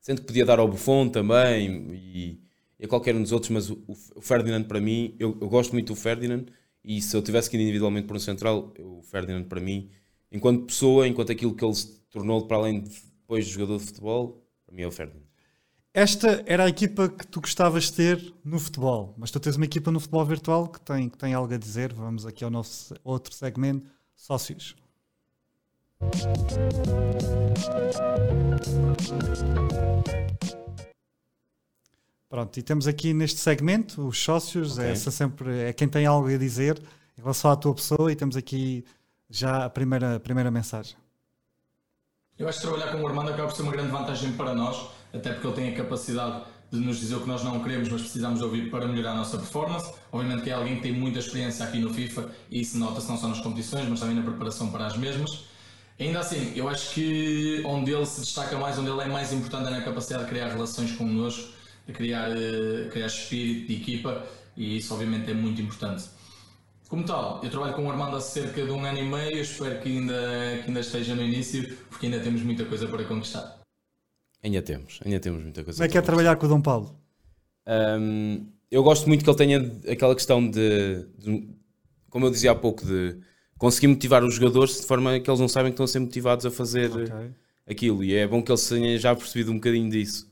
Sendo 0.00 0.20
que 0.20 0.26
podia 0.26 0.44
dar 0.44 0.58
ao 0.58 0.68
Buffon 0.68 1.08
também 1.08 1.88
e, 1.94 2.40
e 2.78 2.84
a 2.84 2.88
qualquer 2.88 3.16
um 3.16 3.22
dos 3.22 3.32
outros, 3.32 3.50
mas 3.50 3.70
o, 3.70 3.82
o 4.14 4.20
Ferdinand 4.20 4.64
para 4.64 4.78
mim, 4.80 5.14
eu, 5.18 5.36
eu 5.40 5.48
gosto 5.48 5.72
muito 5.72 5.88
do 5.94 5.96
Ferdinand 5.96 6.44
e 6.84 7.00
se 7.00 7.16
eu 7.16 7.22
tivesse 7.22 7.48
que 7.48 7.56
ir 7.56 7.62
individualmente 7.62 8.06
por 8.06 8.14
um 8.14 8.20
central, 8.20 8.72
o 8.78 9.00
Ferdinand 9.02 9.44
para 9.44 9.60
mim, 9.60 9.88
enquanto 10.34 10.66
pessoa, 10.66 11.06
enquanto 11.06 11.30
aquilo 11.30 11.54
que 11.54 11.64
ele 11.64 11.74
se 11.74 11.86
tornou 12.10 12.44
para 12.46 12.56
além 12.56 12.80
de 12.80 12.90
depois 13.20 13.46
de 13.46 13.52
jogador 13.52 13.78
de 13.78 13.84
futebol, 13.84 14.44
para 14.66 14.74
mim 14.74 14.82
é 14.82 14.86
o 14.86 14.90
Ferdinand. 14.90 15.22
Esta 15.94 16.42
era 16.44 16.64
a 16.64 16.68
equipa 16.68 17.08
que 17.08 17.24
tu 17.24 17.40
gostavas 17.40 17.84
de 17.84 17.92
ter 17.92 18.34
no 18.44 18.58
futebol, 18.58 19.14
mas 19.16 19.30
tu 19.30 19.38
tens 19.38 19.54
uma 19.54 19.64
equipa 19.64 19.92
no 19.92 20.00
futebol 20.00 20.24
virtual 20.24 20.68
que 20.68 20.80
tem, 20.80 21.08
que 21.08 21.16
tem 21.16 21.32
algo 21.32 21.54
a 21.54 21.56
dizer. 21.56 21.92
Vamos 21.92 22.26
aqui 22.26 22.42
ao 22.42 22.50
nosso 22.50 22.94
outro 23.04 23.32
segmento, 23.32 23.88
sócios. 24.16 24.74
Pronto, 32.28 32.58
e 32.58 32.62
temos 32.62 32.88
aqui 32.88 33.14
neste 33.14 33.38
segmento 33.38 34.04
os 34.04 34.18
sócios, 34.18 34.76
okay. 34.76 34.90
essa 34.90 35.12
sempre 35.12 35.60
é 35.60 35.72
quem 35.72 35.86
tem 35.86 36.04
algo 36.04 36.28
a 36.28 36.36
dizer 36.36 36.82
em 37.16 37.20
relação 37.20 37.52
à 37.52 37.56
tua 37.56 37.72
pessoa 37.72 38.10
e 38.10 38.16
temos 38.16 38.36
aqui 38.36 38.84
já 39.34 39.64
a 39.64 39.70
primeira, 39.70 40.16
a 40.16 40.20
primeira 40.20 40.50
mensagem. 40.50 40.96
Eu 42.38 42.48
acho 42.48 42.60
que 42.60 42.66
trabalhar 42.66 42.92
com 42.92 43.00
o 43.00 43.06
Armando 43.06 43.30
acaba 43.30 43.48
por 43.48 43.56
ser 43.56 43.62
uma 43.62 43.72
grande 43.72 43.90
vantagem 43.90 44.32
para 44.32 44.54
nós, 44.54 44.88
até 45.12 45.32
porque 45.32 45.46
ele 45.46 45.56
tem 45.56 45.68
a 45.70 45.76
capacidade 45.76 46.44
de 46.70 46.78
nos 46.78 46.98
dizer 46.98 47.16
o 47.16 47.20
que 47.20 47.28
nós 47.28 47.44
não 47.44 47.62
queremos, 47.62 47.88
mas 47.88 48.02
precisamos 48.02 48.40
ouvir 48.40 48.70
para 48.70 48.86
melhorar 48.86 49.12
a 49.12 49.16
nossa 49.16 49.36
performance. 49.36 49.92
Obviamente 50.10 50.42
que 50.42 50.50
é 50.50 50.52
alguém 50.54 50.76
que 50.76 50.82
tem 50.82 50.92
muita 50.92 51.18
experiência 51.18 51.64
aqui 51.64 51.78
no 51.78 51.92
FIFA 51.92 52.30
e 52.50 52.60
isso 52.60 52.78
nota-se 52.78 53.08
não 53.08 53.16
só 53.16 53.28
nas 53.28 53.40
competições, 53.40 53.88
mas 53.88 54.00
também 54.00 54.16
na 54.16 54.22
preparação 54.22 54.70
para 54.70 54.86
as 54.86 54.96
mesmas. 54.96 55.44
Ainda 55.98 56.18
assim, 56.18 56.52
eu 56.56 56.68
acho 56.68 56.92
que 56.92 57.62
onde 57.64 57.92
ele 57.92 58.06
se 58.06 58.20
destaca 58.20 58.58
mais, 58.58 58.78
onde 58.78 58.90
ele 58.90 59.00
é 59.00 59.06
mais 59.06 59.32
importante 59.32 59.68
é 59.68 59.70
na 59.70 59.82
capacidade 59.82 60.24
de 60.24 60.30
criar 60.30 60.48
relações 60.48 60.90
connosco, 60.92 61.52
de 61.86 61.92
criar, 61.92 62.30
uh, 62.30 62.90
criar 62.90 63.06
espírito 63.06 63.68
de 63.68 63.74
equipa 63.74 64.26
e 64.56 64.78
isso 64.78 64.92
obviamente 64.92 65.30
é 65.30 65.34
muito 65.34 65.62
importante. 65.62 66.04
Como 66.88 67.04
tal, 67.04 67.40
eu 67.42 67.50
trabalho 67.50 67.74
com 67.74 67.86
o 67.86 67.90
Armando 67.90 68.16
há 68.16 68.20
cerca 68.20 68.64
de 68.64 68.70
um 68.70 68.84
ano 68.84 68.98
e 68.98 69.02
meio, 69.02 69.40
espero 69.40 69.80
que 69.80 69.88
ainda, 69.88 70.58
que 70.62 70.68
ainda 70.68 70.80
esteja 70.80 71.14
no 71.14 71.22
início, 71.22 71.76
porque 71.88 72.06
ainda 72.06 72.20
temos 72.20 72.42
muita 72.42 72.64
coisa 72.64 72.86
para 72.86 73.04
conquistar. 73.04 73.60
Ainda 74.42 74.60
temos, 74.60 75.00
ainda 75.04 75.18
temos 75.18 75.42
muita 75.42 75.64
coisa. 75.64 75.78
Como 75.78 75.88
é 75.88 75.90
que 75.90 75.96
é 75.96 76.02
trabalhar 76.02 76.36
com 76.36 76.44
o 76.46 76.48
Dom 76.48 76.60
Paulo? 76.60 76.94
Um, 77.66 78.46
eu 78.70 78.82
gosto 78.82 79.08
muito 79.08 79.24
que 79.24 79.30
ele 79.30 79.36
tenha 79.36 79.72
aquela 79.90 80.14
questão 80.14 80.46
de, 80.46 81.06
de, 81.18 81.48
como 82.10 82.26
eu 82.26 82.30
dizia 82.30 82.50
há 82.50 82.54
pouco, 82.54 82.84
de 82.84 83.16
conseguir 83.56 83.86
motivar 83.86 84.22
os 84.22 84.34
jogadores 84.34 84.80
de 84.80 84.86
forma 84.86 85.18
que 85.18 85.30
eles 85.30 85.40
não 85.40 85.48
sabem 85.48 85.72
que 85.72 85.74
estão 85.74 85.84
a 85.84 85.88
ser 85.88 86.00
motivados 86.00 86.44
a 86.44 86.50
fazer 86.50 86.90
okay. 86.92 87.30
aquilo. 87.66 88.04
E 88.04 88.14
é 88.14 88.26
bom 88.26 88.42
que 88.42 88.52
eles 88.52 88.68
tenham 88.68 88.98
já 88.98 89.16
percebido 89.16 89.50
um 89.50 89.54
bocadinho 89.54 89.90
disso. 89.90 90.30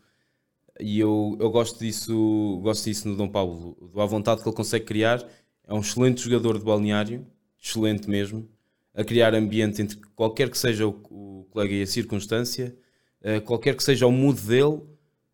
E 0.79 0.99
eu, 0.99 1.37
eu 1.41 1.51
gosto 1.51 1.79
disso, 1.79 2.61
gosto 2.63 2.85
disso 2.85 3.09
no 3.09 3.17
Dom 3.17 3.29
Paulo, 3.29 3.77
do 3.93 4.01
à 4.01 4.07
vontade 4.07 4.43
que 4.43 4.49
ele 4.49 4.57
consegue 4.57 4.85
criar. 4.85 5.25
É 5.67 5.75
um 5.75 5.81
excelente 5.81 6.23
jogador 6.23 6.59
de 6.59 6.65
balneário, 6.65 7.27
excelente 7.61 8.09
mesmo, 8.09 8.49
a 8.95 9.05
criar 9.05 9.35
ambiente 9.35 9.81
entre 9.81 9.97
qualquer 10.15 10.51
que 10.51 10.59
seja 10.59 10.87
o, 10.87 11.47
colega 11.51 11.75
e 11.75 11.83
a 11.83 11.87
circunstância 11.87 12.77
eh, 13.23 13.41
qualquer 13.41 13.77
que 13.77 13.83
seja 13.85 14.07
o 14.07 14.13
mood 14.13 14.41
dele, 14.41 14.83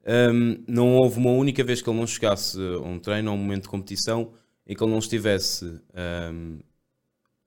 ehm, 0.04 0.62
não 0.68 0.96
houve 0.96 1.18
uma 1.18 1.30
única 1.30 1.64
vez 1.64 1.80
que 1.80 1.88
ele 1.88 1.98
não 1.98 2.06
chegasse 2.06 2.58
a 2.58 2.80
um 2.80 2.98
treino, 2.98 3.30
a 3.30 3.32
um 3.32 3.38
momento 3.38 3.62
de 3.62 3.68
competição, 3.68 4.32
em 4.66 4.74
que 4.74 4.82
ele 4.82 4.90
não 4.90 4.98
estivesse 4.98 5.64
ehm, 5.94 6.58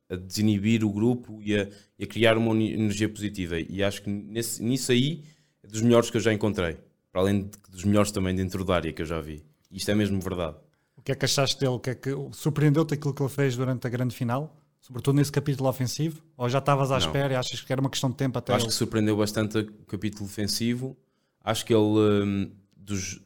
a 0.10 0.16
desinibir 0.16 0.84
o 0.84 0.92
grupo 0.92 1.42
e 1.44 1.56
a, 1.56 1.70
e 1.98 2.04
a, 2.04 2.08
criar 2.08 2.38
uma 2.38 2.56
energia 2.56 3.08
positiva. 3.08 3.60
E 3.60 3.84
acho 3.84 4.02
que 4.02 4.10
nesse, 4.10 4.64
nisso 4.64 4.92
aí 4.92 5.24
é 5.64 5.68
dos 5.68 5.82
melhores 5.82 6.10
que 6.10 6.18
eu 6.18 6.22
já 6.22 6.34
encontrei, 6.34 6.78
para 7.12 7.22
além 7.22 7.44
de, 7.44 7.52
dos 7.70 7.84
melhores 7.86 8.12
também 8.12 8.36
dentro 8.36 8.66
da 8.66 8.76
área 8.76 8.92
que 8.92 9.02
eu 9.04 9.06
já 9.06 9.22
vi. 9.22 9.46
Isto 9.72 9.92
é 9.92 9.96
mesmo 9.96 10.20
verdade. 10.20 10.58
O 11.02 11.04
que 11.04 11.12
é 11.12 11.16
que 11.16 11.26
achaste 11.26 11.60
dele? 11.60 11.72
O 11.72 11.80
que 11.80 11.90
é 11.90 11.96
que 11.96 12.12
surpreendeu-te 12.32 12.94
aquilo 12.94 13.12
que 13.12 13.24
ele 13.24 13.30
fez 13.30 13.58
durante 13.58 13.88
a 13.88 13.90
grande 13.90 14.16
final? 14.16 14.56
Sobretudo 14.80 15.16
nesse 15.16 15.32
capítulo 15.32 15.68
ofensivo? 15.68 16.22
Ou 16.38 16.48
já 16.48 16.60
estavas 16.60 16.92
à 16.92 17.00
não. 17.00 17.06
espera 17.08 17.34
e 17.34 17.36
achas 17.36 17.60
que 17.60 17.72
era 17.74 17.82
uma 17.82 17.90
questão 17.90 18.12
de 18.12 18.18
tempo 18.18 18.38
até. 18.38 18.54
Acho 18.54 18.66
ele... 18.66 18.72
que 18.72 18.78
surpreendeu 18.78 19.18
bastante 19.18 19.58
o 19.58 19.86
capítulo 19.88 20.26
ofensivo. 20.26 20.96
Acho 21.44 21.66
que 21.66 21.74
ele 21.74 21.82
um, 21.82 22.52
dos, 22.78 23.20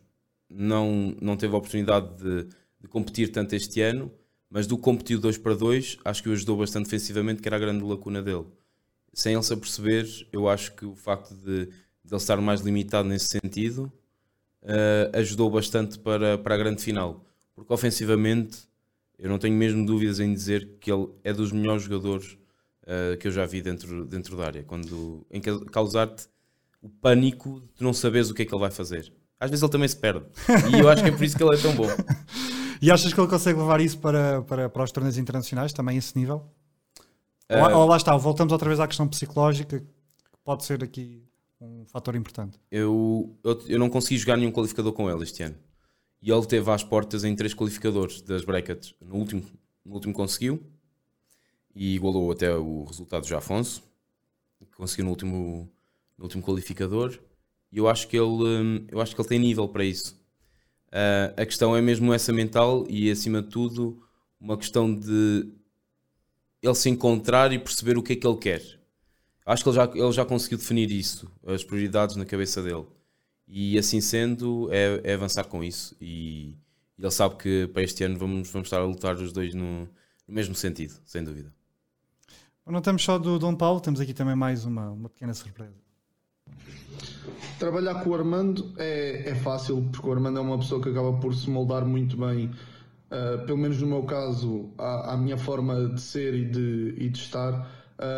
não, 0.50 1.18
não 1.22 1.36
teve 1.36 1.54
a 1.54 1.58
oportunidade 1.58 2.16
de, 2.16 2.48
de, 2.80 2.88
competir 2.88 3.30
tanto 3.34 3.54
este 3.54 3.82
ano, 3.82 4.10
mas 4.50 4.66
do 4.66 4.78
competir 4.78 5.18
2 5.18 5.38
para 5.38 5.54
2, 5.54 5.98
acho 6.06 6.24
que 6.24 6.30
o 6.30 6.32
ajudou 6.32 6.56
bastante 6.56 6.86
defensivamente, 6.86 7.42
que 7.42 7.48
era 7.50 7.58
a 7.58 7.60
grande 7.60 7.84
lacuna 7.84 8.22
dele. 8.22 8.46
Sem 9.14 9.34
ele 9.34 9.44
se 9.44 9.54
aperceber, 9.54 10.06
eu 10.32 10.48
acho 10.48 10.74
que 10.74 10.86
o 10.86 10.96
facto 10.96 11.36
de, 11.36 11.66
de 11.66 11.72
ele 12.10 12.16
estar 12.16 12.40
mais 12.40 12.62
limitado 12.62 13.10
nesse 13.10 13.28
sentido 13.28 13.92
uh, 14.62 15.18
ajudou 15.18 15.50
bastante 15.50 16.00
para, 16.00 16.38
para 16.38 16.56
a 16.56 16.58
grande 16.58 16.82
final. 16.82 17.26
Porque 17.56 17.74
ofensivamente 17.74 18.68
eu 19.18 19.30
não 19.30 19.40
tenho 19.40 19.56
mesmo 19.56 19.86
dúvidas 19.86 20.20
em 20.20 20.34
dizer 20.34 20.78
que 20.80 20.92
ele 20.92 21.08
é 21.24 21.32
dos 21.32 21.52
melhores 21.52 21.84
jogadores 21.84 22.38
uh, 22.84 23.18
que 23.18 23.28
eu 23.28 23.32
já 23.32 23.46
vi 23.46 23.62
dentro, 23.62 24.06
dentro 24.06 24.36
da 24.36 24.46
área, 24.46 24.64
quando, 24.64 25.26
em 25.32 25.42
causar-te 25.72 26.28
o 26.82 26.90
pânico 26.90 27.62
de 27.76 27.84
não 27.84 27.94
saberes 27.94 28.30
o 28.30 28.34
que 28.34 28.42
é 28.42 28.46
que 28.46 28.54
ele 28.54 28.60
vai 28.60 28.72
fazer. 28.72 29.12
Às 29.40 29.50
vezes 29.50 29.64
ele 29.64 29.72
também 29.72 29.88
se 29.88 29.98
perde. 29.98 30.26
E 30.74 30.80
eu 30.80 30.90
acho 30.90 31.04
que 31.04 31.10
é 31.10 31.12
por 31.12 31.24
isso 31.24 31.36
que 31.36 31.44
ele 31.44 31.56
é 31.56 31.62
tão 31.62 31.74
bom. 31.76 31.88
e 32.82 32.92
achas 32.92 33.14
que 33.14 33.20
ele 33.20 33.28
consegue 33.28 33.60
levar 33.60 33.82
isso 33.82 33.98
para, 34.00 34.42
para, 34.44 34.70
para 34.70 34.84
os 34.84 34.92
torneios 34.92 35.18
internacionais, 35.18 35.74
também 35.74 35.98
esse 35.98 36.18
nível? 36.18 36.46
Uh, 37.50 37.74
ou, 37.74 37.82
ou 37.82 37.88
lá 37.88 37.98
está, 37.98 38.16
voltamos 38.18 38.52
outra 38.52 38.68
vez 38.68 38.80
à 38.80 38.88
questão 38.88 39.08
psicológica, 39.08 39.80
que 39.80 40.40
pode 40.44 40.64
ser 40.66 40.84
aqui 40.84 41.24
um 41.60 41.86
fator 41.86 42.16
importante. 42.16 42.60
Eu, 42.70 43.36
eu, 43.44 43.62
eu 43.68 43.80
não 43.80 43.90
consegui 43.90 44.18
jogar 44.18 44.38
nenhum 44.38 44.52
qualificador 44.52 44.94
com 44.94 45.10
ele 45.10 45.24
este 45.24 45.44
ano 45.44 45.56
e 46.26 46.32
ele 46.32 46.46
teve 46.48 46.72
às 46.72 46.84
portas 46.84 47.24
em 47.24 47.36
três 47.36 47.54
qualificadores 47.54 48.20
das 48.20 48.44
brackets. 48.44 48.96
No 49.00 49.18
último, 49.18 49.46
no 49.86 49.94
último 49.94 50.12
conseguiu 50.12 50.60
e 51.76 51.94
igualou 51.94 52.32
até 52.32 52.52
o 52.56 52.84
resultado 52.84 53.28
de 53.28 53.36
Afonso, 53.36 53.84
que 54.60 54.76
conseguiu 54.76 55.06
no 55.06 55.12
último, 55.12 55.72
no 56.18 56.24
último 56.24 56.42
qualificador. 56.42 57.20
E 57.72 57.78
eu 57.78 57.88
acho 57.88 58.08
que 58.08 58.18
ele, 58.18 58.26
hum, 58.26 58.88
eu 58.90 59.00
acho 59.00 59.14
que 59.14 59.22
ele 59.22 59.30
tem 59.30 59.38
nível 59.38 59.68
para 59.68 59.86
isso. 59.86 60.20
Uh, 60.88 61.40
a 61.40 61.46
questão 61.46 61.78
é 61.78 61.82
mesmo 61.82 62.12
essa 62.12 62.34
mental 62.34 62.88
e, 62.90 63.12
acima 63.12 63.44
de 63.44 63.50
tudo, 63.50 64.02
uma 64.40 64.58
questão 64.58 64.96
de 64.96 65.48
ele 66.60 66.76
se 66.76 66.90
encontrar 66.90 67.54
e 67.54 67.60
perceber 67.60 68.00
o 68.00 68.02
que 68.02 68.14
é 68.14 68.16
que 68.16 68.26
ele 68.26 68.38
quer. 68.38 68.64
Acho 69.46 69.62
que 69.62 69.70
ele 69.70 69.76
já, 69.76 69.92
ele 69.94 70.12
já 70.12 70.26
conseguiu 70.26 70.58
definir 70.58 70.90
isso, 70.90 71.32
as 71.46 71.64
prioridades 71.64 72.16
na 72.16 72.26
cabeça 72.26 72.64
dele. 72.64 72.88
E 73.48 73.78
assim 73.78 74.02
sendo, 74.02 74.70
é, 74.72 75.02
é 75.04 75.14
avançar 75.14 75.46
com 75.46 75.64
isso. 75.64 75.96
E, 76.02 76.56
e, 76.98 77.04
ele 77.04 77.12
sabe 77.12 77.36
que 77.36 77.68
para 77.68 77.84
este 77.84 78.04
ano 78.04 78.18
vamos, 78.18 78.50
vamos 78.50 78.68
estar 78.68 78.80
a 78.80 78.86
lutar 78.86 79.16
os 79.16 79.32
dois 79.32 79.54
no, 79.54 79.82
no 79.82 80.34
mesmo 80.34 80.56
sentido, 80.56 80.94
sem 81.06 81.24
dúvida. 81.24 81.54
Não 82.66 82.80
estamos 82.80 83.04
só 83.04 83.20
do 83.20 83.38
Dom 83.38 83.56
Paulo, 83.56 83.80
temos 83.80 84.00
aqui 84.00 84.12
também 84.12 84.36
mais 84.36 84.66
uma, 84.66 84.90
uma 84.90 85.08
pequena 85.08 85.36
surpresa. 85.36 85.86
Trabalhar 87.60 88.04
com 88.04 88.10
o 88.10 88.16
Armando 88.16 88.74
é, 88.78 89.30
é 89.30 89.36
fácil, 89.36 89.88
porque 89.92 90.08
o 90.08 90.12
Armando 90.12 90.40
é 90.40 90.42
uma 90.42 90.58
pessoa 90.58 90.82
que 90.82 90.90
acaba 90.90 91.14
por 91.14 91.34
se 91.36 91.48
moldar 91.48 91.86
muito 91.86 92.18
bem, 92.18 92.48
uh, 93.12 93.46
pelo 93.46 93.58
menos 93.58 93.80
no 93.80 93.88
meu 93.88 94.04
caso, 94.04 94.72
à, 94.80 95.14
à, 95.14 95.18
minha 95.18 95.38
forma 95.38 95.90
de 95.90 96.02
ser 96.02 96.34
e 96.34 96.46
de, 96.46 96.96
e 96.98 97.10
de 97.10 97.20
estar. 97.20 97.72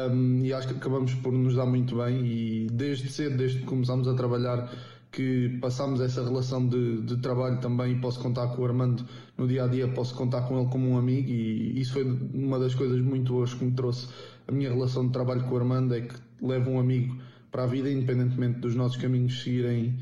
Um, 0.09 0.39
e 0.43 0.53
acho 0.53 0.69
que 0.69 0.75
acabamos 0.75 1.13
por 1.15 1.31
nos 1.33 1.55
dar 1.55 1.65
muito 1.65 1.97
bem. 1.97 2.25
E 2.25 2.67
desde 2.71 3.11
cedo, 3.11 3.37
desde 3.37 3.59
que 3.59 3.65
começámos 3.65 4.07
a 4.07 4.15
trabalhar 4.15 4.71
que 5.11 5.57
passámos 5.61 6.01
essa 6.01 6.23
relação 6.23 6.67
de, 6.67 7.01
de, 7.01 7.17
trabalho 7.17 7.59
também 7.59 7.99
posso 7.99 8.19
contar 8.19 8.47
com 8.49 8.61
o 8.61 8.65
Armando 8.65 9.05
no 9.37 9.47
dia 9.47 9.63
a 9.63 9.67
dia, 9.67 9.87
posso 9.87 10.13
contar 10.13 10.41
com 10.43 10.59
ele 10.59 10.69
como 10.69 10.89
um 10.89 10.97
amigo 10.97 11.29
e 11.29 11.79
isso 11.79 11.93
foi 11.93 12.03
uma 12.03 12.59
das 12.59 12.75
coisas 12.75 12.99
muito 12.99 13.33
boas 13.33 13.53
que 13.53 13.63
me 13.63 13.71
trouxe 13.71 14.07
a 14.47 14.51
minha 14.51 14.69
relação 14.69 15.05
de 15.05 15.11
trabalho 15.11 15.43
com 15.43 15.55
o 15.55 15.57
Armando 15.57 15.93
é 15.93 16.01
que 16.01 16.15
leva 16.41 16.69
um 16.69 16.79
amigo 16.79 17.17
para 17.51 17.63
a 17.63 17.67
vida, 17.67 17.91
independentemente 17.91 18.59
dos 18.59 18.75
nossos 18.75 18.97
caminhos 18.97 19.41
seguirem, 19.41 19.99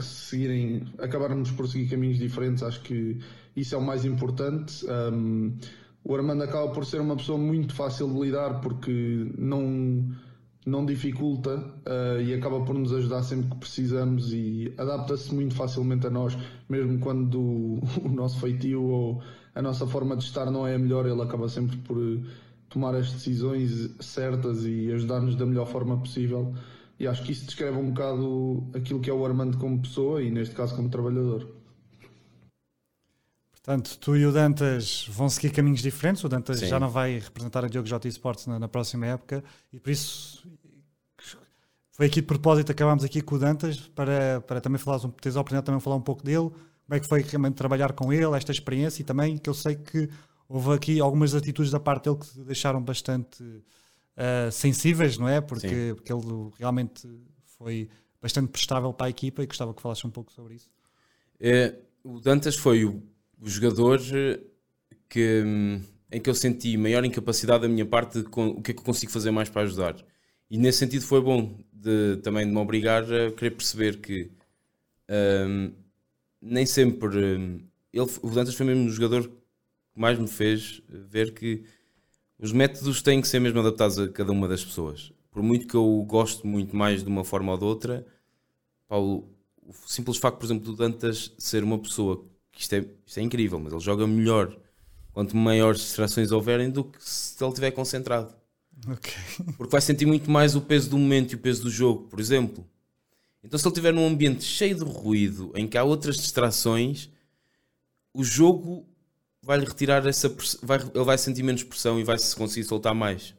seguirem 0.00 0.86
acabarmos 0.98 1.50
por 1.50 1.68
seguir 1.68 1.88
caminhos 1.88 2.18
diferentes, 2.18 2.62
acho 2.62 2.80
que 2.82 3.18
isso 3.56 3.74
é 3.74 3.78
o 3.78 3.82
mais 3.82 4.04
importante. 4.04 4.84
Um, 4.86 5.56
o 6.02 6.14
Armando 6.14 6.42
acaba 6.42 6.68
por 6.72 6.84
ser 6.84 7.00
uma 7.00 7.16
pessoa 7.16 7.38
muito 7.38 7.74
fácil 7.74 8.08
de 8.08 8.20
lidar 8.20 8.60
porque 8.60 9.30
não 9.36 10.10
não 10.66 10.84
dificulta 10.84 11.56
uh, 11.56 12.20
e 12.20 12.34
acaba 12.34 12.60
por 12.64 12.74
nos 12.74 12.92
ajudar 12.92 13.22
sempre 13.22 13.50
que 13.50 13.56
precisamos 13.56 14.32
e 14.32 14.72
adapta-se 14.76 15.34
muito 15.34 15.54
facilmente 15.54 16.06
a 16.06 16.10
nós, 16.10 16.36
mesmo 16.68 16.98
quando 16.98 17.80
o, 18.04 18.08
nosso 18.08 18.38
feitio 18.40 18.82
ou 18.82 19.22
a 19.54 19.62
nossa 19.62 19.86
forma 19.86 20.16
de 20.16 20.24
estar 20.24 20.50
não 20.50 20.66
é 20.66 20.74
a 20.74 20.78
melhor, 20.78 21.06
ele 21.06 21.20
acaba 21.22 21.48
sempre 21.48 21.76
por 21.78 21.96
tomar 22.68 22.94
as 22.94 23.10
decisões 23.10 23.90
certas 24.00 24.64
e 24.64 24.92
ajudar-nos 24.92 25.34
da 25.34 25.46
melhor 25.46 25.66
forma 25.66 25.98
possível. 25.98 26.54
E 26.98 27.06
acho 27.06 27.22
que 27.24 27.32
isso 27.32 27.46
descreve 27.46 27.78
um 27.78 27.88
bocado 27.88 28.68
aquilo 28.74 29.00
que 29.00 29.08
é 29.08 29.12
o 29.12 29.24
Armando 29.24 29.56
como 29.56 29.80
pessoa 29.80 30.22
e, 30.22 30.30
neste 30.30 30.54
caso, 30.54 30.76
como 30.76 30.90
trabalhador. 30.90 31.59
Portanto, 33.70 33.98
tu 33.98 34.16
e 34.16 34.26
o 34.26 34.32
Dantas 34.32 35.06
vão 35.08 35.28
seguir 35.28 35.50
caminhos 35.50 35.80
diferentes. 35.80 36.24
O 36.24 36.28
Dantas 36.28 36.58
Sim. 36.58 36.66
já 36.66 36.80
não 36.80 36.90
vai 36.90 37.20
representar 37.20 37.64
a 37.64 37.68
Diogo 37.68 37.86
J 37.86 38.08
Sports 38.08 38.48
na, 38.48 38.58
na, 38.58 38.66
próxima 38.66 39.06
época 39.06 39.44
e 39.72 39.78
por 39.78 39.90
isso 39.90 40.44
foi 41.92 42.06
aqui 42.06 42.20
de 42.20 42.26
propósito 42.26 42.72
acabámos 42.72 43.04
aqui 43.04 43.20
com 43.20 43.36
o 43.36 43.38
Dantas 43.38 43.78
para, 43.78 44.40
para 44.40 44.60
também 44.60 44.76
falar, 44.76 44.98
teres 45.20 45.36
a 45.36 45.40
oportunidade 45.40 45.62
de 45.62 45.66
também 45.66 45.80
falar 45.80 45.94
um 45.94 46.00
pouco 46.00 46.24
dele, 46.24 46.50
como 46.50 46.94
é 46.94 46.98
que 46.98 47.06
foi 47.06 47.22
realmente 47.22 47.54
trabalhar 47.54 47.92
com 47.92 48.12
ele, 48.12 48.36
esta 48.36 48.50
experiência 48.50 49.02
e 49.02 49.04
também 49.04 49.38
que 49.38 49.48
eu 49.48 49.54
sei 49.54 49.76
que 49.76 50.08
houve 50.48 50.72
aqui 50.72 51.00
algumas 51.00 51.32
atitudes 51.32 51.70
da 51.70 51.78
parte 51.78 52.06
dele 52.06 52.16
que 52.16 52.40
deixaram 52.40 52.82
bastante 52.82 53.40
uh, 53.44 54.50
sensíveis, 54.50 55.16
não 55.16 55.28
é? 55.28 55.40
Porque, 55.40 55.92
porque 55.94 56.12
ele 56.12 56.50
realmente 56.58 57.08
foi 57.56 57.88
bastante 58.20 58.48
prestável 58.48 58.92
para 58.92 59.06
a 59.06 59.10
equipa 59.10 59.44
e 59.44 59.46
gostava 59.46 59.72
que 59.72 59.80
falasse 59.80 60.04
um 60.04 60.10
pouco 60.10 60.32
sobre 60.32 60.56
isso. 60.56 60.68
É, 61.38 61.76
o 62.02 62.18
Dantas 62.18 62.56
foi 62.56 62.84
o, 62.84 63.00
o 63.40 63.48
jogador 63.48 64.00
que, 65.08 65.42
em 66.12 66.20
que 66.20 66.28
eu 66.30 66.34
senti 66.34 66.76
maior 66.76 67.04
incapacidade 67.04 67.62
da 67.62 67.68
minha 67.68 67.86
parte 67.86 68.22
de 68.22 68.28
o 68.28 68.62
que 68.62 68.70
é 68.70 68.74
que 68.74 68.80
eu 68.80 68.84
consigo 68.84 69.10
fazer 69.10 69.30
mais 69.30 69.48
para 69.48 69.62
ajudar. 69.62 69.96
E 70.50 70.58
nesse 70.58 70.78
sentido 70.78 71.04
foi 71.04 71.20
bom 71.20 71.58
de, 71.72 72.18
também 72.22 72.46
de 72.46 72.52
me 72.52 72.58
obrigar 72.58 73.04
a 73.04 73.30
querer 73.32 73.52
perceber 73.52 74.00
que 74.00 74.30
um, 75.48 75.72
nem 76.40 76.66
sempre. 76.66 77.18
Ele, 77.92 78.10
o 78.22 78.30
Dantas 78.30 78.54
foi 78.54 78.66
mesmo 78.66 78.86
o 78.86 78.90
jogador 78.90 79.28
que 79.28 79.34
mais 79.94 80.18
me 80.18 80.28
fez 80.28 80.82
ver 80.88 81.34
que 81.34 81.64
os 82.38 82.52
métodos 82.52 83.02
têm 83.02 83.20
que 83.20 83.28
ser 83.28 83.40
mesmo 83.40 83.60
adaptados 83.60 83.98
a 83.98 84.08
cada 84.08 84.32
uma 84.32 84.48
das 84.48 84.64
pessoas. 84.64 85.12
Por 85.30 85.42
muito 85.42 85.66
que 85.66 85.74
eu 85.74 86.04
goste 86.08 86.46
muito 86.46 86.76
mais 86.76 87.02
de 87.02 87.08
uma 87.08 87.24
forma 87.24 87.52
ou 87.52 87.58
de 87.58 87.64
outra, 87.64 88.06
Paulo, 88.88 89.28
o 89.62 89.72
simples 89.86 90.16
facto, 90.16 90.38
por 90.38 90.46
exemplo, 90.46 90.64
do 90.64 90.76
Dantas 90.76 91.32
ser 91.38 91.62
uma 91.62 91.78
pessoa 91.78 92.24
isto 92.60 92.74
é, 92.74 92.84
isto 93.06 93.18
é 93.18 93.22
incrível, 93.22 93.58
mas 93.58 93.72
ele 93.72 93.82
joga 93.82 94.06
melhor 94.06 94.54
quanto 95.12 95.36
maiores 95.36 95.80
distrações 95.80 96.30
houverem 96.30 96.70
do 96.70 96.84
que 96.84 96.98
se 97.02 97.42
ele 97.42 97.48
estiver 97.48 97.70
concentrado. 97.70 98.34
Okay. 98.86 99.14
Porque 99.56 99.72
vai 99.72 99.80
sentir 99.80 100.06
muito 100.06 100.30
mais 100.30 100.54
o 100.54 100.60
peso 100.60 100.90
do 100.90 100.98
momento 100.98 101.32
e 101.32 101.34
o 101.36 101.38
peso 101.38 101.62
do 101.62 101.70
jogo, 101.70 102.06
por 102.08 102.20
exemplo. 102.20 102.66
Então, 103.42 103.58
se 103.58 103.64
ele 103.66 103.72
estiver 103.72 103.92
num 103.92 104.06
ambiente 104.06 104.44
cheio 104.44 104.74
de 104.74 104.84
ruído, 104.84 105.50
em 105.54 105.66
que 105.66 105.78
há 105.78 105.84
outras 105.84 106.16
distrações, 106.16 107.08
o 108.12 108.22
jogo 108.22 108.86
vai-lhe 109.42 109.64
retirar 109.64 110.06
essa 110.06 110.28
vai, 110.62 110.78
ele 110.78 111.04
vai 111.04 111.16
sentir 111.16 111.42
menos 111.42 111.62
pressão 111.62 111.98
e 111.98 112.04
vai 112.04 112.18
se 112.18 112.36
conseguir 112.36 112.64
soltar 112.64 112.94
mais. 112.94 113.34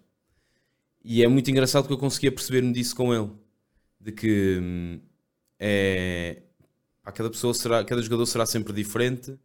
E 1.04 1.24
é 1.24 1.28
muito 1.28 1.50
engraçado 1.52 1.86
que 1.86 1.94
eu 1.94 1.98
conseguia 1.98 2.32
perceber-me 2.32 2.74
disso 2.74 2.96
com 2.96 3.14
ele. 3.14 3.30
De 4.00 4.12
que 4.12 4.60
hum, 4.60 5.00
é, 5.60 6.42
pá, 7.04 7.12
cada 7.12 7.30
pessoa 7.30 7.54
será, 7.54 7.84
cada 7.84 8.02
jogador 8.02 8.26
será 8.26 8.46
sempre 8.46 8.74
diferente 8.74 9.38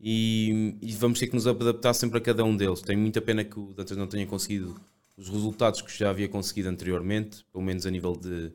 e, 0.00 0.76
e, 0.82 0.92
vamos 0.96 1.18
ter 1.20 1.28
que 1.28 1.34
nos 1.34 1.46
adaptar 1.46 1.94
sempre 1.94 2.18
a 2.18 2.20
cada 2.20 2.44
um 2.44 2.56
deles. 2.56 2.82
Tenho 2.82 2.98
muita 2.98 3.20
pena 3.20 3.44
que 3.44 3.58
o 3.58 3.72
Dantas 3.72 3.96
não 3.96 4.08
tenha 4.08 4.26
conseguido 4.26 4.74
os 5.16 5.28
resultados 5.28 5.80
que 5.80 5.96
já 5.96 6.10
havia 6.10 6.28
conseguido 6.28 6.68
anteriormente, 6.68 7.44
pelo 7.52 7.62
menos 7.62 7.86
a 7.86 7.90
nível 7.90 8.16
de 8.16 8.52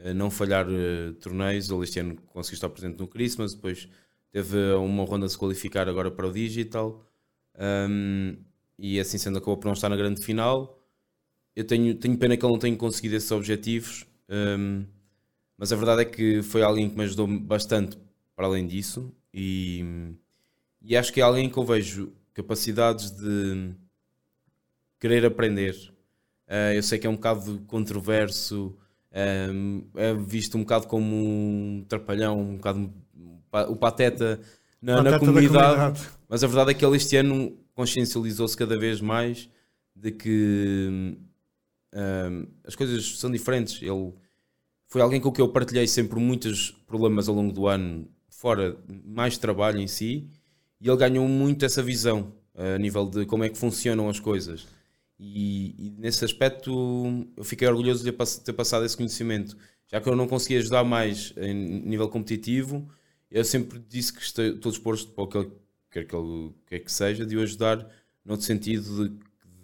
uh, 0.00 0.14
não 0.14 0.30
falhar 0.30 0.66
uh, 0.68 1.14
torneios. 1.14 1.70
Ele 1.70 1.82
este 1.82 2.00
ano 2.00 2.16
conseguiu 2.26 2.56
estar 2.56 2.68
presente 2.68 2.98
no 2.98 3.06
Christmas, 3.08 3.54
depois 3.54 3.88
teve 4.30 4.58
uma 4.74 5.04
ronda 5.04 5.26
de 5.26 5.32
se 5.32 5.38
qualificar 5.38 5.88
agora 5.88 6.10
para 6.10 6.26
o 6.26 6.32
Digital 6.32 7.06
um, 7.58 8.36
e 8.78 8.98
assim 8.98 9.18
sendo 9.18 9.38
acabou 9.38 9.56
por 9.56 9.66
não 9.66 9.74
estar 9.74 9.88
na 9.88 9.96
grande 9.96 10.22
final. 10.22 10.78
Eu 11.54 11.64
tenho, 11.64 11.94
tenho 11.94 12.16
pena 12.18 12.36
que 12.36 12.44
ele 12.44 12.52
não 12.52 12.58
tenha 12.58 12.76
conseguido 12.76 13.16
esses 13.16 13.30
objetivos, 13.30 14.06
um, 14.28 14.84
mas 15.62 15.72
a 15.72 15.76
verdade 15.76 16.02
é 16.02 16.04
que 16.04 16.42
foi 16.42 16.60
alguém 16.60 16.90
que 16.90 16.96
me 16.96 17.04
ajudou 17.04 17.24
bastante 17.24 17.96
para 18.34 18.46
além 18.46 18.66
disso 18.66 19.14
e, 19.32 20.12
e 20.82 20.96
acho 20.96 21.12
que 21.12 21.20
é 21.20 21.22
alguém 21.22 21.48
que 21.48 21.56
eu 21.56 21.64
vejo 21.64 22.12
capacidades 22.34 23.12
de 23.12 23.70
querer 24.98 25.24
aprender. 25.24 25.76
Uh, 26.48 26.74
eu 26.74 26.82
sei 26.82 26.98
que 26.98 27.06
é 27.06 27.10
um 27.10 27.14
bocado 27.14 27.62
controverso, 27.68 28.76
um, 29.54 29.84
é 29.94 30.12
visto 30.12 30.58
um 30.58 30.62
bocado 30.62 30.88
como 30.88 31.14
um 31.14 31.84
trapalhão, 31.88 32.40
um 32.40 32.56
bocado 32.56 32.92
o 33.68 33.76
pateta 33.76 34.40
na, 34.80 34.96
pateta 34.96 35.10
na 35.12 35.18
comunidade, 35.20 35.76
comunidade, 35.76 36.08
mas 36.28 36.42
a 36.42 36.46
verdade 36.48 36.72
é 36.72 36.74
que 36.74 36.84
ele 36.84 36.96
este 36.96 37.16
ano 37.16 37.56
consciencializou-se 37.72 38.56
cada 38.56 38.76
vez 38.76 39.00
mais 39.00 39.48
de 39.94 40.10
que 40.10 41.16
um, 41.94 42.46
as 42.64 42.74
coisas 42.74 43.16
são 43.16 43.30
diferentes. 43.30 43.80
Ele 43.80 44.12
foi 44.92 45.00
alguém 45.00 45.22
com 45.22 45.32
quem 45.32 45.42
eu 45.42 45.48
partilhei 45.48 45.86
sempre 45.86 46.20
muitos 46.20 46.72
problemas 46.86 47.26
ao 47.26 47.34
longo 47.34 47.50
do 47.50 47.66
ano, 47.66 48.06
fora 48.28 48.76
mais 49.06 49.38
trabalho 49.38 49.80
em 49.80 49.86
si, 49.86 50.28
e 50.78 50.86
ele 50.86 50.98
ganhou 50.98 51.26
muito 51.26 51.64
essa 51.64 51.82
visão 51.82 52.34
a 52.54 52.76
nível 52.76 53.06
de 53.06 53.24
como 53.24 53.42
é 53.42 53.48
que 53.48 53.56
funcionam 53.56 54.10
as 54.10 54.20
coisas. 54.20 54.66
E, 55.18 55.74
e 55.78 55.94
nesse 55.98 56.26
aspecto 56.26 57.26
eu 57.34 57.42
fiquei 57.42 57.66
orgulhoso 57.66 58.04
de 58.04 58.12
ter 58.44 58.52
passado 58.52 58.84
esse 58.84 58.94
conhecimento, 58.94 59.56
já 59.86 59.98
que 59.98 60.06
eu 60.10 60.14
não 60.14 60.28
conseguia 60.28 60.58
ajudar 60.58 60.84
mais 60.84 61.32
em 61.38 61.54
nível 61.54 62.10
competitivo 62.10 62.86
eu 63.30 63.44
sempre 63.46 63.78
disse 63.88 64.12
que 64.12 64.20
estou, 64.20 64.70
disposto 64.70 65.10
para 65.12 65.24
o 65.24 65.26
que 65.26 65.38
ele 65.38 65.50
quer 65.90 66.04
que 66.04 66.14
ele 66.14 66.52
quer 66.66 66.80
que 66.80 66.92
seja, 66.92 67.24
de 67.24 67.34
o 67.34 67.40
ajudar 67.40 67.88
noutro 68.22 68.44
sentido 68.44 69.08
de, 69.08 69.16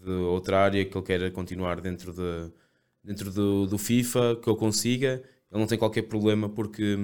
de, 0.02 0.10
outra 0.10 0.60
área 0.60 0.82
que 0.86 0.96
ele 0.96 1.04
queira 1.04 1.30
continuar 1.30 1.78
dentro, 1.82 2.14
de, 2.14 2.50
dentro 3.02 3.30
do, 3.30 3.66
do 3.66 3.78
FIFA, 3.78 4.36
que 4.42 4.48
eu 4.48 4.56
consiga. 4.56 5.22
Ele 5.50 5.60
não 5.60 5.66
tem 5.66 5.78
qualquer 5.78 6.02
problema 6.02 6.48
porque, 6.48 6.96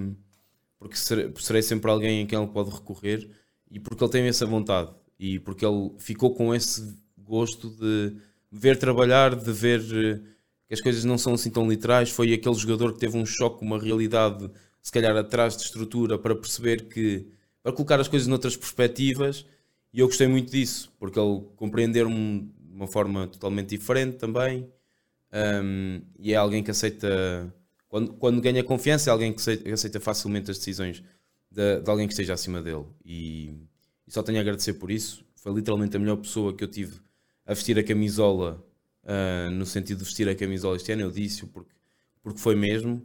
porque 0.78 0.96
serei, 0.96 1.62
sempre 1.62 1.90
alguém 1.90 2.20
em 2.20 2.26
quem 2.26 2.38
ele 2.38 2.50
pode 2.50 2.70
recorrer 2.70 3.28
e 3.70 3.80
porque 3.80 4.04
ele 4.04 4.12
tem 4.12 4.22
essa 4.24 4.46
vontade 4.46 4.92
e 5.18 5.38
porque 5.40 5.64
ele 5.64 5.92
ficou 5.98 6.34
com 6.34 6.54
esse 6.54 6.96
gosto 7.18 7.70
de 7.70 8.16
ver 8.50 8.78
trabalhar, 8.78 9.34
de 9.34 9.52
ver 9.52 9.80
eh, 9.80 10.20
que 10.68 10.74
as 10.74 10.80
coisas 10.80 11.04
não 11.04 11.16
são 11.16 11.34
assim 11.34 11.50
tão 11.50 11.68
literais. 11.68 12.10
Foi 12.10 12.32
aquele 12.32 12.54
jogador 12.54 12.92
que 12.92 13.00
teve 13.00 13.16
um 13.16 13.26
choque, 13.26 13.64
uma 13.64 13.78
realidade 13.78 14.50
se 14.84 14.92
calhar 14.92 15.16
atrás 15.16 15.56
de 15.56 15.62
estrutura 15.62 16.18
para 16.18 16.36
perceber 16.36 16.88
que 16.88 17.26
para 17.62 17.72
colocar 17.72 17.98
as 17.98 18.06
coisas 18.06 18.28
noutras 18.28 18.54
perspectivas 18.54 19.46
e 19.90 20.00
eu 20.00 20.06
gostei 20.06 20.26
muito 20.26 20.52
disso 20.52 20.92
porque 20.98 21.18
ele 21.18 21.40
compreendeu-me 21.56 22.42
de 22.42 22.74
uma 22.74 22.86
forma 22.86 23.26
totalmente 23.26 23.70
diferente 23.70 24.18
também 24.18 24.68
um, 25.34 26.00
e 26.18 26.32
é 26.32 26.36
alguém 26.36 26.62
que 26.62 26.70
aceita 26.70 27.52
quando, 27.94 28.12
quando 28.14 28.40
ganha 28.40 28.64
confiança 28.64 29.08
é 29.08 29.12
alguém 29.12 29.32
que 29.32 29.40
aceita, 29.72 30.00
facilmente 30.00 30.50
as 30.50 30.58
decisões 30.58 31.00
de, 31.48 31.80
de, 31.80 31.88
alguém 31.88 32.08
que 32.08 32.12
esteja 32.12 32.34
acima 32.34 32.60
dele. 32.60 32.86
E, 33.04 33.54
e, 34.04 34.12
só 34.12 34.20
tenho 34.20 34.38
a 34.38 34.40
agradecer 34.40 34.74
por 34.74 34.90
isso. 34.90 35.24
Foi 35.36 35.54
literalmente 35.54 35.96
a 35.96 36.00
melhor 36.00 36.16
pessoa 36.16 36.52
que 36.52 36.64
eu 36.64 36.68
tive 36.68 37.00
a 37.46 37.54
vestir 37.54 37.78
a 37.78 37.84
camisola 37.84 38.66
uh, 39.04 39.48
no 39.52 39.64
sentido 39.64 39.98
de 39.98 40.04
vestir 40.06 40.28
a 40.28 40.34
camisola 40.34 40.74
este 40.74 40.90
ano. 40.90 41.02
Eu 41.02 41.10
disse 41.12 41.46
porque, 41.46 41.70
porque 42.20 42.40
foi 42.40 42.56
mesmo. 42.56 43.00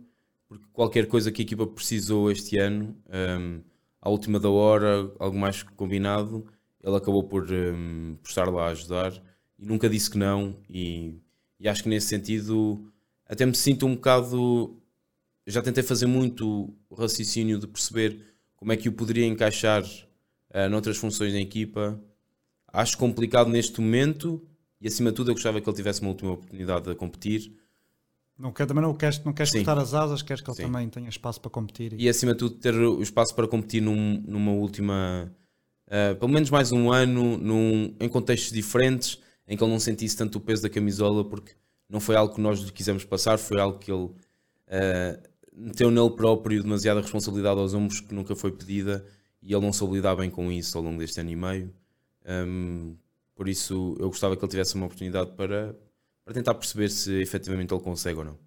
Porque 0.47 0.65
qualquer 0.73 1.05
coisa 1.05 1.31
que 1.31 1.43
a 1.43 1.45
equipa 1.45 1.67
precisou 1.67 2.31
este 2.31 2.57
ano, 2.57 2.97
um, 3.39 3.61
à 4.01 4.09
última 4.09 4.39
da 4.39 4.49
hora, 4.49 5.13
algo 5.19 5.37
mais 5.37 5.61
combinado, 5.61 6.47
ele 6.83 6.95
acabou 6.95 7.23
por, 7.25 7.43
um, 7.51 8.17
por 8.19 8.27
estar 8.27 8.49
lá 8.49 8.69
a 8.69 8.71
ajudar. 8.71 9.13
E 9.59 9.67
nunca 9.67 9.87
disse 9.87 10.09
que 10.09 10.17
não. 10.17 10.57
E, 10.67 11.13
e, 11.59 11.67
acho 11.67 11.83
que 11.83 11.89
nesse 11.89 12.07
sentido 12.07 12.91
até 13.25 13.45
me 13.45 13.55
sinto 13.55 13.85
um 13.85 13.95
bocado. 13.95 14.75
Já 15.45 15.61
tentei 15.61 15.83
fazer 15.83 16.05
muito 16.05 16.73
o 16.89 16.95
raciocínio 16.95 17.57
de 17.57 17.67
perceber 17.67 18.19
como 18.55 18.71
é 18.71 18.77
que 18.77 18.87
o 18.87 18.91
poderia 18.91 19.25
encaixar 19.25 19.83
uh, 19.83 20.69
noutras 20.69 20.97
funções 20.97 21.33
na 21.33 21.39
equipa. 21.39 21.99
Acho 22.67 22.97
complicado 22.97 23.49
neste 23.49 23.81
momento 23.81 24.45
e 24.79 24.87
acima 24.87 25.09
de 25.09 25.15
tudo 25.15 25.31
eu 25.31 25.35
gostava 25.35 25.59
que 25.59 25.67
ele 25.67 25.75
tivesse 25.75 26.01
uma 26.01 26.11
última 26.11 26.33
oportunidade 26.33 26.85
de 26.85 26.95
competir 26.95 27.51
não 28.39 28.53
quer, 28.53 28.65
também 28.65 28.81
não 28.81 28.93
queres, 28.93 29.21
não 29.25 29.33
queres 29.33 29.51
cortar 29.51 29.77
as 29.77 29.93
asas, 29.93 30.21
queres 30.21 30.41
que 30.41 30.49
ele 30.49 30.55
Sim. 30.55 30.63
também 30.63 30.87
tenha 30.87 31.09
espaço 31.09 31.41
para 31.41 31.51
competir. 31.51 31.91
E... 31.93 32.05
e 32.05 32.09
acima 32.09 32.31
de 32.31 32.39
tudo 32.39 32.55
ter 32.55 32.73
o 32.73 33.01
espaço 33.01 33.35
para 33.35 33.45
competir 33.45 33.81
num, 33.81 34.23
numa 34.25 34.53
última, 34.53 35.29
uh, 35.87 36.15
pelo 36.15 36.31
menos 36.31 36.49
mais 36.49 36.71
um 36.71 36.89
ano, 36.89 37.37
num, 37.37 37.93
em 37.99 38.07
contextos 38.07 38.53
diferentes, 38.53 39.19
em 39.49 39.57
que 39.57 39.63
ele 39.63 39.71
não 39.71 39.79
sentisse 39.79 40.15
tanto 40.15 40.37
o 40.37 40.41
peso 40.41 40.61
da 40.61 40.69
camisola, 40.69 41.25
porque 41.25 41.53
não 41.89 41.99
foi 41.99 42.15
algo 42.15 42.35
que 42.35 42.39
nós 42.39 42.59
lhe 42.59 42.71
quisemos 42.71 43.03
passar, 43.03 43.39
foi 43.39 43.59
algo 43.59 43.79
que 43.79 43.91
ele 43.91 44.03
uh, 44.05 45.29
meteu 45.51 45.89
nele 45.89 46.11
próprio 46.11 46.61
demasiada 46.61 47.01
responsabilidade 47.01 47.59
aos 47.59 47.73
ombros 47.73 47.99
que 47.99 48.13
nunca 48.13 48.35
foi 48.35 48.51
pedida 48.51 49.03
e 49.41 49.51
ele 49.51 49.65
não 49.65 49.73
soube 49.73 49.95
lidar 49.95 50.15
bem 50.15 50.29
com 50.29 50.51
isso 50.51 50.77
ao 50.77 50.83
longo 50.83 50.99
deste 50.99 51.19
ano 51.19 51.31
e 51.31 51.35
meio. 51.35 51.73
Um, 52.27 52.95
por 53.33 53.47
isso 53.47 53.97
eu 53.99 54.07
gostava 54.09 54.37
que 54.37 54.45
ele 54.45 54.51
tivesse 54.51 54.75
uma 54.75 54.85
oportunidade 54.85 55.31
para, 55.31 55.75
para 56.23 56.33
tentar 56.33 56.53
perceber 56.53 56.89
se 56.89 57.19
efetivamente 57.19 57.73
ele 57.73 57.81
consegue 57.81 58.19
ou 58.19 58.25
não. 58.25 58.37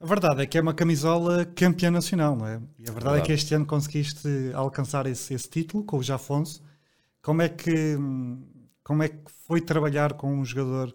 A 0.00 0.06
verdade 0.06 0.40
é 0.40 0.46
que 0.46 0.56
é 0.56 0.60
uma 0.62 0.72
camisola 0.72 1.44
campeã 1.44 1.90
nacional, 1.90 2.34
não 2.34 2.46
é? 2.46 2.54
E 2.78 2.88
a 2.88 2.92
verdade, 2.92 2.94
verdade. 2.94 3.18
é 3.18 3.26
que 3.26 3.32
este 3.32 3.54
ano 3.54 3.66
conseguiste 3.66 4.26
alcançar 4.54 5.04
esse, 5.06 5.34
esse, 5.34 5.46
título 5.50 5.84
com 5.84 5.98
o 5.98 6.02
Jafonso. 6.02 6.62
Como 7.20 7.42
é 7.42 7.50
que 7.50 7.98
como 8.82 9.02
é 9.02 9.08
que 9.08 9.18
foi 9.46 9.60
trabalhar 9.60 10.14
com 10.14 10.32
um 10.32 10.44
jogador 10.44 10.94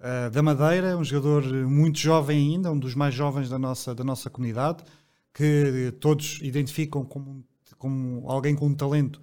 uh, 0.00 0.30
da 0.30 0.42
Madeira, 0.42 0.96
um 0.96 1.04
jogador 1.04 1.44
muito 1.66 1.98
jovem 1.98 2.38
ainda, 2.38 2.70
um 2.70 2.78
dos 2.78 2.94
mais 2.94 3.14
jovens 3.14 3.48
da 3.48 3.58
nossa 3.58 3.94
da 3.94 4.04
nossa 4.04 4.28
comunidade, 4.30 4.84
que 5.32 5.94
todos 6.00 6.38
identificam 6.42 7.04
como 7.04 7.44
como 7.78 8.28
alguém 8.30 8.54
com 8.54 8.66
um 8.66 8.74
talento 8.74 9.20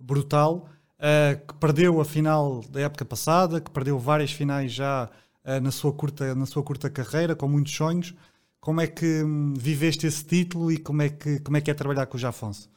brutal, 0.00 0.68
uh, 0.98 1.46
que 1.46 1.54
perdeu 1.54 2.00
a 2.00 2.04
final 2.04 2.62
da 2.70 2.80
época 2.80 3.04
passada, 3.04 3.60
que 3.60 3.70
perdeu 3.70 3.98
várias 3.98 4.32
finais 4.32 4.72
já 4.72 5.10
uh, 5.44 5.60
na, 5.60 5.70
sua 5.70 5.92
curta, 5.92 6.34
na 6.34 6.46
sua 6.46 6.62
curta 6.62 6.88
carreira, 6.88 7.36
com 7.36 7.46
muitos 7.46 7.74
sonhos. 7.74 8.14
Como 8.60 8.80
é 8.80 8.86
que 8.86 9.22
hum, 9.22 9.54
viveste 9.56 10.06
esse 10.06 10.24
título 10.24 10.72
e 10.72 10.78
como 10.78 11.02
é 11.02 11.08
que, 11.08 11.38
como 11.40 11.56
é, 11.56 11.60
que 11.60 11.70
é 11.70 11.74
trabalhar 11.74 12.06
com 12.06 12.16
o 12.16 12.20
Jafonso? 12.20 12.68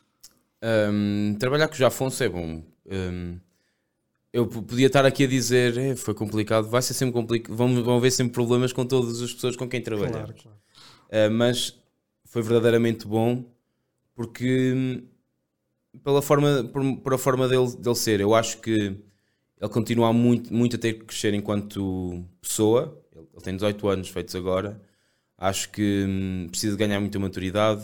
Um, 0.62 1.36
trabalhar 1.40 1.68
com 1.68 1.74
o 1.74 1.78
Jafonso 1.78 2.24
é 2.24 2.30
bom. 2.30 2.64
Um, 2.86 3.40
eu 4.34 4.48
podia 4.48 4.88
estar 4.88 5.06
aqui 5.06 5.26
a 5.26 5.28
dizer 5.28 5.78
é, 5.78 5.96
foi 5.96 6.14
complicado, 6.14 6.70
vai 6.70 6.82
ser 6.82 6.94
sempre 6.94 7.14
complicado, 7.14 7.56
vão, 7.56 7.84
vão 7.84 7.98
haver 7.98 8.12
sempre 8.12 8.34
problemas 8.34 8.72
com 8.72 8.86
todas 8.86 9.22
as 9.22 9.34
pessoas 9.34 9.56
com 9.56 9.68
quem 9.68 9.82
trabalhar. 9.82 10.12
Claro, 10.12 10.36
claro. 10.42 10.58
Uh, 11.10 11.32
mas 11.32 11.78
foi 12.26 12.42
verdadeiramente 12.42 13.06
bom 13.06 13.44
porque 14.16 15.04
pela 16.04 16.22
forma, 16.22 16.64
por, 16.72 16.98
por, 16.98 17.14
a 17.14 17.18
forma 17.18 17.48
dele, 17.48 17.76
dele 17.78 17.96
ser, 17.96 18.22
eu 18.22 18.34
acho 18.34 18.60
que 18.60 18.72
ele 18.72 19.70
continua 19.70 20.12
muito, 20.14 20.54
muito 20.54 20.76
a 20.76 20.80
ter 20.80 20.94
que 20.94 21.06
crescer 21.06 21.34
enquanto 21.34 22.24
pessoa. 22.42 22.98
Ele, 23.14 23.28
ele 23.34 23.44
tem 23.44 23.56
18 23.56 23.88
anos 23.88 24.10
feitos 24.10 24.36
agora. 24.36 24.82
Acho 25.38 25.70
que 25.70 26.06
hum, 26.08 26.48
precisa 26.50 26.78
ganhar 26.78 27.00
muita 27.00 27.20
maturidade. 27.20 27.84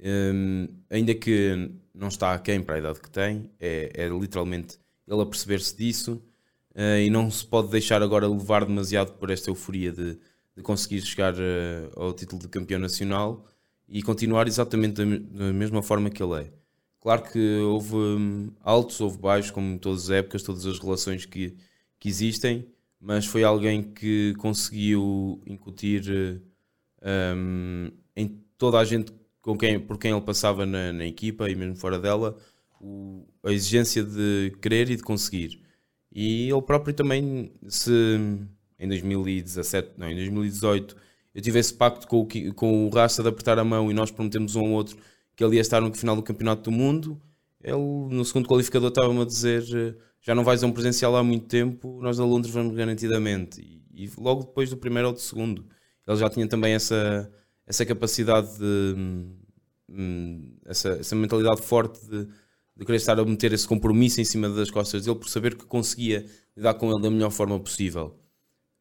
Hum, 0.00 0.68
ainda 0.90 1.14
que 1.14 1.70
não 1.94 2.08
está 2.08 2.32
aquém 2.32 2.62
para 2.62 2.76
a 2.76 2.78
idade 2.78 3.00
que 3.00 3.10
tem, 3.10 3.50
é, 3.60 3.90
é 3.94 4.08
literalmente 4.08 4.78
ele 5.06 5.22
a 5.22 5.26
perceber-se 5.26 5.76
disso 5.76 6.22
uh, 6.74 6.98
e 7.00 7.10
não 7.10 7.30
se 7.30 7.44
pode 7.44 7.68
deixar 7.68 8.02
agora 8.02 8.26
levar 8.28 8.64
demasiado 8.64 9.12
por 9.14 9.30
esta 9.30 9.50
euforia 9.50 9.92
de, 9.92 10.18
de 10.56 10.62
conseguir 10.62 11.00
chegar 11.02 11.34
uh, 11.34 12.00
ao 12.00 12.12
título 12.12 12.40
de 12.40 12.48
campeão 12.48 12.80
nacional 12.80 13.46
e 13.88 14.02
continuar 14.02 14.46
exatamente 14.46 14.94
da, 14.94 15.04
da, 15.04 15.52
mesma 15.52 15.82
forma 15.82 16.10
que 16.10 16.22
ele 16.22 16.42
é. 16.42 16.52
Claro 17.00 17.22
que 17.24 17.58
houve 17.58 17.96
um, 17.96 18.52
altos, 18.60 19.00
houve 19.00 19.18
baixos, 19.18 19.50
como 19.50 19.74
em 19.74 19.78
todas 19.78 20.04
as 20.04 20.10
épocas, 20.10 20.42
todas 20.42 20.64
as 20.66 20.78
relações 20.78 21.26
que, 21.26 21.56
que 21.98 22.08
existem, 22.08 22.66
mas 23.00 23.26
foi 23.26 23.42
alguém 23.42 23.82
que 23.82 24.34
conseguiu 24.38 25.42
incutir 25.44 26.04
uh, 27.02 27.36
um, 27.36 27.90
em 28.16 28.40
toda 28.56 28.78
a 28.78 28.84
gente 28.84 29.12
com 29.40 29.58
quem, 29.58 29.80
por 29.80 29.98
quem 29.98 30.12
ele 30.12 30.20
passava 30.20 30.64
na, 30.64 30.92
na 30.92 31.04
equipa 31.04 31.50
e 31.50 31.54
mesmo 31.56 31.74
fora 31.74 31.98
dela 31.98 32.38
o, 32.82 33.24
a 33.44 33.52
exigência 33.52 34.02
de 34.02 34.52
querer 34.60 34.90
e 34.90 34.96
de 34.96 35.02
conseguir. 35.02 35.62
E 36.10 36.50
ele 36.50 36.62
próprio 36.62 36.92
também, 36.92 37.52
se 37.68 37.90
em 38.78 38.88
2017, 38.88 39.92
não, 39.96 40.10
em 40.10 40.16
2018, 40.16 40.96
eu 41.34 41.40
tive 41.40 41.58
esse 41.58 41.72
pacto 41.72 42.06
com 42.06 42.20
o, 42.20 42.54
com 42.54 42.86
o 42.86 42.90
Rasta 42.90 43.22
de 43.22 43.28
apertar 43.28 43.58
a 43.58 43.64
mão 43.64 43.90
e 43.90 43.94
nós 43.94 44.10
prometemos 44.10 44.56
um 44.56 44.66
ao 44.66 44.72
outro 44.72 44.96
que 45.34 45.42
ele 45.42 45.56
ia 45.56 45.60
estar 45.60 45.80
no 45.80 45.94
final 45.94 46.16
do 46.16 46.22
Campeonato 46.22 46.64
do 46.64 46.72
Mundo. 46.72 47.20
Ele, 47.62 47.76
no 47.76 48.24
segundo 48.24 48.48
qualificador, 48.48 48.88
estava-me 48.88 49.22
a 49.22 49.24
dizer: 49.24 49.96
já 50.20 50.34
não 50.34 50.44
vais 50.44 50.62
a 50.62 50.66
um 50.66 50.72
presencial 50.72 51.16
há 51.16 51.22
muito 51.22 51.46
tempo, 51.46 52.00
nós 52.02 52.18
a 52.20 52.24
Londres 52.24 52.52
vamos 52.52 52.74
garantidamente. 52.74 53.60
E, 53.60 54.04
e, 54.04 54.10
logo 54.18 54.42
depois 54.42 54.68
do 54.68 54.76
primeiro 54.76 55.08
ou 55.08 55.14
do 55.14 55.20
segundo, 55.20 55.64
ele 56.06 56.16
já 56.16 56.28
tinha 56.28 56.46
também 56.48 56.74
essa, 56.74 57.32
essa 57.66 57.86
capacidade 57.86 58.58
de. 58.58 58.94
Hum, 59.88 60.56
essa, 60.64 60.90
essa 60.90 61.14
mentalidade 61.14 61.60
forte 61.60 62.00
de 62.08 62.28
de 62.76 62.84
querer 62.84 62.96
estar 62.96 63.18
a 63.18 63.24
meter 63.24 63.52
esse 63.52 63.66
compromisso 63.66 64.20
em 64.20 64.24
cima 64.24 64.48
das 64.48 64.70
costas 64.70 65.04
dele 65.04 65.18
por 65.18 65.28
saber 65.28 65.54
que 65.54 65.64
conseguia 65.64 66.26
lidar 66.56 66.74
com 66.74 66.90
ele 66.90 67.02
da 67.02 67.10
melhor 67.10 67.30
forma 67.30 67.58
possível. 67.58 68.16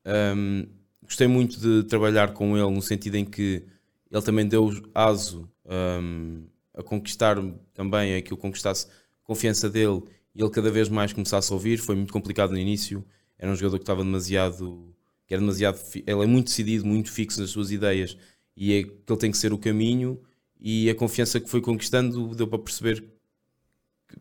Um, 0.06 0.66
gostei 1.04 1.28
muito 1.28 1.60
de 1.60 1.84
trabalhar 1.84 2.34
com 2.34 2.58
ele 2.58 2.70
no 2.72 2.82
sentido 2.82 3.16
em 3.16 3.26
que 3.26 3.64
ele 4.10 4.22
também 4.22 4.48
deu 4.48 4.72
aso 4.94 5.50
um, 5.66 6.44
a 6.74 6.84
conquistar 6.84 7.38
também, 7.74 8.16
a 8.16 8.22
que 8.22 8.34
eu 8.34 8.38
conquistasse 8.38 8.88
confiança 9.24 9.70
dele 9.70 10.04
e 10.34 10.42
ele 10.42 10.50
cada 10.50 10.72
vez 10.72 10.90
mais 10.90 11.14
começasse 11.14 11.52
a 11.52 11.56
ouvir. 11.56 11.78
Foi 11.78 11.96
muito 11.96 12.14
complicado 12.14 12.52
no 12.52 12.58
início, 12.58 13.06
era 13.38 13.52
um 13.52 13.56
jogador 13.56 13.78
que 13.78 13.84
estava 13.84 14.04
demasiado. 14.04 14.94
que 15.26 15.34
era 15.34 15.42
demasiado. 15.42 15.80
ele 15.96 16.24
é 16.24 16.26
muito 16.26 16.48
decidido, 16.48 16.86
muito 16.86 17.12
fixo 17.12 17.40
nas 17.40 17.50
suas 17.50 17.72
ideias 17.72 18.18
e 18.56 18.74
é 18.74 18.84
que 18.84 18.92
ele 19.08 19.20
tem 19.20 19.32
que 19.32 19.38
ser 19.38 19.54
o 19.54 19.58
caminho. 19.58 20.22
E 20.60 20.90
a 20.90 20.96
confiança 20.96 21.40
que 21.40 21.50
foi 21.50 21.62
conquistando 21.62 22.36
deu 22.36 22.48
para 22.48 22.60
perceber 22.60 23.04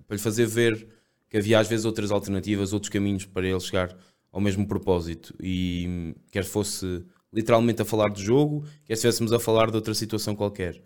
para 0.06 0.16
lhe 0.16 0.22
fazer 0.22 0.46
ver 0.46 0.88
que 1.28 1.36
havia 1.36 1.60
às 1.60 1.68
vezes 1.68 1.84
outras 1.84 2.10
alternativas, 2.10 2.72
outros 2.72 2.90
caminhos 2.90 3.24
para 3.24 3.46
ele 3.46 3.60
chegar 3.60 3.96
ao 4.32 4.40
mesmo 4.40 4.66
propósito. 4.66 5.34
E 5.40 6.14
quer 6.30 6.44
fosse 6.44 7.04
literalmente 7.32 7.82
a 7.82 7.84
falar 7.84 8.08
do 8.08 8.20
jogo, 8.20 8.64
quer 8.84 8.94
estivéssemos 8.94 9.32
a 9.32 9.38
falar 9.38 9.70
de 9.70 9.76
outra 9.76 9.94
situação 9.94 10.34
qualquer. 10.34 10.82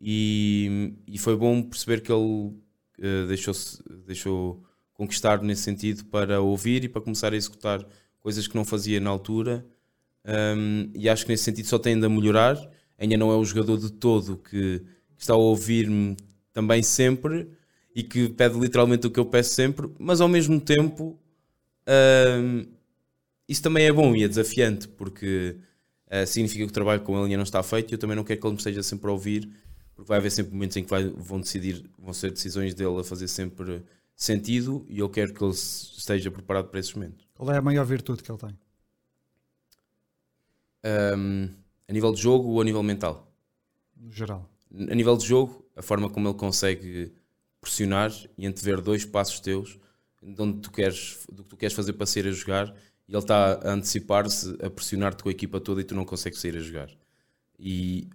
E, 0.00 0.94
e 1.06 1.18
foi 1.18 1.36
bom 1.36 1.62
perceber 1.62 2.02
que 2.02 2.12
ele 2.12 2.22
uh, 2.22 3.26
deixou, 3.26 3.54
deixou 4.06 4.64
conquistar 4.92 5.42
nesse 5.42 5.62
sentido 5.62 6.04
para 6.06 6.40
ouvir 6.40 6.84
e 6.84 6.88
para 6.88 7.00
começar 7.00 7.32
a 7.32 7.36
executar 7.36 7.84
coisas 8.20 8.46
que 8.46 8.54
não 8.54 8.64
fazia 8.64 9.00
na 9.00 9.10
altura. 9.10 9.66
Um, 10.24 10.90
e 10.94 11.08
acho 11.08 11.24
que 11.24 11.32
nesse 11.32 11.44
sentido 11.44 11.66
só 11.66 11.78
tem 11.78 11.94
a 11.94 12.08
melhorar. 12.08 12.56
Ainda 12.98 13.16
não 13.16 13.30
é 13.30 13.36
o 13.36 13.44
jogador 13.44 13.78
de 13.78 13.90
todo 13.92 14.36
que, 14.36 14.80
que 15.16 15.22
está 15.22 15.32
a 15.32 15.36
ouvir-me 15.36 16.16
também 16.52 16.82
sempre, 16.82 17.48
e 17.94 18.02
que 18.02 18.28
pede 18.28 18.58
literalmente 18.58 19.06
o 19.06 19.10
que 19.10 19.18
eu 19.18 19.26
peço 19.26 19.54
sempre, 19.54 19.90
mas 19.98 20.20
ao 20.20 20.28
mesmo 20.28 20.60
tempo 20.60 21.18
uh, 21.86 22.68
isso 23.48 23.62
também 23.62 23.86
é 23.86 23.92
bom 23.92 24.14
e 24.14 24.22
é 24.22 24.28
desafiante, 24.28 24.86
porque 24.88 25.56
uh, 26.06 26.26
significa 26.26 26.64
que 26.64 26.70
o 26.70 26.72
trabalho 26.72 27.00
com 27.00 27.14
ele 27.14 27.24
ainda 27.24 27.36
não 27.38 27.44
está 27.44 27.62
feito 27.62 27.90
e 27.90 27.94
eu 27.94 27.98
também 27.98 28.16
não 28.16 28.24
quero 28.24 28.40
que 28.40 28.46
ele 28.46 28.52
me 28.52 28.58
esteja 28.58 28.82
sempre 28.82 29.08
a 29.08 29.12
ouvir, 29.12 29.48
porque 29.94 30.08
vai 30.08 30.18
haver 30.18 30.30
sempre 30.30 30.52
momentos 30.52 30.76
em 30.76 30.84
que 30.84 30.90
vai, 30.90 31.08
vão 31.08 31.40
decidir, 31.40 31.84
vão 31.98 32.12
ser 32.12 32.30
decisões 32.30 32.74
dele 32.74 33.00
a 33.00 33.04
fazer 33.04 33.26
sempre 33.26 33.82
sentido 34.14 34.84
e 34.88 34.98
eu 34.98 35.08
quero 35.08 35.32
que 35.32 35.42
ele 35.42 35.52
esteja 35.52 36.30
preparado 36.30 36.68
para 36.68 36.80
esses 36.80 36.92
momentos. 36.92 37.26
Qual 37.34 37.50
é 37.50 37.56
a 37.56 37.62
maior 37.62 37.84
virtude 37.84 38.22
que 38.22 38.30
ele 38.30 38.38
tem? 38.38 38.58
Um, 40.84 41.48
a 41.88 41.92
nível 41.92 42.12
de 42.12 42.20
jogo 42.20 42.48
ou 42.48 42.60
a 42.60 42.64
nível 42.64 42.82
mental? 42.82 43.32
No 43.96 44.12
geral. 44.12 44.48
A 44.90 44.94
nível 44.94 45.16
de 45.16 45.26
jogo, 45.26 45.64
a 45.74 45.82
forma 45.82 46.10
como 46.10 46.28
ele 46.28 46.36
consegue 46.36 47.12
pressionar 47.60 48.12
e 48.36 48.46
antever 48.46 48.80
dois 48.80 49.04
passos 49.04 49.40
teus 49.40 49.78
de 50.22 50.42
onde 50.42 50.60
tu 50.60 50.70
queres, 50.70 51.26
do 51.32 51.42
que 51.42 51.50
tu 51.50 51.56
queres 51.56 51.74
fazer 51.74 51.92
para 51.92 52.06
sair 52.06 52.26
a 52.26 52.30
jogar 52.30 52.74
e 53.08 53.12
ele 53.12 53.18
está 53.18 53.54
a 53.54 53.72
antecipar-se, 53.72 54.56
a 54.62 54.68
pressionar-te 54.68 55.22
com 55.22 55.28
a 55.28 55.32
equipa 55.32 55.60
toda 55.60 55.80
e 55.80 55.84
tu 55.84 55.94
não 55.94 56.04
consegues 56.04 56.40
sair 56.40 56.56
a 56.56 56.60
jogar. 56.60 56.90
E 57.58 58.06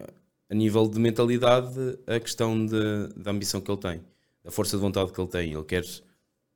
a 0.50 0.54
nível 0.54 0.88
de 0.88 1.00
mentalidade, 1.00 1.98
a 2.06 2.20
questão 2.20 2.66
de, 2.66 3.08
da 3.16 3.32
ambição 3.32 3.60
que 3.60 3.72
ele 3.72 3.80
tem, 3.80 4.04
da 4.44 4.52
força 4.52 4.78
de 4.78 4.82
vontade 4.82 5.12
que 5.12 5.20
ele 5.20 5.30
tem, 5.30 5.54
ele 5.54 5.64
quer 5.64 5.84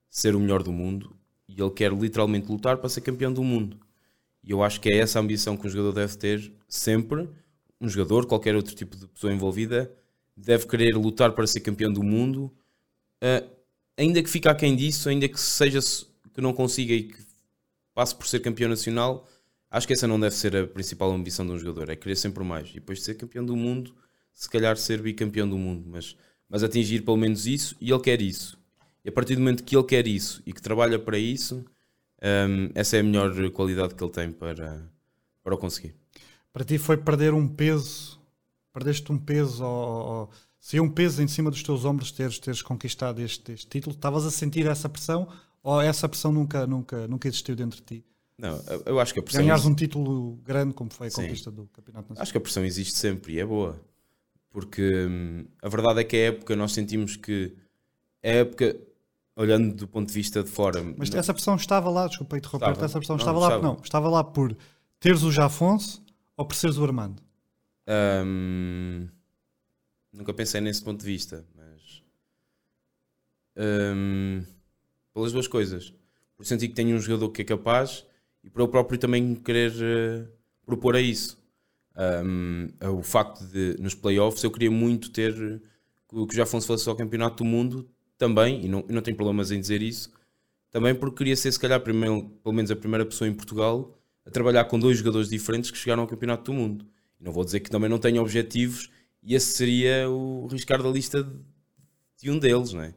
ser 0.09 0.35
o 0.35 0.39
melhor 0.39 0.61
do 0.61 0.71
mundo 0.71 1.15
e 1.47 1.59
ele 1.59 1.71
quer 1.71 1.91
literalmente 1.91 2.47
lutar 2.47 2.77
para 2.77 2.89
ser 2.89 3.01
campeão 3.01 3.33
do 3.33 3.43
mundo. 3.43 3.79
E 4.43 4.51
eu 4.51 4.63
acho 4.63 4.79
que 4.79 4.89
é 4.89 4.97
essa 4.97 5.19
a 5.19 5.21
ambição 5.21 5.57
que 5.57 5.65
um 5.65 5.69
jogador 5.69 5.93
deve 5.93 6.15
ter 6.15 6.53
sempre. 6.67 7.27
Um 7.81 7.89
jogador, 7.89 8.25
qualquer 8.25 8.55
outro 8.55 8.75
tipo 8.75 8.95
de 8.95 9.07
pessoa 9.07 9.33
envolvida, 9.33 9.91
deve 10.35 10.67
querer 10.67 10.95
lutar 10.95 11.31
para 11.33 11.47
ser 11.47 11.59
campeão 11.61 11.91
do 11.91 12.03
mundo 12.03 12.51
uh, 13.23 13.49
ainda 13.97 14.21
que 14.21 14.29
fique 14.29 14.47
aquém 14.47 14.75
disso, 14.75 15.09
ainda 15.09 15.27
que 15.27 15.39
seja 15.39 15.79
que 16.33 16.41
não 16.41 16.53
consiga 16.53 16.93
e 16.93 17.03
que 17.03 17.17
passe 17.93 18.15
por 18.15 18.27
ser 18.27 18.39
campeão 18.41 18.69
nacional, 18.69 19.27
acho 19.71 19.87
que 19.87 19.93
essa 19.93 20.07
não 20.07 20.19
deve 20.19 20.35
ser 20.35 20.55
a 20.55 20.67
principal 20.67 21.11
ambição 21.11 21.45
de 21.45 21.51
um 21.51 21.57
jogador, 21.57 21.89
é 21.89 21.95
querer 21.95 22.15
sempre 22.15 22.43
mais. 22.43 22.69
E 22.69 22.73
depois 22.75 22.99
de 22.99 23.05
ser 23.05 23.15
campeão 23.15 23.43
do 23.43 23.55
mundo, 23.55 23.95
se 24.33 24.47
calhar 24.49 24.77
ser 24.77 25.01
bicampeão 25.01 25.49
do 25.49 25.57
mundo, 25.57 25.83
mas, 25.87 26.15
mas 26.47 26.63
atingir 26.63 27.01
pelo 27.01 27.17
menos 27.17 27.47
isso, 27.47 27.75
e 27.81 27.91
ele 27.91 28.01
quer 28.01 28.21
isso. 28.21 28.57
E 29.03 29.09
a 29.09 29.11
partir 29.11 29.35
do 29.35 29.41
momento 29.41 29.63
que 29.63 29.75
ele 29.75 29.85
quer 29.85 30.05
isso 30.05 30.43
e 30.45 30.53
que 30.53 30.61
trabalha 30.61 30.99
para 30.99 31.17
isso, 31.17 31.65
um, 32.21 32.69
essa 32.75 32.97
é 32.97 32.99
a 32.99 33.03
melhor 33.03 33.49
qualidade 33.51 33.95
que 33.95 34.03
ele 34.03 34.11
tem 34.11 34.31
para, 34.31 34.87
para 35.43 35.55
o 35.55 35.57
conseguir. 35.57 35.95
Para 36.53 36.63
ti 36.63 36.77
foi 36.77 36.97
perder 36.97 37.33
um 37.33 37.47
peso, 37.47 38.19
perdeste 38.73 39.11
um 39.11 39.17
peso 39.17 39.63
ao, 39.63 40.31
é 40.75 40.81
um 40.81 40.89
peso 40.89 41.21
em 41.21 41.27
cima 41.27 41.49
dos 41.49 41.63
teus 41.63 41.85
ombros 41.85 42.11
teres, 42.11 42.39
teres 42.39 42.61
conquistado 42.61 43.21
este, 43.21 43.53
este 43.53 43.67
título, 43.67 43.95
estavas 43.95 44.25
a 44.25 44.31
sentir 44.31 44.65
essa 44.67 44.89
pressão 44.89 45.27
ou 45.63 45.81
essa 45.81 46.09
pressão 46.09 46.31
nunca, 46.31 46.67
nunca, 46.67 47.07
nunca 47.07 47.27
existiu 47.27 47.55
dentro 47.55 47.77
de 47.77 47.83
ti? 47.83 48.05
Não, 48.37 48.61
eu 48.85 48.99
acho 48.99 49.13
que 49.13 49.19
a 49.19 49.23
pressão. 49.23 49.41
Ganhares 49.41 49.65
um 49.65 49.73
título 49.73 50.37
grande 50.43 50.73
como 50.73 50.91
foi 50.91 51.07
a 51.07 51.09
Sim. 51.09 51.23
conquista 51.23 51.49
do 51.49 51.67
Campeonato 51.67 52.09
Nacional. 52.09 52.21
Acho 52.21 52.31
que 52.31 52.37
a 52.37 52.41
pressão 52.41 52.65
existe 52.65 52.97
sempre 52.97 53.33
e 53.33 53.39
é 53.39 53.45
boa. 53.45 53.79
Porque 54.51 55.05
hum, 55.07 55.45
a 55.61 55.69
verdade 55.69 56.01
é 56.01 56.03
que 56.03 56.15
a 56.15 56.27
época 56.27 56.55
nós 56.55 56.71
sentimos 56.71 57.15
que 57.15 57.55
a 58.23 58.29
época, 58.29 58.75
olhando 59.35 59.73
do 59.73 59.87
ponto 59.87 60.07
de 60.07 60.13
vista 60.13 60.43
de 60.43 60.49
fora. 60.49 60.83
Mas 60.97 61.09
não... 61.09 61.19
essa 61.19 61.33
pressão 61.33 61.55
estava 61.55 61.89
lá, 61.89 62.07
desculpa 62.07 62.37
interromper, 62.37 62.71
essa 62.83 62.97
pressão 62.97 63.15
não, 63.15 63.21
estava, 63.21 63.39
lá, 63.39 63.47
estava. 63.47 63.63
não, 63.63 63.79
estava 63.83 64.09
lá 64.09 64.23
por 64.23 64.55
teres 64.99 65.23
o 65.23 65.31
Jafonso 65.31 66.03
ou 66.35 66.45
por 66.45 66.55
seres 66.55 66.77
o 66.77 66.83
Armando? 66.83 67.21
Hum, 68.25 69.07
Nunca 70.11 70.33
pensei 70.33 70.61
nesse 70.61 70.83
ponto 70.83 70.99
de 70.99 71.05
vista, 71.05 71.45
mas. 71.55 72.03
Um, 73.55 74.43
pelas 75.13 75.31
duas 75.31 75.47
coisas. 75.47 75.93
Por 76.35 76.45
sentir 76.45 76.67
que 76.67 76.75
tenho 76.75 76.95
um 76.95 76.99
jogador 76.99 77.29
que 77.29 77.41
é 77.41 77.45
capaz 77.45 78.05
e 78.43 78.49
por 78.49 78.61
eu 78.61 78.67
próprio 78.67 78.99
também 78.99 79.35
querer 79.35 79.71
uh, 79.71 80.27
propor 80.65 80.95
a 80.95 81.01
isso. 81.01 81.37
Um, 82.23 82.67
o 82.95 83.01
facto 83.01 83.43
de, 83.45 83.75
nos 83.79 83.95
playoffs, 83.95 84.43
eu 84.43 84.51
queria 84.51 84.69
muito 84.69 85.09
ter 85.09 85.33
que 86.07 86.15
o 86.15 86.27
já 86.31 86.45
fosse 86.45 86.87
ao 86.87 86.95
Campeonato 86.95 87.43
do 87.43 87.45
Mundo 87.45 87.89
também, 88.17 88.63
e 88.63 88.69
não, 88.69 88.85
não 88.87 89.01
tenho 89.01 89.17
problemas 89.17 89.51
em 89.51 89.59
dizer 89.59 89.81
isso, 89.81 90.11
também 90.71 90.93
porque 90.93 91.17
queria 91.17 91.35
ser, 91.35 91.51
se 91.51 91.59
calhar, 91.59 91.79
primeiro, 91.81 92.29
pelo 92.43 92.53
menos 92.53 92.69
a 92.71 92.75
primeira 92.75 93.05
pessoa 93.05 93.27
em 93.27 93.33
Portugal 93.33 93.97
a 94.25 94.29
trabalhar 94.29 94.65
com 94.65 94.77
dois 94.77 94.97
jogadores 94.97 95.29
diferentes 95.29 95.71
que 95.71 95.77
chegaram 95.77 96.03
ao 96.03 96.07
Campeonato 96.07 96.51
do 96.51 96.53
Mundo. 96.53 96.85
E 97.19 97.23
não 97.23 97.31
vou 97.31 97.43
dizer 97.43 97.61
que 97.61 97.69
também 97.69 97.89
não 97.89 97.97
tenho 97.97 98.21
objetivos 98.21 98.89
e 99.27 99.35
esse 99.35 99.57
seria 99.57 100.09
o 100.09 100.47
riscar 100.47 100.81
da 100.81 100.87
lista 100.87 101.21
de 102.17 102.31
um 102.31 102.39
deles, 102.39 102.71
não 102.71 102.81
é? 102.81 102.93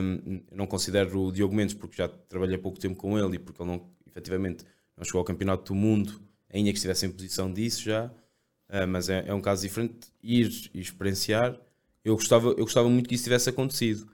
Um, 0.00 0.42
não 0.50 0.66
considero 0.66 1.20
o 1.20 1.30
Diogo 1.30 1.54
Mendes 1.54 1.74
porque 1.74 1.98
já 1.98 2.08
trabalhei 2.08 2.56
pouco 2.56 2.78
tempo 2.78 2.96
com 2.96 3.18
ele 3.18 3.36
e 3.36 3.38
porque 3.38 3.60
ele 3.60 3.70
não, 3.70 3.86
efetivamente 4.06 4.64
não 4.96 5.04
chegou 5.04 5.18
ao 5.18 5.24
campeonato 5.24 5.74
do 5.74 5.74
mundo, 5.74 6.18
ainda 6.50 6.70
que 6.70 6.78
estivesse 6.78 7.04
em 7.04 7.10
posição 7.10 7.52
disso 7.52 7.82
já. 7.82 8.06
uh, 8.06 8.88
mas 8.88 9.10
é, 9.10 9.24
é, 9.26 9.34
um 9.34 9.40
caso 9.42 9.60
diferente. 9.60 10.10
Ir 10.22 10.70
e 10.72 10.80
experienciar, 10.80 11.60
eu 12.02 12.14
gostava, 12.14 12.48
eu 12.48 12.64
gostava 12.64 12.88
muito 12.88 13.06
que 13.06 13.14
isso 13.14 13.24
tivesse 13.24 13.50
acontecido. 13.50 14.08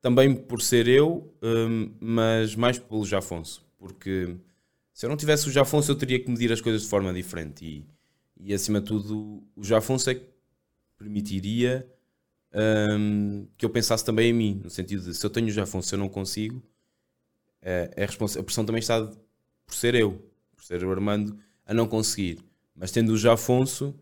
Também 0.00 0.34
por 0.34 0.62
ser 0.62 0.88
eu, 0.88 1.30
um, 1.42 1.92
mas 2.00 2.56
mais 2.56 2.78
pelo 2.78 3.04
Jafonso, 3.04 3.62
porque 3.76 4.34
se 4.94 5.04
eu 5.04 5.10
não 5.10 5.16
tivesse 5.18 5.46
o 5.46 5.52
Jafonso, 5.52 5.92
eu 5.92 5.96
teria 5.96 6.18
que 6.18 6.30
medir 6.30 6.50
as 6.50 6.62
coisas 6.62 6.82
de 6.82 6.88
forma 6.88 7.12
diferente. 7.12 7.66
E, 7.66 7.86
e 8.38 8.54
acima 8.54 8.80
de 8.80 8.86
tudo, 8.86 9.42
o 9.54 9.62
Jafonso 9.62 10.08
é 10.08 10.14
que 10.14 10.29
permitiria 11.00 11.90
um, 12.52 13.46
que 13.56 13.64
eu 13.64 13.70
pensasse 13.70 14.04
também 14.04 14.30
em 14.30 14.34
mim, 14.34 14.60
no 14.62 14.68
sentido 14.68 15.02
de 15.02 15.14
se 15.14 15.24
eu 15.24 15.30
tenho 15.30 15.46
o 15.46 15.50
Jafonso, 15.50 15.94
eu 15.94 15.98
não 15.98 16.10
consigo, 16.10 16.62
é, 17.62 17.90
é 17.96 18.04
a 18.04 18.42
pressão 18.42 18.66
também 18.66 18.80
está 18.80 19.10
por 19.64 19.74
ser 19.74 19.94
eu, 19.94 20.22
por 20.54 20.62
ser 20.62 20.84
o 20.84 20.90
Armando 20.90 21.38
a 21.64 21.72
não 21.72 21.88
conseguir. 21.88 22.38
Mas 22.74 22.90
tendo 22.90 23.12
o 23.12 23.16
Jafonso, 23.16 23.94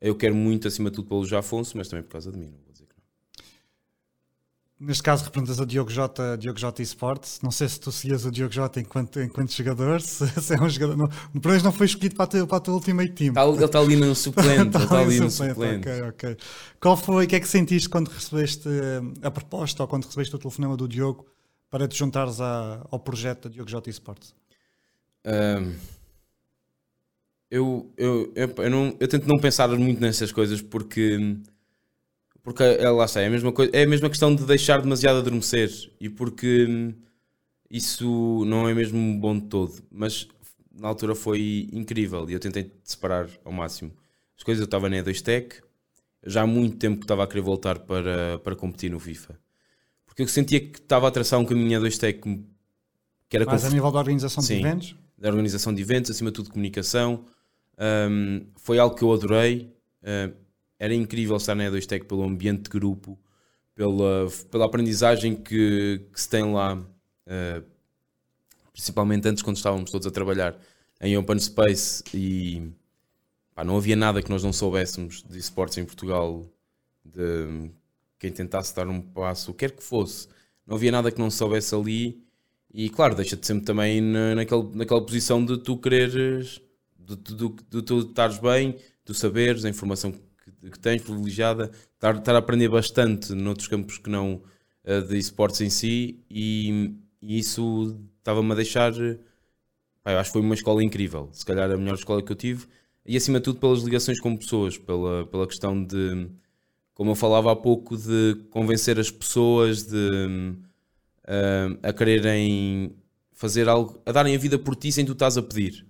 eu 0.00 0.16
quero 0.16 0.34
muito 0.34 0.66
acima 0.66 0.90
de 0.90 0.96
tudo 0.96 1.08
pelo 1.08 1.26
Jafonso, 1.26 1.76
mas 1.76 1.88
também 1.88 2.02
por 2.02 2.12
causa 2.12 2.32
de 2.32 2.38
mim. 2.38 2.46
Não 2.46 2.58
vou 2.62 2.72
dizer 2.72 2.86
que 2.86 2.94
não. 2.96 3.44
Neste 4.78 5.02
caso 5.02 5.24
representas 5.24 5.58
o 5.58 5.64
Diogo 5.64 5.90
Jota, 5.90 6.36
Diogo 6.36 6.58
Jota 6.58 6.82
Esportes. 6.82 7.40
Não 7.42 7.50
sei 7.50 7.66
se 7.66 7.80
tu 7.80 7.90
seguias 7.90 8.26
o 8.26 8.30
Diogo 8.30 8.52
Jota 8.52 8.78
enquanto, 8.78 9.18
enquanto 9.22 9.50
jogador, 9.50 10.00
se, 10.02 10.28
se 10.28 10.54
é 10.54 10.60
um 10.60 10.68
jogador. 10.68 10.98
Não, 10.98 11.08
pelo 11.08 11.52
menos 11.52 11.62
não 11.62 11.72
foi 11.72 11.86
escolhido 11.86 12.14
para 12.14 12.24
a 12.24 12.26
tua, 12.26 12.46
para 12.46 12.56
a 12.58 12.60
tua 12.60 12.74
Ultimate 12.74 13.12
Team. 13.12 13.28
Está, 13.30 13.46
ele 13.46 13.64
está 13.64 13.78
ali 13.78 13.96
no 13.96 14.12
suplente. 14.14 14.66
está, 14.66 14.82
está 14.82 14.98
ali 14.98 15.18
no 15.18 15.30
suplente. 15.30 15.88
Ok, 15.88 16.02
ok. 16.02 16.36
Qual 16.78 16.96
foi, 16.96 17.24
o 17.24 17.28
que 17.28 17.36
é 17.36 17.40
que 17.40 17.48
sentiste 17.48 17.88
quando 17.88 18.08
recebeste 18.08 18.68
eh, 18.68 19.26
a 19.26 19.30
proposta 19.30 19.82
ou 19.82 19.88
quando 19.88 20.04
recebeste 20.04 20.36
o 20.36 20.38
telefonema 20.38 20.76
do 20.76 20.86
Diogo 20.86 21.26
para 21.70 21.88
te 21.88 21.96
juntares 21.96 22.38
ao 22.38 23.00
projeto 23.00 23.48
da 23.48 23.54
Diogo 23.54 23.70
J 23.70 23.88
Esportes? 23.88 24.34
Um, 25.24 25.72
eu, 27.50 27.90
eu, 27.96 28.32
eu, 28.34 28.54
eu, 28.58 28.70
não, 28.70 28.96
eu 29.00 29.08
tento 29.08 29.26
não 29.26 29.38
pensar 29.38 29.68
muito 29.68 30.00
nessas 30.00 30.30
coisas 30.30 30.60
porque 30.60 31.36
porque 32.46 32.62
é, 32.62 32.88
lá 32.88 33.04
está, 33.04 33.20
é 33.20 33.26
a 33.26 33.30
mesma 33.30 33.50
coisa, 33.50 33.72
é 33.74 33.82
a 33.82 33.88
mesma 33.88 34.08
questão 34.08 34.32
de 34.32 34.44
deixar 34.44 34.80
demasiado 34.80 35.18
adormecer 35.18 35.70
e 36.00 36.08
porque 36.08 36.94
isso 37.68 38.44
não 38.46 38.68
é 38.68 38.72
mesmo 38.72 39.18
bom 39.18 39.36
de 39.36 39.46
todo, 39.46 39.74
mas 39.90 40.28
na 40.72 40.86
altura 40.86 41.14
foi 41.14 41.68
incrível 41.72 42.30
e 42.30 42.34
eu 42.34 42.38
tentei 42.38 42.70
separar 42.84 43.28
ao 43.44 43.50
máximo 43.50 43.90
as 44.36 44.44
coisas. 44.44 44.60
Eu 44.60 44.66
estava 44.66 44.88
na 44.88 44.96
E2Tech, 44.98 45.54
já 46.24 46.42
há 46.42 46.46
muito 46.46 46.76
tempo 46.76 46.98
que 46.98 47.04
estava 47.04 47.24
a 47.24 47.26
querer 47.26 47.40
voltar 47.40 47.80
para, 47.80 48.38
para 48.38 48.54
competir 48.54 48.90
no 48.90 49.00
FIFA 49.00 49.36
porque 50.16 50.22
eu 50.22 50.28
sentia 50.28 50.58
que 50.58 50.78
estava 50.78 51.06
a 51.06 51.10
traçar 51.10 51.38
um 51.38 51.44
caminho 51.44 51.76
a 51.76 51.80
dois 51.80 51.98
tech 51.98 52.18
que 53.28 53.36
era 53.36 53.44
Mais 53.44 53.66
a 53.66 53.70
nível 53.70 53.90
da 53.92 53.98
organização 53.98 54.42
Sim, 54.42 54.54
de 54.54 54.60
eventos? 54.60 54.96
Da 55.18 55.28
organização 55.28 55.74
de 55.74 55.82
eventos, 55.82 56.10
acima 56.10 56.30
de 56.30 56.36
tudo 56.36 56.50
comunicação. 56.50 57.26
Um, 57.78 58.46
foi 58.56 58.78
algo 58.78 58.94
que 58.94 59.02
eu 59.02 59.12
adorei. 59.12 59.74
Uh, 60.02 60.32
era 60.78 60.94
incrível 60.94 61.36
estar 61.36 61.54
na 61.54 61.64
E2Tech 61.64 62.04
pelo 62.04 62.22
ambiente 62.22 62.64
de 62.64 62.70
grupo, 62.70 63.18
pela, 63.74 64.28
pela 64.50 64.66
aprendizagem 64.66 65.34
que, 65.34 66.02
que 66.12 66.20
se 66.20 66.28
tem 66.28 66.52
lá, 66.52 66.76
uh, 66.76 67.64
principalmente 68.72 69.28
antes 69.28 69.42
quando 69.42 69.56
estávamos 69.56 69.90
todos 69.90 70.06
a 70.06 70.10
trabalhar 70.10 70.58
em 71.00 71.16
Open 71.16 71.38
Space 71.38 72.02
e 72.14 72.70
pá, 73.54 73.64
não 73.64 73.76
havia 73.76 73.96
nada 73.96 74.22
que 74.22 74.30
nós 74.30 74.42
não 74.42 74.52
soubéssemos 74.52 75.22
de 75.22 75.38
esportes 75.38 75.78
em 75.78 75.84
Portugal, 75.84 76.46
de 77.04 77.70
quem 78.18 78.32
tentasse 78.32 78.74
dar 78.74 78.88
um 78.88 79.00
passo, 79.00 79.50
o 79.50 79.54
que 79.54 79.66
quer 79.66 79.76
que 79.76 79.82
fosse, 79.82 80.28
não 80.66 80.76
havia 80.76 80.90
nada 80.90 81.10
que 81.10 81.18
não 81.18 81.30
soubesse 81.30 81.74
ali. 81.74 82.24
E 82.72 82.90
claro, 82.90 83.14
deixa-te 83.14 83.46
sempre 83.46 83.64
também 83.64 84.00
na, 84.00 84.34
naquele, 84.34 84.74
naquela 84.74 85.04
posição 85.04 85.44
de 85.44 85.58
tu 85.58 85.78
quereres, 85.78 86.60
de, 86.98 87.16
de, 87.16 87.34
de, 87.34 87.48
de 87.70 87.82
tu 87.82 88.00
estares 88.00 88.38
bem, 88.38 88.76
tu 89.04 89.14
saberes 89.14 89.64
a 89.64 89.68
informação 89.68 90.12
que, 90.12 90.20
que 90.70 90.78
tens 90.78 91.02
privilegiada, 91.02 91.70
estar, 91.94 92.16
estar, 92.16 92.34
a 92.34 92.38
aprender 92.38 92.68
bastante 92.68 93.34
noutros 93.34 93.68
campos 93.68 93.98
que 93.98 94.10
não 94.10 94.42
uh, 94.84 95.02
de 95.06 95.18
esportes 95.18 95.60
em 95.60 95.70
si, 95.70 96.20
e, 96.30 96.94
e 97.22 97.38
isso 97.38 97.98
estava-me 98.18 98.52
a 98.52 98.54
deixar. 98.54 98.92
Pá, 100.02 100.12
acho 100.18 100.30
que 100.30 100.34
foi 100.34 100.42
uma 100.42 100.54
escola 100.54 100.82
incrível, 100.84 101.28
se 101.32 101.44
calhar 101.44 101.70
a 101.70 101.76
melhor 101.76 101.94
escola 101.94 102.22
que 102.22 102.32
eu 102.32 102.36
tive, 102.36 102.66
e 103.04 103.16
acima 103.16 103.38
de 103.38 103.44
tudo 103.44 103.60
pelas 103.60 103.82
ligações 103.82 104.20
com 104.20 104.36
pessoas, 104.36 104.78
pela, 104.78 105.26
pela 105.26 105.46
questão 105.46 105.82
de 105.84 106.28
como 106.96 107.10
eu 107.10 107.14
falava 107.14 107.52
há 107.52 107.56
pouco, 107.56 107.94
de 107.94 108.36
convencer 108.50 108.98
as 108.98 109.10
pessoas 109.10 109.82
de, 109.82 110.56
uh, 111.24 111.78
a 111.82 111.92
quererem 111.92 112.96
fazer 113.32 113.68
algo, 113.68 114.00
a 114.06 114.12
darem 114.12 114.34
a 114.34 114.38
vida 114.38 114.58
por 114.58 114.74
ti 114.74 114.90
sem 114.90 115.04
tu 115.04 115.12
estás 115.12 115.36
a 115.36 115.42
pedir. 115.42 115.86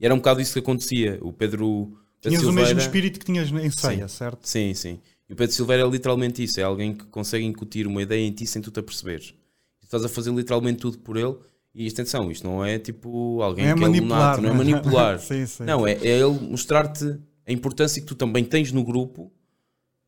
E 0.00 0.06
era 0.06 0.14
um 0.14 0.16
bocado 0.16 0.40
isso 0.40 0.54
que 0.54 0.58
acontecia. 0.58 1.18
O 1.20 1.30
Pedro. 1.30 1.98
Tinhas 2.20 2.40
Silveira, 2.40 2.62
o 2.62 2.64
mesmo 2.64 2.80
espírito 2.80 3.20
que 3.20 3.26
tinhas 3.26 3.50
em 3.50 3.70
ceia, 3.70 4.08
sim, 4.08 4.16
certo? 4.16 4.48
Sim, 4.48 4.74
sim. 4.74 5.00
E 5.28 5.32
o 5.32 5.36
Pedro 5.36 5.54
Silveira 5.54 5.82
é 5.82 5.86
literalmente 5.86 6.42
isso: 6.42 6.58
é 6.60 6.62
alguém 6.62 6.94
que 6.94 7.04
consegue 7.06 7.44
incutir 7.44 7.86
uma 7.86 8.02
ideia 8.02 8.26
em 8.26 8.32
ti 8.32 8.46
sem 8.46 8.62
tu 8.62 8.70
te 8.70 8.80
aperceberes. 8.80 9.34
Estás 9.82 10.04
a 10.04 10.08
fazer 10.08 10.32
literalmente 10.32 10.78
tudo 10.78 10.98
por 10.98 11.16
ele. 11.16 11.36
E 11.74 11.86
atenção, 11.88 12.30
isto 12.30 12.46
não 12.46 12.64
é 12.64 12.78
tipo 12.78 13.42
alguém 13.42 13.66
é 13.66 13.74
que 13.74 13.84
é 13.84 13.86
lunato, 13.86 14.40
não 14.40 14.50
é 14.50 14.52
manipular. 14.54 15.18
sim, 15.20 15.44
sim, 15.44 15.64
não, 15.64 15.86
é, 15.86 15.92
é 15.92 16.18
ele 16.18 16.40
mostrar-te 16.40 17.18
a 17.46 17.52
importância 17.52 18.00
que 18.00 18.08
tu 18.08 18.14
também 18.14 18.42
tens 18.44 18.72
no 18.72 18.82
grupo 18.82 19.30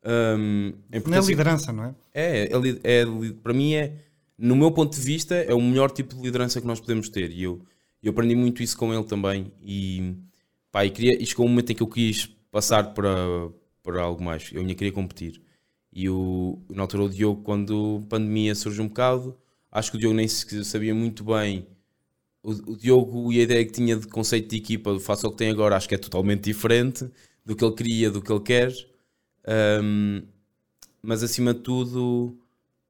um, 0.03 0.73
não 1.05 1.17
é 1.17 1.21
liderança, 1.21 1.73
não 1.73 1.83
é? 1.85 1.95
É, 2.13 2.43
é, 2.45 3.01
é, 3.01 3.05
para 3.43 3.53
mim 3.53 3.73
é, 3.73 3.93
no 4.37 4.55
meu 4.55 4.71
ponto 4.71 4.95
de 4.95 5.01
vista, 5.01 5.35
é 5.35 5.53
o 5.53 5.61
melhor 5.61 5.91
tipo 5.91 6.15
de 6.15 6.21
liderança 6.21 6.61
que 6.61 6.67
nós 6.67 6.79
podemos 6.79 7.09
ter. 7.09 7.31
E 7.31 7.43
eu, 7.43 7.61
eu 8.01 8.11
aprendi 8.11 8.35
muito 8.35 8.63
isso 8.63 8.77
com 8.77 8.93
ele 8.93 9.03
também. 9.03 9.51
E, 9.61 10.15
pá, 10.71 10.85
e, 10.85 10.91
queria, 10.91 11.21
e 11.21 11.25
chegou 11.25 11.45
um 11.45 11.49
momento 11.49 11.71
em 11.71 11.75
que 11.75 11.83
eu 11.83 11.87
quis 11.87 12.27
passar 12.51 12.93
para, 12.93 13.49
para 13.83 14.01
algo 14.01 14.23
mais. 14.23 14.51
Eu 14.51 14.61
ainda 14.61 14.75
queria 14.75 14.91
competir. 14.93 15.41
E 15.91 16.09
o, 16.09 16.61
na 16.69 16.83
altura 16.83 17.03
o 17.03 17.09
Diogo, 17.09 17.41
quando 17.43 18.01
a 18.05 18.09
pandemia 18.09 18.53
surge 18.55 18.81
um 18.81 18.87
bocado, 18.87 19.37
acho 19.71 19.91
que 19.91 19.97
o 19.97 19.99
Diogo 19.99 20.15
nem 20.15 20.27
sabia 20.27 20.93
muito 20.93 21.23
bem. 21.23 21.67
O, 22.43 22.51
o 22.71 22.77
Diogo 22.77 23.33
e 23.33 23.39
a 23.39 23.43
ideia 23.43 23.65
que 23.65 23.71
tinha 23.71 23.95
de 23.95 24.07
conceito 24.07 24.49
de 24.49 24.57
equipa 24.57 24.99
face 24.99 25.25
ao 25.25 25.31
que 25.31 25.37
tem 25.37 25.49
agora, 25.49 25.75
acho 25.75 25.89
que 25.89 25.95
é 25.95 25.97
totalmente 25.97 26.43
diferente 26.43 27.09
do 27.45 27.55
que 27.55 27.65
ele 27.65 27.75
queria, 27.75 28.11
do 28.11 28.21
que 28.21 28.31
ele 28.31 28.41
quer. 28.41 28.73
Um, 29.83 30.21
mas 31.01 31.23
acima 31.23 31.53
de 31.53 31.61
tudo, 31.61 32.37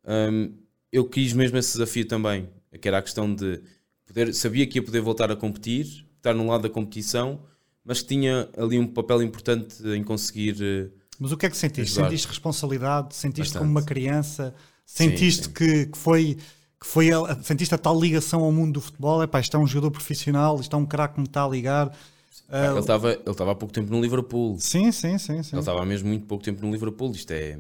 um, 0.05 0.53
eu 0.91 1.07
quis 1.07 1.33
mesmo 1.33 1.57
esse 1.57 1.73
desafio 1.73 2.05
também, 2.05 2.49
que 2.81 2.87
era 2.87 2.97
a 2.97 3.01
questão 3.01 3.33
de 3.33 3.61
poder, 4.05 4.33
sabia 4.33 4.67
que 4.67 4.79
ia 4.79 4.83
poder 4.83 5.01
voltar 5.01 5.31
a 5.31 5.35
competir, 5.35 6.05
estar 6.17 6.33
no 6.33 6.47
lado 6.47 6.63
da 6.63 6.69
competição, 6.69 7.41
mas 7.89 8.03
que 8.03 8.07
tinha 8.09 8.47
ali 8.55 8.77
um 8.77 8.85
papel 8.85 9.23
importante 9.23 9.75
em 9.83 10.03
conseguir. 10.03 10.55
Eh, 10.61 10.91
mas 11.19 11.31
o 11.31 11.37
que 11.37 11.47
é 11.47 11.49
que 11.49 11.57
sentiste? 11.57 11.93
Ajudar. 11.93 12.03
Sentiste 12.03 12.27
responsabilidade? 12.27 13.15
Sentiste 13.15 13.53
Bastante. 13.53 13.61
como 13.61 13.71
uma 13.71 13.81
criança? 13.81 14.53
Sentiste 14.85 15.45
sim, 15.45 15.47
sim. 15.47 15.53
Que, 15.53 15.85
que 15.87 15.97
foi 15.97 16.37
que 16.79 16.85
foi 16.85 17.11
a, 17.11 17.41
sentiste 17.41 17.73
a 17.73 17.79
tal 17.79 17.99
ligação 17.99 18.43
ao 18.43 18.51
mundo 18.51 18.73
do 18.73 18.81
futebol? 18.81 19.23
É 19.23 19.27
pá, 19.27 19.39
isto 19.39 19.57
é 19.57 19.59
um 19.59 19.65
jogador 19.65 19.89
profissional, 19.89 20.59
isto 20.61 20.75
é 20.75 20.77
um 20.77 20.85
craque 20.85 21.15
que 21.15 21.19
me 21.19 21.25
está 21.25 21.43
a 21.43 21.47
ligar. 21.47 21.87
Uh, 21.87 22.71
ele 22.71 22.79
estava 22.79 23.11
ele 23.11 23.23
estava 23.27 23.51
há 23.53 23.55
pouco 23.55 23.73
tempo 23.73 23.89
no 23.91 23.99
Liverpool. 23.99 24.55
Sim, 24.59 24.91
sim, 24.91 25.17
sim. 25.17 25.41
sim. 25.41 25.55
Ele 25.55 25.59
estava 25.59 25.83
mesmo 25.83 26.09
muito 26.09 26.27
pouco 26.27 26.43
tempo 26.43 26.63
no 26.63 26.71
Liverpool. 26.71 27.11
Isto 27.11 27.31
é. 27.31 27.53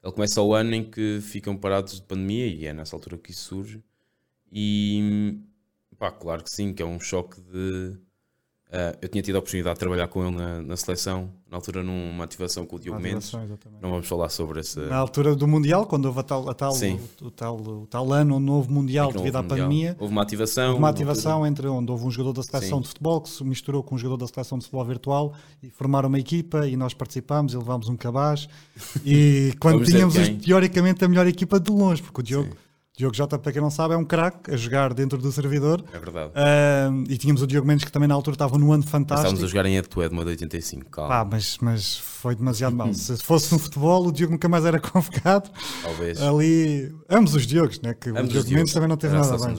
Ele 0.00 0.12
começa 0.14 0.40
o 0.40 0.54
ano 0.54 0.76
em 0.76 0.84
que 0.84 1.18
ficam 1.20 1.56
parados 1.56 1.96
de 1.96 2.02
pandemia 2.02 2.46
e 2.46 2.66
é 2.66 2.72
nessa 2.72 2.94
altura 2.94 3.18
que 3.18 3.32
isso 3.32 3.48
surge. 3.48 3.82
E 4.52 5.40
pá, 5.98 6.12
claro 6.12 6.44
que 6.44 6.50
sim, 6.52 6.72
que 6.72 6.80
é 6.80 6.86
um 6.86 7.00
choque 7.00 7.40
de 7.40 7.98
Uh, 8.66 8.98
eu 9.00 9.08
tinha 9.08 9.22
tido 9.22 9.36
a 9.36 9.38
oportunidade 9.38 9.76
de 9.76 9.78
trabalhar 9.78 10.08
com 10.08 10.26
ele 10.26 10.36
na, 10.36 10.60
na 10.60 10.76
seleção, 10.76 11.30
na 11.48 11.56
altura 11.56 11.84
numa 11.84 12.24
ativação 12.24 12.66
com 12.66 12.74
o 12.74 12.80
Diogo 12.80 12.98
Mendes. 13.00 13.30
Não 13.80 13.90
vamos 13.90 14.08
falar 14.08 14.28
sobre 14.28 14.58
essa. 14.58 14.84
Na 14.86 14.96
altura 14.96 15.36
do 15.36 15.46
Mundial, 15.46 15.86
quando 15.86 16.06
houve 16.06 16.18
a 16.18 16.22
tal, 16.24 16.50
a 16.50 16.54
tal, 16.54 16.72
o, 16.72 17.26
o, 17.26 17.30
tal, 17.30 17.60
o 17.60 17.86
tal 17.86 18.12
ano, 18.12 18.36
o 18.36 18.40
novo 18.40 18.72
Mundial 18.72 19.12
devido 19.12 19.36
à 19.36 19.42
mundial. 19.42 19.58
pandemia. 19.66 19.96
Houve 20.00 20.12
uma 20.12 20.22
ativação. 20.22 20.70
Houve 20.70 20.78
uma 20.80 20.88
ativação 20.88 21.46
entre 21.46 21.68
onde 21.68 21.92
houve 21.92 22.06
um 22.06 22.10
jogador 22.10 22.32
da 22.32 22.42
seleção 22.42 22.78
Sim. 22.78 22.82
de 22.82 22.88
futebol 22.88 23.20
que 23.20 23.30
se 23.30 23.44
misturou 23.44 23.84
com 23.84 23.94
um 23.94 23.98
jogador 23.98 24.26
da 24.26 24.26
seleção 24.26 24.58
de 24.58 24.64
futebol 24.64 24.84
virtual 24.84 25.32
e 25.62 25.70
formaram 25.70 26.08
uma 26.08 26.18
equipa 26.18 26.66
e 26.66 26.76
nós 26.76 26.92
participámos 26.92 27.54
e 27.54 27.56
levámos 27.56 27.88
um 27.88 27.96
cabaz. 27.96 28.48
e 29.04 29.54
quando 29.60 29.84
tínhamos 29.84 30.16
teoricamente 30.44 31.04
a 31.04 31.08
melhor 31.08 31.28
equipa 31.28 31.60
de 31.60 31.70
longe, 31.70 32.02
porque 32.02 32.20
o 32.20 32.24
Diogo. 32.24 32.50
Sim 32.50 32.65
Diogo 32.96 33.14
Jota, 33.14 33.38
para 33.38 33.52
quem 33.52 33.60
não 33.60 33.70
sabe, 33.70 33.92
é 33.92 33.96
um 33.96 34.04
craque 34.04 34.50
a 34.50 34.56
jogar 34.56 34.94
dentro 34.94 35.18
do 35.18 35.30
servidor. 35.30 35.84
É 35.92 35.98
verdade. 35.98 36.30
Uh, 36.30 37.04
e 37.10 37.18
tínhamos 37.18 37.42
o 37.42 37.46
Diogo 37.46 37.66
Mendes, 37.66 37.84
que 37.84 37.92
também 37.92 38.08
na 38.08 38.14
altura 38.14 38.36
estava 38.36 38.56
no 38.56 38.72
ano 38.72 38.84
fantástico. 38.84 39.26
Estávamos 39.26 39.44
a 39.44 39.46
jogar 39.46 39.66
em 39.66 39.76
Etoé 39.76 40.08
de 40.08 40.14
uma 40.14 40.24
de 40.24 40.30
85, 40.30 40.90
calma. 40.90 41.10
Pá, 41.10 41.28
mas, 41.30 41.58
mas 41.60 41.98
foi 41.98 42.34
demasiado 42.34 42.74
mal. 42.74 42.94
Se 42.94 43.18
fosse 43.18 43.52
no 43.52 43.58
futebol, 43.58 44.06
o 44.06 44.10
Diogo 44.10 44.32
nunca 44.32 44.48
mais 44.48 44.64
era 44.64 44.80
convocado. 44.80 45.50
Talvez. 45.82 46.22
Ali, 46.22 46.90
ambos 47.10 47.34
os 47.34 47.46
Diogos, 47.46 47.82
né? 47.82 47.92
que 47.92 48.08
ambos 48.08 48.30
o 48.30 48.32
Diogo 48.32 48.54
Mendes 48.54 48.72
também 48.72 48.88
não 48.88 48.96
teve 48.96 49.14
nada 49.14 49.36
bem. 49.36 49.54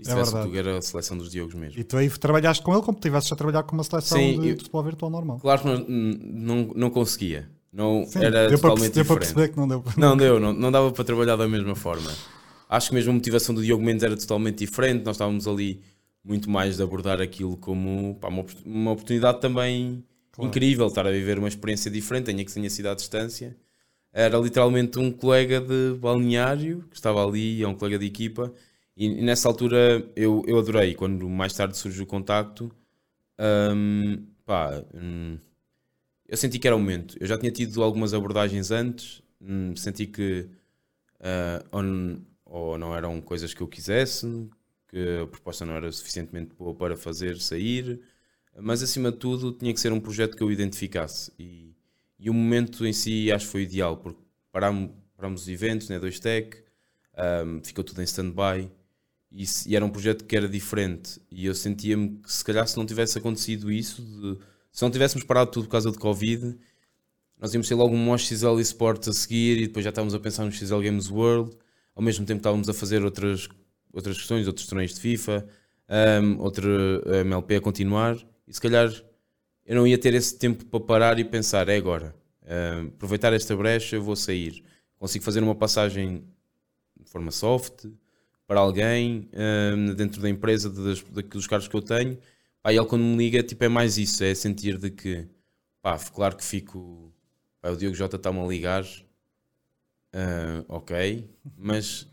Isso 0.00 0.10
é 0.10 0.14
verdade. 0.14 0.58
era 0.58 0.78
a 0.78 0.80
seleção 0.80 1.18
dos 1.18 1.30
Diogos 1.30 1.54
mesmo. 1.54 1.78
E 1.78 1.84
tu 1.84 1.98
aí 1.98 2.08
trabalhaste 2.08 2.64
com 2.64 2.72
ele 2.72 2.80
como 2.80 2.94
se 2.94 3.00
estivesse 3.00 3.30
a 3.30 3.36
trabalhar 3.36 3.62
com 3.62 3.74
uma 3.74 3.84
seleção 3.84 4.16
Sim, 4.16 4.40
de, 4.40 4.48
eu, 4.48 4.56
futebol 4.56 4.82
virtual 4.82 5.10
normal. 5.10 5.38
Claro 5.38 5.60
que 5.60 5.66
não, 5.66 5.84
não, 5.86 6.72
não 6.74 6.90
conseguia. 6.90 7.46
Não, 7.76 8.06
Sim, 8.06 8.24
era 8.24 8.48
deu 8.48 8.58
totalmente 8.58 8.60
para, 8.60 8.70
diferente. 8.78 8.94
Deu 8.94 9.04
para 9.04 9.16
perceber 9.18 9.48
que 9.50 9.56
não 9.58 9.68
deu. 9.68 9.84
Não 9.98 10.16
deu, 10.16 10.40
não, 10.40 10.52
não 10.54 10.72
dava 10.72 10.90
para 10.90 11.04
trabalhar 11.04 11.36
da 11.36 11.46
mesma 11.46 11.76
forma. 11.76 12.10
Acho 12.70 12.88
que 12.88 12.94
mesmo 12.94 13.10
a 13.10 13.14
motivação 13.14 13.54
do 13.54 13.62
Diogo 13.62 13.84
Mendes 13.84 14.02
era 14.02 14.16
totalmente 14.16 14.64
diferente. 14.64 15.04
Nós 15.04 15.16
estávamos 15.16 15.46
ali 15.46 15.82
muito 16.24 16.48
mais 16.48 16.78
de 16.78 16.82
abordar 16.82 17.20
aquilo 17.20 17.54
como 17.58 18.14
pá, 18.14 18.28
uma, 18.28 18.46
uma 18.64 18.92
oportunidade 18.92 19.42
também 19.42 20.02
claro. 20.32 20.48
incrível 20.48 20.86
estar 20.86 21.06
a 21.06 21.10
viver 21.10 21.38
uma 21.38 21.48
experiência 21.48 21.90
diferente, 21.90 22.30
ainda 22.30 22.42
que 22.44 22.52
tenha 22.52 22.70
sido 22.70 22.88
à 22.88 22.94
distância. 22.94 23.54
Era 24.10 24.38
literalmente 24.38 24.98
um 24.98 25.12
colega 25.12 25.60
de 25.60 25.98
balneário 26.00 26.82
que 26.90 26.96
estava 26.96 27.22
ali, 27.22 27.62
é 27.62 27.68
um 27.68 27.74
colega 27.74 27.98
de 27.98 28.06
equipa, 28.06 28.50
e, 28.96 29.04
e 29.06 29.22
nessa 29.22 29.48
altura 29.48 30.02
eu, 30.16 30.42
eu 30.46 30.58
adorei. 30.58 30.94
Quando 30.94 31.28
mais 31.28 31.52
tarde 31.52 31.76
surgiu 31.76 32.04
o 32.04 32.06
contacto, 32.06 32.72
um, 33.38 34.24
pá, 34.46 34.82
um, 34.94 35.36
eu 36.28 36.36
senti 36.36 36.58
que 36.58 36.66
era 36.66 36.76
o 36.76 36.78
momento. 36.78 37.16
Eu 37.20 37.26
já 37.26 37.38
tinha 37.38 37.52
tido 37.52 37.82
algumas 37.82 38.14
abordagens 38.14 38.70
antes, 38.70 39.22
um, 39.40 39.74
senti 39.76 40.06
que 40.06 40.48
uh, 41.20 42.20
ou, 42.44 42.70
ou 42.70 42.78
não 42.78 42.94
eram 42.96 43.20
coisas 43.20 43.54
que 43.54 43.60
eu 43.60 43.68
quisesse, 43.68 44.26
que 44.88 45.20
a 45.22 45.26
proposta 45.26 45.64
não 45.64 45.74
era 45.74 45.90
suficientemente 45.92 46.54
boa 46.54 46.74
para 46.74 46.96
fazer 46.96 47.38
sair, 47.40 48.00
mas 48.58 48.82
acima 48.82 49.12
de 49.12 49.18
tudo 49.18 49.52
tinha 49.52 49.72
que 49.72 49.80
ser 49.80 49.92
um 49.92 50.00
projeto 50.00 50.36
que 50.36 50.42
eu 50.42 50.50
identificasse. 50.50 51.32
E, 51.38 51.74
e 52.18 52.30
o 52.30 52.34
momento 52.34 52.86
em 52.86 52.92
si 52.92 53.30
acho 53.30 53.46
que 53.46 53.52
foi 53.52 53.62
ideal, 53.62 53.96
porque 53.96 54.20
parámos, 54.50 54.90
parámos 55.16 55.42
os 55.42 55.48
eventos, 55.48 55.88
né, 55.88 55.98
dois 55.98 56.18
tech, 56.18 56.56
um, 57.44 57.62
ficou 57.62 57.84
tudo 57.84 58.00
em 58.00 58.04
stand-by 58.04 58.70
e, 59.30 59.44
e, 59.66 59.76
era 59.76 59.84
um 59.84 59.90
projeto 59.90 60.24
que 60.24 60.36
era 60.36 60.48
diferente. 60.48 61.20
E 61.30 61.46
eu 61.46 61.54
sentia-me 61.54 62.18
que 62.18 62.32
se 62.32 62.44
calhar 62.44 62.66
se 62.66 62.76
não 62.76 62.86
tivesse 62.86 63.18
acontecido 63.18 63.70
isso, 63.70 64.02
de, 64.02 64.38
se 64.76 64.82
não 64.82 64.90
tivéssemos 64.90 65.24
parado 65.24 65.50
tudo 65.50 65.64
por 65.64 65.70
causa 65.70 65.90
de 65.90 65.96
Covid, 65.96 66.54
nós 67.40 67.54
íamos 67.54 67.66
ter 67.66 67.74
logo 67.74 67.94
um 67.94 68.18
XL 68.18 68.60
Esports 68.60 69.08
a 69.08 69.12
seguir 69.14 69.56
e 69.56 69.66
depois 69.68 69.82
já 69.82 69.88
estávamos 69.88 70.14
a 70.14 70.20
pensar 70.20 70.44
no 70.44 70.52
XL 70.52 70.82
Games 70.82 71.10
World, 71.10 71.56
ao 71.94 72.02
mesmo 72.02 72.26
tempo 72.26 72.40
estávamos 72.40 72.68
a 72.68 72.74
fazer 72.74 73.02
outras, 73.02 73.48
outras 73.90 74.18
questões, 74.18 74.46
outros 74.46 74.66
torneios 74.66 74.92
de 74.92 75.00
FIFA, 75.00 75.48
um, 76.22 76.42
outro 76.42 77.02
MLP 77.24 77.56
a 77.56 77.60
continuar, 77.62 78.18
e 78.46 78.52
se 78.52 78.60
calhar 78.60 78.92
eu 79.64 79.76
não 79.76 79.86
ia 79.86 79.96
ter 79.96 80.12
esse 80.12 80.38
tempo 80.38 80.66
para 80.66 80.80
parar 80.80 81.18
e 81.18 81.24
pensar, 81.24 81.70
é 81.70 81.76
agora, 81.76 82.14
um, 82.44 82.88
aproveitar 82.88 83.32
esta 83.32 83.56
brecha, 83.56 83.96
eu 83.96 84.02
vou 84.02 84.14
sair. 84.14 84.62
Consigo 84.98 85.24
fazer 85.24 85.42
uma 85.42 85.54
passagem 85.54 86.22
de 87.00 87.10
forma 87.10 87.30
soft, 87.30 87.86
para 88.46 88.60
alguém 88.60 89.26
um, 89.74 89.94
dentro 89.94 90.20
da 90.20 90.28
empresa, 90.28 90.68
das, 90.68 91.00
dos 91.00 91.46
cargos 91.46 91.66
que 91.66 91.74
eu 91.74 91.80
tenho, 91.80 92.18
pá, 92.66 92.72
ele 92.72 92.84
quando 92.84 93.04
me 93.04 93.16
liga, 93.16 93.44
tipo, 93.44 93.62
é 93.62 93.68
mais 93.68 93.96
isso, 93.96 94.24
é 94.24 94.34
sentir 94.34 94.76
de 94.76 94.90
que, 94.90 95.28
pá, 95.80 95.96
claro 96.12 96.36
que 96.36 96.42
fico, 96.42 97.12
pá, 97.62 97.70
o 97.70 97.76
Diogo 97.76 97.94
Jota 97.94 98.16
está-me 98.16 98.40
a 98.40 98.44
ligar, 98.44 98.84
uh, 98.84 100.64
ok, 100.66 101.30
mas 101.56 102.08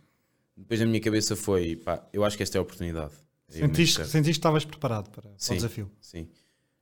depois 0.56 0.80
na 0.80 0.86
minha 0.86 1.02
cabeça 1.02 1.36
foi, 1.36 1.76
pá, 1.76 2.08
eu 2.14 2.24
acho 2.24 2.38
que 2.38 2.44
esta 2.44 2.56
é 2.56 2.60
a 2.60 2.62
oportunidade. 2.62 3.14
Sentiste, 3.50 4.06
sentiste 4.06 4.22
que 4.22 4.30
estavas 4.30 4.64
preparado 4.64 5.10
para, 5.10 5.24
para 5.24 5.34
sim, 5.38 5.54
o 5.54 5.56
desafio? 5.56 5.92
Sim. 6.00 6.28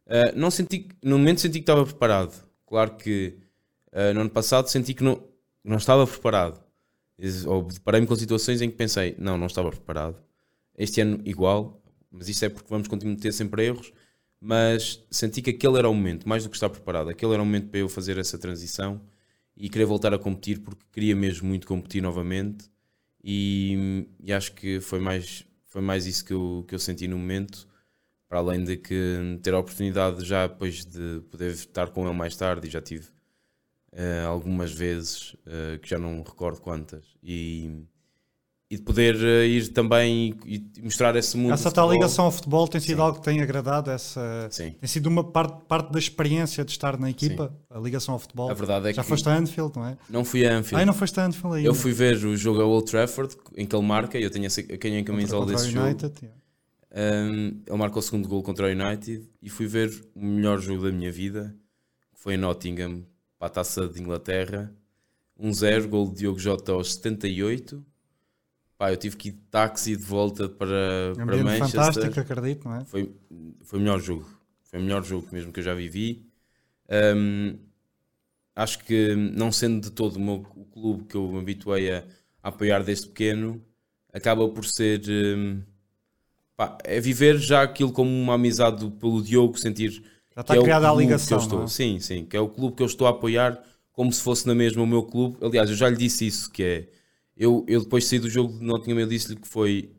Uh, 0.05 0.35
não 0.35 0.51
senti, 0.51 0.89
no 1.01 1.17
momento 1.17 1.39
senti 1.39 1.59
que 1.59 1.63
estava 1.63 1.85
preparado. 1.85 2.33
Claro 2.65 2.97
que 2.97 3.37
uh, 3.93 4.13
no 4.13 4.21
ano 4.21 4.29
passado 4.29 4.67
senti 4.67 4.93
que 4.93 5.03
não, 5.03 5.23
não 5.63 5.77
estava 5.77 6.05
preparado 6.05 6.61
ou 7.45 7.63
deparei-me 7.63 8.07
com 8.07 8.15
situações 8.15 8.61
em 8.61 8.69
que 8.69 8.75
pensei, 8.75 9.15
não, 9.17 9.37
não 9.37 9.45
estava 9.45 9.69
preparado. 9.69 10.17
Este 10.75 11.01
ano 11.01 11.21
igual, 11.23 11.80
mas 12.11 12.29
isso 12.29 12.45
é 12.45 12.49
porque 12.49 12.69
vamos 12.69 12.87
continuar 12.87 13.15
a 13.15 13.19
ter 13.19 13.31
sempre 13.31 13.65
erros, 13.65 13.93
mas 14.39 15.03
senti 15.09 15.41
que 15.41 15.51
aquele 15.51 15.77
era 15.77 15.89
o 15.89 15.93
momento, 15.93 16.27
mais 16.27 16.43
do 16.43 16.49
que 16.49 16.55
estar 16.55 16.69
preparado, 16.69 17.09
aquele 17.09 17.33
era 17.33 17.41
o 17.41 17.45
momento 17.45 17.69
para 17.69 17.79
eu 17.79 17.89
fazer 17.89 18.17
essa 18.17 18.37
transição 18.37 19.01
e 19.55 19.69
querer 19.69 19.85
voltar 19.85 20.13
a 20.13 20.19
competir 20.19 20.59
porque 20.59 20.83
queria 20.91 21.15
mesmo 21.15 21.47
muito 21.47 21.67
competir 21.67 22.01
novamente 22.01 22.69
e, 23.23 24.07
e 24.19 24.33
acho 24.33 24.53
que 24.53 24.79
foi 24.81 24.99
mais, 24.99 25.45
foi 25.67 25.81
mais 25.81 26.05
isso 26.05 26.25
que 26.25 26.33
eu, 26.33 26.65
que 26.67 26.75
eu 26.75 26.79
senti 26.79 27.07
no 27.07 27.17
momento, 27.17 27.67
para 28.27 28.39
além 28.39 28.63
de 28.63 28.77
que 28.77 29.39
ter 29.43 29.53
a 29.53 29.59
oportunidade 29.59 30.25
já 30.25 30.47
depois 30.47 30.85
de 30.85 31.21
poder 31.29 31.51
estar 31.51 31.89
com 31.89 32.05
ele 32.07 32.17
mais 32.17 32.35
tarde 32.35 32.67
e 32.67 32.71
já 32.71 32.81
tive 32.81 33.09
uh, 33.93 34.27
algumas 34.27 34.71
vezes, 34.71 35.33
uh, 35.33 35.77
que 35.81 35.89
já 35.89 35.99
não 35.99 36.23
recordo 36.23 36.61
quantas, 36.61 37.05
e, 37.21 37.85
e 38.71 38.77
de 38.77 38.83
poder 38.83 39.15
uh, 39.17 39.43
ir 39.43 39.67
também 39.67 40.33
e, 40.45 40.63
mostrar 40.81 41.13
esse 41.17 41.35
mundo. 41.35 41.51
Essa 41.51 41.69
tal 41.69 41.91
ligação 41.91 42.23
ao 42.23 42.31
futebol 42.31 42.65
tem 42.69 42.79
sido 42.79 42.95
Sim. 42.95 43.01
algo 43.01 43.19
que 43.19 43.25
tem 43.25 43.41
agradado, 43.41 43.91
essa, 43.91 44.47
Sim. 44.49 44.71
tem 44.79 44.87
sido 44.87 45.07
uma 45.07 45.25
parte, 45.25 45.65
parte 45.67 45.91
da 45.91 45.99
experiência 45.99 46.63
de 46.63 46.71
estar 46.71 46.97
na 46.97 47.09
equipa, 47.09 47.49
Sim. 47.49 47.77
a 47.77 47.79
ligação 47.81 48.13
ao 48.13 48.19
futebol. 48.19 48.49
A 48.49 48.53
verdade 48.53 48.87
é 48.87 48.93
já 48.93 49.03
que 49.03 49.09
foste 49.09 49.27
a 49.27 49.35
Anfield, 49.37 49.73
não 49.75 49.85
é? 49.85 49.97
Não 50.09 50.23
fui 50.23 50.47
a 50.47 50.55
Anfield. 50.55 50.77
Ai, 50.77 50.85
não 50.85 50.93
foste 50.93 51.19
a 51.19 51.25
Anfield 51.25 51.57
ainda. 51.57 51.67
Eu 51.67 51.75
fui 51.75 51.91
ver 51.91 52.15
o 52.23 52.37
jogo 52.37 52.61
a 52.61 52.65
Old 52.65 52.89
Trafford, 52.89 53.35
em 53.57 53.65
que 53.65 53.75
ele 53.75 53.85
marca, 53.85 54.17
e 54.17 54.23
eu 54.23 54.31
tenho 54.31 54.47
a 54.47 54.77
quem 54.77 54.97
em 54.97 55.03
camisola 55.03 55.45
desse 55.45 55.77
United, 55.77 56.03
jogo. 56.03 56.15
Yeah. 56.23 57.29
Um, 57.29 57.61
ele 57.67 57.77
marcou 57.77 57.99
o 57.99 58.01
segundo 58.01 58.29
gol 58.29 58.41
contra 58.41 58.67
o 58.67 58.69
United 58.69 59.21
e 59.41 59.49
fui 59.49 59.67
ver 59.67 59.91
o 60.15 60.25
melhor 60.25 60.61
jogo 60.61 60.83
da 60.83 60.91
minha 60.93 61.11
vida, 61.11 61.53
que 62.13 62.21
foi 62.21 62.35
em 62.35 62.37
Nottingham, 62.37 63.03
para 63.37 63.47
a 63.47 63.51
taça 63.51 63.85
de 63.85 64.01
Inglaterra. 64.01 64.73
1-0, 65.37 65.85
um 65.85 65.89
gol 65.89 66.07
de 66.07 66.19
Diogo 66.19 66.39
Jota 66.39 66.71
aos 66.71 66.93
78. 66.93 67.90
Pá, 68.81 68.91
eu 68.91 68.97
tive 68.97 69.15
que 69.15 69.29
ir 69.29 69.33
de 69.33 69.41
táxi 69.51 69.95
de 69.95 70.03
volta 70.03 70.49
para, 70.49 71.13
um 71.15 71.23
para 71.23 71.37
Manchester. 71.37 71.67
fantástico, 71.69 72.19
acredito, 72.19 72.67
não 72.67 72.77
é? 72.77 72.85
Foi, 72.85 73.15
foi 73.61 73.77
o 73.77 73.81
melhor 73.83 73.99
jogo. 73.99 74.27
Foi 74.63 74.79
o 74.79 74.81
melhor 74.81 75.03
jogo 75.03 75.27
mesmo 75.31 75.53
que 75.53 75.59
eu 75.59 75.63
já 75.63 75.75
vivi. 75.75 76.25
Um, 77.15 77.59
acho 78.55 78.79
que, 78.79 79.15
não 79.15 79.51
sendo 79.51 79.81
de 79.81 79.91
todo 79.91 80.15
o, 80.15 80.19
meu, 80.19 80.43
o 80.55 80.65
clube 80.65 81.03
que 81.03 81.13
eu 81.13 81.31
me 81.31 81.37
habituei 81.37 81.91
a, 81.91 82.03
a, 82.41 82.49
apoiar 82.49 82.83
desde 82.83 83.05
pequeno, 83.05 83.63
acaba 84.11 84.49
por 84.49 84.65
ser. 84.65 85.03
Um, 85.07 85.61
pá, 86.57 86.75
é 86.83 86.99
viver 86.99 87.37
já 87.37 87.61
aquilo 87.61 87.91
como 87.91 88.09
uma 88.09 88.33
amizade 88.33 88.89
pelo 88.99 89.21
Diogo, 89.21 89.59
sentir 89.59 89.91
já 90.35 90.41
está 90.41 90.55
é 90.55 90.59
criada 90.59 90.89
a 90.89 90.95
ligação. 90.95 91.37
Estou, 91.37 91.63
é? 91.65 91.67
Sim, 91.67 91.99
sim, 91.99 92.25
que 92.25 92.35
é 92.35 92.39
o 92.39 92.49
clube 92.49 92.77
que 92.77 92.81
eu 92.81 92.87
estou 92.87 93.05
a 93.05 93.11
apoiar 93.11 93.61
como 93.93 94.11
se 94.11 94.23
fosse 94.23 94.47
na 94.47 94.55
mesma 94.55 94.81
o 94.81 94.87
meu 94.87 95.03
clube. 95.03 95.37
Aliás, 95.39 95.69
eu 95.69 95.75
já 95.75 95.87
lhe 95.87 95.97
disse 95.97 96.25
isso, 96.25 96.49
que 96.49 96.63
é 96.63 96.87
eu, 97.41 97.65
eu 97.67 97.81
depois 97.81 98.03
de 98.03 98.09
sair 98.11 98.19
do 98.19 98.29
jogo 98.29 98.59
de 98.59 98.63
Nottingham, 98.63 98.99
eu 98.99 99.07
disse-lhe 99.07 99.35
que 99.35 99.47
foi 99.47 99.91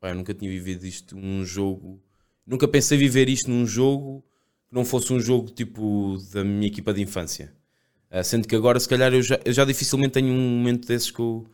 pá, 0.00 0.08
eu 0.08 0.14
nunca 0.14 0.32
tinha 0.32 0.50
vivido 0.50 0.86
isto 0.86 1.14
um 1.18 1.44
jogo, 1.44 2.00
nunca 2.46 2.66
pensei 2.66 2.96
viver 2.96 3.28
isto 3.28 3.50
num 3.50 3.66
jogo 3.66 4.24
que 4.66 4.74
não 4.74 4.86
fosse 4.86 5.12
um 5.12 5.20
jogo 5.20 5.50
tipo 5.50 6.16
da 6.32 6.42
minha 6.42 6.66
equipa 6.66 6.94
de 6.94 7.02
infância. 7.02 7.52
Uh, 8.10 8.24
sendo 8.24 8.48
que 8.48 8.56
agora, 8.56 8.80
se 8.80 8.88
calhar, 8.88 9.12
eu 9.12 9.20
já, 9.20 9.38
eu 9.44 9.52
já 9.52 9.66
dificilmente 9.66 10.12
tenho 10.12 10.32
um 10.32 10.56
momento 10.56 10.88
desses 10.88 11.10
com, 11.10 11.44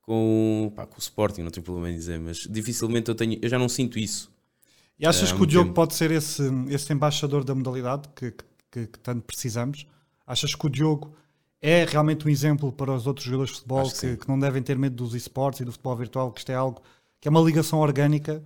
com, 0.00 0.72
pá, 0.76 0.86
com 0.86 0.96
o 0.96 1.00
Sporting, 1.00 1.42
não 1.42 1.50
tenho 1.50 1.64
problema 1.64 1.90
em 1.90 1.96
dizer, 1.96 2.20
mas 2.20 2.46
dificilmente 2.48 3.08
eu 3.08 3.16
tenho, 3.16 3.36
eu 3.42 3.48
já 3.48 3.58
não 3.58 3.68
sinto 3.68 3.98
isso. 3.98 4.32
E 4.96 5.04
achas 5.04 5.32
é, 5.32 5.34
que 5.34 5.42
o 5.42 5.46
Diogo 5.46 5.70
tempo. 5.70 5.74
pode 5.74 5.94
ser 5.94 6.12
esse, 6.12 6.40
esse 6.68 6.92
embaixador 6.92 7.42
da 7.42 7.52
modalidade 7.52 8.08
que, 8.14 8.30
que, 8.70 8.86
que, 8.86 8.98
tanto 9.00 9.22
precisamos? 9.22 9.88
Achas 10.24 10.54
que 10.54 10.64
o 10.64 10.68
Diogo 10.68 11.16
é 11.66 11.86
realmente 11.86 12.26
um 12.26 12.28
exemplo 12.28 12.70
para 12.70 12.92
os 12.92 13.06
outros 13.06 13.24
jogadores 13.24 13.52
de 13.52 13.56
futebol 13.56 13.90
que, 13.90 14.16
que, 14.18 14.28
não 14.28 14.38
devem 14.38 14.62
ter 14.62 14.76
medo 14.76 14.96
dos 14.96 15.14
esportes 15.14 15.60
e 15.60 15.64
do 15.64 15.72
futebol 15.72 15.96
virtual, 15.96 16.30
que 16.30 16.40
isto 16.40 16.52
é 16.52 16.54
algo 16.54 16.82
que 17.18 17.26
é 17.26 17.30
uma 17.30 17.40
ligação 17.40 17.78
orgânica? 17.78 18.44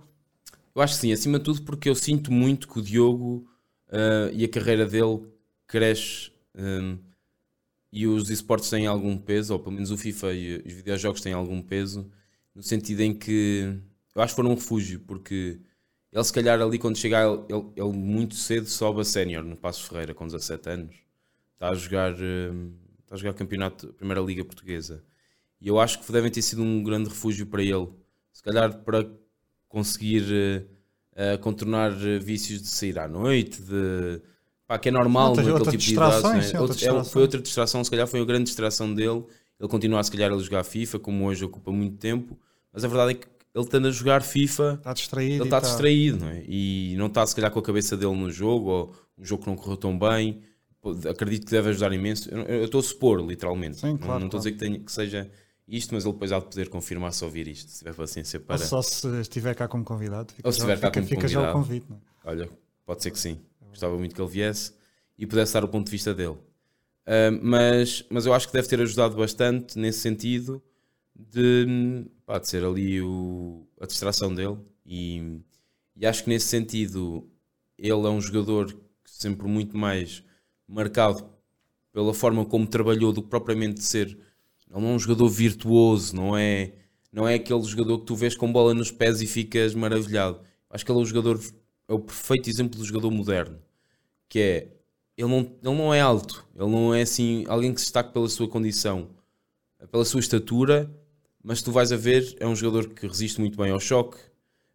Eu 0.73 0.81
acho 0.81 0.93
que 0.93 1.01
sim, 1.01 1.11
acima 1.11 1.37
de 1.37 1.43
tudo 1.43 1.63
porque 1.63 1.89
eu 1.89 1.95
sinto 1.95 2.31
muito 2.31 2.65
que 2.65 2.79
o 2.79 2.81
Diogo 2.81 3.45
uh, 3.89 4.33
e 4.33 4.45
a 4.45 4.47
carreira 4.47 4.85
dele 4.85 5.27
cresce 5.67 6.31
um, 6.55 6.97
e 7.91 8.07
os 8.07 8.29
esportes 8.29 8.69
têm 8.69 8.87
algum 8.87 9.17
peso, 9.17 9.51
ou 9.51 9.59
pelo 9.59 9.73
menos 9.75 9.91
o 9.91 9.97
FIFA 9.97 10.33
e 10.33 10.63
os 10.65 10.71
videojogos 10.71 11.19
têm 11.19 11.33
algum 11.33 11.61
peso, 11.61 12.09
no 12.55 12.63
sentido 12.63 13.01
em 13.01 13.13
que 13.13 13.77
eu 14.15 14.21
acho 14.21 14.31
que 14.31 14.37
foram 14.37 14.51
um 14.51 14.55
refúgio, 14.55 15.01
porque 15.01 15.59
ele, 16.09 16.23
se 16.23 16.31
calhar, 16.31 16.61
ali 16.61 16.79
quando 16.79 16.97
chegar, 16.97 17.27
ele, 17.27 17.65
ele 17.75 17.97
muito 17.97 18.35
cedo 18.35 18.67
sobe 18.67 19.01
a 19.01 19.03
sénior 19.03 19.43
no 19.43 19.57
Passo 19.57 19.89
Ferreira, 19.89 20.13
com 20.13 20.25
17 20.25 20.69
anos. 20.69 20.95
Está 21.55 21.71
a 21.71 21.75
jogar, 21.75 22.13
hum, 22.13 22.71
está 23.09 23.15
a 23.15 23.17
jogar 23.17 23.33
campeonato, 23.33 23.87
Primeira 23.93 24.21
Liga 24.21 24.45
Portuguesa. 24.45 25.03
E 25.59 25.67
eu 25.67 25.79
acho 25.79 25.99
que 25.99 26.11
devem 26.11 26.31
ter 26.31 26.43
sido 26.43 26.61
um 26.61 26.83
grande 26.83 27.09
refúgio 27.09 27.45
para 27.47 27.63
ele. 27.63 27.89
Se 28.31 28.43
calhar 28.43 28.71
para 28.83 29.09
conseguir 29.67 30.23
uh, 30.23 31.35
uh, 31.35 31.39
contornar 31.39 31.91
vícios 32.21 32.61
de 32.61 32.67
sair 32.67 32.99
à 32.99 33.07
noite, 33.07 33.61
de. 33.61 34.21
Pá, 34.67 34.77
que 34.77 34.89
é 34.89 34.91
normal 34.91 35.29
outra, 35.29 35.43
naquele 35.43 35.71
tipo 35.71 35.83
de 35.83 35.93
idade. 35.93 36.53
Né? 36.53 36.59
Outra 36.59 36.99
é, 36.99 37.03
foi 37.03 37.21
outra 37.23 37.41
distração, 37.41 37.83
se 37.83 37.89
calhar 37.89 38.07
foi 38.07 38.21
a 38.21 38.25
grande 38.25 38.43
distração 38.43 38.93
dele. 38.93 39.25
Ele 39.59 39.67
continua, 39.67 40.01
se 40.03 40.11
calhar, 40.11 40.31
a 40.31 40.37
jogar 40.37 40.63
FIFA, 40.63 40.99
como 40.99 41.25
hoje 41.25 41.43
ocupa 41.43 41.71
muito 41.71 41.97
tempo. 41.97 42.39
Mas 42.71 42.85
a 42.85 42.87
verdade 42.87 43.11
é 43.11 43.13
que 43.15 43.27
ele 43.55 43.63
estando 43.63 43.87
a 43.87 43.91
jogar 43.91 44.21
FIFA, 44.21 44.75
está 44.77 44.93
distraído, 44.93 45.35
ele 45.35 45.43
está 45.43 45.59
distraído, 45.59 46.19
não 46.19 46.29
é? 46.29 46.43
E 46.47 46.93
não 46.97 47.07
está 47.07 47.25
se 47.25 47.35
calhar 47.35 47.49
com 47.49 47.57
a 47.57 47.63
cabeça 47.63 47.97
dele 47.97 48.15
no 48.15 48.31
jogo, 48.31 48.69
ou 48.69 48.95
um 49.17 49.25
jogo 49.25 49.43
que 49.43 49.49
não 49.49 49.55
correu 49.55 49.75
tão 49.75 49.97
bem. 49.97 50.39
Acredito 51.09 51.45
que 51.45 51.51
deve 51.51 51.69
ajudar 51.69 51.91
imenso. 51.91 52.29
Eu 52.29 52.65
estou 52.65 52.79
a 52.79 52.83
supor, 52.83 53.19
literalmente. 53.25 53.77
Sim, 53.77 53.97
claro, 53.97 54.19
não, 54.19 54.27
estou 54.27 54.29
claro. 54.29 54.35
a 54.37 54.39
dizer 54.39 54.51
que, 54.53 54.57
tenha, 54.57 54.79
que, 54.79 54.91
seja 54.91 55.29
isto, 55.67 55.93
mas 55.93 56.05
ele 56.05 56.13
depois 56.13 56.31
há 56.31 56.39
de 56.39 56.45
poder 56.45 56.69
confirmar 56.69 57.13
se 57.13 57.23
ouvir 57.23 57.47
isto, 57.47 57.69
se 57.69 57.79
tiver 57.79 57.93
paciência 57.93 58.39
para. 58.39 58.55
Ou 58.55 58.67
só 58.67 58.81
se 58.81 59.07
estiver 59.21 59.55
cá 59.55 59.67
como 59.67 59.83
convidado. 59.83 60.33
Fica 60.33 60.47
ou 60.47 60.51
se 60.51 60.59
estiver 60.59 60.79
cá 60.79 60.89
como 60.89 61.05
fica 61.05 61.21
convidado. 61.21 61.45
já 61.45 61.51
o 61.51 61.53
convite. 61.53 61.85
Não 61.89 61.97
é? 61.97 61.99
Olha, 62.23 62.49
pode 62.85 63.03
ser 63.03 63.11
que 63.11 63.19
sim. 63.19 63.39
Gostava 63.69 63.97
muito 63.97 64.15
que 64.15 64.21
ele 64.21 64.29
viesse 64.29 64.73
e 65.17 65.27
pudesse 65.27 65.53
dar 65.53 65.63
o 65.63 65.67
ponto 65.67 65.85
de 65.85 65.91
vista 65.91 66.13
dele. 66.13 66.37
Uh, 67.05 67.39
mas, 67.41 68.05
mas 68.09 68.25
eu 68.25 68.33
acho 68.33 68.47
que 68.47 68.53
deve 68.53 68.67
ter 68.67 68.79
ajudado 68.79 69.15
bastante 69.15 69.77
nesse 69.77 69.99
sentido 69.99 70.61
de, 71.15 72.05
pá, 72.25 72.39
de 72.39 72.47
ser 72.47 72.63
ali 72.63 73.01
o, 73.01 73.67
a 73.79 73.85
distração 73.85 74.33
dele. 74.33 74.57
E, 74.85 75.41
e, 75.95 76.05
acho 76.05 76.23
que 76.23 76.29
nesse 76.29 76.47
sentido 76.47 77.29
ele 77.77 77.91
é 77.91 78.09
um 78.09 78.21
jogador 78.21 78.71
que 78.71 78.79
sempre 79.05 79.47
muito 79.47 79.77
mais 79.77 80.23
marcado 80.69 81.27
pela 81.91 82.13
forma 82.13 82.45
como 82.45 82.67
trabalhou 82.67 83.11
do 83.11 83.21
que 83.21 83.29
propriamente 83.29 83.83
ser. 83.83 84.17
Não 84.69 84.79
é 84.87 84.91
um 84.93 84.99
jogador 84.99 85.27
virtuoso, 85.27 86.15
não 86.15 86.37
é, 86.37 86.73
não 87.11 87.27
é 87.27 87.35
aquele 87.35 87.63
jogador 87.63 87.99
que 87.99 88.05
tu 88.05 88.15
vês 88.15 88.35
com 88.35 88.51
bola 88.51 88.73
nos 88.73 88.91
pés 88.91 89.21
e 89.21 89.27
ficas 89.27 89.73
maravilhado. 89.73 90.39
Acho 90.69 90.85
que 90.85 90.91
ele 90.91 90.99
é 90.99 91.01
o 91.01 91.05
jogador, 91.05 91.39
é 91.87 91.93
o 91.93 91.99
perfeito 91.99 92.49
exemplo 92.49 92.77
do 92.77 92.85
jogador 92.85 93.09
moderno, 93.09 93.59
que 94.27 94.39
é 94.39 94.67
ele 95.17 95.27
não, 95.27 95.39
ele 95.39 95.77
não 95.77 95.93
é 95.93 95.99
alto, 95.99 96.47
ele 96.55 96.69
não 96.69 96.93
é 96.93 97.01
assim 97.01 97.43
alguém 97.47 97.73
que 97.73 97.81
se 97.81 97.87
destaque 97.87 98.13
pela 98.13 98.29
sua 98.29 98.47
condição, 98.47 99.09
pela 99.91 100.05
sua 100.05 100.21
estatura, 100.21 100.89
mas 101.43 101.61
tu 101.61 101.71
vais 101.71 101.91
a 101.91 101.97
ver, 101.97 102.37
é 102.39 102.47
um 102.47 102.55
jogador 102.55 102.89
que 102.93 103.05
resiste 103.05 103.39
muito 103.41 103.57
bem 103.57 103.71
ao 103.71 103.79
choque, 103.79 104.17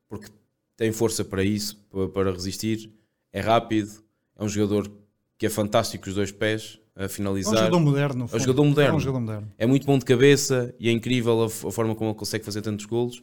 porque 0.09 0.29
tem 0.77 0.93
força 0.93 1.25
para 1.25 1.43
isso, 1.43 1.77
para 2.13 2.33
resistir, 2.33 2.93
é 3.33 3.41
rápido, 3.41 4.03
é 4.37 4.45
um 4.45 4.49
jogador 4.49 4.91
que 5.39 5.47
é 5.47 5.51
fantástico 5.51 6.09
os 6.09 6.15
dois 6.15 6.31
pés 6.33 6.79
a 6.97 7.09
finalizar. 7.09 7.55
É 7.55 7.57
um 7.57 7.61
jogador 7.61 7.81
moderno. 7.81 8.29
É 8.33 8.37
um 8.37 8.41
jogador 8.41 8.65
moderno. 8.65 8.93
É, 8.93 8.97
um 8.97 9.01
jogador 9.01 9.21
moderno. 9.21 9.53
é 9.59 9.67
muito 9.67 9.87
bom 9.87 9.99
de 9.99 10.05
cabeça 10.05 10.75
e 10.79 10.89
é 10.89 10.93
incrível 10.93 11.43
a, 11.43 11.47
a, 11.47 11.49
forma 11.49 11.95
como 11.95 12.11
ele 12.11 12.19
consegue 12.19 12.45
fazer 12.45 12.63
tantos 12.63 12.87
golos. 12.87 13.23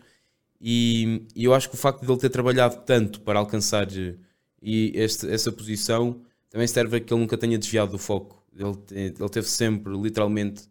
E, 0.59 1.25
e, 1.35 1.45
eu 1.45 1.53
acho 1.53 1.69
que 1.69 1.75
o 1.75 1.77
facto 1.77 2.05
de 2.05 2.11
ele 2.11 2.19
ter 2.19 2.29
trabalhado 2.29 2.83
tanto 2.85 3.21
para 3.21 3.39
alcançar 3.39 3.87
eh, 3.97 4.15
e 4.61 4.91
este, 4.93 5.27
essa 5.27 5.51
posição 5.51 6.21
também 6.49 6.67
serve 6.67 6.97
a 6.97 6.99
que 6.99 7.11
ele 7.11 7.21
nunca 7.21 7.37
tenha 7.37 7.57
desviado 7.57 7.91
do 7.91 7.97
foco. 7.97 8.45
Ele, 8.53 8.77
ele 8.91 9.29
teve 9.29 9.47
sempre, 9.47 9.93
literalmente, 9.97 10.63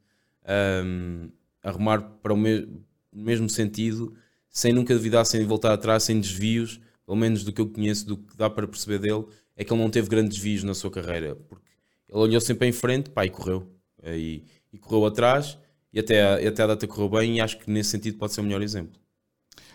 um, 0.85 1.29
a 1.63 1.73
remar 1.73 2.03
para 2.23 2.33
o 2.33 2.37
me 2.37 2.69
mesmo 3.13 3.49
sentido, 3.49 4.15
sem 4.49 4.73
nunca 4.73 4.95
duvidar, 4.95 5.27
sem 5.27 5.45
voltar 5.45 5.73
atrás, 5.73 6.05
sem 6.05 6.21
desvios, 6.21 6.81
pelo 7.05 7.17
menos 7.17 7.43
do 7.43 7.53
que 7.53 7.61
eu 7.61 7.69
conheço, 7.69 8.07
do 8.07 8.17
que 8.17 8.37
dá 8.37 8.49
para 8.49 8.69
perceber 8.69 8.99
dele, 8.99 9.25
é 9.61 9.65
que 9.65 9.71
ele 9.71 9.83
não 9.83 9.91
teve 9.91 10.09
grandes 10.09 10.39
desvios 10.39 10.65
na 10.65 10.73
sua 10.73 10.91
carreira, 10.91 11.37
porque 11.37 11.67
ele 12.09 12.19
olhou 12.19 12.41
sempre 12.41 12.67
em 12.67 12.73
frente, 12.73 13.11
pá, 13.11 13.27
e 13.27 13.31
correu. 13.31 13.71
E, 14.03 14.43
e 14.73 14.79
correu 14.79 15.05
atrás, 15.05 15.59
e 15.93 16.01
até, 16.01 16.47
até 16.49 16.63
a 16.63 16.69
data 16.69 16.87
correu 16.87 17.11
bem, 17.11 17.37
e 17.37 17.41
acho 17.43 17.59
que 17.59 17.71
nesse 17.71 17.91
sentido 17.91 18.17
pode 18.17 18.33
ser 18.33 18.41
o 18.41 18.45
melhor 18.45 18.63
exemplo. 18.63 18.99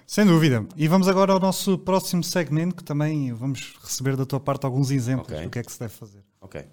Sem 0.07 0.25
dúvida. 0.25 0.65
E 0.75 0.87
vamos 0.87 1.07
agora 1.07 1.33
ao 1.33 1.39
nosso 1.39 1.77
próximo 1.77 2.23
segmento, 2.23 2.75
que 2.75 2.83
também 2.83 3.31
vamos 3.31 3.77
receber 3.79 4.15
da 4.15 4.25
tua 4.25 4.39
parte 4.39 4.65
alguns 4.65 4.89
exemplos 4.89 5.27
okay. 5.27 5.43
do 5.43 5.51
que 5.51 5.59
é 5.59 5.63
que 5.63 5.71
se 5.71 5.79
deve 5.79 5.93
fazer. 5.93 6.23
Ok. 6.41 6.65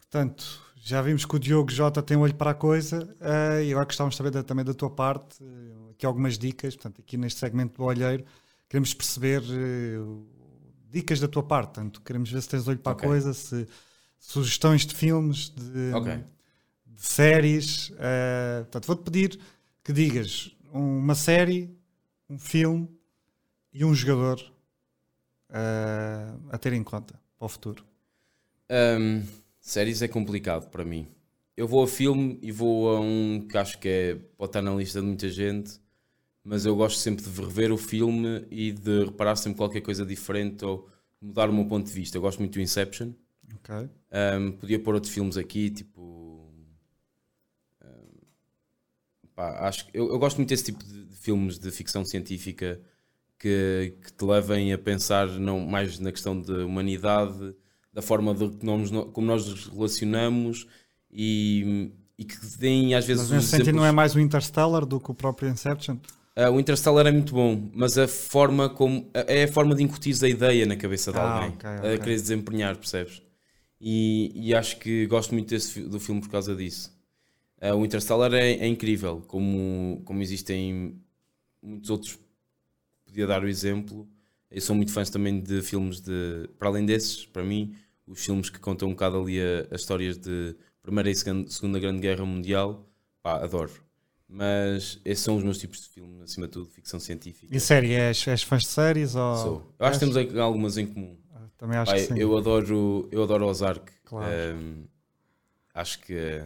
Portanto, 0.00 0.60
já 0.82 1.00
vimos 1.00 1.24
que 1.24 1.36
o 1.36 1.38
Diogo 1.38 1.70
Jota 1.70 2.02
tem 2.02 2.16
um 2.16 2.22
olho 2.22 2.34
para 2.34 2.50
a 2.50 2.54
coisa 2.54 3.04
uh, 3.20 3.62
e 3.62 3.70
agora 3.70 3.84
gostávamos 3.84 4.16
de 4.16 4.18
saber 4.18 4.42
também 4.42 4.64
da 4.64 4.74
tua 4.74 4.90
parte, 4.90 5.40
uh, 5.40 5.69
aqui 6.00 6.06
algumas 6.06 6.38
dicas, 6.38 6.74
portanto, 6.74 7.00
aqui 7.00 7.18
neste 7.18 7.38
segmento 7.38 7.76
do 7.76 7.84
olheiro, 7.84 8.24
queremos 8.68 8.94
perceber 8.94 9.42
uh, 9.42 10.26
dicas 10.90 11.20
da 11.20 11.28
tua 11.28 11.42
parte, 11.42 11.74
portanto, 11.74 12.00
queremos 12.00 12.30
ver 12.30 12.40
se 12.40 12.48
tens 12.48 12.66
olho 12.66 12.78
para 12.78 12.92
okay. 12.92 13.06
a 13.06 13.10
coisa, 13.10 13.34
se 13.34 13.68
sugestões 14.18 14.86
de 14.86 14.94
filmes, 14.94 15.50
de, 15.50 15.94
okay. 15.94 16.24
de 16.86 17.02
séries, 17.02 17.92
portanto, 18.64 18.86
vou-te 18.86 19.02
pedir 19.02 19.40
que 19.82 19.92
digas 19.92 20.54
uma 20.72 21.14
série, 21.14 21.74
um 22.28 22.38
filme 22.38 22.88
e 23.72 23.84
um 23.84 23.94
jogador 23.94 24.40
a 26.50 26.58
ter 26.58 26.74
em 26.74 26.82
conta 26.82 27.18
para 27.38 27.46
o 27.46 27.48
futuro. 27.48 27.84
Um 28.70 29.22
Séries 29.60 30.00
é 30.02 30.08
complicado 30.08 30.68
para 30.70 30.84
mim. 30.84 31.06
Eu 31.56 31.68
vou 31.68 31.84
a 31.84 31.86
filme 31.86 32.38
e 32.40 32.50
vou 32.50 32.96
a 32.96 33.00
um 33.00 33.46
que 33.46 33.56
acho 33.58 33.78
que 33.78 33.88
é, 33.88 34.14
pode 34.36 34.48
estar 34.48 34.62
na 34.62 34.74
lista 34.74 35.00
de 35.00 35.06
muita 35.06 35.28
gente, 35.28 35.78
mas 36.44 36.64
eu 36.64 36.74
gosto 36.74 36.98
sempre 36.98 37.24
de 37.24 37.40
rever 37.40 37.72
o 37.72 37.76
filme 37.76 38.46
e 38.50 38.72
de 38.72 39.04
reparar 39.04 39.36
sempre 39.36 39.58
qualquer 39.58 39.80
coisa 39.80 40.04
diferente 40.04 40.64
ou 40.64 40.88
mudar 41.20 41.50
o 41.50 41.52
meu 41.52 41.66
ponto 41.66 41.86
de 41.86 41.92
vista. 41.92 42.16
Eu 42.16 42.22
gosto 42.22 42.38
muito 42.38 42.54
do 42.54 42.60
Inception. 42.60 43.12
Okay. 43.56 43.88
Um, 44.38 44.52
podia 44.52 44.78
pôr 44.78 44.94
outros 44.94 45.12
filmes 45.12 45.36
aqui, 45.36 45.70
tipo. 45.70 46.50
Um, 47.82 48.18
pá, 49.34 49.68
acho, 49.68 49.86
eu, 49.92 50.08
eu, 50.08 50.18
gosto 50.18 50.38
muito 50.38 50.48
desse 50.48 50.64
tipo 50.64 50.82
de, 50.84 51.06
de 51.06 51.16
filmes 51.16 51.58
de 51.58 51.70
ficção 51.70 52.04
científica 52.04 52.80
que, 53.38 53.94
que, 54.02 54.12
te 54.12 54.24
levem 54.24 54.72
a 54.72 54.78
pensar 54.78 55.28
não 55.28 55.60
mais 55.60 55.98
na 55.98 56.10
questão 56.10 56.40
de 56.40 56.52
humanidade 56.52 57.54
da 57.92 58.00
forma 58.00 58.34
de 58.34 58.48
como 59.12 59.26
nós 59.26 59.46
nos 59.46 59.66
relacionamos 59.66 60.66
e, 61.10 61.92
e 62.16 62.24
que 62.24 62.36
deem 62.58 62.94
às 62.94 63.04
vezes. 63.04 63.24
Mas 63.24 63.32
nesse 63.32 63.48
sentido 63.48 63.76
não 63.76 63.84
é 63.84 63.92
mais 63.92 64.14
o 64.14 64.20
Interstellar 64.20 64.86
do 64.86 65.00
que 65.00 65.10
o 65.10 65.14
próprio 65.14 65.48
Inception? 65.48 65.96
Uh, 66.36 66.50
o 66.52 66.60
Interstellar 66.60 67.06
é 67.06 67.10
muito 67.10 67.34
bom, 67.34 67.70
mas 67.74 67.98
a 67.98 68.06
forma 68.06 68.68
como. 68.68 69.10
É 69.12 69.44
a 69.44 69.48
forma 69.48 69.74
de 69.74 69.82
incutir 69.82 70.16
a 70.22 70.28
ideia 70.28 70.64
na 70.64 70.76
cabeça 70.76 71.12
de 71.12 71.18
ah, 71.18 71.22
alguém. 71.22 71.50
Okay, 71.50 71.76
okay. 71.76 71.94
A 71.94 71.98
querer 71.98 72.14
desempenhar, 72.14 72.76
percebes? 72.76 73.22
E, 73.80 74.30
e, 74.34 74.54
acho 74.54 74.78
que 74.78 75.06
gosto 75.06 75.32
muito 75.32 75.48
desse, 75.48 75.80
do 75.80 75.98
filme 75.98 76.20
por 76.20 76.30
causa 76.30 76.54
disso. 76.54 76.94
Uh, 77.60 77.74
o 77.74 77.84
Interstellar 77.84 78.32
é, 78.34 78.52
é, 78.52 78.66
incrível, 78.66 79.22
como, 79.26 80.02
como 80.04 80.22
existem 80.22 81.00
muitos 81.62 81.90
outros. 81.90 82.18
Podia 83.04 83.26
dar 83.26 83.42
o 83.42 83.48
exemplo 83.48 84.08
eu 84.50 84.60
sou 84.60 84.74
muito 84.74 84.92
fã 84.92 85.04
também 85.04 85.40
de 85.40 85.62
filmes 85.62 86.00
de. 86.00 86.48
Para 86.58 86.68
além 86.68 86.84
desses, 86.84 87.24
para 87.24 87.44
mim, 87.44 87.74
os 88.06 88.24
filmes 88.24 88.50
que 88.50 88.58
contam 88.58 88.88
um 88.88 88.92
bocado 88.92 89.20
ali 89.20 89.38
as 89.70 89.82
histórias 89.82 90.18
de 90.18 90.56
Primeira 90.82 91.08
e 91.08 91.14
Segunda 91.14 91.78
Grande 91.78 92.00
Guerra 92.00 92.24
Mundial, 92.24 92.84
pá, 93.22 93.36
adoro. 93.36 93.70
Mas 94.32 95.00
esses 95.04 95.24
são 95.24 95.36
os 95.36 95.42
meus 95.42 95.58
tipos 95.58 95.80
de 95.80 95.88
filme, 95.88 96.22
acima 96.22 96.46
de 96.46 96.52
tudo, 96.52 96.70
ficção 96.70 97.00
científica. 97.00 97.54
E 97.54 97.58
série? 97.58 97.92
És, 97.92 98.26
és 98.28 98.42
fãs 98.42 98.62
de 98.62 98.68
séries? 98.68 99.14
Ou... 99.16 99.36
Sou. 99.36 99.74
Eu 99.78 99.86
acho 99.86 99.98
que 99.98 100.06
temos 100.06 100.36
algumas 100.36 100.78
em 100.78 100.86
comum. 100.86 101.16
Ah, 101.34 101.48
também 101.58 101.76
acho 101.76 101.90
Pá, 101.90 101.98
que 101.98 102.04
sim. 102.04 102.18
Eu 102.18 102.36
adoro, 102.36 103.08
eu 103.10 103.22
adoro 103.24 103.46
Ozark. 103.46 103.90
Claro. 104.04 104.32
Um, 104.56 104.84
acho 105.74 105.98
que. 106.00 106.42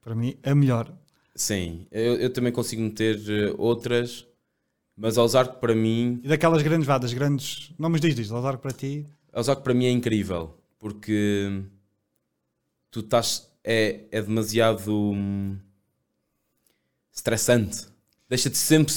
Para 0.00 0.14
mim, 0.14 0.34
a 0.42 0.54
melhor. 0.54 0.90
Sim, 1.34 1.86
eu, 1.90 2.14
eu 2.14 2.32
também 2.32 2.50
consigo 2.50 2.80
meter 2.80 3.20
eh, 3.28 3.54
outras 3.58 4.26
mas 4.96 5.18
Ozark 5.18 5.60
para 5.60 5.74
mim. 5.74 6.20
E 6.24 6.28
daquelas 6.28 6.62
grandes 6.62 6.86
vadas, 6.86 7.12
grandes. 7.12 7.70
Não, 7.78 7.90
mas 7.90 8.00
diz, 8.00 8.14
diz, 8.14 8.30
Ozark 8.30 8.62
para 8.62 8.72
ti. 8.72 9.06
Ozark 9.32 9.62
para 9.62 9.74
mim 9.74 9.84
é 9.84 9.90
incrível 9.90 10.58
porque 10.78 11.62
tu 12.90 13.00
estás. 13.00 13.52
É, 13.62 14.04
é 14.12 14.22
demasiado 14.22 14.92
hum, 15.12 15.58
estressante. 17.16 17.86
Deixa-te 18.28 18.58
sempre. 18.58 18.94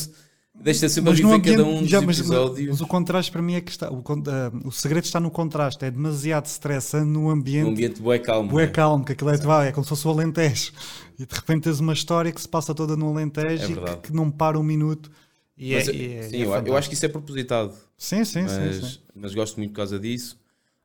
Deixa 0.61 0.89
sempre 0.89 1.11
mas 1.11 1.19
a 1.19 1.37
viver 1.37 1.51
cada 1.51 1.63
um 1.63 1.79
dos 1.79 1.89
já, 1.89 2.01
mas, 2.01 2.19
episódios. 2.19 2.69
Mas, 2.69 2.81
o 2.81 2.87
contraste 2.87 3.31
para 3.31 3.41
mim 3.41 3.53
é 3.53 3.61
que 3.61 3.71
está. 3.71 3.89
O, 3.89 3.99
uh, 3.99 4.67
o 4.67 4.71
segredo 4.71 5.05
está 5.05 5.19
no 5.19 5.31
contraste. 5.31 5.85
É 5.85 5.89
demasiado 5.89 6.45
estressante 6.45 7.07
no 7.07 7.29
ambiente. 7.29 7.67
Um 7.67 7.71
ambiente 7.71 8.01
bué 8.01 8.19
calmo. 8.19 8.49
Bué 8.49 8.65
é? 8.65 8.67
calmo, 8.67 9.05
que 9.05 9.13
aquilo 9.13 9.29
é, 9.29 9.67
é 9.67 9.71
como 9.71 9.85
se 9.85 9.89
fosse 9.89 10.05
o 10.05 10.11
Alentejo. 10.11 10.73
E 11.17 11.25
de 11.25 11.33
repente 11.33 11.63
tens 11.63 11.79
uma 11.79 11.93
história 11.93 12.31
que 12.31 12.41
se 12.41 12.47
passa 12.47 12.75
toda 12.75 12.97
no 12.97 13.09
Alentejo 13.09 13.63
é 13.63 13.71
e 13.71 13.95
que, 13.95 14.07
que 14.07 14.13
não 14.13 14.29
para 14.29 14.59
um 14.59 14.63
minuto. 14.63 15.09
E 15.57 15.73
mas, 15.73 15.87
é, 15.87 15.91
é, 15.91 16.23
sim, 16.23 16.37
é 16.37 16.45
eu, 16.45 16.53
eu, 16.67 16.77
acho 16.77 16.89
que 16.89 16.95
isso 16.95 17.05
é 17.05 17.09
propositado. 17.09 17.73
Sim, 17.97 18.23
sim, 18.25 18.43
mas, 18.43 18.75
sim, 18.75 18.87
sim, 18.87 18.99
Mas 19.15 19.33
gosto 19.33 19.57
muito 19.57 19.71
por 19.71 19.77
causa 19.77 19.99
disso. 19.99 20.37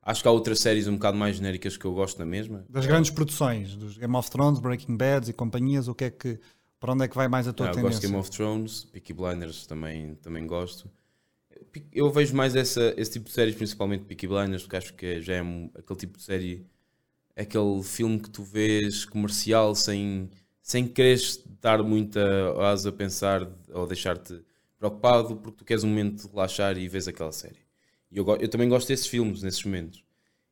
Acho 0.02 0.20
que 0.20 0.28
há 0.28 0.30
outras 0.30 0.60
séries 0.60 0.86
um 0.86 0.94
bocado 0.94 1.16
mais 1.16 1.36
genéricas 1.36 1.76
que 1.76 1.84
eu 1.84 1.94
gosto 1.94 2.18
na 2.18 2.26
mesma. 2.26 2.64
Das 2.68 2.84
grandes 2.84 3.10
produções, 3.10 3.74
dos 3.74 3.96
Game 3.96 4.14
of 4.14 4.30
Thrones, 4.30 4.60
Breaking 4.60 4.96
Bad 4.96 5.30
e 5.30 5.32
companhias, 5.32 5.88
o 5.88 5.94
que 5.94 6.04
é 6.04 6.10
que. 6.10 6.38
Para 6.84 6.92
onde 6.92 7.04
é 7.06 7.08
que 7.08 7.16
vai 7.16 7.28
mais 7.28 7.48
a 7.48 7.52
tua 7.54 7.70
ah, 7.70 7.70
tendência? 7.70 7.86
Eu 7.86 7.90
gosto 7.92 8.00
de 8.02 8.06
Game 8.08 8.20
of 8.20 8.30
Thrones, 8.30 8.84
Peaky 8.84 9.14
Blinders 9.14 9.66
também, 9.66 10.16
também 10.16 10.46
gosto. 10.46 10.90
Eu 11.90 12.12
vejo 12.12 12.36
mais 12.36 12.54
essa, 12.54 12.92
esse 12.98 13.12
tipo 13.12 13.24
de 13.24 13.32
séries, 13.32 13.54
principalmente 13.54 14.04
Peaky 14.04 14.28
Blinders, 14.28 14.64
porque 14.64 14.76
acho 14.76 14.92
que 14.92 15.18
já 15.22 15.36
é 15.36 15.40
aquele 15.78 15.98
tipo 15.98 16.18
de 16.18 16.24
série, 16.24 16.66
é 17.34 17.40
aquele 17.40 17.82
filme 17.82 18.20
que 18.20 18.28
tu 18.28 18.42
vês 18.42 19.06
comercial 19.06 19.74
sem, 19.74 20.28
sem 20.60 20.86
querer 20.86 21.18
dar 21.58 21.82
muita 21.82 22.20
asa 22.60 22.90
a 22.90 22.92
pensar 22.92 23.50
ou 23.72 23.86
deixar-te 23.86 24.44
preocupado 24.78 25.36
porque 25.36 25.56
tu 25.56 25.64
queres 25.64 25.84
um 25.84 25.88
momento 25.88 26.26
de 26.26 26.28
relaxar 26.34 26.76
e 26.76 26.86
vês 26.86 27.08
aquela 27.08 27.32
série. 27.32 27.60
E 28.10 28.18
eu, 28.18 28.26
eu 28.38 28.48
também 28.50 28.68
gosto 28.68 28.88
desses 28.88 29.06
filmes, 29.06 29.42
nesses 29.42 29.64
momentos. 29.64 30.04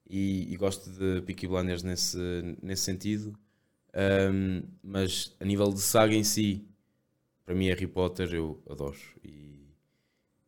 E, 0.08 0.50
e 0.50 0.56
gosto 0.56 0.88
de 0.92 1.20
Peaky 1.26 1.46
Blinders 1.46 1.82
nesse, 1.82 2.56
nesse 2.62 2.84
sentido. 2.84 3.38
Um, 3.94 4.62
mas 4.82 5.34
a 5.38 5.44
nível 5.44 5.72
de 5.72 5.80
saga 5.80 6.14
em 6.14 6.24
si, 6.24 6.64
para 7.44 7.54
mim 7.54 7.66
Harry 7.66 7.86
Potter 7.86 8.32
eu 8.32 8.62
adoro. 8.68 8.96
E, 9.22 9.66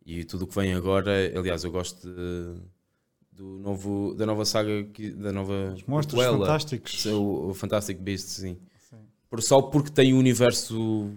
e 0.04 0.24
tudo 0.24 0.44
o 0.44 0.46
que 0.46 0.54
vem 0.54 0.74
agora, 0.74 1.12
aliás, 1.36 1.64
eu 1.64 1.70
gosto 1.70 2.08
de, 2.08 2.60
do 3.32 3.58
novo, 3.58 4.14
da 4.14 4.24
nova 4.24 4.44
saga, 4.44 4.70
da 5.16 5.32
nova... 5.32 5.74
Os 5.74 5.84
monstros 5.84 6.22
fantásticos. 6.22 7.04
O, 7.06 7.50
o 7.50 7.54
Fantastic 7.54 7.98
Beasts, 7.98 8.32
sim. 8.32 8.56
sim. 8.78 8.96
Por, 9.28 9.42
só 9.42 9.60
porque 9.60 9.90
tem 9.90 10.14
o 10.14 10.18
universo 10.18 11.12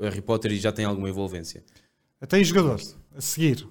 Harry 0.00 0.20
Potter 0.20 0.52
e 0.52 0.58
já 0.58 0.72
tem 0.72 0.84
alguma 0.84 1.08
envolvência. 1.08 1.64
Até 2.20 2.36
aí 2.36 2.44
jogador, 2.44 2.80
a 3.14 3.20
seguir. 3.20 3.66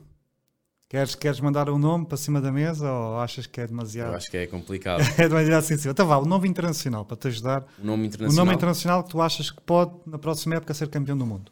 Queres, 0.91 1.15
queres 1.15 1.39
mandar 1.39 1.69
um 1.69 1.77
nome 1.77 2.05
para 2.05 2.17
cima 2.17 2.41
da 2.41 2.51
mesa 2.51 2.91
ou 2.91 3.17
achas 3.17 3.47
que 3.47 3.61
é 3.61 3.65
demasiado? 3.65 4.09
Eu 4.09 4.15
acho 4.17 4.29
que 4.29 4.35
é 4.35 4.45
complicado. 4.45 4.99
é 5.17 5.25
demasiado 5.29 5.63
sensível. 5.63 5.93
Então 5.93 6.05
vá, 6.05 6.17
o 6.17 6.25
nome 6.25 6.49
internacional 6.49 7.05
para 7.05 7.15
te 7.15 7.29
ajudar. 7.29 7.65
O 7.81 7.85
nome 7.85 8.07
internacional. 8.07 8.43
O 8.43 8.45
nome 8.45 8.57
internacional 8.57 9.03
que 9.05 9.09
tu 9.11 9.21
achas 9.21 9.49
que 9.49 9.61
pode, 9.61 9.93
na 10.05 10.19
próxima 10.19 10.55
época, 10.55 10.73
ser 10.73 10.89
campeão 10.89 11.17
do 11.17 11.25
mundo. 11.25 11.49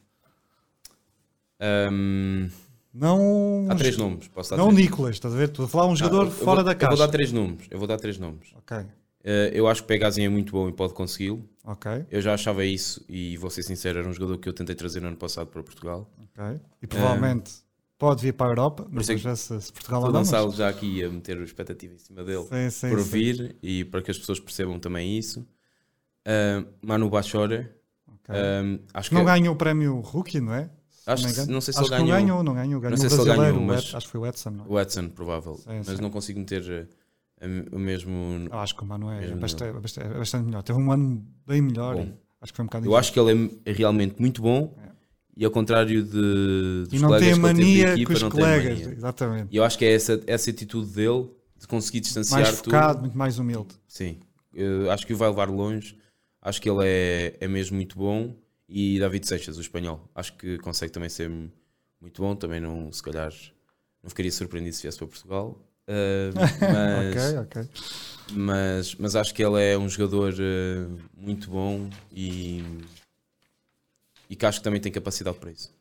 Um, 1.61 2.49
Não, 2.94 3.66
Há 3.70 3.76
três 3.76 3.95
nomes, 3.95 4.28
posso 4.28 4.49
dar 4.49 4.57
não 4.57 4.68
o 4.68 4.74
três. 4.74 4.90
Nicolas, 4.90 5.16
estás 5.16 5.34
a 5.34 5.38
ver? 5.38 5.48
Estou 5.48 5.64
a 5.64 5.68
falar 5.70 5.88
um 5.88 5.95
jogador 5.95 6.28
Ah, 6.28 6.32
fora 6.32 6.61
vou- 6.61 6.74
da 6.76 6.84
Eu 6.84 6.90
vou 6.90 6.98
dar 6.98 7.07
três 7.07 7.32
nomes. 7.32 7.68
Eu 7.72 7.80
vou 7.80 7.88
dar 7.88 7.98
três 7.98 8.18
nomes. 8.18 8.49
Ok, 8.57 8.78
Eh, 9.24 9.52
eu 9.53 9.68
acho 9.70 9.82
que 9.82 9.86
o 9.86 9.88
Pegazin 9.88 10.24
é 10.24 10.30
muito 10.30 10.52
bom 10.52 10.68
e 10.68 10.74
pode 10.74 10.94
consegui-lo. 10.94 11.48
ok, 11.64 12.06
Eu 12.11 12.22
já 12.22 12.34
achava 12.34 12.66
isso 12.66 13.06
e 13.07 13.38
vou 13.38 13.49
ser 13.49 13.64
sincero, 13.64 13.99
era 13.99 14.07
um 14.10 14.14
jogador 14.14 14.38
que 14.38 14.49
eu 14.49 14.53
tentei 14.53 14.76
trazer 14.76 14.99
no 15.02 15.07
ano 15.07 15.18
passado 15.18 15.48
para 15.48 15.64
Portugal. 15.64 16.10
ok. 16.38 16.60
E 16.82 16.88
provavelmente 16.88 17.52
pode 17.99 18.21
vir 18.23 18.34
para 18.34 18.47
a 18.47 18.49
Europa, 18.51 18.88
mas 18.89 19.09
é 19.09 19.13
não 19.13 19.19
sei 19.19 19.35
se, 19.35 19.61
se 19.61 19.73
Portugal 19.73 20.01
não. 20.01 20.07
mas- 20.11 20.17
lançá-lo 20.19 20.51
já 20.53 20.69
aqui 20.69 21.03
a 21.03 21.09
meter 21.09 21.38
a 21.38 21.43
expectativa 21.43 21.93
em 21.93 21.97
cima 21.99 22.23
dele 22.23 22.43
Sim, 22.45 22.69
sim, 22.71 22.89
por 22.89 22.99
sim. 22.99 23.09
vir 23.11 23.57
e 23.61 23.84
para 23.85 24.01
que 24.01 24.09
as 24.09 24.17
pessoas 24.17 24.39
percebam 24.39 24.80
também 24.80 25.17
isso. 25.17 25.45
Ah, 26.26 26.63
Manu 26.81 27.09
Bachore, 27.09 27.69
Ok. 28.07 28.30
ah, 28.30 28.80
acho 28.93 29.09
que 29.09 29.15
Não 29.15 29.26
ganhou 29.26 29.53
o 29.53 29.57
prémio 29.57 29.99
Rookie, 29.99 30.39
não 30.39 30.53
é? 30.53 30.69
Acho 31.05 31.27
me 31.27 31.34
que 31.34 31.51
não 31.51 31.59
sei 31.61 31.73
se 31.73 31.80
Acho 31.80 31.93
ele 31.93 31.99
não 32.01 32.07
ganhou. 32.07 32.21
ganhou, 32.21 32.43
não 32.43 32.53
ganhou. 32.53 32.81
Ganhou 32.81 32.97
sei 32.97 33.07
o 33.07 33.09
se 33.09 33.15
ele 33.21 33.26
ganhou, 33.26 33.57
o 33.57 33.65
mas- 33.65 33.95
acho 33.95 34.05
que 34.05 34.11
foi 34.11 34.21
o 34.21 34.26
Edson, 34.26 34.49
não 34.51 34.65
é? 34.65 34.67
o 34.67 34.80
Edson, 34.80 35.09
provável, 35.09 35.55
Sim, 35.55 35.69
mas 35.77 35.88
sim. 35.88 36.01
não 36.01 36.09
consigo 36.09 36.39
meter 36.39 36.89
ah, 37.41 37.45
o 37.76 37.80
mesmo. 37.80 38.11
Eu 38.51 38.59
acho 38.59 38.76
que 38.76 38.84
o 38.84 38.85
Mano 38.85 39.11
é 39.11 39.35
bastante, 39.35 39.76
é 39.77 39.80
bastante, 39.81 40.07
é 40.07 40.13
bastante 40.17 40.45
melhor. 40.45 40.63
Teve 40.63 40.80
um 40.80 40.91
ano 40.91 41.26
bem 41.45 41.61
melhor. 41.61 41.95
Acho 42.41 42.53
que 42.53 42.55
foi 42.57 42.63
um 42.63 42.67
bocado 42.67 42.85
Eu 42.85 42.95
acho 42.95 43.11
que 43.11 43.19
ele 43.19 43.59
é 43.65 43.71
realmente 43.71 44.19
muito 44.21 44.41
bom 44.41 44.73
e 45.40 45.45
ao 45.45 45.52
contrário 45.52 46.03
de 46.03 46.84
dos. 46.84 46.91
E 46.91 46.99
não 46.99 47.07
colegas 47.07 47.22
tem 47.22 47.32
a 47.32 47.36
que 47.36 47.41
mania 47.41 47.94
equipa, 47.94 48.07
com 48.07 48.14
os 48.14 48.22
não 48.22 48.30
tem 48.30 48.40
colegas. 48.41 48.80
mania. 48.80 48.94
Exatamente. 48.94 49.48
E 49.49 49.56
eu 49.56 49.64
acho 49.64 49.78
que 49.78 49.86
é 49.86 49.94
essa, 49.94 50.22
essa 50.28 50.49
atitude 50.49 50.91
dele 50.91 51.30
de 51.57 51.66
conseguir 51.66 52.02
distanciar 52.02 52.41
Mais 52.41 52.57
tudo. 52.57 52.66
focado, 52.66 52.99
muito 52.99 53.18
mais 53.18 53.40
humilde. 53.40 53.74
Sim, 53.88 54.20
eu 54.53 54.91
acho 54.91 55.07
que 55.07 55.14
o 55.14 55.18
vai 55.18 55.30
levar 55.30 55.49
longe. 55.49 55.98
Acho 56.41 56.61
que 56.61 56.70
ele 56.70 56.86
é, 56.86 57.38
é 57.40 57.48
mesmo 57.48 57.78
muito 57.78 57.98
bom. 57.98 58.36
E 58.68 58.99
David 58.99 59.26
Seixas, 59.26 59.57
o 59.57 59.61
espanhol, 59.61 60.10
acho 60.14 60.34
que 60.34 60.57
consegue 60.57 60.91
também 60.91 61.07
ser 61.07 61.30
muito 62.02 62.22
bom. 62.22 62.36
Também 62.36 62.60
não, 62.60 62.91
se 62.91 63.02
calhar, 63.02 63.32
não 64.03 64.10
ficaria 64.10 64.34
surpreendido 64.34 64.76
se 64.76 64.82
viesse 64.82 64.98
para 64.98 65.07
Portugal. 65.07 65.57
Uh, 65.90 66.30
mas, 66.36 67.16
ok, 67.16 67.40
ok. 67.40 67.70
mas, 68.34 68.95
mas 68.99 69.16
acho 69.16 69.34
que 69.34 69.44
ele 69.44 69.60
é 69.60 69.76
um 69.76 69.90
jogador 69.90 70.36
uh, 70.36 70.99
muito 71.18 71.49
bom 71.49 71.90
e, 72.11 72.64
e 74.30 74.35
que 74.35 74.45
acho 74.45 74.60
que 74.60 74.64
também 74.64 74.80
tem 74.80 74.91
capacidade 74.91 75.38
para 75.38 75.51
isso. 75.51 75.73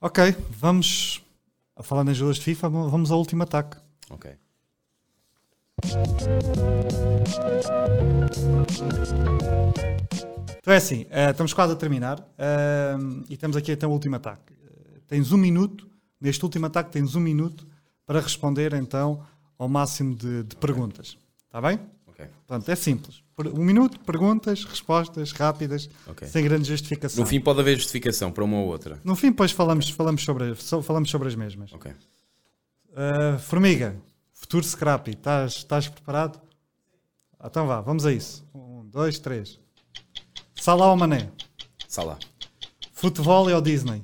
Ok, 0.00 0.34
vamos. 0.50 1.22
A 1.74 1.82
falar 1.82 2.04
nas 2.04 2.16
jogadores 2.16 2.38
de 2.38 2.44
FIFA, 2.44 2.68
vamos 2.68 3.10
ao 3.10 3.18
último 3.18 3.42
ataque. 3.42 3.76
Ok. 4.10 4.32
Então 10.58 10.74
é 10.74 10.76
assim, 10.76 11.06
eh, 11.08 11.30
estamos 11.30 11.52
quase 11.54 11.72
a 11.72 11.76
terminar 11.76 12.20
eh, 12.36 12.96
e 13.28 13.36
temos 13.36 13.56
aqui 13.56 13.72
então 13.72 13.90
o 13.90 13.92
último 13.92 14.16
ataque. 14.16 14.52
Eh, 14.52 15.00
tens 15.06 15.30
um 15.30 15.36
minuto, 15.36 15.88
neste 16.20 16.44
último 16.44 16.66
ataque 16.66 16.90
tens 16.90 17.14
um 17.14 17.20
minuto 17.20 17.66
para 18.04 18.20
responder 18.20 18.74
então 18.74 19.24
ao 19.56 19.68
máximo 19.68 20.16
de, 20.16 20.42
de 20.42 20.56
perguntas. 20.56 21.16
Está 21.46 21.60
bem? 21.60 21.78
Ok. 22.06 22.26
Portanto, 22.46 22.68
é 22.68 22.74
simples. 22.74 23.22
Um 23.46 23.64
minuto, 23.64 24.00
perguntas, 24.00 24.64
respostas 24.64 25.30
rápidas, 25.32 25.88
Ok. 26.08 26.26
sem 26.26 26.42
grande 26.44 26.68
justificação. 26.68 27.22
No 27.22 27.28
fim 27.28 27.40
pode 27.40 27.60
haver 27.60 27.76
justificação 27.76 28.32
para 28.32 28.42
uma 28.42 28.56
ou 28.58 28.66
outra. 28.66 29.00
No 29.04 29.14
fim, 29.14 29.28
depois 29.30 29.52
falamos, 29.52 29.88
falamos, 29.90 30.24
sobre, 30.24 30.54
so- 30.56 30.82
falamos 30.82 31.08
sobre 31.10 31.28
as 31.28 31.34
mesmas. 31.36 31.72
Ok. 31.72 31.92
Uh, 32.90 33.38
Formiga, 33.38 33.96
futuro 34.32 34.64
Scrappy, 34.64 35.12
estás, 35.12 35.52
estás 35.56 35.86
preparado? 35.88 36.40
Então 37.44 37.66
vá, 37.66 37.80
vamos 37.80 38.04
a 38.04 38.12
isso. 38.12 38.44
Um, 38.52 38.84
dois, 38.90 39.18
três. 39.20 39.60
Salah 40.56 40.90
ou 40.90 40.96
Mané? 40.96 41.30
Salah. 41.86 42.18
Futebol 42.92 43.48
ou 43.52 43.60
Disney? 43.60 44.02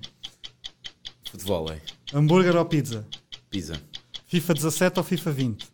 Futebol, 1.29 1.73
é. 1.73 1.81
Hambúrguer 2.13 2.55
ou 2.57 2.65
pizza? 2.65 3.05
Pisa. 3.51 3.75
FIFA 4.29 4.55
17 4.55 4.99
ou 4.99 5.05
FIFA 5.05 5.33
20? 5.33 5.69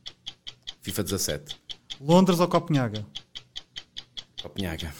FIFA 0.81 1.03
17. 1.05 1.57
Londres 2.01 2.41
ou 2.41 2.49
Copenhaga? 2.49 3.05
Copenhaga. 4.43 4.93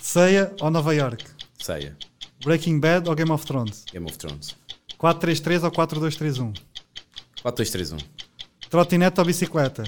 Ceia 0.00 0.54
ou 0.60 0.70
Nova 0.70 0.94
York? 0.94 1.24
Ceia. 1.58 1.96
Breaking 2.44 2.78
Bad 2.78 3.08
ou 3.08 3.14
Game 3.14 3.32
of 3.32 3.44
Thrones? 3.44 3.84
Game 3.92 4.06
of 4.06 4.16
Thrones. 4.16 4.56
4-3-3 4.98 5.64
ou 5.64 5.70
4-2-3-1? 5.70 6.54
4-2-3-1. 7.42 8.04
Trotinete 8.70 9.20
ou 9.20 9.26
bicicleta? 9.26 9.84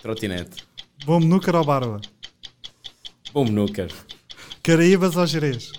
Trotinete. 0.00 0.64
Bom 1.04 1.20
Núcar 1.20 1.56
ou 1.56 1.64
Barba? 1.64 2.00
Bom 3.32 3.44
Snooker. 3.44 3.92
Caraíbas 4.62 5.16
ou 5.16 5.26
Jerez? 5.26 5.72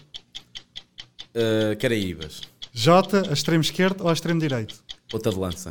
Uh, 1.33 1.75
Caraíbas. 1.79 2.41
Jota, 2.73 3.29
a 3.29 3.33
extremo 3.33 3.61
esquerdo 3.61 4.01
ou 4.01 4.09
a 4.09 4.13
extremo 4.13 4.39
direito? 4.39 4.83
Ponta 5.09 5.29
de 5.29 5.37
lança. 5.37 5.69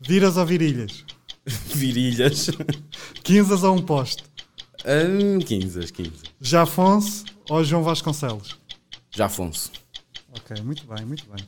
Viras 0.00 0.36
ou 0.36 0.44
virilhas? 0.44 1.04
Virilhas. 1.46 2.50
Quinzas 3.22 3.62
ou 3.62 3.76
um 3.76 3.82
poste? 3.82 4.24
Um, 4.86 5.38
15, 5.38 5.92
15. 5.92 6.10
Jafonso 6.40 7.24
ou 7.50 7.64
João 7.64 7.82
Vasconcelos? 7.82 8.58
Já 9.10 9.26
Afonso. 9.26 9.72
Ok, 10.30 10.62
muito 10.62 10.86
bem, 10.86 11.04
muito 11.04 11.24
bem. 11.30 11.44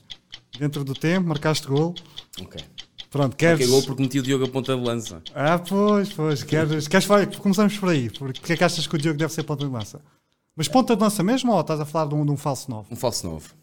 Dentro 0.58 0.82
do 0.82 0.94
tempo, 0.94 1.28
marcaste 1.28 1.66
gol. 1.66 1.94
Ok. 2.40 2.60
Pronto, 3.10 3.36
queres. 3.36 3.60
Ok, 3.60 3.66
gol 3.68 3.82
porque 3.84 4.02
meti 4.02 4.18
o 4.18 4.22
Diogo 4.22 4.44
a 4.44 4.48
ponta 4.48 4.76
de 4.76 4.82
lança. 4.82 5.22
Ah, 5.34 5.58
pois, 5.58 6.12
pois. 6.12 6.42
Queres, 6.42 6.88
queres 6.88 7.06
falar? 7.06 7.26
Começamos 7.36 7.78
por 7.78 7.90
aí. 7.90 8.10
Porque 8.10 8.40
porque 8.40 8.52
é 8.54 8.56
que 8.56 8.64
achas 8.64 8.86
que 8.86 8.94
o 8.94 8.98
Diogo 8.98 9.18
deve 9.18 9.32
ser 9.32 9.44
ponta 9.44 9.64
de 9.64 9.70
lança? 9.70 10.00
Mas 10.56 10.66
ponta 10.66 10.96
de 10.96 11.02
lança 11.02 11.22
mesmo 11.22 11.52
ou 11.52 11.60
estás 11.60 11.80
a 11.80 11.84
falar 11.84 12.08
de 12.08 12.14
um, 12.14 12.24
de 12.24 12.32
um 12.32 12.36
falso 12.36 12.70
novo? 12.70 12.88
Um 12.90 12.96
falso 12.96 13.26
novo. 13.26 13.54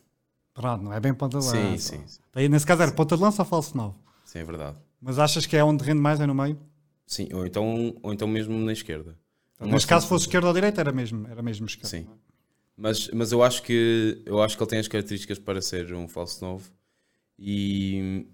Pronto, 0.53 0.83
não 0.83 0.93
é 0.93 0.99
bem 0.99 1.13
ponta 1.13 1.39
de 1.39 1.45
lança. 1.45 1.57
Sim, 1.57 1.77
sim. 1.77 2.03
sim. 2.07 2.19
Aí, 2.33 2.47
nesse 2.47 2.65
caso 2.65 2.81
era 2.81 2.91
ponta 2.91 3.17
de 3.17 3.21
lança 3.21 3.41
ou 3.41 3.45
falso 3.45 3.75
novo? 3.75 3.95
Sim, 4.23 4.39
é 4.39 4.43
verdade. 4.43 4.77
Mas 5.01 5.19
achas 5.19 5.45
que 5.45 5.57
é 5.57 5.63
onde 5.63 5.83
rende 5.83 5.99
mais, 5.99 6.19
é 6.19 6.25
no 6.25 6.33
meio? 6.33 6.57
Sim, 7.05 7.27
ou 7.33 7.45
então, 7.45 7.95
ou 8.01 8.13
então 8.13 8.27
mesmo 8.27 8.57
na 8.59 8.71
esquerda. 8.71 9.17
Não 9.59 9.67
Neste 9.69 9.87
caso, 9.87 10.07
fosse 10.07 10.25
esquerda 10.25 10.47
ou 10.47 10.53
direita, 10.53 10.81
era 10.81 10.91
mesmo, 10.91 11.27
era 11.27 11.41
mesmo 11.41 11.65
esquerda. 11.65 11.87
Sim. 11.89 12.07
Mas, 12.77 13.07
mas 13.09 13.31
eu 13.31 13.41
acho 13.41 13.63
que 13.63 14.21
eu 14.25 14.41
acho 14.41 14.57
que 14.57 14.63
ele 14.63 14.69
tem 14.69 14.79
as 14.79 14.87
características 14.87 15.39
para 15.39 15.61
ser 15.61 15.93
um 15.93 16.07
falso 16.09 16.43
novo 16.43 16.69
e 17.39 18.27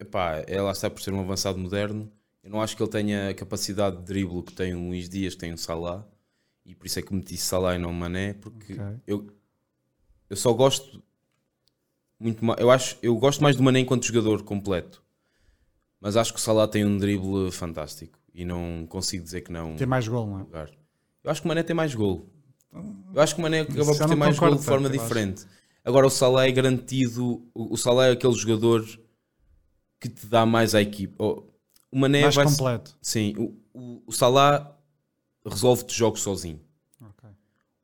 epá, 0.00 0.42
é 0.46 0.60
lá 0.60 0.72
está 0.72 0.90
por 0.90 1.00
ser 1.00 1.12
um 1.12 1.20
avançado 1.20 1.58
moderno. 1.58 2.10
Eu 2.42 2.50
não 2.50 2.60
acho 2.60 2.76
que 2.76 2.82
ele 2.82 2.90
tenha 2.90 3.28
a 3.28 3.34
capacidade 3.34 3.98
de 3.98 4.02
drible 4.04 4.42
que 4.42 4.52
tem 4.52 4.74
o 4.74 4.88
Luís 4.88 5.08
Dias, 5.08 5.34
que 5.34 5.40
tem 5.40 5.52
o 5.52 5.58
Salah, 5.58 6.06
e 6.64 6.74
por 6.74 6.86
isso 6.86 6.98
é 6.98 7.02
que 7.02 7.14
meti 7.14 7.36
Salah 7.36 7.74
e 7.74 7.78
não 7.78 7.92
Mané, 7.92 8.32
porque 8.34 8.72
Ok. 8.72 8.84
eu, 9.06 9.26
eu 10.30 10.36
só 10.36 10.52
gosto 10.52 11.02
muito 12.18 12.44
mais. 12.44 12.60
Eu 12.60 12.70
acho 12.70 12.96
eu 13.00 13.16
gosto 13.16 13.42
mais 13.42 13.54
do 13.54 13.62
Mané 13.62 13.80
enquanto 13.80 14.06
jogador 14.06 14.42
completo, 14.42 15.04
mas 16.00 16.16
acho 16.16 16.32
que 16.32 16.38
o 16.38 16.42
Salah 16.42 16.66
tem 16.66 16.84
um 16.84 16.98
drible 16.98 17.50
fantástico 17.52 18.18
e 18.38 18.44
não 18.44 18.86
consigo 18.88 19.24
dizer 19.24 19.40
que 19.40 19.50
não 19.50 19.74
Tem 19.74 19.86
mais 19.86 20.06
gol, 20.06 20.26
não 20.26 20.38
é? 20.38 20.42
lugar. 20.42 20.70
Eu 21.24 21.30
acho 21.30 21.40
que 21.42 21.46
o 21.46 21.48
Mané 21.48 21.64
tem 21.64 21.74
mais 21.74 21.92
gol. 21.92 22.32
Eu 22.72 23.20
acho 23.20 23.34
que 23.34 23.40
o 23.40 23.42
Mané 23.42 23.60
acaba 23.60 23.84
por 23.84 24.08
ter 24.08 24.14
mais 24.14 24.38
gol 24.38 24.54
de 24.54 24.64
forma 24.64 24.88
tanto, 24.88 25.02
diferente. 25.02 25.44
Agora 25.84 26.06
o 26.06 26.10
Salah 26.10 26.46
é 26.46 26.52
garantido. 26.52 27.42
O 27.52 27.76
Salah 27.76 28.06
é 28.06 28.12
aquele 28.12 28.34
jogador 28.34 28.86
que 30.00 30.08
te 30.08 30.26
dá 30.26 30.46
mais 30.46 30.74
à 30.74 30.80
equipe. 30.80 31.14
Oh, 31.18 31.42
O 31.90 31.98
Mané 31.98 32.22
mais 32.22 32.34
vai 32.36 32.44
completo. 32.46 32.96
Sim, 33.02 33.34
o, 33.36 33.60
o, 33.74 34.02
o 34.06 34.12
Salah 34.12 34.78
resolve-te 35.44 35.92
jogos 35.96 36.20
sozinho. 36.20 36.60
Ok. 37.00 37.28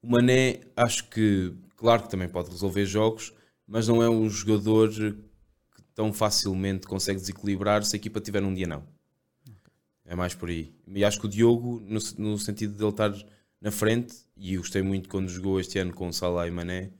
O 0.02 0.10
Mané, 0.10 0.60
acho 0.76 1.08
que, 1.08 1.52
claro 1.76 2.04
que 2.04 2.10
também 2.10 2.28
pode 2.28 2.50
resolver 2.50 2.86
jogos, 2.86 3.32
mas 3.66 3.88
não 3.88 4.00
é 4.00 4.08
um 4.08 4.30
jogador 4.30 4.90
que 4.90 5.82
tão 5.94 6.12
facilmente 6.12 6.86
consegue 6.86 7.18
desequilibrar 7.18 7.82
se 7.82 7.96
a 7.96 7.98
equipa 7.98 8.20
tiver 8.20 8.42
um 8.44 8.54
dia 8.54 8.68
não. 8.68 8.84
É 10.06 10.14
mais 10.14 10.34
por 10.34 10.48
aí. 10.48 10.74
E 10.86 11.04
acho 11.04 11.18
que 11.18 11.26
o 11.26 11.28
Diogo, 11.28 11.80
no, 11.86 11.98
no 12.18 12.38
sentido 12.38 12.74
de 12.74 12.82
ele 12.82 12.90
estar 12.90 13.12
na 13.60 13.70
frente, 13.70 14.14
e 14.36 14.56
gostei 14.56 14.82
muito 14.82 15.08
quando 15.08 15.28
jogou 15.28 15.58
este 15.58 15.78
ano 15.78 15.94
com 15.94 16.08
o 16.08 16.12
Salah 16.12 16.46
e 16.46 16.50
Mané, 16.50 16.90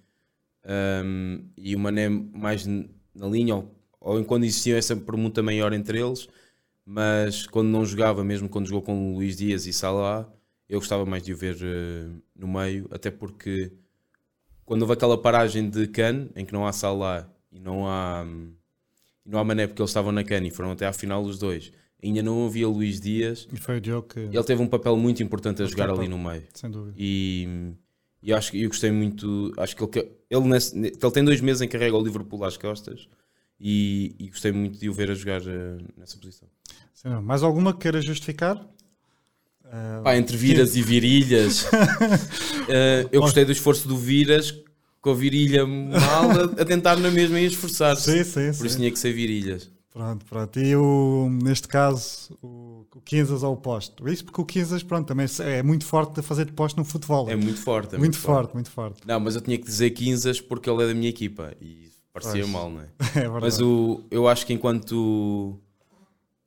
um, 1.05 1.44
e 1.56 1.76
o 1.76 1.78
Mané 1.78 2.09
mais 2.09 2.66
na 2.66 3.28
linha, 3.28 3.56
ou, 3.56 3.76
ou 4.01 4.24
quando 4.24 4.44
existia 4.44 4.76
essa 4.76 4.97
permuta 4.97 5.43
maior 5.43 5.72
entre 5.72 6.01
eles, 6.01 6.28
mas 6.85 7.47
quando 7.47 7.68
não 7.68 7.85
jogava, 7.85 8.24
mesmo 8.24 8.48
quando 8.48 8.66
jogou 8.66 8.82
com 8.82 9.12
o 9.12 9.16
Luís 9.16 9.36
Dias 9.36 9.66
e 9.66 9.72
Salah, 9.72 10.31
eu 10.68 10.78
gostava 10.78 11.05
mais 11.05 11.22
de 11.22 11.32
o 11.32 11.36
ver 11.36 11.56
eh, 11.62 12.09
no 12.35 12.48
meio, 12.48 12.89
até 12.90 13.10
porque 13.10 13.72
quando 14.64 14.82
houve 14.82 14.94
aquela 14.94 15.20
paragem 15.20 15.68
de 15.68 15.86
Cannes, 15.89 16.31
em 16.35 16.44
que 16.44 16.52
não 16.52 16.66
há 16.66 16.72
Salah 16.72 17.31
e 17.52 17.60
não 17.60 17.86
há, 17.86 18.26
e 19.24 19.31
não 19.31 19.39
há 19.39 19.44
Mané, 19.44 19.66
porque 19.66 19.82
eles 19.82 19.90
estavam 19.90 20.12
na 20.12 20.24
Cannes 20.24 20.52
e 20.52 20.56
foram 20.56 20.72
até 20.72 20.86
à 20.86 20.93
final 20.93 21.22
os 21.22 21.39
dois, 21.39 21.72
ainda 22.03 22.23
não 22.23 22.47
havia 22.47 22.69
Luís 22.69 23.01
Dias, 23.01 23.49
E 23.53 23.57
foi 23.57 23.79
o 23.79 23.81
Diogo 23.81 24.09
que. 24.09 24.21
ele 24.21 24.45
teve 24.45 24.62
um 24.62 24.66
papel 24.69 24.97
muito 24.97 25.23
importante 25.23 25.62
a 25.62 25.66
jogar 25.66 25.91
ali 25.91 26.09
no 26.09 26.19
meio. 26.19 26.43
Sem 26.55 26.71
dúvida. 26.71 26.95
E, 26.99 27.73
e 28.23 28.33
acho 28.33 28.51
que 28.53 28.62
eu 28.62 28.69
gostei 28.69 28.91
muito. 28.91 29.53
Acho 29.57 29.75
que 29.77 29.83
ele, 29.99 30.11
ele, 30.31 30.45
nesse- 30.49 30.77
ele 30.77 31.11
tem 31.12 31.25
dois 31.25 31.41
meses 31.41 31.62
em 31.62 31.66
que 31.69 31.73
carrega 31.79 31.97
o 31.97 32.03
Liverpool 32.03 32.45
às 32.45 32.57
costas 32.57 33.09
e, 33.61 34.15
e 34.19 34.29
gostei 34.29 34.53
muito 34.53 34.79
de 34.79 34.89
o 34.89 34.93
ver 34.93 35.11
a 35.11 35.15
jogar 35.15 35.41
eh, 35.47 35.79
nessa 35.97 36.16
posição. 36.19 36.49
Sim. 36.93 37.09
Mais 37.23 37.43
alguma 37.43 37.73
que 37.73 37.81
queira 37.81 38.01
justificar? 38.01 38.66
Ah, 39.66 40.01
Pá, 40.05 40.16
entre 40.16 40.37
viras 40.37 40.77
e 40.77 40.83
virilhas, 40.83 41.66
eh, 42.69 43.09
eu 43.11 43.21
gostei 43.23 43.45
do 43.45 43.53
esforço 43.53 43.89
do 43.89 43.97
Viras 43.97 44.55
com 45.01 45.11
a 45.11 45.15
virilha 45.15 45.66
mal 45.66 46.31
a, 46.31 46.45
a 46.62 46.65
tentar 46.65 46.97
na 46.97 47.11
mesma 47.11 47.41
e 47.41 47.45
a 47.45 47.47
esforçar-se. 47.49 48.11
Sim, 48.12 48.25
sim, 48.25 48.59
Por 48.59 48.66
isso 48.66 48.75
sim. 48.75 48.81
tinha 48.81 48.91
que 48.91 48.99
ser 48.99 49.12
virilhas. 49.12 49.71
Pronto, 49.95 50.27
pronto. 50.27 50.59
E 50.59 50.75
o, 50.75 51.31
neste 51.31 51.69
caso, 51.69 52.37
o, 52.43 52.85
o 52.95 53.01
Kansas 53.01 53.45
ao 53.45 53.57
posto. 53.57 54.07
Isso 54.09 54.25
porque 54.25 54.41
o 54.41 54.45
Kansas, 54.45 54.83
pronto, 54.83 55.07
também 55.07 55.27
é 55.39 55.62
muito 55.62 55.87
forte 55.87 56.19
a 56.19 56.23
fazer 56.23 56.45
de 56.45 56.53
posto 56.53 56.77
no 56.77 56.85
futebol. 56.85 57.31
É 57.31 57.37
muito 57.37 57.61
forte. 57.61 57.95
é 57.95 57.99
muito, 57.99 58.19
forte, 58.19 58.53
muito 58.55 58.71
forte. 58.71 59.01
Não, 59.07 59.21
mas 59.21 59.37
eu 59.37 59.41
tinha 59.41 59.57
que 59.57 59.65
dizer 59.65 59.91
15 59.91 60.43
porque 60.43 60.69
ele 60.69 60.83
é 60.83 60.89
da 60.89 60.95
minha 60.95 61.09
equipa 61.09 61.55
e 61.61 61.89
parecia 62.12 62.43
Pois. 62.43 62.49
mal, 62.49 62.69
não 62.69 62.81
é? 62.81 62.89
É 63.15 63.21
verdade. 63.21 63.41
Mas 63.41 63.61
o, 63.61 64.03
eu 64.11 64.27
acho 64.27 64.45
que 64.45 64.53
enquanto 64.53 65.57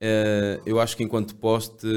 eh, 0.02 0.60
eu 0.66 0.80
acho 0.80 0.98
que 0.98 1.04
enquanto 1.04 1.34
poste 1.36 1.88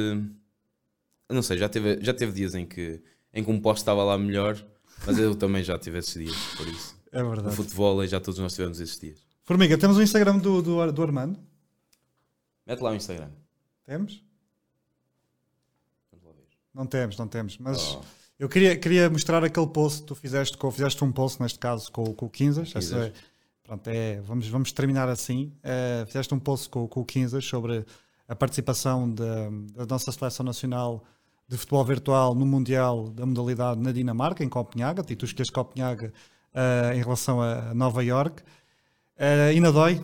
não 1.30 1.42
sei, 1.42 1.56
já 1.58 1.68
teve, 1.68 1.98
já 2.02 2.12
teve 2.12 2.32
dias 2.32 2.54
em 2.54 2.66
que, 2.66 3.00
em 3.32 3.44
que 3.44 3.50
um 3.50 3.60
poste 3.60 3.82
estava 3.82 4.02
lá 4.02 4.18
melhor, 4.18 4.62
mas 5.06 5.18
eu 5.18 5.34
também 5.34 5.62
já 5.62 5.78
tive 5.78 5.98
esses 5.98 6.14
dias, 6.14 6.36
por 6.56 6.66
isso. 6.68 6.96
É 7.12 7.22
verdade. 7.22 7.56
futebol 7.56 8.06
já 8.06 8.20
todos 8.20 8.38
nós 8.38 8.54
tivemos 8.54 8.80
esses 8.80 8.98
dias. 8.98 9.29
Formiga, 9.44 9.76
temos 9.76 9.96
o 9.96 10.02
Instagram 10.02 10.38
do, 10.38 10.62
do, 10.62 10.92
do 10.92 11.02
Armando? 11.02 11.38
Mete 12.66 12.80
lá 12.80 12.90
o 12.90 12.94
Instagram. 12.94 13.28
Temos? 13.84 14.22
Não 16.72 16.86
temos, 16.86 17.16
não 17.18 17.26
temos. 17.26 17.58
Mas 17.58 17.94
Oh. 17.96 18.00
eu 18.38 18.48
queria, 18.48 18.76
queria 18.78 19.10
mostrar 19.10 19.42
aquele 19.44 19.66
post 19.66 20.02
que 20.02 20.06
tu 20.06 20.14
fizeste, 20.14 20.56
com, 20.56 20.70
fizeste 20.70 21.02
um 21.04 21.10
post, 21.10 21.42
neste 21.42 21.58
caso, 21.58 21.90
com, 21.90 22.14
com 22.14 22.26
o 22.26 22.30
Quinzas. 22.30 22.72
É- 22.92 23.12
pronto, 23.64 23.88
é, 23.88 24.20
vamos, 24.20 24.46
vamos 24.48 24.70
terminar 24.72 25.08
assim. 25.08 25.52
Eh, 25.64 26.04
fizeste 26.06 26.32
um 26.32 26.38
post 26.38 26.68
com, 26.68 26.86
com 26.86 27.00
o 27.00 27.04
Quinzas 27.04 27.44
sobre 27.44 27.84
a 28.28 28.36
participação 28.36 29.10
da, 29.12 29.48
da 29.74 29.86
nossa 29.86 30.12
seleção 30.12 30.46
nacional 30.46 31.04
de 31.48 31.56
futebol 31.56 31.84
virtual 31.84 32.34
no 32.36 32.46
Mundial 32.46 33.08
da 33.10 33.26
modalidade 33.26 33.80
na 33.80 33.90
Dinamarca, 33.90 34.44
em 34.44 34.48
Copenhaga. 34.48 35.04
E 35.08 35.16
tu 35.16 35.24
escolheste 35.24 35.52
Copenhaga 35.52 36.12
eh, 36.54 36.92
em 36.94 37.02
relação 37.02 37.42
a 37.42 37.74
Nova 37.74 38.02
York. 38.04 38.42
Uh, 39.20 39.50
ainda 39.50 39.70
dói? 39.70 40.02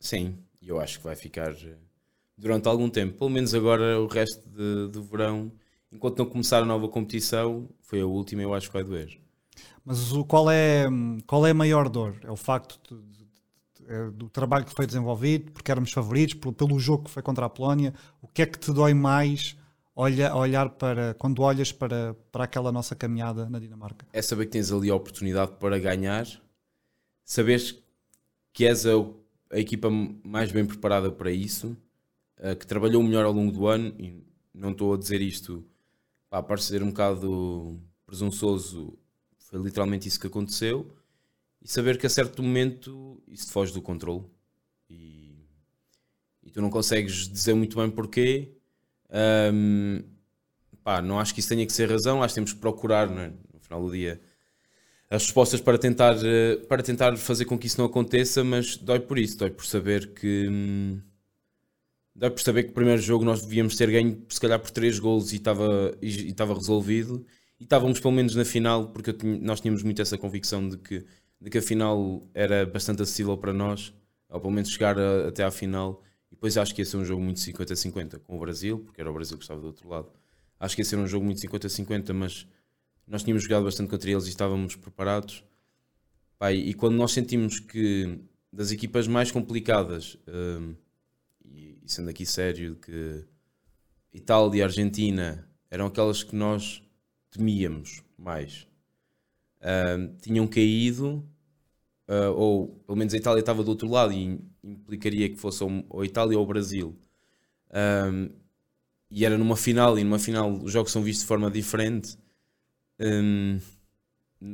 Sim, 0.00 0.38
e 0.62 0.68
eu 0.68 0.80
acho 0.80 0.98
que 0.98 1.04
vai 1.04 1.16
ficar 1.16 1.50
eh, 1.52 1.76
durante 2.36 2.68
algum 2.68 2.88
tempo, 2.88 3.18
pelo 3.18 3.30
menos 3.30 3.52
agora 3.54 4.00
o 4.00 4.06
resto 4.06 4.48
de- 4.48 4.88
do 4.88 5.02
verão, 5.02 5.50
enquanto 5.90 6.18
não 6.18 6.26
começar 6.26 6.62
a 6.62 6.66
nova 6.66 6.88
competição, 6.88 7.68
foi 7.82 8.00
a 8.00 8.06
última, 8.06 8.42
eu 8.42 8.54
acho 8.54 8.68
que 8.68 8.72
vai 8.74 8.84
doer. 8.84 9.20
Mas 9.84 10.12
o, 10.12 10.24
qual, 10.24 10.50
é, 10.50 10.86
qual 11.26 11.46
é 11.46 11.50
a 11.50 11.54
maior 11.54 11.88
dor? 11.88 12.16
É 12.22 12.30
o 12.30 12.36
facto 12.36 12.78
de- 12.96 13.24
de- 13.24 13.92
é 13.92 14.10
do 14.10 14.28
trabalho 14.28 14.64
que 14.64 14.72
foi 14.74 14.86
desenvolvido, 14.86 15.50
porque 15.52 15.70
éramos 15.70 15.90
favoritos, 15.92 16.34
pelo, 16.34 16.52
pelo 16.54 16.78
jogo 16.78 17.04
que 17.04 17.10
foi 17.10 17.22
contra 17.22 17.46
a 17.46 17.48
Polónia. 17.50 17.92
O 18.22 18.28
que 18.28 18.42
é 18.42 18.46
que 18.46 18.58
te 18.58 18.72
dói 18.72 18.94
mais 18.94 19.56
olha, 19.96 20.34
olhar 20.36 20.68
para 20.70 21.14
quando 21.14 21.42
olhas 21.42 21.72
para, 21.72 22.14
para 22.30 22.44
aquela 22.44 22.70
nossa 22.70 22.94
caminhada 22.94 23.48
na 23.50 23.58
Dinamarca? 23.58 24.06
é 24.12 24.22
saber 24.22 24.46
que 24.46 24.52
tens 24.52 24.70
ali 24.70 24.90
a 24.90 24.94
oportunidade 24.94 25.52
para 25.58 25.78
ganhar, 25.78 26.26
saberes 27.24 27.76
que 28.58 28.66
és 28.66 28.84
a, 28.86 28.90
a 29.52 29.58
equipa 29.60 29.88
mais 29.88 30.50
bem 30.50 30.66
preparada 30.66 31.12
para 31.12 31.30
isso, 31.30 31.76
eh, 32.38 32.56
que 32.56 32.66
trabalhou 32.66 33.00
melhor 33.04 33.24
ao 33.24 33.30
longo 33.30 33.52
do 33.52 33.68
ano, 33.68 33.94
e 34.00 34.20
não 34.52 34.72
estou 34.72 34.94
a 34.94 34.96
dizer 34.96 35.20
isto 35.22 35.64
para 36.28 36.42
parecer 36.42 36.82
um 36.82 36.88
bocado 36.88 37.80
presunçoso, 38.04 38.98
foi 39.38 39.62
literalmente 39.62 40.08
isso 40.08 40.18
que 40.18 40.26
aconteceu, 40.26 40.92
e 41.62 41.68
saber 41.68 41.98
que 41.98 42.06
a 42.08 42.10
certo 42.10 42.42
momento 42.42 43.22
isso 43.28 43.52
foge 43.52 43.72
do 43.72 43.80
controle 43.80 44.24
e, 44.90 45.46
e 46.42 46.50
tu 46.50 46.60
não 46.60 46.68
consegues 46.68 47.28
dizer 47.28 47.54
muito 47.54 47.76
bem 47.76 47.88
porquê. 47.88 48.56
Ahm, 49.08 50.02
pá, 50.82 51.00
não 51.00 51.20
acho 51.20 51.32
que 51.32 51.38
isso 51.38 51.48
tenha 51.48 51.64
que 51.64 51.72
ser 51.72 51.88
razão, 51.88 52.24
acho 52.24 52.34
que 52.34 52.40
temos 52.40 52.52
que 52.54 52.58
procurar 52.58 53.08
é? 53.08 53.32
no 53.54 53.60
final 53.60 53.80
do 53.84 53.92
dia 53.92 54.20
as 55.10 55.22
respostas 55.24 55.60
para 55.60 55.78
tentar, 55.78 56.16
eh, 56.24 56.56
para 56.68 56.82
tentar 56.82 57.16
fazer 57.16 57.44
com 57.46 57.58
que 57.58 57.66
isso 57.66 57.78
não 57.80 57.86
aconteça, 57.86 58.44
mas 58.44 58.76
dói 58.76 59.00
por 59.00 59.18
isso, 59.18 59.38
dói 59.38 59.50
por 59.50 59.64
saber 59.66 60.12
que 60.14 60.48
hum, 60.48 61.00
dói 62.14 62.30
por 62.30 62.40
saber 62.40 62.64
que 62.64 62.70
o 62.70 62.74
primeiro 62.74 63.00
jogo 63.00 63.24
nós 63.24 63.42
devíamos 63.42 63.76
ter 63.76 63.90
ganho 63.90 64.22
se 64.28 64.40
calhar 64.40 64.58
por 64.60 64.70
3 64.70 64.98
golos 64.98 65.32
e 65.32 65.36
estava 65.36 65.96
e, 66.02 66.06
e 66.08 66.28
estava 66.30 66.54
resolvido 66.54 67.24
e 67.60 67.64
estávamos 67.64 68.00
pelo 68.00 68.12
menos 68.14 68.34
na 68.34 68.44
final 68.44 68.88
porque 68.88 69.12
tinha- 69.12 69.38
nós 69.40 69.60
tínhamos 69.60 69.82
muito 69.82 70.00
essa 70.02 70.18
convicção 70.18 70.68
de 70.68 70.78
que, 70.78 71.04
de 71.40 71.50
que 71.50 71.58
a 71.58 71.62
final 71.62 72.22
era 72.34 72.66
bastante 72.66 73.02
acessível 73.02 73.36
para 73.36 73.52
nós, 73.52 73.92
ou 74.28 74.40
pelo 74.40 74.52
menos 74.52 74.70
chegar 74.70 74.98
a- 74.98 75.28
até 75.28 75.44
à 75.44 75.50
final 75.50 76.02
e 76.30 76.34
depois 76.34 76.56
acho 76.58 76.74
que 76.74 76.80
ia 76.82 76.86
ser 76.86 76.96
um 76.96 77.04
jogo 77.04 77.22
muito 77.22 77.40
50-50 77.40 78.18
com 78.18 78.36
o 78.36 78.40
Brasil, 78.40 78.80
porque 78.80 79.00
era 79.00 79.10
o 79.10 79.14
Brasil 79.14 79.36
que 79.38 79.44
estava 79.44 79.60
do 79.60 79.68
outro 79.68 79.88
lado. 79.88 80.08
Acho 80.60 80.74
que 80.76 80.82
ia 80.82 80.84
ser 80.84 80.96
um 80.96 81.06
jogo 81.06 81.24
muito 81.24 81.40
50-50, 81.40 82.12
mas 82.12 82.46
nós 83.08 83.22
tínhamos 83.22 83.42
jogado 83.42 83.64
bastante 83.64 83.88
contra 83.88 84.10
eles 84.10 84.26
e 84.26 84.28
estávamos 84.28 84.76
preparados. 84.76 85.42
E 86.52 86.74
quando 86.74 86.94
nós 86.94 87.12
sentimos 87.12 87.58
que 87.58 88.18
das 88.52 88.70
equipas 88.70 89.08
mais 89.08 89.30
complicadas, 89.30 90.16
hum, 90.28 90.74
e, 91.44 91.78
sendo 91.86 92.10
aqui 92.10 92.24
sério, 92.24 92.76
que 92.76 93.24
Itália 94.12 94.58
e 94.58 94.62
Argentina 94.62 95.48
eram 95.70 95.86
aquelas 95.86 96.22
que 96.22 96.36
nós 96.36 96.82
temíamos 97.30 98.02
mais, 98.16 98.68
hum, 99.62 100.16
tinham 100.20 100.46
caído, 100.46 101.24
ah, 102.06 102.30
ou 102.30 102.68
pelo 102.86 102.96
menos 102.96 103.12
a 103.14 103.16
Itália 103.16 103.40
estava 103.40 103.62
do 103.62 103.70
outro 103.70 103.88
lado 103.88 104.12
e 104.12 104.40
implicaria 104.62 105.28
que 105.28 105.36
fosse 105.36 105.62
ou 105.88 106.04
Itália 106.04 106.38
ou 106.38 106.46
Brasil. 106.46 106.96
Hum, 107.70 108.30
e 109.10 109.24
era 109.24 109.38
numa 109.38 109.56
final, 109.56 109.98
e 109.98 110.04
numa 110.04 110.18
final 110.18 110.52
os 110.52 110.72
jogos 110.72 110.92
são 110.92 111.02
vistos 111.02 111.22
de 111.22 111.28
forma 111.28 111.50
diferente. 111.50 112.16
Hum, 113.00 113.60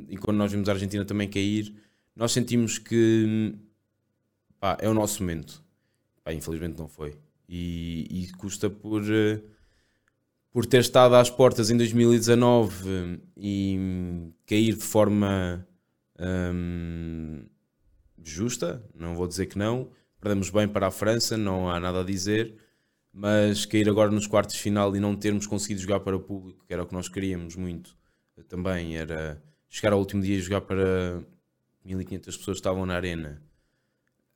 e 0.09 0.17
quando 0.17 0.39
nós 0.39 0.53
vimos 0.53 0.69
a 0.69 0.73
Argentina 0.73 1.05
também 1.05 1.29
cair, 1.29 1.75
nós 2.17 2.33
sentimos 2.33 2.79
que 2.79 3.55
pá, 4.59 4.77
é 4.81 4.89
o 4.89 4.95
nosso 4.95 5.23
momento. 5.23 5.63
Pá, 6.23 6.33
infelizmente 6.33 6.79
não 6.79 6.89
foi. 6.89 7.19
E, 7.49 8.07
e 8.11 8.33
custa 8.33 8.71
por, 8.71 9.03
eh, 9.11 9.41
por 10.51 10.65
ter 10.65 10.81
estado 10.81 11.15
às 11.17 11.29
portas 11.29 11.71
em 11.71 11.77
2019 11.77 12.89
eh, 12.89 13.21
e 13.37 13.77
hum, 13.79 14.33
cair 14.47 14.75
de 14.75 14.83
forma 14.85 15.67
hum, 16.19 17.45
justa, 18.23 18.83
não 18.95 19.15
vou 19.15 19.27
dizer 19.27 19.47
que 19.47 19.59
não. 19.59 19.91
Perdemos 20.21 20.49
bem 20.49 20.67
para 20.67 20.87
a 20.87 20.91
França, 20.91 21.37
não 21.37 21.69
há 21.69 21.79
nada 21.79 22.01
a 22.01 22.05
dizer. 22.05 22.57
Mas 23.13 23.65
cair 23.65 23.89
agora 23.89 24.11
nos 24.11 24.27
quartos 24.27 24.57
de 24.57 24.63
final 24.63 24.97
e 24.97 25.01
não 25.01 25.15
termos 25.15 25.47
conseguido 25.47 25.81
jogar 25.81 26.01
para 26.01 26.17
o 26.17 26.21
público, 26.21 26.65
que 26.67 26.73
era 26.73 26.83
o 26.83 26.87
que 26.87 26.95
nós 26.95 27.09
queríamos 27.09 27.55
muito, 27.55 27.97
também 28.43 28.97
era 28.97 29.43
chegar 29.69 29.93
ao 29.93 29.99
último 29.99 30.23
dia 30.23 30.37
e 30.37 30.41
jogar 30.41 30.63
para 30.63 31.23
1500 31.85 32.37
pessoas 32.37 32.57
que 32.57 32.61
estavam 32.61 32.87
na 32.87 32.95
arena. 32.97 33.43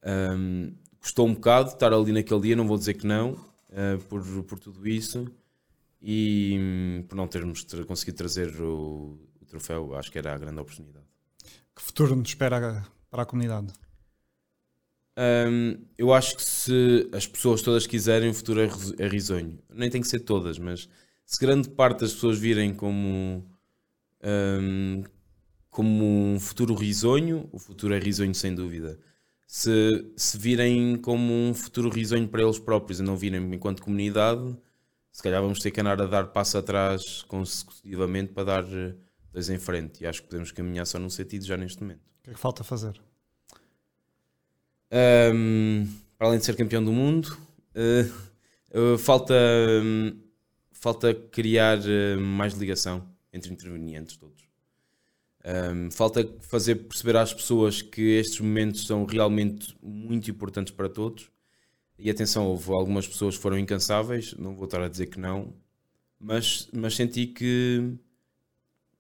Hum, 0.05 0.75
custou 1.01 1.27
um 1.27 1.35
bocado 1.35 1.71
estar 1.71 1.93
ali 1.93 2.13
naquele 2.13 2.41
dia, 2.41 2.57
não 2.57 2.67
vou 2.67 2.79
dizer 2.79 2.95
que 2.95 3.07
não, 3.07 3.33
uh, 3.33 3.99
por, 4.09 4.23
por 4.45 4.59
tudo 4.59 4.87
isso 4.89 5.27
e 6.03 6.57
hum, 6.59 7.05
por 7.09 7.17
não 7.17 7.29
termos 7.29 7.65
tra- 7.65 7.85
conseguido 7.85 8.19
trazer 8.19 8.61
o, 8.63 9.19
o 9.41 9.47
troféu, 9.47 9.95
acho 9.97 10.11
que 10.13 10.19
era 10.19 10.35
a 10.35 10.39
grande 10.39 10.61
oportunidade. 10.61 11.07
Que 11.75 11.83
futuro 11.83 12.15
nos 12.17 12.29
espera 12.29 12.85
para 13.11 13.23
a 13.23 13.27
comunidade? 13.27 13.73
Hum, 15.17 15.85
eu 15.97 16.13
acho 16.15 16.37
que 16.37 16.43
se 16.43 17.09
as 17.13 17.27
pessoas 17.27 17.61
todas 17.63 17.87
quiserem, 17.87 18.31
o 18.31 18.35
futuro 18.35 18.61
é 18.61 18.69
é 19.05 19.09
risonho. 19.09 19.59
Nem 19.69 19.91
tem 19.91 20.01
que 20.01 20.07
ser 20.09 20.21
todas, 20.21 20.59
mas 20.59 20.89
se 21.27 21.39
grande 21.41 21.69
parte 21.71 22.01
das 22.01 22.13
pessoas 22.13 22.39
virem 22.39 22.73
como, 22.75 23.45
hum, 24.23 25.05
como 25.71 26.05
um 26.05 26.41
futuro 26.41 26.75
risonho, 26.75 27.49
o 27.53 27.59
futuro 27.59 27.95
é 27.95 27.99
risonho 27.99 28.35
sem 28.35 28.55
dúvida. 28.55 28.99
Se, 29.47 30.13
se 30.17 30.37
virem 30.37 30.97
como 30.97 31.33
um 31.33 31.55
futuro 31.55 31.89
risonho 31.89 32.29
para 32.29 32.43
eles 32.43 32.59
próprios 32.59 33.01
e 33.01 33.03
não 33.03 33.17
virem 33.17 33.41
enquanto 33.55 33.83
comunidade, 33.83 34.57
se 35.11 35.23
calhar 35.23 35.41
vamos 35.41 35.61
ter 35.61 35.71
que 35.71 35.81
andar 35.81 36.01
a 36.03 36.07
dar 36.07 36.27
passo 36.29 36.59
atrás 36.59 37.23
consecutivamente 37.23 38.33
para 38.33 38.45
dar 38.45 38.65
eh, 38.65 38.95
dois 39.33 39.49
em 39.49 39.59
frente. 39.59 40.03
E 40.03 40.07
acho 40.07 40.23
que 40.23 40.29
podemos 40.29 40.53
caminhar 40.53 40.87
só 40.87 40.99
num 40.99 41.09
sentido 41.09 41.47
já 41.47 41.57
neste 41.57 41.83
momento. 41.83 42.03
O 42.21 42.25
que 42.25 42.31
é 42.31 42.35
que 42.35 42.41
falta 42.41 42.63
fazer? 42.63 43.01
Um, 44.93 45.87
para 46.17 46.27
além 46.27 46.39
de 46.39 46.45
ser 46.45 46.57
campeão 46.57 46.85
do 46.85 46.93
mundo, 46.93 47.39
uh, 47.75 48.95
uh, 48.95 48.99
falta, 48.99 49.35
um, 49.83 50.19
falta 50.73 51.15
criar 51.15 51.79
uh, 51.79 52.21
mais 52.21 52.55
ligação 52.55 53.07
entre 53.33 53.53
intervenientes 53.53 54.17
todos. 54.17 54.49
Um, 55.45 55.91
falta 55.91 56.29
fazer 56.41 56.75
perceber 56.75 57.17
às 57.17 57.33
pessoas 57.33 57.81
que 57.81 58.03
estes 58.03 58.41
momentos 58.41 58.87
são 58.87 59.05
realmente 59.05 59.77
muito 59.83 60.31
importantes 60.31 60.73
para 60.73 60.89
todos. 60.89 61.31
E 61.99 62.11
atenção, 62.11 62.47
houve 62.47 62.71
algumas 62.71 63.07
pessoas 63.07 63.37
que 63.37 63.43
foram 63.43 63.59
incansáveis, 63.59 64.35
não 64.35 64.55
vou 64.55 64.67
estar 64.67 64.81
a 64.81 64.89
dizer 64.89 65.07
que 65.07 65.19
não, 65.19 65.53
mas, 66.19 66.69
mas 66.73 66.95
senti 66.95 67.27
que 67.27 67.93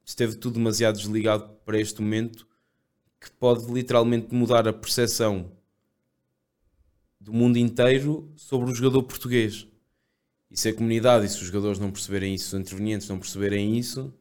esteve 0.04 0.36
tudo 0.36 0.54
demasiado 0.54 0.96
desligado 0.96 1.48
para 1.64 1.78
este 1.78 2.00
momento 2.00 2.46
que 3.20 3.30
pode 3.32 3.70
literalmente 3.72 4.34
mudar 4.34 4.66
a 4.66 4.72
percepção 4.72 5.52
do 7.20 7.32
mundo 7.32 7.58
inteiro 7.58 8.32
sobre 8.36 8.70
o 8.70 8.74
jogador 8.74 9.02
português. 9.02 9.66
E 10.50 10.58
se 10.58 10.68
a 10.68 10.74
comunidade 10.74 11.26
e 11.26 11.28
se 11.28 11.36
os 11.36 11.46
jogadores 11.46 11.78
não 11.78 11.90
perceberem 11.90 12.34
isso, 12.34 12.56
os 12.56 12.60
intervenientes 12.60 13.08
não 13.08 13.18
perceberem 13.18 13.76
isso, 13.76 14.14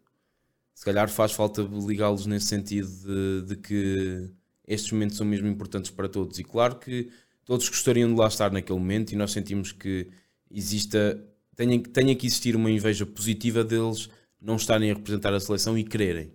se 0.77 0.85
calhar 0.85 1.09
faz 1.09 1.31
falta 1.31 1.63
ligá-los 1.63 2.27
nesse 2.27 2.45
sentido 2.45 2.87
de, 2.87 3.47
de, 3.47 3.55
que 3.55 4.29
estes 4.67 4.91
momentos 4.91 5.17
são 5.17 5.25
mesmo 5.25 5.47
importantes 5.47 5.89
para 5.89 6.07
todos. 6.07 6.37
E 6.37 6.43
claro 6.43 6.75
que 6.75 7.09
todos 7.43 7.67
gostariam 7.67 8.07
de 8.07 8.15
lá 8.15 8.27
estar 8.27 8.51
naquele 8.51 8.77
momento 8.77 9.11
e 9.11 9.15
nós 9.15 9.31
sentimos 9.31 9.71
que 9.71 10.07
exista, 10.51 11.19
tenha, 11.55 11.81
tenha 11.81 12.15
que 12.15 12.27
existir 12.27 12.55
uma 12.55 12.69
inveja 12.69 13.07
positiva 13.07 13.63
deles 13.63 14.07
não 14.39 14.55
estarem 14.55 14.91
a 14.91 14.93
representar 14.93 15.33
a 15.33 15.39
seleção 15.39 15.75
e 15.75 15.83
quererem. 15.83 16.31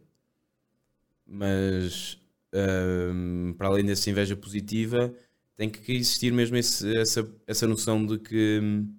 Mas 1.24 2.18
um, 2.52 3.54
para 3.56 3.68
além 3.68 3.84
dessa 3.84 4.10
inveja 4.10 4.34
positiva, 4.34 5.14
tem 5.54 5.70
que 5.70 5.92
existir 5.92 6.32
mesmo 6.32 6.56
esse, 6.56 6.92
essa, 6.96 7.32
essa 7.46 7.68
noção 7.68 8.04
de 8.04 8.18
que 8.18 8.58
hum, 8.60 8.92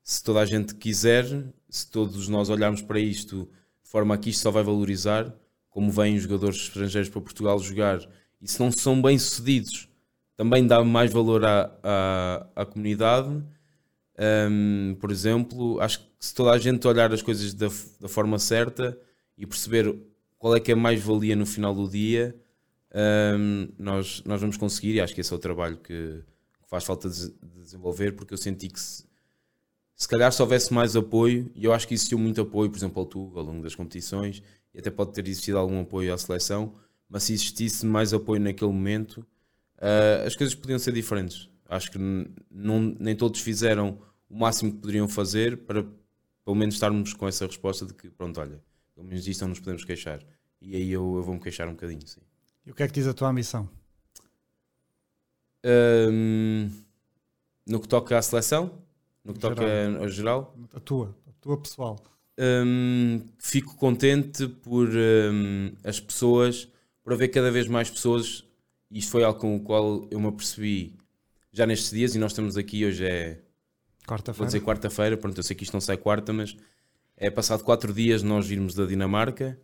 se 0.00 0.22
toda 0.22 0.38
a 0.38 0.46
gente 0.46 0.76
quiser, 0.76 1.24
se 1.68 1.90
todos 1.90 2.28
nós 2.28 2.48
olharmos 2.50 2.82
para 2.82 3.00
isto 3.00 3.50
de 3.86 3.92
forma 3.92 4.18
que 4.18 4.30
isto 4.30 4.42
só 4.42 4.50
vai 4.50 4.64
valorizar, 4.64 5.32
como 5.70 5.92
vêm 5.92 6.18
jogadores 6.18 6.56
estrangeiros 6.56 7.08
para 7.08 7.20
Portugal 7.20 7.56
jogar, 7.60 8.00
e 8.42 8.48
se 8.48 8.58
não 8.58 8.72
são 8.72 9.00
bem 9.00 9.16
sucedidos, 9.16 9.88
também 10.36 10.66
dá 10.66 10.82
mais 10.82 11.12
valor 11.12 11.44
à, 11.44 11.72
à, 11.84 12.46
à 12.56 12.66
comunidade. 12.66 13.30
Um, 14.50 14.96
por 14.98 15.12
exemplo, 15.12 15.80
acho 15.80 16.00
que 16.00 16.06
se 16.18 16.34
toda 16.34 16.50
a 16.50 16.58
gente 16.58 16.84
olhar 16.88 17.12
as 17.12 17.22
coisas 17.22 17.54
da, 17.54 17.68
da 18.00 18.08
forma 18.08 18.40
certa 18.40 18.98
e 19.38 19.46
perceber 19.46 19.94
qual 20.36 20.56
é 20.56 20.58
que 20.58 20.72
é 20.72 20.74
mais 20.74 21.00
valia 21.00 21.36
no 21.36 21.46
final 21.46 21.72
do 21.72 21.88
dia, 21.88 22.34
um, 23.38 23.68
nós, 23.78 24.20
nós 24.24 24.40
vamos 24.40 24.56
conseguir, 24.56 24.94
e 24.94 25.00
acho 25.00 25.14
que 25.14 25.20
esse 25.20 25.32
é 25.32 25.36
o 25.36 25.38
trabalho 25.38 25.76
que, 25.76 26.24
faz 26.66 26.82
falta 26.82 27.08
de, 27.08 27.32
desenvolver, 27.62 28.16
porque 28.16 28.34
eu 28.34 28.38
senti 28.38 28.68
que 28.68 28.80
se, 28.80 29.05
se 29.96 30.06
calhar 30.06 30.30
se 30.30 30.42
houvesse 30.42 30.72
mais 30.74 30.94
apoio, 30.94 31.50
e 31.54 31.64
eu 31.64 31.72
acho 31.72 31.88
que 31.88 31.94
existiu 31.94 32.18
muito 32.18 32.40
apoio, 32.42 32.70
por 32.70 32.76
exemplo, 32.76 33.00
ao 33.00 33.06
TUG 33.06 33.38
ao 33.38 33.42
longo 33.42 33.62
das 33.62 33.74
competições, 33.74 34.42
e 34.74 34.78
até 34.78 34.90
pode 34.90 35.12
ter 35.12 35.26
existido 35.26 35.56
algum 35.56 35.80
apoio 35.80 36.12
à 36.12 36.18
seleção, 36.18 36.74
mas 37.08 37.22
se 37.22 37.32
existisse 37.32 37.86
mais 37.86 38.12
apoio 38.12 38.38
naquele 38.40 38.70
momento, 38.70 39.26
uh, 39.78 40.26
as 40.26 40.36
coisas 40.36 40.54
podiam 40.54 40.78
ser 40.78 40.92
diferentes. 40.92 41.48
Acho 41.66 41.90
que 41.90 41.98
não, 42.50 42.94
nem 43.00 43.16
todos 43.16 43.40
fizeram 43.40 43.98
o 44.28 44.38
máximo 44.38 44.72
que 44.72 44.78
poderiam 44.78 45.08
fazer 45.08 45.56
para 45.64 45.82
pelo 46.44 46.54
menos 46.54 46.74
estarmos 46.74 47.14
com 47.14 47.26
essa 47.26 47.46
resposta 47.46 47.86
de 47.86 47.94
que, 47.94 48.10
pronto, 48.10 48.38
olha, 48.38 48.62
pelo 48.94 49.06
menos 49.06 49.24
disto 49.24 49.40
não 49.40 49.48
nos 49.48 49.60
podemos 49.60 49.82
queixar. 49.82 50.22
E 50.60 50.76
aí 50.76 50.92
eu, 50.92 51.16
eu 51.16 51.22
vou-me 51.22 51.40
queixar 51.40 51.66
um 51.68 51.72
bocadinho, 51.72 52.06
sim. 52.06 52.20
E 52.66 52.70
o 52.70 52.74
que 52.74 52.82
é 52.82 52.86
que 52.86 52.92
diz 52.92 53.06
a 53.06 53.14
tua 53.14 53.32
missão? 53.32 53.68
Um, 55.64 56.70
no 57.66 57.80
que 57.80 57.88
toca 57.88 58.16
à 58.16 58.22
seleção? 58.22 58.85
No 59.26 59.34
que 59.34 59.40
toca 59.40 59.64
ao 59.98 60.08
geral? 60.08 60.56
A 60.74 60.80
tua, 60.80 61.14
a 61.28 61.32
tua 61.40 61.58
pessoal. 61.58 61.98
Um, 62.38 63.22
fico 63.38 63.76
contente 63.76 64.46
por 64.46 64.88
um, 64.88 65.72
as 65.82 65.98
pessoas, 65.98 66.68
por 67.02 67.12
haver 67.12 67.28
cada 67.28 67.50
vez 67.50 67.66
mais 67.66 67.90
pessoas, 67.90 68.44
isto 68.90 69.10
foi 69.10 69.24
algo 69.24 69.38
com 69.38 69.56
o 69.56 69.60
qual 69.60 70.06
eu 70.10 70.20
me 70.20 70.28
apercebi 70.28 70.94
já 71.52 71.66
nestes 71.66 71.90
dias, 71.90 72.14
e 72.14 72.18
nós 72.18 72.32
estamos 72.32 72.56
aqui, 72.56 72.84
hoje 72.84 73.04
é. 73.04 73.40
Quarta-feira. 74.06 74.38
Vou 74.38 74.46
dizer 74.46 74.60
quarta-feira, 74.60 75.16
pronto, 75.16 75.38
eu 75.38 75.42
sei 75.42 75.56
que 75.56 75.64
isto 75.64 75.72
não 75.72 75.80
sai 75.80 75.96
quarta, 75.96 76.32
mas 76.32 76.56
é 77.16 77.30
passado 77.30 77.64
quatro 77.64 77.92
dias 77.92 78.22
nós 78.22 78.46
virmos 78.46 78.74
da 78.74 78.84
Dinamarca 78.84 79.58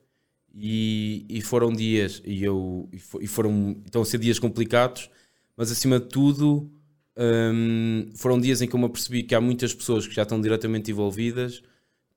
e, 0.55 1.25
e 1.29 1.41
foram 1.41 1.73
dias 1.73 2.23
e 2.25 2.43
eu 2.43 2.89
e 3.21 3.27
foram 3.27 3.83
estão 3.85 4.03
a 4.03 4.05
ser 4.05 4.19
dias 4.19 4.39
complicados 4.39 5.11
mas 5.57 5.71
acima 5.71 5.99
de 5.99 6.07
tudo 6.07 6.71
um, 7.17 8.11
foram 8.15 8.41
dias 8.41 8.63
em 8.63 8.69
que 8.69 8.75
eu 8.75 8.81
me 8.81 8.87
apercebi 8.87 9.23
que 9.23 9.35
há 9.35 9.41
muitas 9.41 9.75
pessoas 9.75 10.07
que 10.07 10.15
já 10.15 10.23
estão 10.23 10.41
diretamente 10.41 10.91
envolvidas 10.91 11.63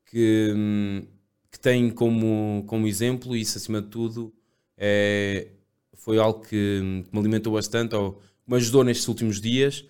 que, 0.05 0.53
um, 0.55 1.05
que 1.51 1.59
têm 1.59 1.89
como, 1.89 2.63
como 2.67 2.87
exemplo 2.87 3.35
e 3.35 3.41
isso 3.41 3.57
acima 3.57 3.81
de 3.81 3.89
tudo 3.89 4.33
é, 4.77 5.49
foi 5.93 6.17
algo 6.17 6.41
que, 6.41 6.47
que 6.49 7.09
me 7.11 7.19
alimentou 7.19 7.53
bastante 7.53 7.95
ou 7.95 8.21
me 8.47 8.55
ajudou 8.55 8.83
nestes 8.83 9.07
últimos 9.07 9.41
dias 9.41 9.85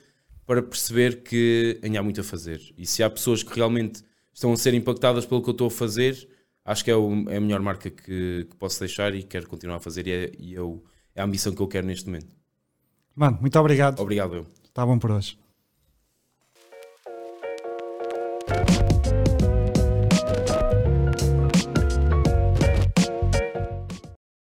para 0.45 0.61
perceber 0.61 1.21
que 1.23 1.79
ainda 1.83 1.99
há 1.99 2.03
muito 2.03 2.21
a 2.21 2.23
fazer 2.23 2.61
e 2.77 2.85
se 2.85 3.03
há 3.03 3.09
pessoas 3.09 3.43
que 3.43 3.55
realmente 3.55 4.03
estão 4.33 4.51
a 4.51 4.57
ser 4.57 4.73
impactadas 4.73 5.25
pelo 5.25 5.41
que 5.41 5.49
eu 5.49 5.53
estou 5.53 5.67
a 5.67 5.71
fazer 5.71 6.27
acho 6.65 6.83
que 6.83 6.89
é, 6.89 6.95
o, 6.95 7.29
é 7.29 7.37
a 7.37 7.41
melhor 7.41 7.61
marca 7.61 7.91
que, 7.91 8.47
que, 8.49 8.55
posso 8.57 8.79
deixar 8.79 9.13
e 9.13 9.21
quero 9.21 9.47
continuar 9.47 9.75
a 9.77 9.79
fazer 9.79 10.07
e, 10.07 10.11
é, 10.11 10.31
e 10.39 10.53
eu, 10.55 10.83
é 11.13 11.21
a 11.21 11.25
ambição 11.25 11.53
que 11.53 11.61
eu 11.61 11.67
quero 11.67 11.85
neste 11.85 12.07
momento. 12.07 12.35
Mano, 13.15 13.37
muito 13.39 13.57
obrigado. 13.57 13.99
Obrigado 13.99 14.35
eu. 14.35 14.64
Está 14.75 14.83
bom 14.83 14.99
por 14.99 15.11
hoje. 15.11 15.44